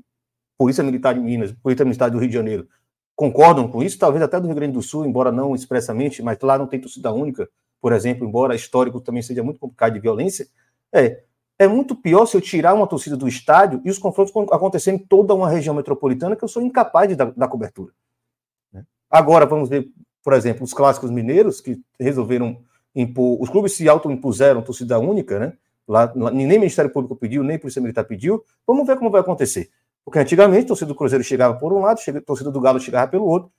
Polícia 0.57 0.83
Militar 0.83 1.13
de 1.13 1.21
Minas, 1.21 1.53
Polícia 1.53 1.85
Militar 1.85 2.11
do 2.11 2.17
Rio 2.17 2.27
de 2.27 2.33
Janeiro 2.33 2.67
concordam 3.15 3.67
com 3.67 3.83
isso, 3.83 3.99
talvez 3.99 4.23
até 4.23 4.39
do 4.39 4.47
Rio 4.47 4.55
Grande 4.55 4.73
do 4.73 4.81
Sul, 4.81 5.05
embora 5.05 5.31
não 5.31 5.53
expressamente, 5.53 6.23
mas 6.23 6.39
lá 6.41 6.57
não 6.57 6.65
tem 6.65 6.81
torcida 6.81 7.13
única, 7.13 7.47
por 7.79 7.93
exemplo, 7.93 8.27
embora 8.27 8.55
histórico 8.55 8.99
também 8.99 9.21
seja 9.21 9.43
muito 9.43 9.59
complicado 9.59 9.93
de 9.93 9.99
violência, 9.99 10.47
é 10.91 11.23
é 11.61 11.67
muito 11.67 11.95
pior 11.95 12.25
se 12.25 12.35
eu 12.35 12.41
tirar 12.41 12.73
uma 12.73 12.88
torcida 12.88 13.15
do 13.15 13.27
estádio 13.27 13.79
e 13.85 13.91
os 13.91 13.99
confrontos 13.99 14.33
acontecerem 14.51 14.99
em 14.99 15.03
toda 15.03 15.35
uma 15.35 15.47
região 15.47 15.75
metropolitana 15.75 16.35
que 16.35 16.43
eu 16.43 16.47
sou 16.47 16.59
incapaz 16.59 17.07
de 17.07 17.15
dar, 17.15 17.31
dar 17.33 17.47
cobertura. 17.47 17.93
Né? 18.73 18.83
Agora, 19.07 19.45
vamos 19.45 19.69
ver, 19.69 19.88
por 20.23 20.33
exemplo, 20.33 20.63
os 20.63 20.73
clássicos 20.73 21.11
mineiros 21.11 21.61
que 21.61 21.79
resolveram 21.99 22.57
impor, 22.95 23.39
os 23.39 23.47
clubes 23.47 23.73
se 23.73 23.88
auto-impuseram 23.88 24.63
torcida 24.63 24.97
única, 24.97 25.38
né? 25.38 25.53
Lá, 25.88 26.11
nem 26.15 26.47
Ministério 26.47 26.91
Público 26.91 27.15
pediu, 27.15 27.43
nem 27.43 27.59
Polícia 27.59 27.79
Militar 27.79 28.05
pediu. 28.05 28.43
Vamos 28.65 28.88
ver 28.88 28.97
como 28.97 29.11
vai 29.11 29.21
acontecer. 29.21 29.69
Porque 30.03 30.17
antigamente, 30.17 30.65
a 30.65 30.67
torcida 30.69 30.88
do 30.88 30.95
Cruzeiro 30.95 31.23
chegava 31.23 31.59
por 31.59 31.71
um 31.71 31.81
lado, 31.81 31.99
a 31.99 32.21
torcida 32.21 32.49
do 32.49 32.59
Galo 32.59 32.79
chegava 32.79 33.07
pelo 33.07 33.25
outro, 33.25 33.51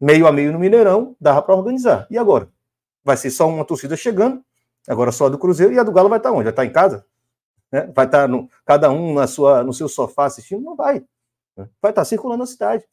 meio 0.00 0.28
a 0.28 0.32
meio 0.32 0.52
no 0.52 0.60
Mineirão, 0.60 1.16
dava 1.20 1.42
para 1.42 1.56
organizar. 1.56 2.06
E 2.08 2.16
agora? 2.16 2.48
Vai 3.02 3.16
ser 3.16 3.30
só 3.30 3.48
uma 3.48 3.64
torcida 3.64 3.96
chegando, 3.96 4.44
agora 4.86 5.10
só 5.10 5.26
a 5.26 5.28
do 5.28 5.38
Cruzeiro, 5.38 5.72
e 5.72 5.78
a 5.78 5.82
do 5.82 5.90
Galo 5.90 6.08
vai 6.08 6.18
estar 6.18 6.30
onde? 6.30 6.44
Vai 6.44 6.52
estar 6.52 6.64
em 6.64 6.70
casa? 6.70 7.04
Né? 7.70 7.90
Vai 7.94 8.06
estar 8.06 8.22
tá 8.22 8.28
no, 8.28 8.48
cada 8.64 8.90
um 8.90 9.14
na 9.14 9.26
sua, 9.26 9.62
no 9.62 9.72
seu 9.72 9.88
sofá 9.88 10.26
assistindo? 10.26 10.62
Não 10.62 10.76
vai. 10.76 11.00
Né? 11.56 11.68
Vai 11.80 11.92
estar 11.92 12.02
tá 12.02 12.04
circulando 12.04 12.40
na 12.40 12.46
cidade 12.46 12.84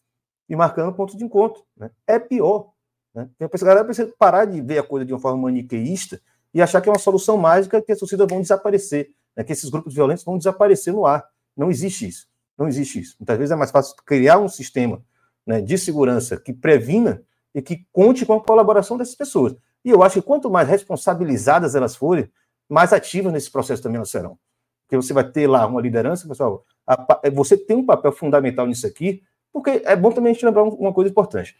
e 0.49 0.56
marcando 0.56 0.93
pontos 0.93 1.15
de 1.15 1.23
encontro. 1.23 1.64
Né? 1.77 1.89
É 2.07 2.19
pior. 2.19 2.72
Né? 3.14 3.30
Então, 3.35 3.49
a 3.52 3.65
galera 3.65 3.85
precisa 3.85 4.11
parar 4.18 4.45
de 4.45 4.61
ver 4.61 4.80
a 4.80 4.84
coisa 4.84 5.06
de 5.06 5.14
uma 5.14 5.19
forma 5.19 5.41
maniqueísta 5.43 6.19
e 6.53 6.61
achar 6.61 6.81
que 6.81 6.89
é 6.89 6.91
uma 6.91 6.99
solução 6.99 7.38
mágica 7.38 7.81
que 7.81 7.91
as 7.91 7.99
torcidas 7.99 8.27
vão 8.30 8.41
desaparecer, 8.41 9.11
né? 9.35 9.43
que 9.43 9.53
esses 9.53 9.69
grupos 9.69 9.93
violentos 9.93 10.23
vão 10.23 10.38
desaparecer 10.38 10.93
no 10.93 11.06
ar. 11.06 11.26
Não 11.56 11.69
existe 11.69 12.07
isso. 12.07 12.27
Não 12.57 12.68
existe 12.68 12.99
isso. 12.99 13.15
Muitas 13.19 13.38
vezes 13.38 13.52
é 13.52 13.56
mais 13.56 13.72
fácil 13.72 13.95
criar 14.06 14.39
um 14.39 14.47
sistema 14.47 15.03
né, 15.45 15.61
de 15.61 15.77
segurança 15.77 16.38
que 16.38 16.53
previna 16.53 17.22
e 17.53 17.61
que 17.61 17.85
conte 17.91 18.26
com 18.26 18.34
a 18.34 18.43
colaboração 18.43 18.97
dessas 18.97 19.15
pessoas. 19.15 19.56
E 19.84 19.89
eu 19.89 20.02
acho 20.02 20.22
que 20.22 20.26
quanto 20.26 20.49
mais 20.49 20.68
responsabilizadas 20.68 21.76
elas 21.76 21.95
forem, 21.95 22.30
mais 22.68 22.91
ativas 22.91 23.31
nesse 23.31 23.52
processo 23.52 23.84
também 23.84 23.97
elas 23.97 24.10
serão. 24.10 24.38
Porque 24.85 24.95
você 24.95 25.13
vai 25.13 25.23
ter 25.23 25.47
lá 25.47 25.65
uma 25.65 25.81
liderança, 25.81 26.27
pessoal, 26.27 26.63
a, 26.85 27.29
você 27.33 27.57
tem 27.57 27.75
um 27.77 27.85
papel 27.85 28.11
fundamental 28.11 28.67
nisso 28.67 28.85
aqui, 28.85 29.23
porque 29.51 29.81
é 29.85 29.95
bom 29.95 30.11
também 30.11 30.31
a 30.31 30.33
gente 30.33 30.45
lembrar 30.45 30.63
uma 30.63 30.93
coisa 30.93 31.09
importante. 31.09 31.55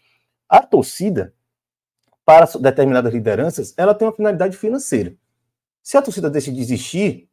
A 0.48 0.62
torcida, 0.62 1.34
para 2.24 2.46
determinadas 2.60 3.12
lideranças, 3.12 3.74
ela 3.76 3.94
tem 3.94 4.06
uma 4.06 4.14
finalidade 4.14 4.56
financeira. 4.56 5.14
Se 5.82 5.96
a 5.96 6.02
torcida 6.02 6.30
decide 6.30 6.56
desistir, 6.56 7.28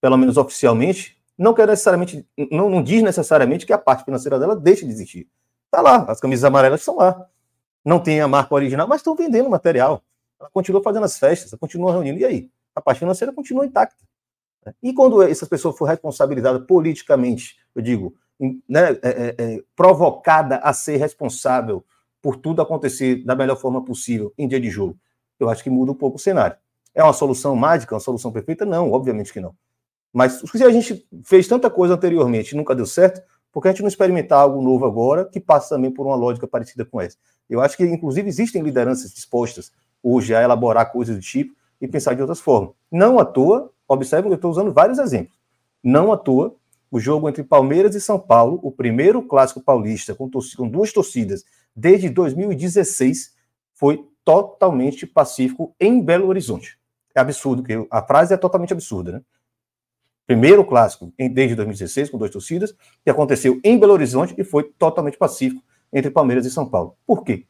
pelo 0.00 0.16
menos 0.16 0.36
oficialmente, 0.36 1.16
não 1.36 1.52
quer 1.52 1.66
necessariamente, 1.66 2.26
não, 2.50 2.70
não 2.70 2.82
diz 2.82 3.02
necessariamente 3.02 3.66
que 3.66 3.72
a 3.72 3.78
parte 3.78 4.04
financeira 4.04 4.38
dela 4.38 4.56
deixe 4.56 4.86
de 4.86 4.92
existir. 4.92 5.28
Está 5.66 5.82
lá, 5.82 6.04
as 6.08 6.20
camisas 6.20 6.44
amarelas 6.44 6.80
estão 6.80 6.96
lá. 6.96 7.26
Não 7.84 8.00
tem 8.00 8.20
a 8.20 8.28
marca 8.28 8.54
original, 8.54 8.88
mas 8.88 9.00
estão 9.00 9.14
vendendo 9.14 9.50
material. 9.50 10.02
Ela 10.40 10.50
continua 10.50 10.82
fazendo 10.82 11.04
as 11.04 11.18
festas, 11.18 11.52
ela 11.52 11.58
continua 11.58 11.92
reunindo. 11.92 12.18
E 12.18 12.24
aí? 12.24 12.50
A 12.74 12.80
parte 12.80 12.98
financeira 12.98 13.32
continua 13.32 13.66
intacta. 13.66 14.05
E 14.82 14.92
quando 14.92 15.22
essa 15.22 15.46
pessoa 15.46 15.74
for 15.74 15.86
responsabilizada 15.86 16.60
politicamente, 16.60 17.56
eu 17.74 17.82
digo, 17.82 18.14
né, 18.68 18.92
é, 18.92 18.98
é, 19.02 19.34
é, 19.38 19.62
provocada 19.74 20.56
a 20.56 20.72
ser 20.72 20.96
responsável 20.96 21.84
por 22.20 22.36
tudo 22.36 22.62
acontecer 22.62 23.24
da 23.24 23.34
melhor 23.34 23.56
forma 23.56 23.84
possível 23.84 24.32
em 24.36 24.48
dia 24.48 24.60
de 24.60 24.70
jogo, 24.70 24.98
eu 25.38 25.48
acho 25.48 25.62
que 25.62 25.70
muda 25.70 25.92
um 25.92 25.94
pouco 25.94 26.16
o 26.16 26.20
cenário. 26.20 26.56
É 26.94 27.02
uma 27.02 27.12
solução 27.12 27.54
mágica, 27.54 27.94
uma 27.94 28.00
solução 28.00 28.32
perfeita? 28.32 28.64
Não, 28.64 28.90
obviamente 28.90 29.32
que 29.32 29.40
não. 29.40 29.54
Mas 30.12 30.40
se 30.40 30.64
a 30.64 30.70
gente 30.70 31.06
fez 31.24 31.46
tanta 31.46 31.68
coisa 31.68 31.94
anteriormente 31.94 32.52
e 32.52 32.56
nunca 32.56 32.74
deu 32.74 32.86
certo, 32.86 33.20
por 33.52 33.60
que 33.60 33.68
a 33.68 33.70
gente 33.70 33.82
não 33.82 33.88
experimentar 33.88 34.40
algo 34.40 34.62
novo 34.62 34.86
agora 34.86 35.26
que 35.26 35.38
passa 35.38 35.74
também 35.74 35.90
por 35.90 36.06
uma 36.06 36.16
lógica 36.16 36.48
parecida 36.48 36.84
com 36.84 37.00
essa? 37.00 37.16
Eu 37.48 37.60
acho 37.60 37.76
que, 37.76 37.84
inclusive, 37.84 38.28
existem 38.28 38.62
lideranças 38.62 39.12
dispostas 39.12 39.70
hoje 40.02 40.34
a 40.34 40.42
elaborar 40.42 40.90
coisas 40.90 41.16
do 41.16 41.22
tipo 41.22 41.54
e 41.80 41.86
pensar 41.86 42.14
de 42.14 42.22
outras 42.22 42.40
formas. 42.40 42.70
Não 42.90 43.18
à 43.18 43.24
toa, 43.24 43.70
observe 43.88 44.28
que 44.28 44.32
eu 44.32 44.36
estou 44.36 44.50
usando 44.50 44.72
vários 44.72 44.98
exemplos. 44.98 45.38
Não 45.82 46.12
à 46.12 46.16
toa, 46.16 46.54
o 46.90 46.98
jogo 46.98 47.28
entre 47.28 47.42
Palmeiras 47.42 47.94
e 47.94 48.00
São 48.00 48.18
Paulo, 48.18 48.58
o 48.62 48.70
primeiro 48.70 49.22
clássico 49.22 49.60
paulista 49.60 50.14
com, 50.14 50.30
com 50.30 50.68
duas 50.68 50.92
torcidas 50.92 51.44
desde 51.74 52.08
2016, 52.08 53.34
foi 53.74 54.08
totalmente 54.24 55.06
pacífico 55.06 55.74
em 55.78 56.02
Belo 56.02 56.26
Horizonte. 56.26 56.78
É 57.14 57.20
absurdo, 57.20 57.64
a 57.90 58.02
frase 58.02 58.34
é 58.34 58.36
totalmente 58.36 58.72
absurda, 58.72 59.12
né? 59.12 59.22
Primeiro 60.26 60.64
clássico 60.64 61.12
desde 61.16 61.54
2016, 61.54 62.10
com 62.10 62.18
duas 62.18 62.32
torcidas, 62.32 62.74
que 63.04 63.10
aconteceu 63.10 63.60
em 63.62 63.78
Belo 63.78 63.92
Horizonte 63.92 64.34
e 64.36 64.42
foi 64.42 64.64
totalmente 64.64 65.16
pacífico 65.16 65.62
entre 65.92 66.10
Palmeiras 66.10 66.44
e 66.44 66.50
São 66.50 66.68
Paulo. 66.68 66.96
Por 67.06 67.22
quê? 67.22 67.46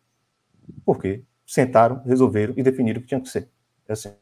Porque 0.84 1.24
sentaram, 1.46 2.02
resolveram 2.04 2.52
e 2.56 2.62
definiram 2.62 2.98
o 2.98 3.02
que 3.02 3.08
tinha 3.08 3.20
que 3.20 3.30
ser. 3.30 3.48
É 3.88 3.94
assim. 3.94 4.12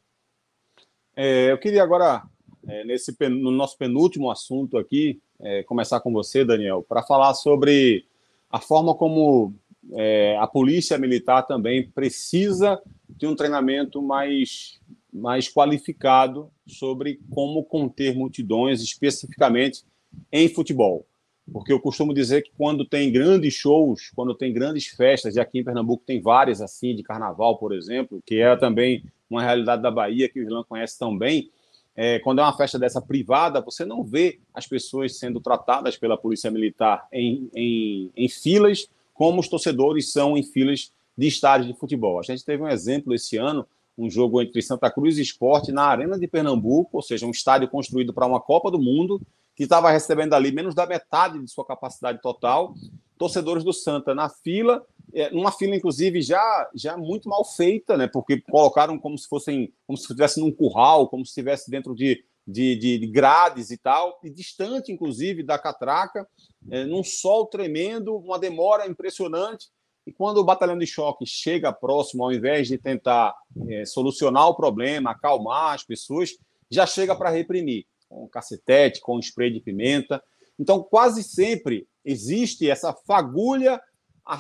É, 1.16 1.50
eu 1.50 1.58
queria 1.58 1.82
agora, 1.82 2.22
é, 2.66 2.84
nesse, 2.84 3.14
no 3.28 3.50
nosso 3.50 3.78
penúltimo 3.78 4.30
assunto 4.30 4.76
aqui, 4.76 5.20
é, 5.40 5.62
começar 5.62 6.00
com 6.00 6.12
você, 6.12 6.44
Daniel, 6.44 6.84
para 6.88 7.02
falar 7.02 7.34
sobre 7.34 8.06
a 8.50 8.60
forma 8.60 8.94
como 8.94 9.54
é, 9.92 10.36
a 10.38 10.46
polícia 10.46 10.98
militar 10.98 11.42
também 11.42 11.88
precisa 11.90 12.80
de 13.08 13.26
um 13.26 13.36
treinamento 13.36 14.02
mais, 14.02 14.80
mais 15.12 15.48
qualificado 15.48 16.50
sobre 16.66 17.20
como 17.30 17.62
conter 17.64 18.16
multidões, 18.16 18.82
especificamente 18.82 19.84
em 20.32 20.48
futebol. 20.48 21.06
Porque 21.52 21.72
eu 21.72 21.78
costumo 21.78 22.14
dizer 22.14 22.42
que 22.42 22.50
quando 22.56 22.86
tem 22.86 23.12
grandes 23.12 23.54
shows, 23.54 24.10
quando 24.14 24.34
tem 24.34 24.52
grandes 24.52 24.86
festas, 24.86 25.36
e 25.36 25.40
aqui 25.40 25.58
em 25.58 25.64
Pernambuco 25.64 26.02
tem 26.06 26.20
várias 26.20 26.62
assim, 26.62 26.94
de 26.94 27.02
carnaval, 27.02 27.58
por 27.58 27.74
exemplo, 27.74 28.22
que 28.24 28.40
é 28.40 28.56
também 28.56 29.04
uma 29.35 29.43
realidade 29.43 29.82
da 29.82 29.90
Bahia 29.90 30.28
que 30.28 30.40
o 30.40 30.43
Irlã 30.43 30.65
conhece 30.69 30.98
tão 30.98 31.16
bem. 31.16 31.51
É, 31.97 32.19
quando 32.19 32.40
é 32.40 32.43
uma 32.43 32.56
festa 32.56 32.78
dessa 32.78 33.01
privada, 33.01 33.61
você 33.61 33.85
não 33.85 34.02
vê 34.02 34.40
as 34.52 34.66
pessoas 34.66 35.16
sendo 35.16 35.40
tratadas 35.40 35.97
pela 35.97 36.16
Polícia 36.16 36.51
Militar 36.51 37.06
em, 37.12 37.48
em, 37.55 38.11
em 38.16 38.28
filas, 38.28 38.89
como 39.12 39.40
os 39.40 39.48
torcedores 39.48 40.11
são 40.11 40.36
em 40.36 40.43
filas 40.43 40.93
de 41.16 41.28
estádios 41.28 41.73
de 41.73 41.78
futebol. 41.78 42.19
A 42.19 42.23
gente 42.23 42.44
teve 42.44 42.62
um 42.62 42.69
exemplo 42.69 43.15
esse 43.15 43.36
ano, 43.36 43.65
um 43.97 44.11
jogo 44.11 44.43
entre 44.43 44.61
Santa 44.61 44.90
Cruz 44.90 45.19
e 45.19 45.23
Esporte 45.23 45.70
na 45.70 45.85
Arena 45.85 46.19
de 46.19 46.27
Pernambuco, 46.27 46.97
ou 46.97 47.02
seja, 47.02 47.27
um 47.27 47.31
estádio 47.31 47.69
construído 47.69 48.12
para 48.12 48.27
uma 48.27 48.40
Copa 48.40 48.70
do 48.70 48.78
Mundo, 48.78 49.20
que 49.55 49.62
estava 49.62 49.89
recebendo 49.90 50.35
ali 50.35 50.51
menos 50.51 50.74
da 50.74 50.85
metade 50.85 51.39
de 51.39 51.48
sua 51.48 51.65
capacidade 51.65 52.20
total. 52.20 52.74
Torcedores 53.16 53.62
do 53.62 53.73
Santa 53.73 54.12
na 54.12 54.28
fila, 54.28 54.85
é, 55.12 55.31
numa 55.31 55.52
fila, 55.52 55.74
inclusive, 55.74 56.22
já, 56.22 56.70
já 56.74 56.97
muito 56.97 57.28
mal 57.28 57.44
feita, 57.44 57.97
né? 57.97 58.06
Porque 58.06 58.40
colocaram 58.40 58.98
como 58.98 59.18
se 59.18 59.28
fossem, 59.28 59.72
como 59.86 59.97
se 59.97 60.05
estivesse 60.05 60.40
num 60.40 60.52
curral, 60.52 61.09
como 61.09 61.24
se 61.24 61.31
estivesse 61.31 61.70
dentro 61.70 61.94
de, 61.94 62.24
de, 62.47 62.76
de, 62.76 62.98
de, 62.98 63.06
grades 63.06 63.70
e 63.70 63.76
tal, 63.76 64.18
e 64.24 64.31
distante, 64.31 64.93
inclusive, 64.93 65.43
da 65.43 65.59
catraca, 65.59 66.26
é, 66.70 66.85
num 66.85 67.05
sol 67.05 67.47
tremendo, 67.47 68.16
uma 68.16 68.39
demora 68.39 68.86
impressionante. 68.86 69.68
E 70.06 70.12
quando 70.12 70.39
o 70.39 70.44
batalhão 70.44 70.76
de 70.76 70.86
choque 70.86 71.24
chega 71.24 71.72
próximo, 71.72 72.24
ao 72.24 72.32
invés 72.32 72.68
de 72.68 72.76
tentar 72.76 73.35
é, 73.68 73.85
solucionar 73.86 74.48
o 74.48 74.55
problema, 74.55 75.12
acalmar 75.12 75.74
as 75.74 75.85
pessoas, 75.85 76.36
já 76.70 76.86
chega 76.86 77.14
para 77.16 77.31
reprimir, 77.31 77.86
com 78.09 78.28
cacetete, 78.28 79.01
com 79.01 79.18
spray 79.18 79.51
de 79.51 79.60
pimenta. 79.60 80.22
Então, 80.59 80.82
quase 80.82 81.22
sempre 81.22 81.86
existe 82.05 82.68
essa 82.68 82.93
fagulha 82.93 83.81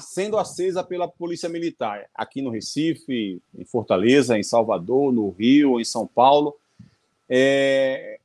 sendo 0.00 0.38
acesa 0.38 0.82
pela 0.82 1.06
Polícia 1.06 1.48
Militar, 1.48 2.08
aqui 2.14 2.40
no 2.40 2.50
Recife, 2.50 3.40
em 3.56 3.64
Fortaleza, 3.64 4.38
em 4.38 4.42
Salvador, 4.42 5.12
no 5.12 5.30
Rio, 5.30 5.80
em 5.80 5.84
São 5.84 6.06
Paulo. 6.06 6.56
É... 7.28 8.18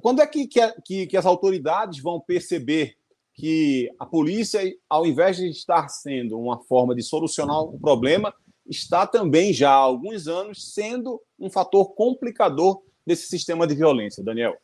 Quando 0.00 0.22
é 0.22 0.26
que, 0.26 0.46
que, 0.46 1.06
que 1.06 1.16
as 1.16 1.26
autoridades 1.26 2.02
vão 2.02 2.18
perceber 2.18 2.96
que 3.34 3.90
a 3.98 4.06
polícia, 4.06 4.60
ao 4.88 5.06
invés 5.06 5.36
de 5.36 5.48
estar 5.48 5.88
sendo 5.88 6.38
uma 6.38 6.58
forma 6.58 6.94
de 6.94 7.02
solucionar 7.02 7.60
o 7.62 7.78
problema, 7.78 8.34
está 8.66 9.06
também 9.06 9.52
já 9.52 9.70
há 9.70 9.74
alguns 9.74 10.28
anos 10.28 10.72
sendo 10.72 11.20
um 11.38 11.50
fator 11.50 11.92
complicador 11.94 12.82
desse 13.06 13.26
sistema 13.26 13.66
de 13.66 13.74
violência, 13.74 14.22
Daniel? 14.22 14.56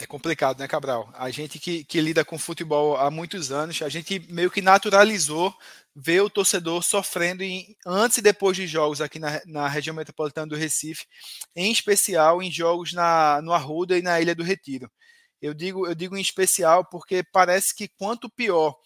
É 0.00 0.06
complicado, 0.06 0.60
né, 0.60 0.68
Cabral? 0.68 1.10
A 1.14 1.28
gente 1.28 1.58
que, 1.58 1.82
que 1.82 2.00
lida 2.00 2.24
com 2.24 2.38
futebol 2.38 2.96
há 2.96 3.10
muitos 3.10 3.50
anos, 3.50 3.82
a 3.82 3.88
gente 3.88 4.20
meio 4.32 4.48
que 4.48 4.62
naturalizou 4.62 5.52
ver 5.94 6.20
o 6.20 6.30
torcedor 6.30 6.84
sofrendo 6.84 7.42
em, 7.42 7.76
antes 7.84 8.18
e 8.18 8.22
depois 8.22 8.56
de 8.56 8.64
jogos 8.64 9.00
aqui 9.00 9.18
na, 9.18 9.40
na 9.44 9.66
região 9.66 9.96
metropolitana 9.96 10.46
do 10.46 10.54
Recife, 10.54 11.04
em 11.56 11.72
especial 11.72 12.40
em 12.40 12.50
jogos 12.50 12.92
na, 12.92 13.42
no 13.42 13.52
Arruda 13.52 13.98
e 13.98 14.02
na 14.02 14.20
Ilha 14.20 14.36
do 14.36 14.44
Retiro. 14.44 14.88
Eu 15.42 15.52
digo, 15.52 15.84
eu 15.84 15.96
digo 15.96 16.16
em 16.16 16.20
especial 16.20 16.84
porque 16.84 17.24
parece 17.32 17.74
que 17.74 17.88
quanto 17.88 18.30
pior 18.30 18.76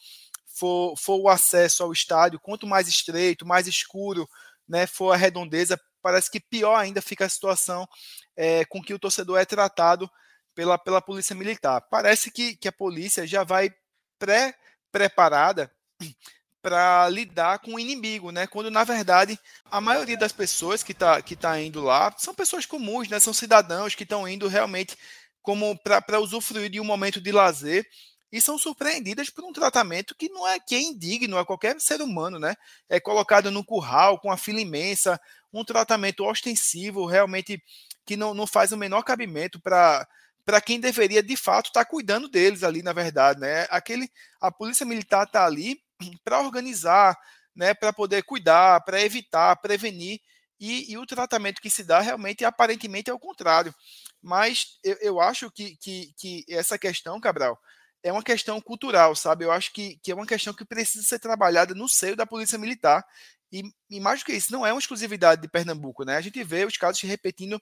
for, 0.47 0.97
for 0.97 1.21
o 1.21 1.29
acesso 1.29 1.83
ao 1.83 1.93
estádio, 1.93 2.41
quanto 2.41 2.67
mais 2.67 2.89
estreito, 2.89 3.47
mais 3.47 3.67
escuro 3.67 4.27
né, 4.67 4.87
for 4.87 5.13
a 5.13 5.17
redondeza, 5.17 5.79
parece 6.01 6.31
que 6.31 6.41
pior 6.41 6.77
ainda 6.77 7.03
fica 7.03 7.27
a 7.27 7.29
situação 7.29 7.87
é, 8.35 8.65
com 8.65 8.83
que 8.83 8.95
o 8.95 8.99
torcedor 8.99 9.39
é 9.39 9.45
tratado 9.45 10.11
pela, 10.55 10.79
pela 10.79 11.01
polícia 11.01 11.35
militar. 11.35 11.81
Parece 11.91 12.31
que, 12.31 12.57
que 12.57 12.69
a 12.69 12.73
polícia 12.73 13.27
já 13.27 13.45
vai 13.45 13.71
pré-preparada 14.19 15.71
para 16.63 17.09
lidar 17.09 17.59
com 17.59 17.75
o 17.75 17.79
inimigo, 17.79 18.31
né? 18.31 18.47
Quando 18.47 18.71
na 18.71 18.85
verdade 18.85 19.39
a 19.71 19.81
maioria 19.81 20.17
das 20.17 20.31
pessoas 20.31 20.83
que 20.83 20.93
está 20.93 21.21
que 21.21 21.35
tá 21.35 21.61
indo 21.61 21.83
lá 21.83 22.15
são 22.17 22.33
pessoas 22.33 22.65
comuns, 22.65 23.09
né? 23.09 23.19
São 23.19 23.35
cidadãos 23.35 23.97
que 23.97 24.05
estão 24.05 24.29
indo 24.29 24.47
realmente 24.47 24.97
como 25.43 25.77
para 25.77 26.21
usufruir 26.21 26.71
de 26.71 26.79
um 26.81 26.85
momento 26.85 27.21
de 27.21 27.33
lazer 27.33 27.85
e 28.31 28.41
são 28.41 28.57
surpreendidas 28.57 29.29
por 29.29 29.45
um 29.45 29.53
tratamento 29.53 30.15
que 30.15 30.29
não 30.29 30.47
é 30.49 30.59
que 30.59 30.75
é 30.75 30.81
indigno 30.81 31.37
a 31.37 31.45
qualquer 31.45 31.79
ser 31.81 32.01
humano, 32.01 32.39
né? 32.39 32.55
É 32.89 33.01
colocado 33.01 33.51
no 33.51 33.65
curral 33.65 34.19
com 34.21 34.31
a 34.31 34.37
fila 34.37 34.61
imensa, 34.61 35.21
um 35.53 35.65
tratamento 35.65 36.25
ostensivo, 36.25 37.05
realmente 37.05 37.63
que 38.07 38.17
não, 38.17 38.33
não 38.33 38.47
faz 38.47 38.73
o 38.73 38.77
menor 38.77 39.03
cabimento 39.03 39.61
para 39.61 40.09
para 40.45 40.61
quem 40.61 40.81
deveria 40.81 41.23
de 41.23 41.37
fato 41.37 41.67
estar 41.67 41.85
tá 41.85 41.91
cuidando 41.91 42.29
deles 42.29 42.63
ali, 42.63 42.83
na 42.83 42.93
verdade, 42.93 43.41
né? 43.41 43.67
Aquele, 43.71 44.11
a 44.41 44.51
polícia 44.51 44.85
militar 44.85 45.25
está 45.27 45.47
ali 45.47 45.81
para 46.25 46.41
organizar, 46.41 47.17
né? 47.55 47.75
Para 47.75 47.93
poder 47.93 48.23
cuidar, 48.23 48.83
para 48.85 49.01
evitar, 49.01 49.57
prevenir. 49.57 50.21
e, 50.61 50.93
e, 50.93 50.99
o 50.99 51.07
tratamento 51.07 51.61
que 51.61 51.71
se 51.71 51.85
dá 51.85 52.01
realmente, 52.01 52.45
aparentemente, 52.45 53.11
é 53.11 53.15
o 53.15 53.19
contrário. 53.19 53.75
Mas 54.23 54.79
eu, 54.85 54.97
eu 55.01 55.21
acho 55.21 55.51
que, 55.51 55.77
que, 55.77 56.13
que, 56.17 56.45
essa 56.49 56.79
questão, 56.79 57.21
Cabral, 57.21 57.59
é 58.03 58.13
uma 58.13 58.23
questão 58.23 58.61
cultural, 58.61 59.15
sabe? 59.17 59.45
Eu 59.45 59.53
acho 59.53 59.73
que, 59.73 59.99
que 60.03 60.13
é 60.13 60.15
uma 60.15 60.27
questão 60.27 60.55
que 60.55 60.65
precisa 60.65 61.05
ser 61.05 61.19
trabalhada 61.19 61.75
no 61.75 61.89
seio 61.89 62.17
da 62.17 62.27
Polícia 62.27 62.59
Militar. 62.59 63.05
E, 63.53 63.63
e 63.91 64.01
mais 64.01 64.21
do 64.21 64.27
que 64.27 64.33
isso, 64.33 64.53
não 64.53 64.67
é 64.67 64.73
uma 64.73 64.79
exclusividade 64.79 65.43
de 65.43 65.49
Pernambuco, 65.49 66.05
né? 66.05 66.17
A 66.17 66.21
gente 66.21 66.43
vê 66.43 66.65
os 66.65 66.77
casos 66.77 67.01
se 67.01 67.07
repetindo 67.07 67.61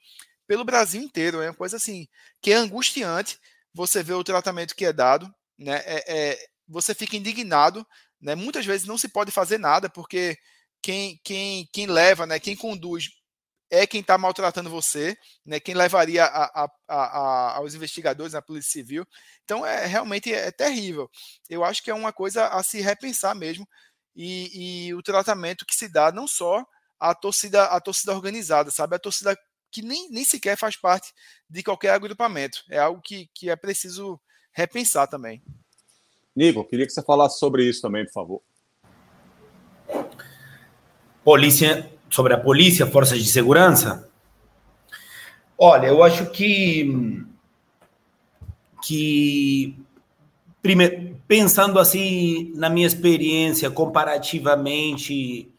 pelo 0.50 0.64
Brasil 0.64 1.00
inteiro. 1.00 1.40
É 1.40 1.48
uma 1.48 1.54
coisa 1.54 1.76
assim 1.76 2.08
que 2.42 2.50
é 2.50 2.56
angustiante. 2.56 3.38
Você 3.72 4.02
vê 4.02 4.14
o 4.14 4.24
tratamento 4.24 4.74
que 4.74 4.84
é 4.84 4.92
dado, 4.92 5.32
né? 5.56 5.80
É, 5.84 6.04
é, 6.08 6.38
você 6.66 6.92
fica 6.92 7.16
indignado, 7.16 7.86
né? 8.20 8.34
Muitas 8.34 8.66
vezes 8.66 8.84
não 8.84 8.98
se 8.98 9.08
pode 9.08 9.30
fazer 9.30 9.58
nada 9.58 9.88
porque 9.88 10.36
quem, 10.82 11.20
quem, 11.22 11.68
quem 11.72 11.86
leva, 11.86 12.26
né, 12.26 12.40
quem 12.40 12.56
conduz 12.56 13.10
é 13.70 13.86
quem 13.86 14.00
está 14.00 14.18
maltratando 14.18 14.68
você, 14.68 15.16
né, 15.46 15.60
quem 15.60 15.74
levaria 15.74 16.24
a, 16.24 16.64
a, 16.64 16.68
a, 16.88 17.56
aos 17.58 17.76
investigadores, 17.76 18.34
a 18.34 18.42
Polícia 18.42 18.72
Civil. 18.72 19.06
Então, 19.44 19.64
é 19.64 19.86
realmente 19.86 20.34
é, 20.34 20.50
terrível. 20.50 21.08
Eu 21.48 21.62
acho 21.64 21.80
que 21.80 21.90
é 21.92 21.94
uma 21.94 22.12
coisa 22.12 22.48
a 22.48 22.60
se 22.64 22.80
repensar 22.80 23.36
mesmo, 23.36 23.68
e, 24.16 24.88
e 24.88 24.94
o 24.94 25.02
tratamento 25.02 25.64
que 25.64 25.76
se 25.76 25.88
dá 25.88 26.10
não 26.10 26.26
só 26.26 26.64
à 26.98 27.14
torcida, 27.14 27.66
à 27.66 27.80
torcida 27.80 28.12
organizada, 28.12 28.72
sabe? 28.72 28.96
A 28.96 28.98
torcida 28.98 29.36
que 29.70 29.82
nem, 29.82 30.10
nem 30.10 30.24
sequer 30.24 30.56
faz 30.56 30.76
parte 30.76 31.12
de 31.48 31.62
qualquer 31.62 31.90
agrupamento. 31.90 32.64
É 32.70 32.78
algo 32.78 33.00
que, 33.00 33.28
que 33.34 33.50
é 33.50 33.56
preciso 33.56 34.20
repensar 34.52 35.06
também. 35.06 35.42
Nico, 36.34 36.64
queria 36.64 36.86
que 36.86 36.92
você 36.92 37.02
falasse 37.02 37.38
sobre 37.38 37.64
isso 37.68 37.82
também, 37.82 38.04
por 38.04 38.12
favor 38.12 38.42
polícia, 41.24 41.90
sobre 42.08 42.34
a 42.34 42.38
polícia, 42.38 42.86
forças 42.86 43.22
de 43.22 43.30
segurança? 43.30 44.08
Olha, 45.58 45.88
eu 45.88 46.02
acho 46.02 46.30
que 46.30 47.22
que 48.82 49.76
primeiro, 50.62 51.16
pensando 51.28 51.78
assim 51.78 52.50
na 52.54 52.70
minha 52.70 52.86
experiência 52.86 53.70
comparativamente, 53.70 55.49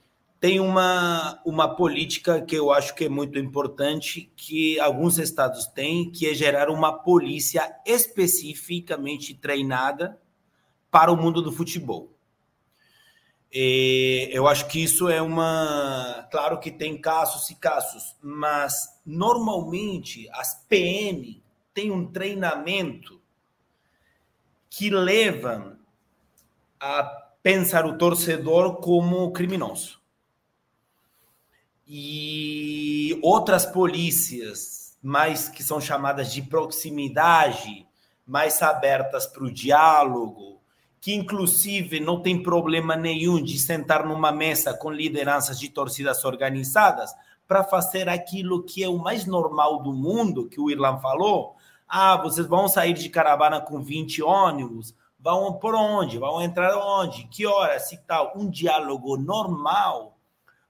tem 0.41 0.59
uma 0.59 1.39
uma 1.45 1.76
política 1.76 2.41
que 2.41 2.55
eu 2.55 2.72
acho 2.72 2.95
que 2.95 3.05
é 3.05 3.09
muito 3.09 3.38
importante 3.38 4.34
que 4.35 4.80
alguns 4.80 5.19
estados 5.19 5.68
têm, 5.68 6.11
que 6.11 6.27
é 6.27 6.34
gerar 6.34 6.72
uma 6.72 6.91
polícia 6.91 7.76
especificamente 7.85 9.35
treinada 9.35 10.19
para 10.89 11.11
o 11.11 11.15
mundo 11.15 11.43
do 11.43 11.51
futebol. 11.51 12.11
E 13.53 14.30
eu 14.31 14.47
acho 14.47 14.68
que 14.68 14.84
isso 14.84 15.09
é 15.09 15.22
uma. 15.22 16.27
Claro 16.31 16.59
que 16.59 16.72
tem 16.72 16.99
casos 16.99 17.47
e 17.51 17.55
casos, 17.55 18.15
mas 18.19 18.99
normalmente 19.05 20.27
as 20.31 20.65
PM 20.68 21.43
têm 21.72 21.91
um 21.91 22.11
treinamento 22.11 23.22
que 24.72 24.89
levam 24.89 25.77
a 26.80 27.03
pensar 27.43 27.85
o 27.85 27.95
torcedor 27.95 28.77
como 28.77 29.31
criminoso. 29.31 30.01
E 31.93 33.19
outras 33.22 33.65
polícias, 33.65 34.97
mais 35.03 35.49
que 35.49 35.61
são 35.61 35.81
chamadas 35.81 36.31
de 36.31 36.41
proximidade, 36.41 37.85
mais 38.26 38.61
abertas 38.61 39.26
para 39.26 39.43
o 39.43 39.51
diálogo, 39.51 40.61
que 41.01 41.13
inclusive 41.13 41.99
não 41.99 42.22
tem 42.22 42.41
problema 42.41 42.95
nenhum 42.95 43.43
de 43.43 43.59
sentar 43.59 44.05
numa 44.05 44.31
mesa 44.31 44.73
com 44.73 44.89
lideranças 44.89 45.59
de 45.59 45.68
torcidas 45.68 46.23
organizadas 46.23 47.13
para 47.45 47.61
fazer 47.61 48.07
aquilo 48.07 48.63
que 48.63 48.81
é 48.81 48.88
o 48.88 48.97
mais 48.97 49.26
normal 49.26 49.84
do 49.84 49.91
mundo, 49.91 50.47
que 50.47 50.61
o 50.61 50.72
Irlan 50.72 50.97
falou. 50.99 51.57
Ah, 51.89 52.15
vocês 52.15 52.47
vão 52.47 52.69
sair 52.69 52.93
de 52.93 53.09
caravana 53.09 53.59
com 53.59 53.84
20 53.84 54.23
ônibus, 54.23 54.95
vão 55.19 55.51
por 55.59 55.76
onde? 55.76 56.18
Vão 56.18 56.41
entrar 56.41 56.73
onde? 56.77 57.27
Que 57.27 57.45
horas 57.45 57.91
e 57.91 57.97
tal? 57.97 58.31
Um 58.38 58.49
diálogo 58.49 59.18
normal. 59.18 60.10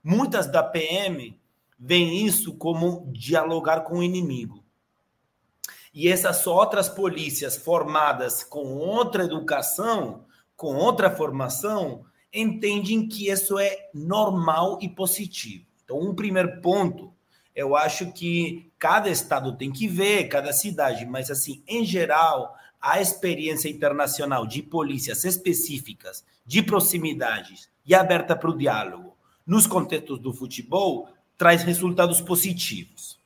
Muitas 0.03 0.47
da 0.47 0.63
PM 0.63 1.39
veem 1.77 2.25
isso 2.25 2.55
como 2.55 3.07
dialogar 3.11 3.81
com 3.81 3.99
o 3.99 4.03
inimigo. 4.03 4.63
E 5.93 6.07
essas 6.07 6.47
outras 6.47 6.89
polícias 6.89 7.57
formadas 7.57 8.43
com 8.43 8.75
outra 8.77 9.25
educação, 9.25 10.25
com 10.55 10.75
outra 10.75 11.11
formação, 11.11 12.03
entendem 12.33 13.07
que 13.07 13.29
isso 13.29 13.59
é 13.59 13.89
normal 13.93 14.79
e 14.81 14.89
positivo. 14.89 15.65
Então, 15.83 15.99
um 15.99 16.15
primeiro 16.15 16.61
ponto, 16.61 17.13
eu 17.55 17.75
acho 17.75 18.11
que 18.11 18.71
cada 18.79 19.09
estado 19.09 19.55
tem 19.57 19.71
que 19.71 19.87
ver, 19.87 20.29
cada 20.29 20.53
cidade, 20.53 21.05
mas 21.05 21.29
assim, 21.29 21.61
em 21.67 21.85
geral, 21.85 22.55
a 22.79 23.01
experiência 23.01 23.69
internacional 23.69 24.47
de 24.47 24.63
polícias 24.63 25.25
específicas, 25.25 26.25
de 26.45 26.63
proximidades 26.63 27.69
e 27.85 27.93
aberta 27.93 28.35
para 28.35 28.49
o 28.49 28.57
diálogo 28.57 29.10
nos 29.51 29.67
contextos 29.67 30.17
do 30.17 30.31
futebol 30.31 31.09
traz 31.37 31.61
resultados 31.61 32.21
positivos. 32.21 33.19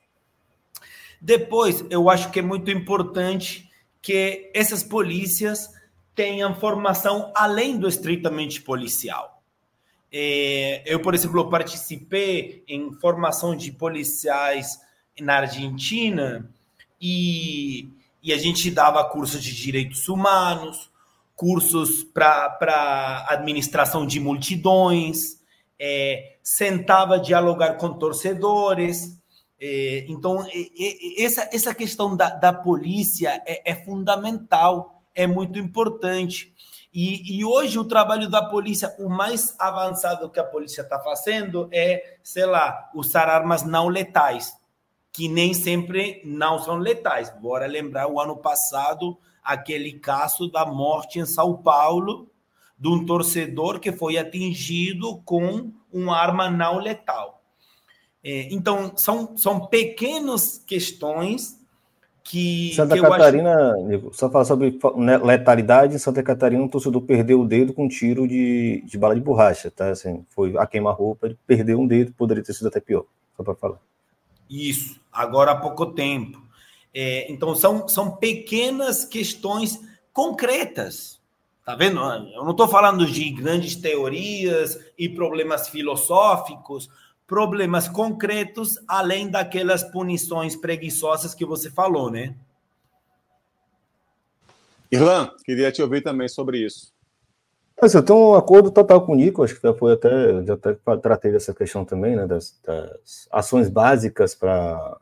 Depois, 1.20 1.84
eu 1.88 2.10
acho 2.10 2.32
que 2.32 2.40
é 2.40 2.42
muito 2.42 2.68
importante 2.68 3.70
que 4.02 4.50
essas 4.52 4.82
polícias 4.82 5.70
tenham 6.16 6.52
formação 6.56 7.30
além 7.32 7.78
do 7.78 7.86
estritamente 7.86 8.60
policial. 8.60 9.40
É, 10.10 10.82
eu, 10.84 10.98
por 10.98 11.14
exemplo, 11.14 11.48
participei 11.48 12.64
em 12.66 12.92
formação 12.94 13.54
de 13.54 13.70
policiais 13.70 14.80
na 15.20 15.36
Argentina 15.36 16.50
e, 17.00 17.88
e 18.20 18.32
a 18.32 18.36
gente 18.36 18.68
dava 18.72 19.04
cursos 19.04 19.40
de 19.40 19.54
direitos 19.54 20.08
humanos, 20.08 20.90
cursos 21.36 22.02
para 22.02 23.26
administração 23.28 24.04
de 24.04 24.18
multidões, 24.18 25.35
é, 25.78 26.38
sentava 26.42 27.18
dialogar 27.18 27.74
com 27.74 27.98
torcedores, 27.98 29.16
é, 29.58 30.04
então, 30.08 30.46
essa, 31.18 31.48
essa 31.52 31.74
questão 31.74 32.14
da, 32.14 32.28
da 32.28 32.52
polícia 32.52 33.42
é, 33.46 33.72
é, 33.72 33.74
fundamental, 33.74 35.02
é 35.14 35.26
muito 35.26 35.58
importante. 35.58 36.54
E, 36.92 37.38
e, 37.38 37.44
hoje 37.44 37.78
o 37.78 37.84
trabalho 37.84 38.28
da 38.28 38.42
polícia, 38.42 38.94
o 38.98 39.08
mais 39.08 39.54
avançado 39.58 40.30
que 40.30 40.40
a 40.40 40.44
polícia 40.44 40.82
está 40.82 40.98
fazendo 40.98 41.68
é, 41.72 42.18
sei 42.22 42.46
lá, 42.46 42.90
usar 42.94 43.28
armas 43.28 43.62
não 43.62 43.88
letais, 43.88 44.54
que 45.12 45.28
nem 45.28 45.52
sempre 45.52 46.22
não 46.24 46.58
são 46.58 46.76
letais. 46.76 47.30
Bora 47.40 47.66
lembrar 47.66 48.08
o 48.08 48.20
ano 48.20 48.36
passado, 48.36 49.18
aquele 49.42 49.98
caso 49.98 50.50
da 50.50 50.64
morte 50.66 51.18
em 51.18 51.26
São 51.26 51.56
Paulo, 51.56 52.30
de 52.78 52.88
um 52.88 53.04
torcedor 53.04 53.80
que 53.80 53.92
foi 53.92 54.18
atingido 54.18 55.20
com 55.24 55.72
uma 55.92 56.16
arma 56.16 56.50
não 56.50 56.78
letal. 56.78 57.42
É, 58.22 58.52
então, 58.52 58.96
são, 58.96 59.36
são 59.36 59.66
pequenas 59.66 60.62
questões 60.66 61.58
que. 62.24 62.72
Santa 62.74 62.96
que 62.96 63.00
Catarina, 63.00 63.72
acho... 63.72 64.10
só 64.12 64.28
falar 64.28 64.44
sobre 64.44 64.78
né, 64.96 65.16
letalidade, 65.18 65.94
em 65.94 65.98
Santa 65.98 66.22
Catarina, 66.22 66.62
um 66.62 66.68
torcedor 66.68 67.02
perdeu 67.02 67.40
o 67.40 67.46
dedo 67.46 67.72
com 67.72 67.84
um 67.84 67.88
tiro 67.88 68.26
de, 68.26 68.82
de 68.84 68.98
bala 68.98 69.14
de 69.14 69.20
borracha, 69.20 69.70
tá? 69.70 69.90
Assim, 69.90 70.24
foi 70.30 70.56
a 70.58 70.66
queima-roupa, 70.66 71.26
ele 71.26 71.38
perdeu 71.46 71.78
um 71.78 71.86
dedo, 71.86 72.12
poderia 72.12 72.42
ter 72.42 72.52
sido 72.52 72.66
até 72.66 72.80
pior, 72.80 73.04
só 73.36 73.42
para 73.42 73.54
falar. 73.54 73.78
Isso, 74.50 75.00
agora 75.12 75.52
há 75.52 75.56
pouco 75.56 75.86
tempo. 75.86 76.42
É, 76.92 77.30
então, 77.30 77.54
são, 77.54 77.86
são 77.88 78.16
pequenas 78.16 79.04
questões 79.04 79.80
concretas. 80.12 81.15
Tá 81.66 81.74
vendo? 81.74 81.98
Eu 82.32 82.44
não 82.44 82.52
estou 82.52 82.68
falando 82.68 83.04
de 83.04 83.28
grandes 83.28 83.74
teorias 83.74 84.78
e 84.96 85.08
problemas 85.08 85.68
filosóficos, 85.68 86.88
problemas 87.26 87.88
concretos 87.88 88.78
além 88.86 89.28
daquelas 89.28 89.82
punições 89.82 90.54
preguiçosas 90.54 91.34
que 91.34 91.44
você 91.44 91.68
falou, 91.68 92.08
né? 92.08 92.36
Irlan, 94.92 95.28
queria 95.44 95.72
te 95.72 95.82
ouvir 95.82 96.02
também 96.02 96.28
sobre 96.28 96.64
isso. 96.64 96.94
Mas 97.82 97.94
eu 97.94 98.02
tenho 98.04 98.30
um 98.30 98.34
acordo 98.36 98.70
total 98.70 99.04
com 99.04 99.14
o 99.14 99.16
Nico, 99.16 99.42
acho 99.42 99.56
que 99.56 99.62
já 99.66 99.74
foi 99.74 99.94
até, 99.94 100.44
já 100.44 100.54
até 100.54 100.74
tratei 101.02 101.32
dessa 101.32 101.52
questão 101.52 101.84
também, 101.84 102.14
né, 102.14 102.28
das, 102.28 102.56
das 102.64 103.26
ações 103.32 103.68
básicas 103.68 104.36
para 104.36 104.98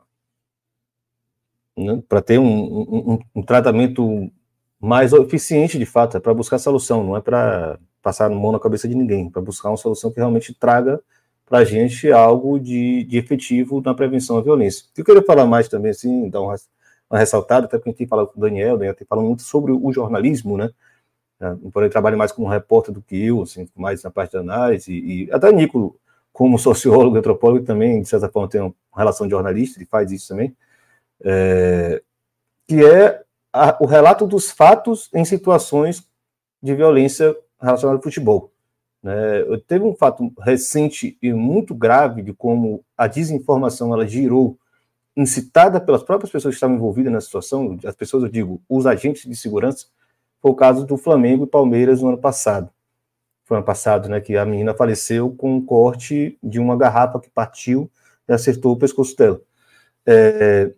né, 1.77 2.01
para 2.09 2.21
ter 2.21 2.39
um, 2.39 2.45
um, 2.45 3.19
um, 3.35 3.43
tratamento 3.43 4.31
mais 4.85 5.13
eficiente 5.13 5.79
de 5.79 5.85
fato, 5.85 6.15
é 6.15 6.19
para 6.19 6.33
buscar 6.33 6.59
solução, 6.59 7.03
não 7.03 7.17
é 7.17 7.21
para 7.21 7.79
passar 8.03 8.29
mão 8.29 8.51
na 8.51 8.59
cabeça 8.59 8.87
de 8.87 8.93
ninguém, 8.93 9.29
para 9.29 9.41
buscar 9.41 9.69
uma 9.69 9.77
solução 9.77 10.11
que 10.11 10.17
realmente 10.17 10.53
traga 10.53 11.01
para 11.43 11.59
a 11.59 11.65
gente 11.65 12.11
algo 12.11 12.59
de, 12.59 13.03
de 13.03 13.17
efetivo 13.17 13.81
na 13.81 13.95
prevenção 13.95 14.37
à 14.37 14.41
violência. 14.41 14.85
Eu 14.95 15.03
queria 15.03 15.23
falar 15.23 15.45
mais 15.47 15.67
também, 15.67 15.89
assim, 15.89 16.29
dar 16.29 16.41
uma, 16.41 16.55
uma 17.09 17.19
ressaltada, 17.19 17.65
até 17.65 17.77
porque 17.77 17.89
a 17.89 17.91
gente 17.91 17.97
tem 17.97 18.07
falado 18.07 18.27
com 18.27 18.39
o 18.39 18.41
Daniel, 18.41 18.75
o 18.75 18.77
Daniel 18.77 18.95
tem 18.95 19.07
falado 19.07 19.25
muito 19.25 19.41
sobre 19.41 19.71
o 19.71 19.91
jornalismo, 19.91 20.55
né? 20.55 20.69
É, 21.39 21.55
porém, 21.73 21.89
trabalha 21.89 22.15
mais 22.15 22.31
como 22.31 22.47
repórter 22.47 22.93
do 22.93 23.01
que 23.01 23.25
eu, 23.25 23.41
assim, 23.41 23.67
mais 23.75 24.03
na 24.03 24.11
parte 24.11 24.33
da 24.33 24.39
análise, 24.39 24.93
e 24.93 25.29
até 25.31 25.51
Nico 25.51 25.99
como 26.31 26.59
sociólogo, 26.59 27.17
antropólogo, 27.17 27.65
também, 27.65 28.01
de 28.01 28.09
certa 28.09 28.29
forma, 28.29 28.49
tem 28.49 28.61
uma 28.61 28.73
relação 28.95 29.25
de 29.25 29.31
jornalista, 29.31 29.79
ele 29.79 29.87
faz 29.87 30.11
isso 30.11 30.27
também, 30.27 30.55
é, 31.23 32.03
que 32.67 32.85
é 32.85 33.24
a, 33.55 33.77
o 33.79 33.85
relato 33.85 34.27
dos 34.27 34.51
fatos 34.51 35.09
em 35.13 35.23
situações 35.23 36.03
de 36.61 36.75
violência 36.75 37.33
relacionada 37.61 37.97
ao 37.97 38.03
futebol. 38.03 38.51
Né? 39.01 39.13
Teve 39.65 39.85
um 39.85 39.95
fato 39.95 40.33
recente 40.41 41.17
e 41.21 41.31
muito 41.31 41.73
grave 41.73 42.21
de 42.21 42.33
como 42.33 42.83
a 42.97 43.07
desinformação 43.07 43.93
ela 43.93 44.05
girou, 44.05 44.59
incitada 45.15 45.79
pelas 45.79 46.03
próprias 46.03 46.29
pessoas 46.29 46.53
que 46.53 46.57
estavam 46.57 46.75
envolvidas 46.75 47.13
na 47.13 47.21
situação, 47.21 47.79
as 47.85 47.95
pessoas, 47.95 48.23
eu 48.23 48.29
digo, 48.29 48.61
os 48.67 48.85
agentes 48.85 49.23
de 49.23 49.35
segurança, 49.35 49.85
foi 50.41 50.51
o 50.51 50.55
caso 50.55 50.85
do 50.85 50.97
Flamengo 50.97 51.45
e 51.45 51.47
Palmeiras 51.47 52.01
no 52.01 52.09
ano 52.09 52.17
passado. 52.17 52.69
Foi 53.45 53.55
ano 53.55 53.65
passado, 53.65 54.09
né, 54.09 54.19
que 54.19 54.35
a 54.35 54.43
menina 54.45 54.73
faleceu 54.73 55.31
com 55.31 55.55
um 55.55 55.65
corte 55.65 56.37
de 56.43 56.59
uma 56.59 56.75
garrafa 56.75 57.21
que 57.21 57.29
partiu 57.29 57.89
e 58.27 58.33
acertou 58.33 58.73
o 58.73 58.77
pescoço 58.77 59.15
dela. 59.15 59.39
É, 60.05 60.71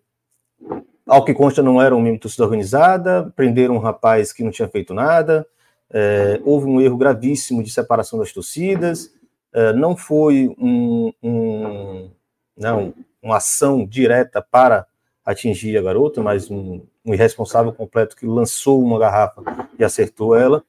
ao 1.07 1.23
que 1.23 1.33
consta, 1.33 1.63
não 1.63 1.81
era 1.81 1.95
um 1.95 2.03
de 2.03 2.19
torcida 2.19 2.43
organizada, 2.43 3.31
prenderam 3.35 3.75
um 3.75 3.79
rapaz 3.79 4.33
que 4.33 4.43
não 4.43 4.51
tinha 4.51 4.67
feito 4.67 4.93
nada, 4.93 5.47
é, 5.89 6.39
houve 6.43 6.67
um 6.67 6.81
erro 6.81 6.97
gravíssimo 6.97 7.63
de 7.63 7.71
separação 7.71 8.19
das 8.19 8.33
torcidas, 8.33 9.11
é, 9.53 9.71
não 9.73 9.95
foi 9.95 10.53
um, 10.59 11.13
um, 11.23 12.11
não, 12.57 12.93
uma 13.21 13.37
ação 13.37 13.85
direta 13.85 14.41
para 14.41 14.85
atingir 15.25 15.77
a 15.77 15.81
garota, 15.81 16.21
mas 16.21 16.51
um, 16.51 16.81
um 17.05 17.13
irresponsável 17.13 17.71
completo 17.71 18.15
que 18.15 18.25
lançou 18.25 18.83
uma 18.83 18.99
garrafa 18.99 19.41
e 19.79 19.83
acertou 19.83 20.35
ela. 20.35 20.63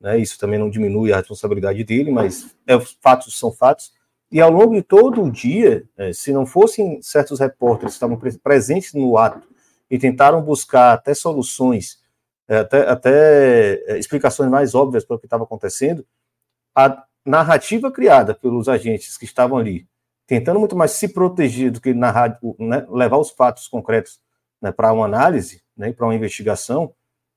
Né, 0.00 0.18
isso 0.18 0.38
também 0.38 0.58
não 0.58 0.68
diminui 0.68 1.12
a 1.12 1.18
responsabilidade 1.18 1.84
dele, 1.84 2.10
mas 2.10 2.54
é, 2.66 2.78
fatos 3.00 3.38
são 3.38 3.52
fatos. 3.52 3.92
E 4.30 4.40
ao 4.40 4.50
longo 4.50 4.74
de 4.74 4.82
todo 4.82 5.22
o 5.22 5.30
dia, 5.30 5.84
é, 5.96 6.12
se 6.12 6.32
não 6.32 6.46
fossem 6.46 7.00
certos 7.02 7.38
repórteres 7.38 7.92
que 7.92 7.96
estavam 7.96 8.18
presentes 8.42 8.94
no 8.94 9.18
ato 9.18 9.51
e 9.92 9.98
tentaram 9.98 10.40
buscar 10.40 10.94
até 10.94 11.12
soluções, 11.12 12.00
é, 12.48 12.60
até, 12.60 12.88
até 12.88 13.74
é, 13.88 13.98
explicações 13.98 14.50
mais 14.50 14.74
óbvias 14.74 15.04
para 15.04 15.16
o 15.16 15.18
que 15.18 15.26
estava 15.26 15.44
acontecendo, 15.44 16.02
a 16.74 17.04
narrativa 17.26 17.92
criada 17.92 18.34
pelos 18.34 18.70
agentes 18.70 19.18
que 19.18 19.26
estavam 19.26 19.58
ali, 19.58 19.86
tentando 20.26 20.58
muito 20.58 20.74
mais 20.74 20.92
se 20.92 21.08
proteger 21.08 21.70
do 21.70 21.78
que 21.78 21.92
narrar, 21.92 22.38
né, 22.58 22.86
levar 22.88 23.18
os 23.18 23.30
fatos 23.32 23.68
concretos 23.68 24.18
né, 24.62 24.72
para 24.72 24.94
uma 24.94 25.04
análise, 25.04 25.62
né, 25.76 25.92
para 25.92 26.06
uma 26.06 26.14
investigação, 26.14 26.94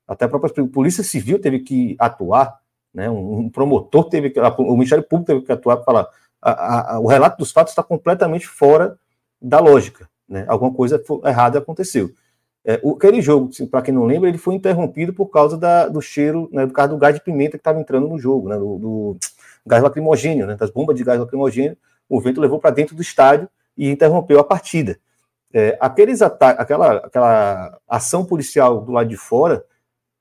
até 0.08 0.24
a 0.24 0.30
própria 0.30 0.66
Polícia 0.66 1.04
Civil 1.04 1.42
teve 1.42 1.60
que 1.60 1.98
atuar, 2.00 2.58
né, 2.94 3.10
um, 3.10 3.50
promotor 3.50 4.08
teve 4.08 4.30
que, 4.30 4.40
o 4.40 4.74
Ministério 4.78 5.04
Público 5.04 5.28
teve 5.28 5.42
que 5.42 5.52
atuar 5.52 5.76
para 5.76 5.86
falar, 5.86 6.08
a, 6.42 6.94
a, 6.94 7.00
o 7.02 7.08
relato 7.08 7.38
dos 7.38 7.52
fatos 7.52 7.74
está 7.74 7.84
completamente 7.84 8.48
fora 8.48 8.98
da 9.42 9.60
lógica, 9.60 10.10
né, 10.26 10.46
alguma 10.48 10.74
coisa 10.74 11.04
errada 11.26 11.60
aconteceu. 11.60 12.16
É, 12.68 12.80
o, 12.82 12.94
aquele 12.96 13.22
jogo, 13.22 13.52
para 13.70 13.84
quem 13.84 13.94
não 13.94 14.06
lembra, 14.06 14.28
ele 14.28 14.40
foi 14.40 14.56
interrompido 14.56 15.14
por 15.14 15.28
causa 15.28 15.56
da, 15.56 15.88
do 15.88 16.02
cheiro, 16.02 16.50
né, 16.52 16.66
por 16.66 16.74
causa 16.74 16.90
do 16.90 16.98
gás 16.98 17.14
de 17.14 17.22
pimenta 17.22 17.52
que 17.52 17.58
estava 17.58 17.80
entrando 17.80 18.08
no 18.08 18.18
jogo, 18.18 18.50
né, 18.50 18.58
do, 18.58 18.80
do 18.80 19.18
gás 19.64 19.84
lacrimogênio, 19.84 20.48
né, 20.48 20.56
das 20.56 20.72
bombas 20.72 20.96
de 20.96 21.04
gás 21.04 21.20
lacrimogênio, 21.20 21.78
o 22.10 22.20
vento 22.20 22.42
levou 22.42 22.60
para 22.60 22.72
dentro 22.72 22.96
do 22.96 23.04
estádio 23.04 23.48
e 23.78 23.90
interrompeu 23.92 24.40
a 24.40 24.44
partida. 24.44 24.98
É, 25.54 25.78
aqueles 25.80 26.24
aquela, 26.24 26.94
aquela 26.98 27.80
ação 27.88 28.26
policial 28.26 28.82
do 28.82 28.92
lado 28.92 29.08
de 29.08 29.16
fora, 29.16 29.64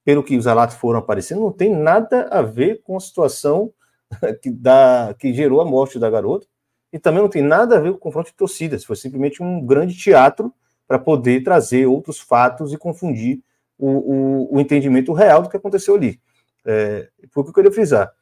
pelo 0.04 0.22
que 0.22 0.36
os 0.36 0.44
relatos 0.44 0.76
foram 0.76 0.98
aparecendo, 0.98 1.40
não 1.40 1.50
tem 1.50 1.74
nada 1.74 2.28
a 2.30 2.42
ver 2.42 2.82
com 2.82 2.94
a 2.94 3.00
situação 3.00 3.72
que, 4.42 4.50
dá, 4.50 5.14
que 5.18 5.32
gerou 5.32 5.62
a 5.62 5.64
morte 5.64 5.98
da 5.98 6.10
garota, 6.10 6.46
e 6.92 6.98
também 6.98 7.22
não 7.22 7.28
tem 7.28 7.42
nada 7.42 7.78
a 7.78 7.80
ver 7.80 7.90
com 7.92 7.96
o 7.96 8.00
confronto 8.00 8.30
de 8.30 8.36
torcidas, 8.36 8.84
foi 8.84 8.96
simplesmente 8.96 9.42
um 9.42 9.64
grande 9.64 9.96
teatro 9.96 10.52
para 10.86 10.98
poder 10.98 11.42
trazer 11.42 11.86
outros 11.86 12.20
fatos 12.20 12.72
e 12.72 12.78
confundir 12.78 13.42
o, 13.78 13.88
o, 13.88 14.56
o, 14.56 14.60
entendimento 14.60 15.12
real 15.12 15.42
do 15.42 15.48
que 15.48 15.56
aconteceu 15.56 15.94
ali. 15.94 16.20
É, 16.64 17.08
foi 17.30 17.42
o 17.42 17.44
que 17.44 17.50
eu 17.50 17.54
queria 17.54 17.72
frisar. 17.72 18.12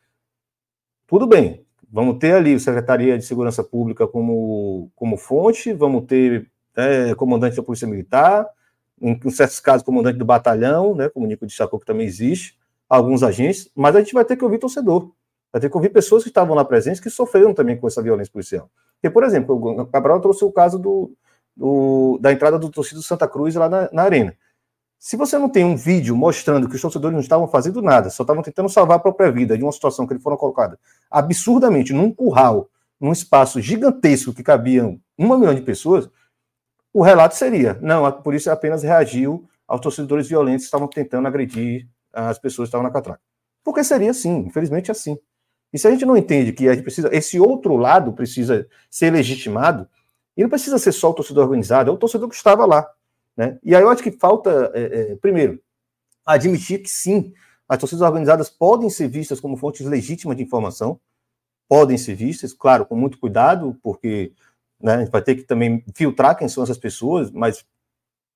Tudo 1.07 1.27
bem, 1.27 1.65
vamos 1.91 2.19
ter 2.19 2.35
ali 2.35 2.55
o 2.55 2.61
Secretaria 2.61 3.19
de 3.19 3.25
Segurança 3.25 3.63
Pública 3.63 4.07
como, 4.07 4.91
como 4.97 5.17
fonte, 5.17 5.73
vamos 5.73 6.05
ter 6.07 6.51
é, 6.75 7.15
comandante 7.15 7.57
da 7.57 7.63
Polícia 7.63 7.87
Militar, 7.87 8.47
em, 9.01 9.21
em, 9.25 9.31
certos 9.31 9.61
casos, 9.61 9.85
comandante 9.85 10.19
do 10.19 10.25
batalhão, 10.25 10.95
né, 10.95 11.09
como 11.09 11.27
o 11.27 11.29
Nico 11.29 11.47
destacou 11.47 11.79
que 11.79 11.87
também 11.87 12.07
existe, 12.07 12.59
alguns 12.89 13.23
agentes, 13.23 13.71
mas 13.75 13.95
a 13.97 14.01
gente 14.01 14.15
vai 14.15 14.25
ter 14.25 14.37
que 14.37 14.45
ouvir 14.45 14.59
torcedor, 14.59 15.11
vai 15.53 15.61
ter 15.61 15.69
que 15.69 15.77
ouvir 15.77 15.91
pessoas 15.91 16.23
que 16.23 16.31
estavam 16.31 16.55
lá 16.55 16.65
presentes 16.65 17.01
que 17.01 17.11
sofreram 17.11 17.53
também 17.53 17.77
com 17.77 17.87
essa 17.87 18.03
violência 18.03 18.33
policial. 18.33 18.71
Porque, 18.95 19.11
por 19.13 19.25
exemplo, 19.25 19.57
o 19.57 19.87
Cabral 19.87 20.21
trouxe 20.21 20.45
o 20.45 20.53
caso 20.53 20.79
do, 20.79 21.13
do, 21.57 22.19
da 22.21 22.33
entrada 22.33 22.59
do 22.59 22.71
torcedor 22.71 23.03
Santa 23.03 23.29
Cruz 23.29 23.55
lá 23.55 23.69
na, 23.69 23.89
na, 23.93 24.03
arena. 24.03 24.37
Se 24.99 25.17
você 25.17 25.37
não 25.37 25.49
tem 25.49 25.65
um 25.65 25.77
vídeo 25.77 26.17
mostrando 26.17 26.69
que 26.69 26.77
os 26.77 26.81
torcedores 26.81 27.13
não 27.13 27.21
estavam 27.21 27.49
fazendo 27.49 27.83
nada, 27.83 28.09
só 28.09 28.23
estavam 28.23 28.43
tentando 28.43 28.69
salvar 28.69 28.99
a 28.99 29.01
própria 29.01 29.31
vida 29.31 29.57
de 29.57 29.65
uma 29.65 29.73
situação 29.73 30.07
que 30.07 30.13
eles 30.13 30.23
foram 30.23 30.37
colocados 30.37 30.79
absurdamente 31.11 31.93
num 31.93 32.13
curral, 32.13 32.71
num 33.01 33.13
espaço 33.13 33.61
gigantesco 33.61 34.33
que 34.33 34.43
cabiam 34.43 35.01
uma 35.19 35.37
milhão 35.37 35.55
de 35.55 35.63
pessoas, 35.63 36.09
o 36.93 37.03
relato 37.03 37.35
seria: 37.35 37.79
não, 37.81 38.07
a 38.07 38.13
polícia 38.13 38.53
apenas 38.53 38.83
reagiu 38.83 39.49
aos 39.67 39.81
torcedores 39.81 40.29
violentos 40.29 40.63
que 40.63 40.67
estavam 40.67 40.89
tentando 40.89 41.27
agredir 41.27 41.89
as 42.13 42.39
pessoas 42.39 42.67
que 42.67 42.69
estavam 42.69 42.87
na 42.87 42.93
catraca. 42.93 43.21
Porque 43.65 43.83
seria 43.83 44.11
assim, 44.11 44.39
infelizmente 44.39 44.91
é 44.91 44.93
assim. 44.93 45.19
E 45.73 45.79
se 45.79 45.89
a 45.89 45.91
gente 45.91 46.05
não 46.05 46.17
entende 46.17 46.53
que 46.53 46.69
a 46.69 46.75
gente 46.75 46.83
precisa, 46.83 47.09
esse 47.13 47.41
outro 47.41 47.77
lado 47.77 48.13
precisa 48.13 48.67
ser 48.91 49.11
legitimado, 49.11 49.89
e 50.37 50.43
não 50.43 50.51
precisa 50.51 50.79
ser 50.79 50.93
só 50.93 51.11
o 51.11 51.15
torcedor 51.15 51.45
organizado, 51.45 51.91
é 51.91 51.93
o 51.93 51.97
torcedor 51.97 52.29
que 52.29 52.35
estava 52.35 52.65
lá. 52.65 52.89
Né? 53.37 53.59
E 53.63 53.75
aí 53.75 53.83
eu 53.83 53.89
acho 53.89 54.03
que 54.03 54.11
falta, 54.13 54.71
é, 54.75 55.13
é, 55.13 55.17
primeiro, 55.17 55.61
admitir 56.25 56.83
que 56.83 56.91
sim, 56.91 57.33
as 57.69 57.79
torcidas 57.79 58.03
organizadas 58.03 58.51
podem 58.51 58.91
ser 58.91 59.09
vistas 59.09 59.41
como 59.41 59.57
fontes 59.57 59.87
legítimas 59.87 60.37
de 60.37 60.43
informação, 60.43 61.01
podem 61.69 61.97
ser 61.97 62.15
vistas, 62.15 62.53
claro, 62.53 62.85
com 62.85 62.95
muito 62.95 63.19
cuidado, 63.19 63.79
porque 63.83 64.33
né, 64.81 64.95
a 64.95 64.99
gente 65.01 65.11
vai 65.11 65.23
ter 65.23 65.37
que 65.37 65.43
também 65.43 65.85
filtrar 65.95 66.37
quem 66.37 66.49
são 66.49 66.63
essas 66.63 66.79
pessoas, 66.79 67.31
mas 67.31 67.65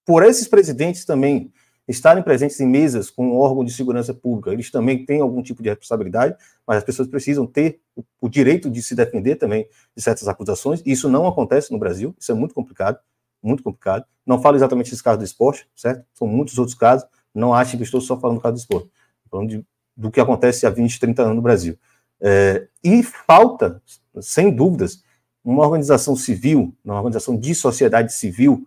por 0.05 0.23
esses 0.23 0.49
presidentes 0.49 1.05
também 1.05 1.53
estarem 1.89 2.23
presentes 2.23 2.59
em 2.61 2.67
mesas 2.67 3.11
com 3.11 3.29
um 3.29 3.37
órgão 3.37 3.65
de 3.65 3.73
segurança 3.73 4.13
pública, 4.13 4.53
eles 4.53 4.71
também 4.71 5.05
têm 5.05 5.21
algum 5.21 5.43
tipo 5.43 5.63
de 5.63 5.69
responsabilidade, 5.69 6.37
mas 6.67 6.79
as 6.79 6.85
pessoas 6.85 7.09
precisam 7.09 7.47
ter 7.47 7.81
o, 7.95 8.03
o 8.21 8.29
direito 8.29 8.69
de 8.69 8.83
se 8.83 8.95
defender 8.95 9.37
também 9.37 9.69
de 9.95 10.03
certas 10.03 10.27
acusações, 10.27 10.83
isso 10.85 11.09
não 11.09 11.27
acontece 11.27 11.73
no 11.73 11.79
Brasil, 11.79 12.15
isso 12.19 12.33
é 12.33 12.35
muito 12.35 12.55
complicado, 12.55 12.99
muito 13.43 13.63
complicado. 13.63 14.05
Não 14.27 14.41
falo 14.41 14.57
exatamente 14.57 14.91
desse 14.91 15.03
caso 15.03 15.19
do 15.19 15.25
esporte, 15.25 15.69
certo? 15.77 16.05
São 16.13 16.27
muitos 16.27 16.59
outros 16.59 16.77
casos, 16.77 17.07
não 17.33 17.55
achem 17.55 17.79
que 17.79 17.85
estou 17.85 18.01
só 18.01 18.19
falando 18.19 18.39
do 18.39 18.43
caso 18.43 18.55
do 18.55 18.59
esporte, 18.59 18.91
falando 19.31 19.49
de, 19.49 19.65
do 19.97 20.11
que 20.11 20.21
acontece 20.21 20.67
há 20.67 20.71
20, 20.71 20.99
30 20.99 21.23
anos 21.23 21.37
no 21.37 21.43
Brasil. 21.43 21.79
É, 22.21 22.67
e 22.83 23.03
falta, 23.03 23.81
sem 24.21 24.51
dúvidas, 24.51 25.05
uma 25.45 25.63
organização 25.65 26.17
civil, 26.17 26.75
uma 26.85 26.97
organização 26.97 27.39
de 27.39 27.55
sociedade 27.55 28.13
civil, 28.13 28.67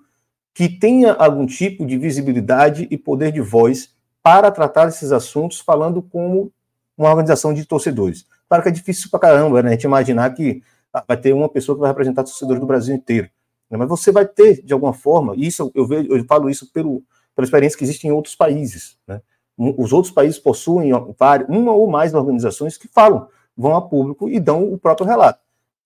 que 0.59 0.67
tenha 0.67 1.13
algum 1.13 1.45
tipo 1.45 1.85
de 1.85 1.97
visibilidade 1.97 2.85
e 2.91 2.97
poder 2.97 3.31
de 3.31 3.39
voz 3.39 3.95
para 4.21 4.51
tratar 4.51 4.89
esses 4.89 5.13
assuntos, 5.13 5.61
falando 5.61 6.01
como 6.01 6.51
uma 6.97 7.07
organização 7.07 7.53
de 7.53 7.63
torcedores. 7.63 8.25
Claro 8.49 8.61
que 8.61 8.67
é 8.67 8.71
difícil 8.73 9.09
para 9.09 9.21
caramba, 9.21 9.63
né? 9.63 9.69
A 9.69 9.71
gente 9.71 9.85
imaginar 9.85 10.29
que 10.31 10.61
ah, 10.91 11.01
vai 11.07 11.15
ter 11.15 11.31
uma 11.31 11.47
pessoa 11.47 11.77
que 11.77 11.79
vai 11.79 11.89
representar 11.89 12.25
torcedores 12.25 12.59
do 12.59 12.67
Brasil 12.67 12.93
inteiro. 12.93 13.29
Né? 13.69 13.77
Mas 13.77 13.87
você 13.87 14.11
vai 14.11 14.25
ter, 14.25 14.61
de 14.61 14.73
alguma 14.73 14.91
forma, 14.91 15.33
isso 15.37 15.71
eu, 15.73 15.87
vejo, 15.87 16.11
eu 16.11 16.25
falo 16.25 16.49
isso 16.49 16.69
pelo, 16.73 17.01
pela 17.33 17.45
experiência 17.45 17.77
que 17.77 17.85
existe 17.85 18.05
em 18.05 18.11
outros 18.11 18.35
países. 18.35 18.97
Né? 19.07 19.21
Os 19.57 19.93
outros 19.93 20.13
países 20.13 20.37
possuem 20.37 20.91
uma 20.91 21.71
ou 21.71 21.89
mais 21.89 22.13
organizações 22.13 22.75
que 22.75 22.89
falam, 22.89 23.29
vão 23.55 23.77
a 23.77 23.81
público 23.81 24.29
e 24.29 24.41
dão 24.41 24.73
o 24.73 24.77
próprio 24.77 25.07
relato. 25.07 25.39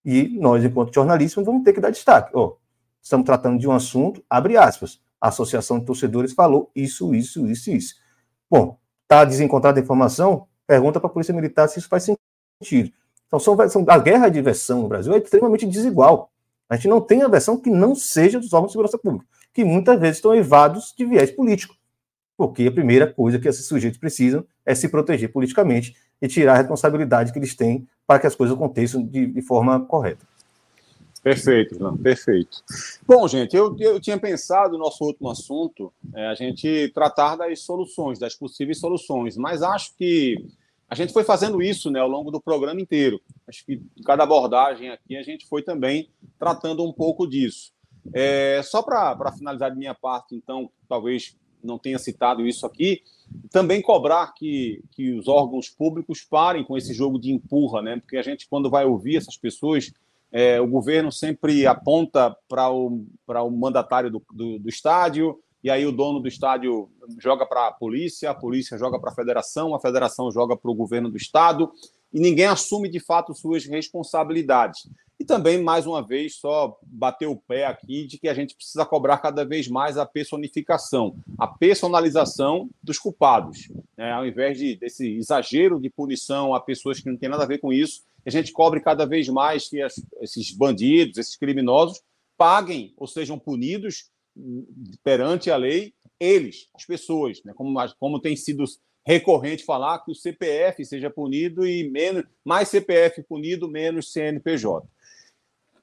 E 0.03 0.29
nós, 0.39 0.65
enquanto 0.65 0.95
jornalistas, 0.95 1.45
vamos 1.45 1.63
ter 1.63 1.73
que 1.73 1.79
dar 1.79 1.91
destaque. 1.91 2.31
Oh, 2.35 2.55
estamos 3.03 3.25
tratando 3.25 3.59
de 3.59 3.67
um 3.67 3.71
assunto, 3.71 4.23
abre 4.29 4.57
aspas, 4.57 4.99
a 5.19 5.27
Associação 5.27 5.79
de 5.79 5.85
Torcedores 5.85 6.33
falou 6.33 6.71
isso, 6.75 7.13
isso, 7.13 7.45
isso, 7.47 7.69
isso. 7.71 7.95
Bom, 8.49 8.77
está 9.03 9.23
desencontrada 9.25 9.79
a 9.79 9.83
informação? 9.83 10.47
Pergunta 10.65 10.99
para 10.99 11.09
a 11.09 11.13
Polícia 11.13 11.33
Militar 11.33 11.67
se 11.67 11.79
isso 11.79 11.89
faz 11.89 12.03
sentido. 12.03 12.91
Então, 13.27 13.39
são, 13.39 13.69
são, 13.69 13.85
a 13.87 13.97
guerra 13.97 14.29
de 14.29 14.41
versão 14.41 14.81
no 14.83 14.87
Brasil 14.87 15.13
é 15.13 15.17
extremamente 15.17 15.65
desigual. 15.65 16.31
A 16.69 16.75
gente 16.75 16.87
não 16.87 17.01
tem 17.01 17.21
a 17.21 17.27
versão 17.27 17.57
que 17.57 17.69
não 17.69 17.95
seja 17.95 18.39
dos 18.39 18.53
órgãos 18.53 18.69
de 18.69 18.73
segurança 18.73 18.97
pública, 18.97 19.25
que 19.53 19.63
muitas 19.63 19.99
vezes 19.99 20.17
estão 20.17 20.35
evados 20.35 20.93
de 20.97 21.05
viés 21.05 21.31
político. 21.31 21.75
Porque 22.37 22.67
a 22.67 22.71
primeira 22.71 23.11
coisa 23.11 23.39
que 23.39 23.47
esses 23.47 23.65
sujeitos 23.65 23.99
precisam 23.99 24.45
é 24.65 24.73
se 24.73 24.87
proteger 24.87 25.31
politicamente 25.31 25.95
e 26.21 26.27
tirar 26.27 26.53
a 26.53 26.57
responsabilidade 26.57 27.31
que 27.31 27.39
eles 27.39 27.55
têm 27.55 27.87
para 28.07 28.19
que 28.19 28.27
as 28.27 28.35
coisas 28.35 28.55
aconteçam 28.55 29.05
de, 29.05 29.27
de 29.27 29.41
forma 29.41 29.79
correta. 29.85 30.25
Perfeito, 31.23 31.75
Ilan, 31.75 31.95
perfeito. 31.95 32.61
Bom, 33.07 33.25
gente, 33.29 33.55
eu, 33.55 33.75
eu 33.79 33.99
tinha 33.99 34.19
pensado 34.19 34.73
no 34.73 34.83
nosso 34.83 35.05
último 35.05 35.29
assunto, 35.29 35.93
é, 36.13 36.27
a 36.27 36.35
gente 36.35 36.91
tratar 36.93 37.37
das 37.37 37.61
soluções, 37.61 38.19
das 38.19 38.35
possíveis 38.35 38.77
soluções, 38.79 39.37
mas 39.37 39.63
acho 39.63 39.95
que 39.95 40.35
A 40.89 40.95
gente 40.95 41.11
foi 41.11 41.23
fazendo 41.23 41.59
isso 41.59 41.89
né, 41.89 41.99
ao 41.99 42.07
longo 42.07 42.29
do 42.29 42.39
programa 42.39 42.79
inteiro. 42.79 43.19
Acho 43.47 43.65
que 43.65 43.81
cada 44.05 44.23
abordagem 44.23 44.91
aqui 44.91 45.17
a 45.17 45.23
gente 45.23 45.47
foi 45.47 45.63
também 45.63 46.07
tratando 46.37 46.83
um 46.83 46.93
pouco 46.93 47.25
disso. 47.25 47.71
É, 48.13 48.61
só 48.63 48.83
para 48.83 49.31
finalizar 49.31 49.71
de 49.71 49.77
minha 49.77 49.95
parte, 49.95 50.35
então, 50.35 50.69
talvez 50.87 51.35
não 51.63 51.79
tenha 51.79 51.97
citado 51.97 52.45
isso 52.45 52.63
aqui, 52.63 53.01
também 53.49 53.81
cobrar 53.81 54.33
que, 54.33 54.83
que 54.91 55.13
os 55.13 55.27
órgãos 55.27 55.67
públicos 55.67 56.21
parem 56.29 56.63
com 56.63 56.77
esse 56.77 56.93
jogo 56.93 57.17
de 57.17 57.31
empurra, 57.31 57.81
né? 57.81 57.99
Porque 57.99 58.17
a 58.17 58.21
gente, 58.21 58.47
quando 58.47 58.69
vai 58.69 58.85
ouvir 58.85 59.15
essas 59.15 59.37
pessoas, 59.37 59.91
é, 60.33 60.59
o 60.59 60.67
governo 60.67 61.11
sempre 61.11 61.67
aponta 61.67 62.35
para 62.49 62.67
o, 62.71 63.05
o 63.27 63.51
mandatário 63.51 64.09
do, 64.09 64.21
do, 64.33 64.57
do 64.57 64.67
estádio, 64.67 65.39
e 65.63 65.69
aí 65.69 65.85
o 65.85 65.91
dono 65.91 66.19
do 66.19 66.27
estádio 66.27 66.89
joga 67.19 67.45
para 67.45 67.67
a 67.67 67.71
polícia, 67.71 68.31
a 68.31 68.35
polícia 68.35 68.75
joga 68.77 68.99
para 68.99 69.11
a 69.11 69.15
federação, 69.15 69.75
a 69.75 69.79
federação 69.79 70.31
joga 70.31 70.57
para 70.57 70.71
o 70.71 70.75
governo 70.75 71.09
do 71.09 71.17
estado, 71.17 71.71
e 72.13 72.19
ninguém 72.19 72.45
assume 72.45 72.89
de 72.89 72.99
fato 72.99 73.33
suas 73.33 73.65
responsabilidades. 73.65 74.87
E 75.19 75.25
também, 75.25 75.61
mais 75.61 75.85
uma 75.85 76.05
vez, 76.05 76.35
só 76.35 76.77
bater 76.83 77.27
o 77.27 77.35
pé 77.35 77.65
aqui 77.65 78.05
de 78.05 78.17
que 78.17 78.27
a 78.27 78.33
gente 78.33 78.55
precisa 78.55 78.85
cobrar 78.85 79.19
cada 79.19 79.45
vez 79.45 79.67
mais 79.67 79.97
a 79.97 80.05
personificação, 80.05 81.15
a 81.37 81.47
personalização 81.47 82.69
dos 82.81 82.99
culpados. 82.99 83.69
Né? 83.97 84.11
Ao 84.11 84.27
invés 84.27 84.57
de, 84.57 84.75
desse 84.75 85.15
exagero 85.15 85.79
de 85.79 85.89
punição 85.89 86.53
a 86.53 86.59
pessoas 86.59 86.99
que 86.99 87.09
não 87.09 87.17
têm 87.17 87.29
nada 87.29 87.43
a 87.43 87.47
ver 87.47 87.59
com 87.59 87.71
isso, 87.71 88.01
a 88.25 88.29
gente 88.29 88.51
cobre 88.51 88.79
cada 88.79 89.05
vez 89.05 89.27
mais 89.29 89.69
que 89.69 89.81
as, 89.81 89.95
esses 90.21 90.51
bandidos, 90.51 91.17
esses 91.17 91.35
criminosos, 91.35 92.01
paguem 92.37 92.93
ou 92.97 93.07
sejam 93.07 93.39
punidos 93.39 94.09
perante 95.03 95.51
a 95.51 95.57
lei, 95.57 95.93
eles, 96.19 96.67
as 96.75 96.85
pessoas, 96.85 97.41
né? 97.43 97.53
como, 97.55 97.79
como 97.99 98.19
tem 98.19 98.35
sido 98.35 98.63
recorrente 99.05 99.65
falar 99.65 99.99
que 99.99 100.11
o 100.11 100.15
CPF 100.15 100.85
seja 100.85 101.09
punido 101.09 101.67
e 101.67 101.89
menos 101.89 102.23
mais 102.43 102.69
CPF 102.69 103.21
punido, 103.23 103.67
menos 103.67 104.11
CNPJ. 104.11 104.87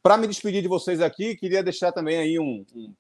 Para 0.02 0.16
me 0.16 0.26
despedir 0.26 0.62
de 0.62 0.68
vocês 0.68 1.02
aqui, 1.02 1.36
queria 1.36 1.62
deixar 1.62 1.92
também 1.92 2.16
aí 2.16 2.38
um, 2.38 2.64
um, 2.74 2.94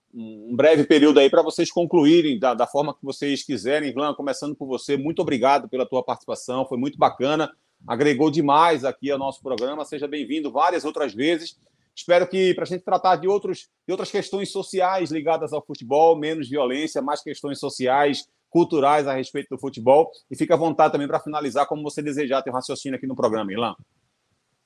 um 0.50 0.54
breve 0.54 0.84
período 0.84 1.18
aí 1.18 1.30
para 1.30 1.40
vocês 1.40 1.72
concluírem 1.72 2.38
da, 2.38 2.52
da, 2.52 2.66
forma 2.66 2.92
que 2.92 3.02
vocês 3.02 3.42
quiserem. 3.42 3.88
Ivan, 3.88 4.12
começando 4.12 4.54
por 4.54 4.66
você, 4.66 4.98
muito 4.98 5.22
obrigado 5.22 5.66
pela 5.66 5.86
tua 5.86 6.02
participação, 6.02 6.66
foi 6.66 6.76
muito 6.76 6.98
bacana, 6.98 7.50
agregou 7.86 8.30
demais 8.30 8.84
aqui 8.84 9.10
ao 9.10 9.18
nosso 9.18 9.42
programa. 9.42 9.82
Seja 9.86 10.06
bem-vindo 10.06 10.52
várias 10.52 10.84
outras 10.84 11.14
vezes. 11.14 11.56
Espero 11.96 12.26
que 12.26 12.52
para 12.52 12.64
a 12.64 12.66
gente 12.66 12.84
tratar 12.84 13.16
de, 13.16 13.26
outros, 13.26 13.70
de 13.86 13.92
outras 13.92 14.10
questões 14.10 14.50
sociais 14.50 15.10
ligadas 15.10 15.54
ao 15.54 15.64
futebol, 15.64 16.14
menos 16.16 16.50
violência, 16.50 17.00
mais 17.00 17.22
questões 17.22 17.58
sociais, 17.58 18.28
culturais 18.50 19.06
a 19.06 19.14
respeito 19.14 19.48
do 19.50 19.58
futebol. 19.58 20.10
E 20.30 20.36
fica 20.36 20.54
à 20.54 20.56
vontade 20.56 20.92
também 20.92 21.08
para 21.08 21.20
finalizar, 21.20 21.66
como 21.66 21.82
você 21.82 22.02
desejar, 22.02 22.42
ter 22.42 22.50
um 22.50 22.54
raciocínio 22.54 22.98
aqui 22.98 23.06
no 23.06 23.16
programa, 23.16 23.52
Ilan. 23.52 23.74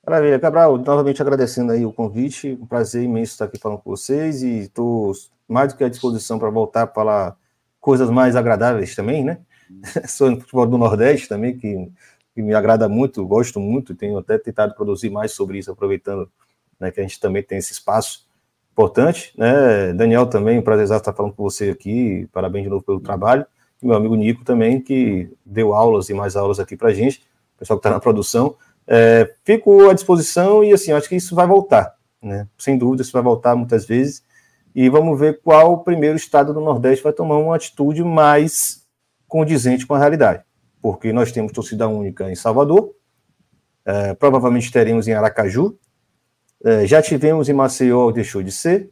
Maravilha. 0.05 0.39
Cabral, 0.39 0.77
novamente 0.77 1.21
agradecendo 1.21 1.71
aí 1.71 1.85
o 1.85 1.93
convite. 1.93 2.57
Um 2.61 2.65
prazer 2.65 3.03
imenso 3.03 3.31
estar 3.31 3.45
aqui 3.45 3.57
falando 3.57 3.79
com 3.79 3.89
vocês 3.89 4.43
e 4.43 4.59
estou 4.59 5.13
mais 5.47 5.71
do 5.71 5.77
que 5.77 5.83
à 5.83 5.89
disposição 5.89 6.37
para 6.37 6.49
voltar 6.49 6.83
a 6.83 6.87
falar 6.87 7.37
coisas 7.79 8.09
mais 8.09 8.35
agradáveis 8.35 8.95
também, 8.95 9.23
né? 9.23 9.39
Sou 10.07 10.29
no 10.29 10.39
futebol 10.39 10.65
do 10.65 10.77
Nordeste 10.77 11.27
também, 11.27 11.57
que, 11.57 11.91
que, 12.33 12.41
me 12.41 12.53
agrada 12.53 12.89
muito, 12.89 13.25
gosto 13.25 13.59
muito, 13.59 13.95
tenho 13.95 14.17
até 14.17 14.37
tentado 14.37 14.73
produzir 14.75 15.09
mais 15.09 15.31
sobre 15.31 15.59
isso, 15.59 15.71
aproveitando 15.71 16.29
né, 16.79 16.91
que 16.91 16.99
a 16.99 17.03
gente 17.03 17.19
também 17.19 17.43
tem 17.43 17.57
esse 17.57 17.73
espaço 17.73 18.27
importante, 18.71 19.33
né? 19.37 19.93
Daniel 19.93 20.25
também, 20.27 20.59
um 20.59 20.61
prazer 20.61 20.95
estar 20.95 21.13
falando 21.13 21.33
com 21.33 21.43
você 21.43 21.69
aqui, 21.69 22.27
parabéns 22.31 22.63
de 22.63 22.69
novo 22.69 22.83
pelo 22.83 22.99
trabalho. 22.99 23.45
Meu 23.81 23.95
amigo 23.95 24.15
Nico 24.15 24.43
também, 24.43 24.79
que 24.79 25.29
deu 25.45 25.73
aulas 25.73 26.09
e 26.09 26.13
mais 26.13 26.35
aulas 26.35 26.59
aqui 26.59 26.75
para 26.75 26.89
a 26.89 26.93
gente, 26.93 27.19
o 27.55 27.59
pessoal 27.59 27.77
que 27.77 27.87
está 27.87 27.91
na 27.91 27.99
produção. 27.99 28.55
É, 28.87 29.33
fico 29.43 29.89
à 29.89 29.93
disposição 29.93 30.63
e 30.63 30.71
assim, 30.71 30.91
acho 30.91 31.09
que 31.09 31.15
isso 31.15 31.35
vai 31.35 31.47
voltar, 31.47 31.95
né? 32.21 32.47
Sem 32.57 32.77
dúvida, 32.77 33.01
isso 33.01 33.11
vai 33.11 33.21
voltar 33.21 33.55
muitas 33.55 33.85
vezes. 33.85 34.23
E 34.73 34.89
vamos 34.89 35.19
ver 35.19 35.41
qual 35.41 35.83
primeiro 35.83 36.17
estado 36.17 36.53
do 36.53 36.61
Nordeste 36.61 37.03
vai 37.03 37.13
tomar 37.13 37.37
uma 37.37 37.55
atitude 37.55 38.03
mais 38.03 38.85
condizente 39.27 39.85
com 39.85 39.95
a 39.95 39.99
realidade. 39.99 40.43
Porque 40.81 41.11
nós 41.11 41.31
temos 41.31 41.51
torcida 41.51 41.87
única 41.87 42.29
em 42.29 42.35
Salvador, 42.35 42.93
é, 43.85 44.13
provavelmente 44.13 44.71
teremos 44.71 45.07
em 45.07 45.13
Aracaju, 45.13 45.77
é, 46.63 46.85
já 46.85 47.01
tivemos 47.01 47.49
em 47.49 47.53
Maceió, 47.53 48.11
deixou 48.11 48.43
de 48.43 48.51
ser, 48.51 48.89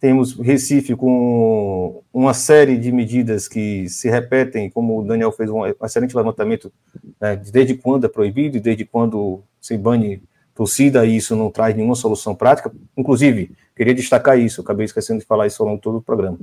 temos 0.00 0.32
Recife 0.32 0.96
com 0.96 2.02
uma 2.12 2.32
série 2.32 2.78
de 2.78 2.90
medidas 2.90 3.46
que 3.46 3.86
se 3.88 4.08
repetem, 4.08 4.70
como 4.70 4.98
o 4.98 5.04
Daniel 5.04 5.30
fez 5.30 5.50
um 5.50 5.66
excelente 5.66 6.16
levantamento, 6.16 6.72
né, 7.20 7.36
desde 7.36 7.74
quando 7.74 8.06
é 8.06 8.08
proibido 8.08 8.56
e 8.56 8.60
desde 8.60 8.84
quando 8.86 9.42
se 9.60 9.76
bane 9.76 10.22
torcida, 10.54 11.04
e 11.04 11.16
isso 11.16 11.36
não 11.36 11.50
traz 11.50 11.76
nenhuma 11.76 11.94
solução 11.94 12.34
prática. 12.34 12.72
Inclusive, 12.96 13.52
queria 13.76 13.94
destacar 13.94 14.38
isso, 14.38 14.62
acabei 14.62 14.86
esquecendo 14.86 15.20
de 15.20 15.26
falar 15.26 15.46
isso 15.46 15.62
ao 15.62 15.68
longo 15.68 15.78
de 15.78 15.82
todo 15.82 15.98
o 15.98 16.02
programa. 16.02 16.38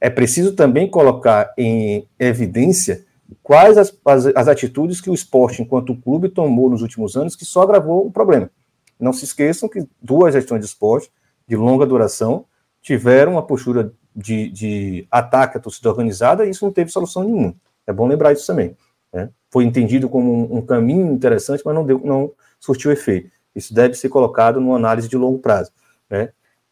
É 0.00 0.08
preciso 0.08 0.52
também 0.52 0.88
colocar 0.88 1.52
em 1.58 2.06
evidência 2.18 3.04
quais 3.42 3.76
as, 3.76 3.96
as, 4.04 4.26
as 4.26 4.48
atitudes 4.48 5.00
que 5.00 5.10
o 5.10 5.14
esporte, 5.14 5.60
enquanto 5.60 5.96
clube, 5.96 6.28
tomou 6.28 6.70
nos 6.70 6.82
últimos 6.82 7.16
anos, 7.16 7.34
que 7.34 7.44
só 7.44 7.62
agravou 7.62 8.06
o 8.06 8.10
problema. 8.12 8.48
Não 8.98 9.12
se 9.12 9.24
esqueçam 9.24 9.68
que 9.68 9.86
duas 10.00 10.32
gestões 10.34 10.60
de 10.60 10.66
esporte 10.66 11.10
de 11.48 11.56
longa 11.56 11.84
duração 11.84 12.44
tiveram 12.86 13.32
uma 13.32 13.42
postura 13.42 13.92
de, 14.14 14.48
de 14.48 15.08
ataque 15.10 15.56
à 15.56 15.60
torcida 15.60 15.88
organizada 15.88 16.46
e 16.46 16.50
isso 16.50 16.64
não 16.64 16.72
teve 16.72 16.88
solução 16.92 17.24
nenhuma. 17.24 17.52
É 17.84 17.92
bom 17.92 18.06
lembrar 18.06 18.32
isso 18.32 18.46
também. 18.46 18.76
Né? 19.12 19.28
Foi 19.50 19.64
entendido 19.64 20.08
como 20.08 20.32
um, 20.32 20.58
um, 20.58 20.62
caminho 20.62 21.12
interessante, 21.12 21.64
mas 21.66 21.74
não, 21.74 21.84
deu, 21.84 22.00
não 22.04 22.30
surtiu 22.60 22.92
efeito. 22.92 23.28
Isso 23.56 23.74
deve 23.74 23.94
ser 23.94 24.08
colocado 24.08 24.60
numa 24.60 24.76
análise 24.76 25.08
de 25.08 25.16
longo 25.16 25.40
prazo. 25.40 25.72
Né? 26.08 26.28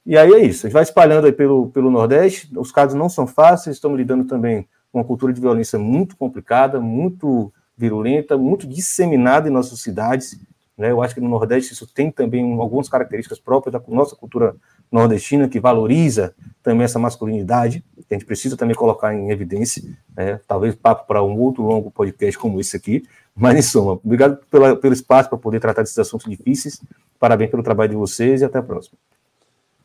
E 0.07 0.17
aí 0.17 0.33
é 0.33 0.39
isso. 0.39 0.67
A 0.67 0.69
gente 0.69 0.75
vai 0.75 0.85
espalhando 0.85 1.27
aí 1.27 1.33
pelo, 1.33 1.69
pelo 1.71 1.91
Nordeste. 1.91 2.49
Os 2.57 2.71
casos 2.71 2.95
não 2.97 3.09
são 3.09 3.27
fáceis, 3.27 3.75
estamos 3.75 3.99
lidando 3.99 4.25
também 4.25 4.69
com 4.93 4.99
uma 4.99 5.05
cultura 5.05 5.33
de 5.33 5.41
violência 5.41 5.81
muito 5.81 6.17
complicada, 6.17 6.81
muito 6.81 7.53
virulenta, 7.77 8.39
muito 8.39 8.69
disseminada 8.69 9.49
em 9.49 9.53
nossas 9.53 9.81
cidades. 9.81 10.39
Né? 10.79 10.93
Eu 10.93 11.03
acho 11.03 11.13
que 11.13 11.21
no 11.21 11.29
Nordeste 11.29 11.73
isso 11.73 11.93
tem 11.93 12.09
também 12.09 12.57
algumas 12.57 12.89
características 12.89 13.41
próprias 13.41 13.73
da 13.73 13.83
nossa 13.89 14.15
cultura 14.15 14.55
nordestina 14.95 15.49
que 15.49 15.59
valoriza 15.59 16.35
também 16.63 16.85
essa 16.85 16.99
masculinidade, 16.99 17.85
que 18.09 18.15
a 18.15 18.15
gente 18.15 18.25
precisa 18.25 18.57
também 18.57 18.77
colocar 18.77 19.13
em 19.13 19.31
evidência, 19.31 19.83
né? 20.17 20.41
talvez 20.47 20.75
papo 20.75 21.07
para 21.07 21.23
um 21.23 21.39
outro 21.39 21.65
longo 21.65 21.91
podcast 21.91 22.39
como 22.39 22.61
esse 22.61 22.77
aqui, 22.77 23.03
mas 23.35 23.59
em 23.59 23.63
suma, 23.63 23.93
obrigado 23.93 24.39
pela, 24.49 24.77
pelo 24.77 24.95
espaço 24.95 25.29
para 25.29 25.37
poder 25.37 25.59
tratar 25.59 25.83
desses 25.83 25.99
assuntos 25.99 26.31
difíceis, 26.31 26.81
parabéns 27.19 27.51
pelo 27.51 27.63
trabalho 27.63 27.91
de 27.91 27.97
vocês 27.97 28.41
e 28.41 28.45
até 28.45 28.59
a 28.59 28.63
próxima. 28.63 28.97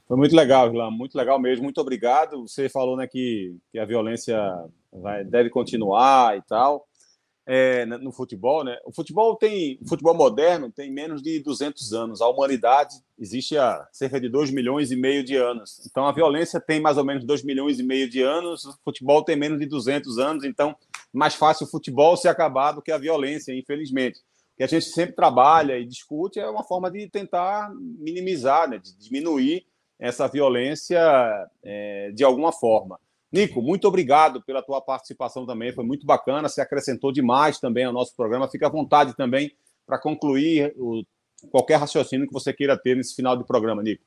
Foi 0.07 0.15
muito 0.15 0.35
legal, 0.35 0.71
Ilan, 0.71 0.91
muito 0.91 1.17
legal 1.17 1.39
mesmo, 1.39 1.63
muito 1.63 1.81
obrigado. 1.81 2.47
Você 2.47 2.69
falou 2.69 2.95
né, 2.95 3.07
que, 3.07 3.55
que 3.71 3.79
a 3.79 3.85
violência 3.85 4.39
vai, 4.91 5.23
deve 5.23 5.49
continuar 5.49 6.37
e 6.37 6.41
tal 6.43 6.85
é, 7.51 7.83
no 7.83 8.11
futebol, 8.11 8.63
né? 8.63 8.77
O 8.85 8.91
futebol 8.91 9.35
tem, 9.35 9.79
o 9.81 9.89
futebol 9.89 10.13
moderno 10.13 10.71
tem 10.71 10.91
menos 10.91 11.19
de 11.19 11.39
200 11.39 11.93
anos. 11.93 12.21
A 12.21 12.29
humanidade 12.29 12.95
existe 13.17 13.57
há 13.57 13.87
cerca 13.91 14.21
de 14.21 14.29
2 14.29 14.51
milhões 14.51 14.91
e 14.91 14.95
meio 14.95 15.23
de 15.23 15.35
anos. 15.35 15.83
Então 15.89 16.05
a 16.05 16.11
violência 16.11 16.61
tem 16.61 16.79
mais 16.79 16.99
ou 16.99 17.03
menos 17.03 17.25
2 17.25 17.41
milhões 17.43 17.79
e 17.79 17.83
meio 17.83 18.07
de 18.07 18.21
anos, 18.21 18.65
o 18.65 18.77
futebol 18.83 19.23
tem 19.23 19.35
menos 19.35 19.59
de 19.59 19.65
200 19.65 20.19
anos, 20.19 20.43
então 20.43 20.75
mais 21.11 21.33
fácil 21.33 21.65
o 21.65 21.69
futebol 21.71 22.15
se 22.15 22.27
acabar 22.27 22.71
do 22.71 22.83
que 22.83 22.91
a 22.91 22.99
violência, 22.99 23.51
infelizmente. 23.51 24.19
O 24.53 24.57
que 24.57 24.63
a 24.63 24.67
gente 24.67 24.85
sempre 24.85 25.15
trabalha 25.15 25.79
e 25.79 25.87
discute 25.87 26.39
é 26.39 26.47
uma 26.47 26.63
forma 26.63 26.91
de 26.91 27.09
tentar 27.09 27.73
minimizar, 27.73 28.69
né, 28.69 28.77
de 28.77 28.95
diminuir 28.95 29.65
essa 29.97 30.27
violência 30.27 31.01
é, 31.63 32.11
de 32.13 32.23
alguma 32.23 32.51
forma. 32.51 32.99
Nico, 33.31 33.61
muito 33.61 33.87
obrigado 33.87 34.41
pela 34.41 34.61
tua 34.61 34.81
participação 34.81 35.45
também, 35.45 35.71
foi 35.71 35.85
muito 35.85 36.05
bacana, 36.05 36.49
você 36.49 36.61
acrescentou 36.61 37.11
demais 37.11 37.59
também 37.59 37.85
ao 37.85 37.93
nosso 37.93 38.15
programa. 38.15 38.49
Fica 38.49 38.67
à 38.67 38.69
vontade 38.69 39.15
também 39.15 39.55
para 39.85 39.99
concluir 39.99 40.73
o, 40.77 41.03
qualquer 41.51 41.77
raciocínio 41.77 42.27
que 42.27 42.33
você 42.33 42.51
queira 42.51 42.77
ter 42.77 42.95
nesse 42.95 43.15
final 43.15 43.37
do 43.37 43.45
programa, 43.45 43.83
Nico. 43.83 44.03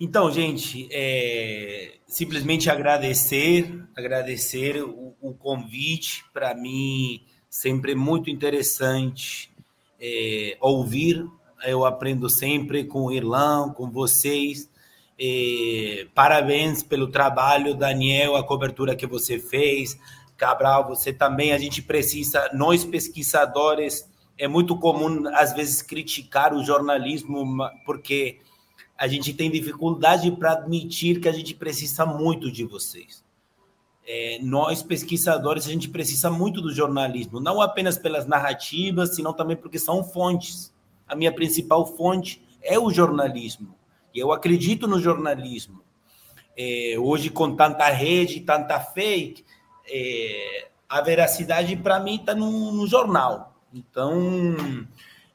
Então, 0.00 0.30
gente, 0.30 0.88
é, 0.92 1.94
simplesmente 2.06 2.70
agradecer, 2.70 3.84
agradecer 3.96 4.80
o, 4.82 5.14
o 5.20 5.34
convite. 5.34 6.24
Para 6.32 6.54
mim, 6.54 7.24
sempre 7.50 7.92
é 7.92 7.94
muito 7.96 8.30
interessante 8.30 9.52
é, 10.00 10.56
ouvir. 10.60 11.26
Eu 11.66 11.84
aprendo 11.84 12.30
sempre 12.30 12.84
com 12.84 13.06
o 13.06 13.12
Irlão, 13.12 13.72
com 13.72 13.90
vocês. 13.90 14.70
E, 15.18 16.06
parabéns 16.14 16.82
pelo 16.82 17.08
trabalho, 17.08 17.74
Daniel, 17.74 18.36
a 18.36 18.44
cobertura 18.44 18.94
que 18.94 19.06
você 19.06 19.38
fez. 19.38 19.98
Cabral, 20.36 20.86
você 20.86 21.12
também, 21.12 21.52
a 21.52 21.58
gente 21.58 21.82
precisa, 21.82 22.48
nós 22.54 22.84
pesquisadores, 22.84 24.08
é 24.38 24.46
muito 24.46 24.78
comum 24.78 25.24
às 25.34 25.52
vezes 25.52 25.82
criticar 25.82 26.54
o 26.54 26.64
jornalismo, 26.64 27.44
porque 27.84 28.38
a 28.96 29.08
gente 29.08 29.34
tem 29.34 29.50
dificuldade 29.50 30.30
para 30.30 30.52
admitir 30.52 31.20
que 31.20 31.28
a 31.28 31.32
gente 31.32 31.54
precisa 31.54 32.06
muito 32.06 32.50
de 32.50 32.64
vocês. 32.64 33.24
é, 34.08 34.38
nós 34.40 34.82
pesquisadores 34.82 35.66
a 35.66 35.70
gente 35.70 35.90
precisa 35.90 36.30
muito 36.30 36.62
do 36.62 36.72
jornalismo, 36.72 37.38
não 37.40 37.60
apenas 37.60 37.98
pelas 37.98 38.26
narrativas, 38.26 39.14
senão 39.14 39.34
também 39.34 39.54
porque 39.54 39.78
são 39.78 40.02
fontes. 40.02 40.72
A 41.06 41.14
minha 41.14 41.30
principal 41.30 41.84
fonte 41.84 42.42
é 42.62 42.78
o 42.78 42.90
jornalismo. 42.90 43.77
Eu 44.18 44.32
acredito 44.32 44.86
no 44.86 45.00
jornalismo. 45.00 45.82
É, 46.56 46.96
hoje, 46.98 47.30
com 47.30 47.54
tanta 47.54 47.88
rede, 47.88 48.40
tanta 48.40 48.80
fake, 48.80 49.44
é, 49.86 50.68
a 50.88 51.00
veracidade 51.00 51.76
para 51.76 52.00
mim 52.00 52.16
está 52.16 52.34
no, 52.34 52.72
no, 52.72 52.86
jornal. 52.86 53.54
Então, 53.72 54.56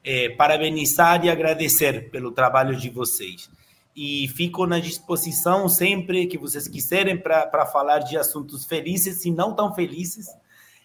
é, 0.02 0.28
parabenizar 0.30 1.24
e 1.24 1.30
agradecer 1.30 2.10
pelo 2.10 2.32
trabalho 2.32 2.76
de 2.76 2.90
vocês. 2.90 3.48
E 3.96 4.28
fico 4.28 4.66
na 4.66 4.80
disposição 4.80 5.68
sempre 5.68 6.26
que 6.26 6.36
vocês 6.36 6.66
quiserem 6.66 7.16
para 7.16 7.64
falar 7.66 8.00
de 8.00 8.18
assuntos 8.18 8.66
felizes 8.66 9.24
e 9.24 9.30
não 9.30 9.54
tão 9.54 9.72
felizes, 9.72 10.26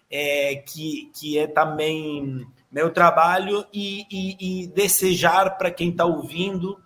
é, 0.08 0.56
que, 0.56 1.10
que 1.14 1.38
é 1.38 1.46
também 1.46 2.46
meu 2.70 2.90
trabalho, 2.90 3.66
e, 3.74 4.06
e, 4.10 4.62
e 4.62 4.66
desejar 4.68 5.58
para 5.58 5.70
quem 5.70 5.90
está 5.90 6.04
ouvindo 6.04 6.78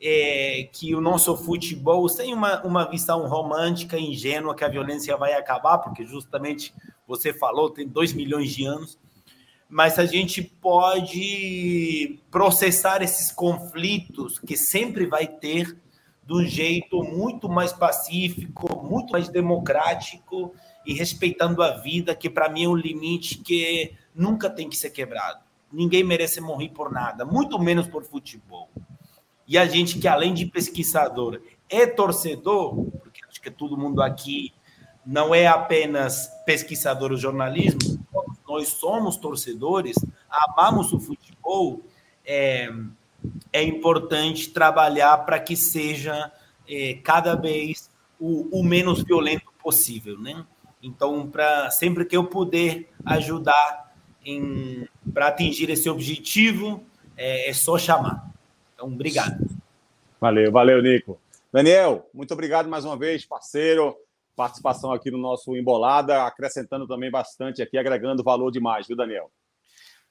é, 0.00 0.68
que 0.72 0.94
o 0.94 1.00
nosso 1.00 1.36
futebol, 1.36 2.08
sem 2.08 2.32
uma, 2.34 2.62
uma 2.62 2.88
visão 2.88 3.26
romântica, 3.26 3.98
ingênua, 3.98 4.54
que 4.54 4.64
a 4.64 4.68
violência 4.68 5.16
vai 5.16 5.32
acabar, 5.34 5.78
porque 5.78 6.04
justamente 6.04 6.74
você 7.06 7.32
falou, 7.32 7.70
tem 7.70 7.86
dois 7.86 8.12
milhões 8.12 8.50
de 8.54 8.64
anos, 8.64 8.98
mas 9.68 9.98
a 9.98 10.06
gente 10.06 10.42
pode 10.42 12.20
processar 12.30 13.02
esses 13.02 13.32
conflitos 13.32 14.38
que 14.38 14.56
sempre 14.56 15.06
vai 15.06 15.26
ter 15.26 15.76
de 16.26 16.32
um 16.32 16.44
jeito 16.44 17.02
muito 17.02 17.48
mais 17.48 17.72
pacífico, 17.72 18.82
muito 18.82 19.12
mais 19.12 19.28
democrático 19.28 20.54
e 20.86 20.94
respeitando 20.94 21.62
a 21.62 21.78
vida, 21.78 22.14
que 22.14 22.30
para 22.30 22.48
mim 22.48 22.64
é 22.64 22.68
um 22.68 22.76
limite 22.76 23.38
que 23.38 23.92
nunca 24.14 24.48
tem 24.48 24.68
que 24.68 24.76
ser 24.76 24.90
quebrado. 24.90 25.40
Ninguém 25.72 26.04
merece 26.04 26.40
morrer 26.40 26.68
por 26.70 26.90
nada, 26.90 27.24
muito 27.24 27.58
menos 27.58 27.86
por 27.86 28.04
futebol. 28.04 28.70
E 29.46 29.58
a 29.58 29.66
gente 29.66 29.98
que 29.98 30.08
além 30.08 30.32
de 30.32 30.46
pesquisador 30.46 31.40
é 31.68 31.86
torcedor, 31.86 32.74
porque 33.02 33.20
acho 33.28 33.40
que 33.40 33.50
todo 33.50 33.76
mundo 33.76 34.02
aqui 34.02 34.52
não 35.04 35.34
é 35.34 35.46
apenas 35.46 36.28
pesquisador 36.46 37.10
do 37.10 37.16
jornalismo, 37.16 38.02
nós 38.48 38.68
somos 38.68 39.16
torcedores, 39.16 39.96
amamos 40.30 40.92
o 40.92 41.00
futebol, 41.00 41.82
é, 42.24 42.70
é 43.52 43.62
importante 43.62 44.50
trabalhar 44.50 45.18
para 45.18 45.38
que 45.38 45.56
seja 45.56 46.32
é, 46.68 46.94
cada 47.02 47.34
vez 47.34 47.90
o, 48.18 48.60
o, 48.60 48.62
menos 48.62 49.02
violento 49.02 49.52
possível, 49.62 50.18
né? 50.18 50.44
Então, 50.82 51.26
para 51.28 51.70
sempre 51.70 52.04
que 52.04 52.16
eu 52.16 52.24
puder 52.24 52.88
ajudar 53.04 53.94
para 55.12 55.28
atingir 55.28 55.68
esse 55.70 55.88
objetivo, 55.88 56.82
é, 57.16 57.50
é 57.50 57.52
só 57.52 57.78
chamar. 57.78 58.33
Então, 58.74 58.88
obrigado. 58.88 59.38
Valeu, 60.20 60.52
valeu, 60.52 60.82
Nico. 60.82 61.20
Daniel, 61.52 62.08
muito 62.12 62.34
obrigado 62.34 62.68
mais 62.68 62.84
uma 62.84 62.96
vez, 62.96 63.24
parceiro 63.24 63.96
participação 64.34 64.92
aqui 64.92 65.10
no 65.10 65.18
nosso 65.18 65.56
Embolada, 65.56 66.24
acrescentando 66.24 66.86
também 66.86 67.10
bastante 67.10 67.62
aqui, 67.62 67.78
agregando 67.78 68.22
valor 68.22 68.50
demais, 68.50 68.86
viu, 68.86 68.96
Daniel? 68.96 69.30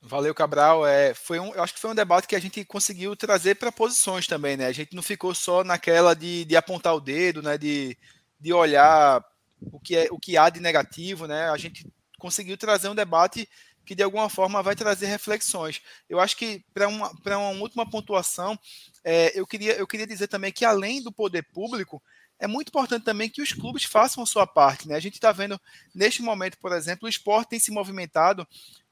Valeu, 0.02 0.34
Cabral. 0.34 0.86
É, 0.86 1.14
foi 1.14 1.40
um, 1.40 1.54
eu 1.54 1.64
acho 1.64 1.74
que 1.74 1.80
foi 1.80 1.92
um 1.92 1.96
debate 1.96 2.28
que 2.28 2.36
a 2.36 2.40
gente 2.40 2.64
conseguiu 2.66 3.16
trazer 3.16 3.56
para 3.56 3.72
posições 3.72 4.28
também, 4.28 4.58
né? 4.58 4.68
A 4.68 4.72
gente 4.72 4.96
não 4.96 5.04
ficou 5.04 5.34
só 5.34 5.64
naquela 5.64 6.14
de, 6.14 6.44
de 6.46 6.56
apontar 6.58 6.94
o 6.94 7.00
dedo, 7.00 7.42
né? 7.42 7.58
De, 7.58 7.98
de 8.40 8.52
olhar 8.52 9.24
o 9.62 9.80
que, 9.80 9.96
é, 9.96 10.08
o 10.12 10.20
que 10.20 10.36
há 10.38 10.50
de 10.50 10.60
negativo, 10.60 11.26
né? 11.26 11.50
A 11.50 11.58
gente 11.58 11.88
conseguiu 12.20 12.58
trazer 12.58 12.90
um 12.90 12.96
debate 12.96 13.48
que 13.86 13.96
de 13.96 14.04
alguma 14.04 14.30
forma 14.30 14.64
vai 14.64 14.76
trazer 14.76 15.08
reflexões. 15.08 15.82
Eu 16.10 16.20
acho 16.20 16.38
que 16.38 16.64
para 16.74 16.88
uma, 16.88 17.12
uma 17.26 17.62
última 17.62 17.90
pontuação, 17.90 18.58
é, 19.04 19.38
eu, 19.38 19.46
queria, 19.46 19.74
eu 19.74 19.88
queria 19.88 20.08
dizer 20.08 20.28
também 20.28 20.52
que 20.52 20.66
além 20.66 21.02
do 21.02 21.12
poder 21.12 21.44
público, 21.54 22.02
é 22.40 22.48
muito 22.48 22.70
importante 22.70 23.06
também 23.06 23.30
que 23.30 23.42
os 23.42 23.54
clubes 23.54 23.84
façam 23.84 24.24
a 24.24 24.28
sua 24.28 24.46
parte. 24.46 24.88
Né? 24.88 24.96
A 24.96 25.00
gente 25.00 25.16
está 25.16 25.32
vendo, 25.32 25.60
neste 25.94 26.22
momento, 26.22 26.58
por 26.58 26.72
exemplo, 26.72 27.06
o 27.06 27.10
esporte 27.10 27.50
tem 27.50 27.60
se 27.60 27.72
movimentado 27.72 28.48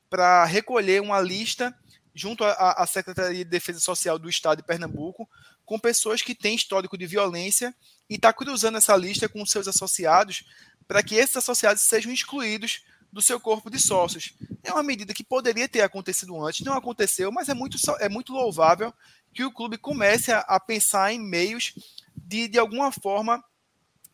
para 0.10 0.46
recolher 0.46 1.02
uma 1.02 1.20
lista 1.20 1.76
junto 2.14 2.44
à, 2.44 2.86
Secretaria 2.86 3.44
de 3.44 3.50
Defesa 3.50 3.80
Social 3.80 4.20
do 4.20 4.30
Estado 4.30 4.58
de 4.58 4.68
Pernambuco, 4.68 5.30
com 5.66 5.80
pessoas 5.80 6.22
que 6.22 6.36
têm 6.36 6.56
histórico 6.56 6.98
de 6.98 7.08
violência 7.08 7.74
e 8.10 8.16
está 8.16 8.34
cruzando 8.34 8.78
essa 8.78 8.96
lista 8.98 9.30
com 9.30 9.46
seus 9.46 9.68
associados 9.68 10.44
para 10.88 11.02
que 11.02 11.16
esses 11.16 11.38
associados 11.38 11.84
sejam 11.84 12.12
excluídos 12.12 12.84
do 13.12 13.22
seu 13.22 13.40
corpo 13.40 13.70
de 13.70 13.80
sócios. 13.80 14.34
É 14.64 14.72
uma 14.72 14.84
medida 14.84 15.14
que 15.14 15.24
poderia 15.24 15.68
ter 15.68 15.82
acontecido 15.82 16.40
antes, 16.44 16.66
não 16.66 16.74
aconteceu, 16.74 17.32
mas 17.32 17.50
é 17.50 17.54
muito, 17.54 17.78
é 18.00 18.08
muito 18.08 18.32
louvável 18.32 18.94
que 19.34 19.44
o 19.44 19.52
clube 19.52 19.78
comece 19.78 20.32
a, 20.32 20.40
a 20.40 20.60
pensar 20.60 21.12
em 21.12 21.20
meios 21.20 21.74
de, 22.16 22.48
de 22.48 22.60
alguma 22.60 22.92
forma, 22.92 23.44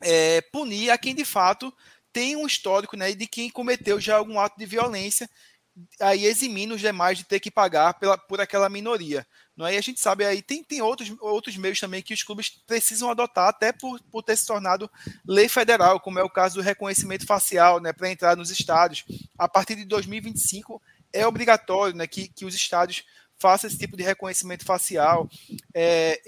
é, 0.01 0.41
punir 0.41 0.89
a 0.91 0.97
quem 0.97 1.13
de 1.13 1.25
fato 1.25 1.73
tem 2.13 2.35
um 2.35 2.47
histórico 2.47 2.95
né, 2.95 3.11
de 3.13 3.27
quem 3.27 3.49
cometeu 3.49 3.99
já 3.99 4.17
algum 4.17 4.39
ato 4.39 4.57
de 4.57 4.65
violência, 4.65 5.29
aí 5.99 6.25
eximindo 6.25 6.75
os 6.75 6.81
demais 6.81 7.17
de 7.17 7.23
ter 7.23 7.39
que 7.39 7.51
pagar 7.51 7.93
pela, 7.95 8.17
por 8.17 8.41
aquela 8.41 8.69
minoria. 8.69 9.25
Não 9.55 9.65
é? 9.65 9.73
E 9.73 9.77
a 9.77 9.81
gente 9.81 9.99
sabe 9.99 10.23
aí, 10.23 10.41
tem, 10.41 10.63
tem 10.63 10.81
outros, 10.81 11.11
outros 11.19 11.57
meios 11.57 11.79
também 11.79 12.01
que 12.01 12.13
os 12.13 12.21
clubes 12.21 12.49
precisam 12.49 13.09
adotar, 13.09 13.49
até 13.49 13.71
por, 13.71 13.99
por 14.11 14.21
ter 14.21 14.37
se 14.37 14.45
tornado 14.45 14.89
lei 15.27 15.49
federal, 15.49 15.99
como 15.99 16.19
é 16.19 16.23
o 16.23 16.29
caso 16.29 16.55
do 16.55 16.61
reconhecimento 16.61 17.25
facial 17.25 17.79
né, 17.79 17.91
para 17.91 18.11
entrar 18.11 18.37
nos 18.37 18.51
estádios. 18.51 19.03
A 19.37 19.47
partir 19.47 19.75
de 19.75 19.85
2025 19.85 20.81
é 21.11 21.25
obrigatório 21.25 21.95
né, 21.95 22.05
que, 22.05 22.27
que 22.27 22.45
os 22.45 22.53
estádios 22.53 23.03
façam 23.39 23.67
esse 23.67 23.77
tipo 23.77 23.97
de 23.97 24.03
reconhecimento 24.03 24.63
facial. 24.63 25.27
É, 25.73 26.19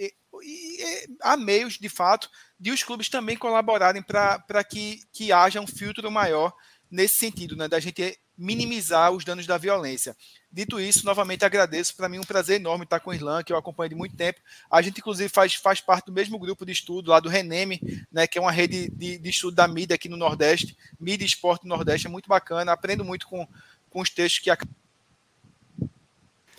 e 0.42 1.08
há 1.22 1.38
meios, 1.38 1.78
de 1.78 1.90
fato, 1.90 2.30
de 2.60 2.72
os 2.72 2.84
clubes 2.84 3.10
também 3.10 3.38
colaborarem 3.38 4.02
para 4.02 4.64
que, 4.64 5.02
que 5.12 5.32
haja 5.32 5.62
um 5.62 5.68
filtro 5.68 6.10
maior 6.12 6.54
nesse 6.90 7.18
sentido, 7.18 7.56
né, 7.56 7.68
da 7.68 7.80
gente 7.80 8.18
minimizar 8.40 9.12
os 9.12 9.26
danos 9.26 9.46
da 9.46 9.58
violência. 9.58 10.16
Dito 10.52 10.80
isso, 10.80 11.06
novamente 11.06 11.44
agradeço. 11.44 11.96
Para 11.96 12.08
mim, 12.08 12.18
um 12.18 12.24
prazer 12.24 12.56
enorme 12.60 12.86
estar 12.86 13.02
com 13.02 13.12
o 13.12 13.14
Irlan, 13.14 13.44
que 13.44 13.52
eu 13.52 13.58
acompanho 13.58 13.90
de 13.90 13.96
muito 13.96 14.16
tempo. 14.16 14.40
A 14.72 14.82
gente, 14.82 15.00
inclusive, 15.00 15.30
faz, 15.30 15.54
faz 15.56 15.82
parte 15.82 16.06
do 16.06 16.14
mesmo 16.14 16.40
grupo 16.40 16.66
de 16.66 16.72
estudo 16.72 17.12
lá 17.12 17.20
do 17.20 17.28
Reneme, 17.28 17.80
né, 18.12 18.26
que 18.26 18.38
é 18.38 18.42
uma 18.42 18.52
rede 18.52 18.90
de, 18.92 19.18
de 19.18 19.30
estudo 19.30 19.56
da 19.56 19.68
mídia 19.68 19.96
aqui 19.96 20.08
no 20.08 20.16
Nordeste, 20.16 20.78
mídia 21.00 21.26
e 21.26 21.28
esporte 21.28 21.64
no 21.68 21.76
Nordeste. 21.76 22.08
É 22.08 22.10
muito 22.10 22.30
bacana. 22.30 22.72
Aprendo 22.72 23.04
muito 23.04 23.28
com, 23.28 23.46
com 23.90 24.02
os 24.02 24.10
textos 24.10 24.40
que 24.40 24.50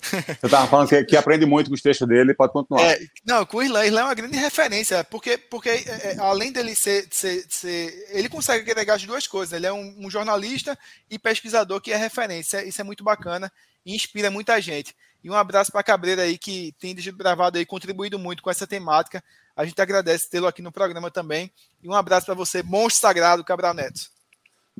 você 0.41 0.47
estava 0.47 0.67
falando 0.67 0.89
que, 0.89 1.05
que, 1.05 1.17
aprende 1.17 1.45
muito 1.47 1.69
com 1.69 1.75
os 1.75 1.83
textos 1.83 2.09
dele, 2.09 2.35
pode 2.35 2.53
continuar. 2.53 2.83
É, 2.83 2.99
não, 3.25 3.45
com 3.45 3.59
o 3.59 3.63
Irlan, 3.63 3.85
Irlan 3.85 4.01
é 4.01 4.05
uma 4.05 4.15
grande 4.15 4.37
referência, 4.37 5.05
porque, 5.05 5.37
porque 5.37 5.69
é, 5.69 6.15
é 6.15 6.19
além 6.19 6.53
dele 6.53 6.75
ser, 6.75 7.07
ser, 7.11 7.45
ser, 7.49 8.09
Ele 8.11 8.29
consegue 8.29 8.71
agregar 8.71 8.95
as 8.95 9.05
duas 9.05 9.27
coisas. 9.27 9.53
Ele 9.53 9.67
é 9.67 9.73
um, 9.73 9.95
um, 9.99 10.11
jornalista 10.11 10.79
e 11.11 11.19
pesquisador 11.19 11.81
que 11.81 11.93
é 11.93 11.97
referência. 11.97 12.65
Isso 12.65 12.81
é 12.81 12.85
muito 12.85 13.05
bacana 13.05 13.53
e 13.85 13.95
inspira 13.95 14.31
muita 14.31 14.61
gente. 14.61 14.95
E 15.23 15.31
um 15.31 15.35
abraço 15.35 15.71
para 15.71 15.83
Cabreira 15.83 16.23
aí, 16.23 16.39
que 16.39 16.75
tem 16.81 16.95
gravado 16.95 17.59
aí, 17.59 17.67
contribuído 17.67 18.19
muito 18.19 18.43
com 18.43 18.51
essa 18.51 18.67
temática. 18.67 19.23
A 19.55 19.65
gente 19.65 19.81
agradece 19.81 20.31
tê-lo 20.31 20.47
aqui 20.47 20.63
no 20.63 20.73
programa 20.73 21.11
também. 21.11 21.51
E 21.83 21.89
um 21.89 21.95
abraço 21.95 22.27
para 22.27 22.35
você, 22.35 22.63
monstro 22.63 23.03
sagrado, 23.03 23.45
Cabral 23.45 23.75
Neto. 23.75 24.20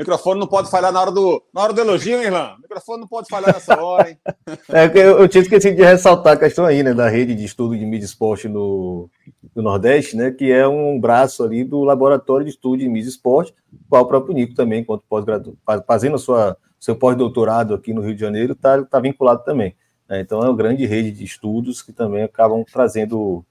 Microfone 0.01 0.41
não 0.41 0.47
pode 0.47 0.71
falhar 0.71 0.91
na 0.91 0.99
hora 0.99 1.11
do, 1.11 1.43
na 1.53 1.61
hora 1.61 1.75
do 1.75 1.81
elogio, 1.83 2.17
hein, 2.17 2.29
Irlan? 2.29 2.57
Microfone 2.63 3.01
não 3.01 3.07
pode 3.07 3.29
falhar 3.29 3.53
nessa 3.53 3.79
hora, 3.83 4.11
hein? 4.11 4.19
É, 4.73 4.87
eu, 4.95 5.19
eu 5.19 5.29
tinha 5.29 5.43
esquecido 5.43 5.77
de 5.77 5.83
ressaltar 5.83 6.33
a 6.33 6.37
questão 6.39 6.65
aí, 6.65 6.83
né, 6.83 6.95
da 6.95 7.09
rede 7.09 7.35
de 7.35 7.45
estudo 7.45 7.77
de 7.77 7.85
mídia 7.85 8.07
esporte 8.07 8.49
no, 8.49 9.11
no 9.55 9.63
Nordeste, 9.63 10.17
né, 10.17 10.31
que 10.31 10.51
é 10.51 10.67
um 10.67 10.99
braço 10.99 11.45
ali 11.45 11.65
do 11.65 11.85
Laboratório 11.85 12.45
de 12.45 12.51
Estudo 12.51 12.79
de 12.79 12.89
Mídia 12.89 13.11
Esporte, 13.11 13.55
qual 13.91 14.03
o 14.03 14.07
próprio 14.07 14.35
Nico 14.35 14.55
também, 14.55 14.81
enquanto 14.81 15.05
pós-graduado, 15.09 15.59
fazendo 15.87 16.19
sua, 16.19 16.57
seu 16.79 16.97
pós-doutorado 16.97 17.75
aqui 17.75 17.93
no 17.93 18.01
Rio 18.01 18.15
de 18.15 18.21
Janeiro, 18.21 18.55
está 18.55 18.83
tá 18.83 19.01
vinculado 19.01 19.45
também. 19.45 19.77
Né? 20.09 20.21
Então 20.21 20.41
é 20.43 20.47
uma 20.47 20.57
grande 20.57 20.87
rede 20.87 21.11
de 21.11 21.25
estudos 21.25 21.83
que 21.83 21.93
também 21.93 22.23
acabam 22.23 22.65
trazendo 22.65 23.45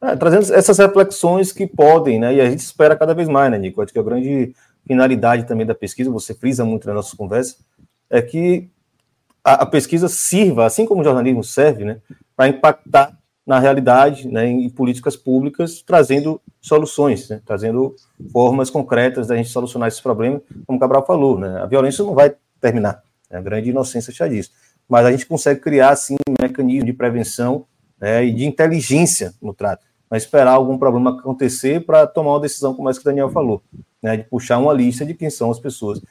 é, 0.00 0.16
trazendo 0.16 0.52
essas 0.52 0.78
reflexões 0.78 1.52
que 1.52 1.64
podem, 1.64 2.18
né? 2.18 2.34
E 2.34 2.40
a 2.40 2.50
gente 2.50 2.58
espera 2.58 2.96
cada 2.96 3.14
vez 3.14 3.28
mais, 3.28 3.52
né, 3.52 3.58
Nico? 3.58 3.80
Acho 3.80 3.92
que 3.92 3.98
é 3.98 4.02
o 4.02 4.04
grande 4.04 4.52
finalidade 4.86 5.46
também 5.46 5.66
da 5.66 5.74
pesquisa, 5.74 6.10
você 6.10 6.34
frisa 6.34 6.64
muito 6.64 6.86
na 6.86 6.94
nossa 6.94 7.16
conversa, 7.16 7.56
é 8.10 8.20
que 8.20 8.70
a, 9.44 9.62
a 9.62 9.66
pesquisa 9.66 10.08
sirva, 10.08 10.66
assim 10.66 10.86
como 10.86 11.00
o 11.00 11.04
jornalismo 11.04 11.42
serve, 11.42 11.84
né, 11.84 12.00
para 12.36 12.48
impactar 12.48 13.18
na 13.44 13.58
realidade, 13.58 14.28
né, 14.28 14.46
em 14.46 14.68
políticas 14.70 15.16
públicas, 15.16 15.82
trazendo 15.82 16.40
soluções, 16.60 17.28
né, 17.28 17.40
trazendo 17.44 17.94
formas 18.32 18.70
concretas 18.70 19.26
da 19.26 19.36
gente 19.36 19.48
solucionar 19.48 19.88
esses 19.88 20.00
problemas, 20.00 20.42
como 20.66 20.76
o 20.76 20.80
Cabral 20.80 21.04
falou, 21.04 21.38
né, 21.38 21.60
a 21.60 21.66
violência 21.66 22.04
não 22.04 22.14
vai 22.14 22.34
terminar, 22.60 23.02
né, 23.30 23.38
a 23.38 23.42
grande 23.42 23.70
inocência 23.70 24.12
já 24.12 24.28
diz, 24.28 24.52
mas 24.88 25.06
a 25.06 25.10
gente 25.10 25.26
consegue 25.26 25.60
criar, 25.60 25.90
assim, 25.90 26.16
um 26.28 26.34
mecanismo 26.40 26.86
de 26.86 26.92
prevenção 26.92 27.66
né, 28.00 28.24
e 28.24 28.32
de 28.32 28.44
inteligência 28.44 29.32
no 29.40 29.52
trato, 29.52 29.84
mas 30.12 30.24
esperar 30.24 30.52
algum 30.52 30.76
problema 30.76 31.18
acontecer 31.18 31.86
para 31.86 32.06
tomar 32.06 32.32
uma 32.32 32.40
decisão 32.40 32.74
como 32.74 32.90
essa 32.90 33.00
que 33.00 33.06
o 33.06 33.10
Daniel 33.10 33.30
falou. 33.30 33.62
né, 34.02 34.18
de 34.18 34.24
puxar 34.24 34.58
uma 34.58 34.70
lista 34.70 35.06
de 35.06 35.14
quem 35.14 35.30
são 35.30 35.50
as 35.50 35.58
pessoas 35.58 36.02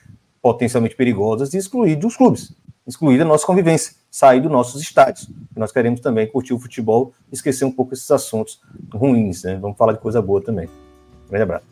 potencialmente 0.41 0.95
perigosas 0.95 1.53
e 1.53 1.57
excluir 1.57 1.97
dos 1.97 2.17
clubes, 2.17 2.51
excluir 2.87 3.19
da 3.19 3.25
nossa 3.25 3.45
convivência, 3.45 3.93
sair 4.09 4.41
dos 4.41 4.51
nossos 4.51 4.81
estádios. 4.81 5.29
Nós 5.55 5.71
queremos 5.71 5.99
também 5.99 6.25
curtir 6.25 6.51
o 6.51 6.59
futebol, 6.59 7.13
esquecer 7.31 7.63
um 7.63 7.71
pouco 7.71 7.93
esses 7.93 8.09
assuntos 8.09 8.59
ruins, 8.91 9.43
né? 9.43 9.59
Vamos 9.61 9.77
falar 9.77 9.93
de 9.93 9.99
coisa 9.99 10.19
boa 10.19 10.41
também. 10.41 10.67
grande 11.29 11.43
abraço. 11.43 11.70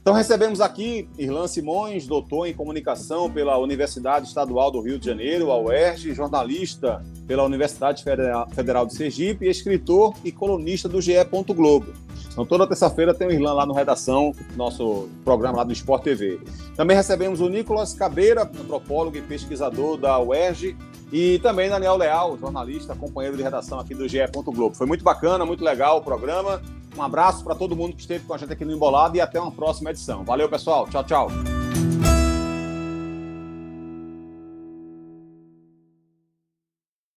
Então 0.00 0.14
recebemos 0.14 0.62
aqui 0.62 1.06
Irlan 1.18 1.46
Simões, 1.46 2.06
doutor 2.06 2.46
em 2.46 2.54
comunicação 2.54 3.30
pela 3.30 3.58
Universidade 3.58 4.26
Estadual 4.26 4.70
do 4.70 4.80
Rio 4.80 4.98
de 4.98 5.04
Janeiro, 5.04 5.50
a 5.50 5.60
UERJ, 5.60 6.14
jornalista 6.14 7.04
pela 7.26 7.44
Universidade 7.44 8.02
Federal 8.02 8.86
de 8.86 8.94
Sergipe, 8.94 9.46
escritor 9.46 10.14
e 10.24 10.32
colunista 10.32 10.88
do 10.88 11.02
GE. 11.02 11.12
Globo. 11.54 11.92
Então 12.32 12.46
toda 12.46 12.66
terça-feira 12.66 13.12
tem 13.12 13.26
o 13.28 13.30
Irlan 13.30 13.52
lá 13.52 13.66
no 13.66 13.74
Redação, 13.74 14.32
nosso 14.56 15.08
programa 15.22 15.58
lá 15.58 15.64
do 15.64 15.72
Sport 15.72 16.02
TV. 16.02 16.40
Também 16.74 16.96
recebemos 16.96 17.40
o 17.40 17.48
Nicolas 17.50 17.92
Cabeira, 17.92 18.42
antropólogo 18.42 19.18
e 19.18 19.20
pesquisador 19.20 19.98
da 19.98 20.18
UERJ, 20.18 20.76
e 21.12 21.38
também 21.40 21.68
Daniel 21.68 21.96
Leal, 21.96 22.38
jornalista, 22.38 22.94
companheiro 22.94 23.36
de 23.36 23.42
redação 23.42 23.78
aqui 23.80 23.94
do 23.94 24.08
GE. 24.08 24.18
Globo. 24.32 24.74
Foi 24.74 24.86
muito 24.86 25.04
bacana, 25.04 25.44
muito 25.44 25.64
legal 25.64 25.98
o 25.98 26.02
programa. 26.02 26.60
Um 26.96 27.02
abraço 27.02 27.44
para 27.44 27.54
todo 27.54 27.76
mundo 27.76 27.94
que 27.94 28.00
esteve 28.00 28.24
com 28.24 28.34
a 28.34 28.38
gente 28.38 28.52
aqui 28.52 28.64
no 28.64 28.72
Embolado 28.72 29.16
e 29.16 29.20
até 29.20 29.40
uma 29.40 29.52
próxima 29.52 29.90
edição. 29.90 30.24
Valeu, 30.24 30.48
pessoal. 30.48 30.86
Tchau, 30.88 31.04
tchau. 31.04 31.59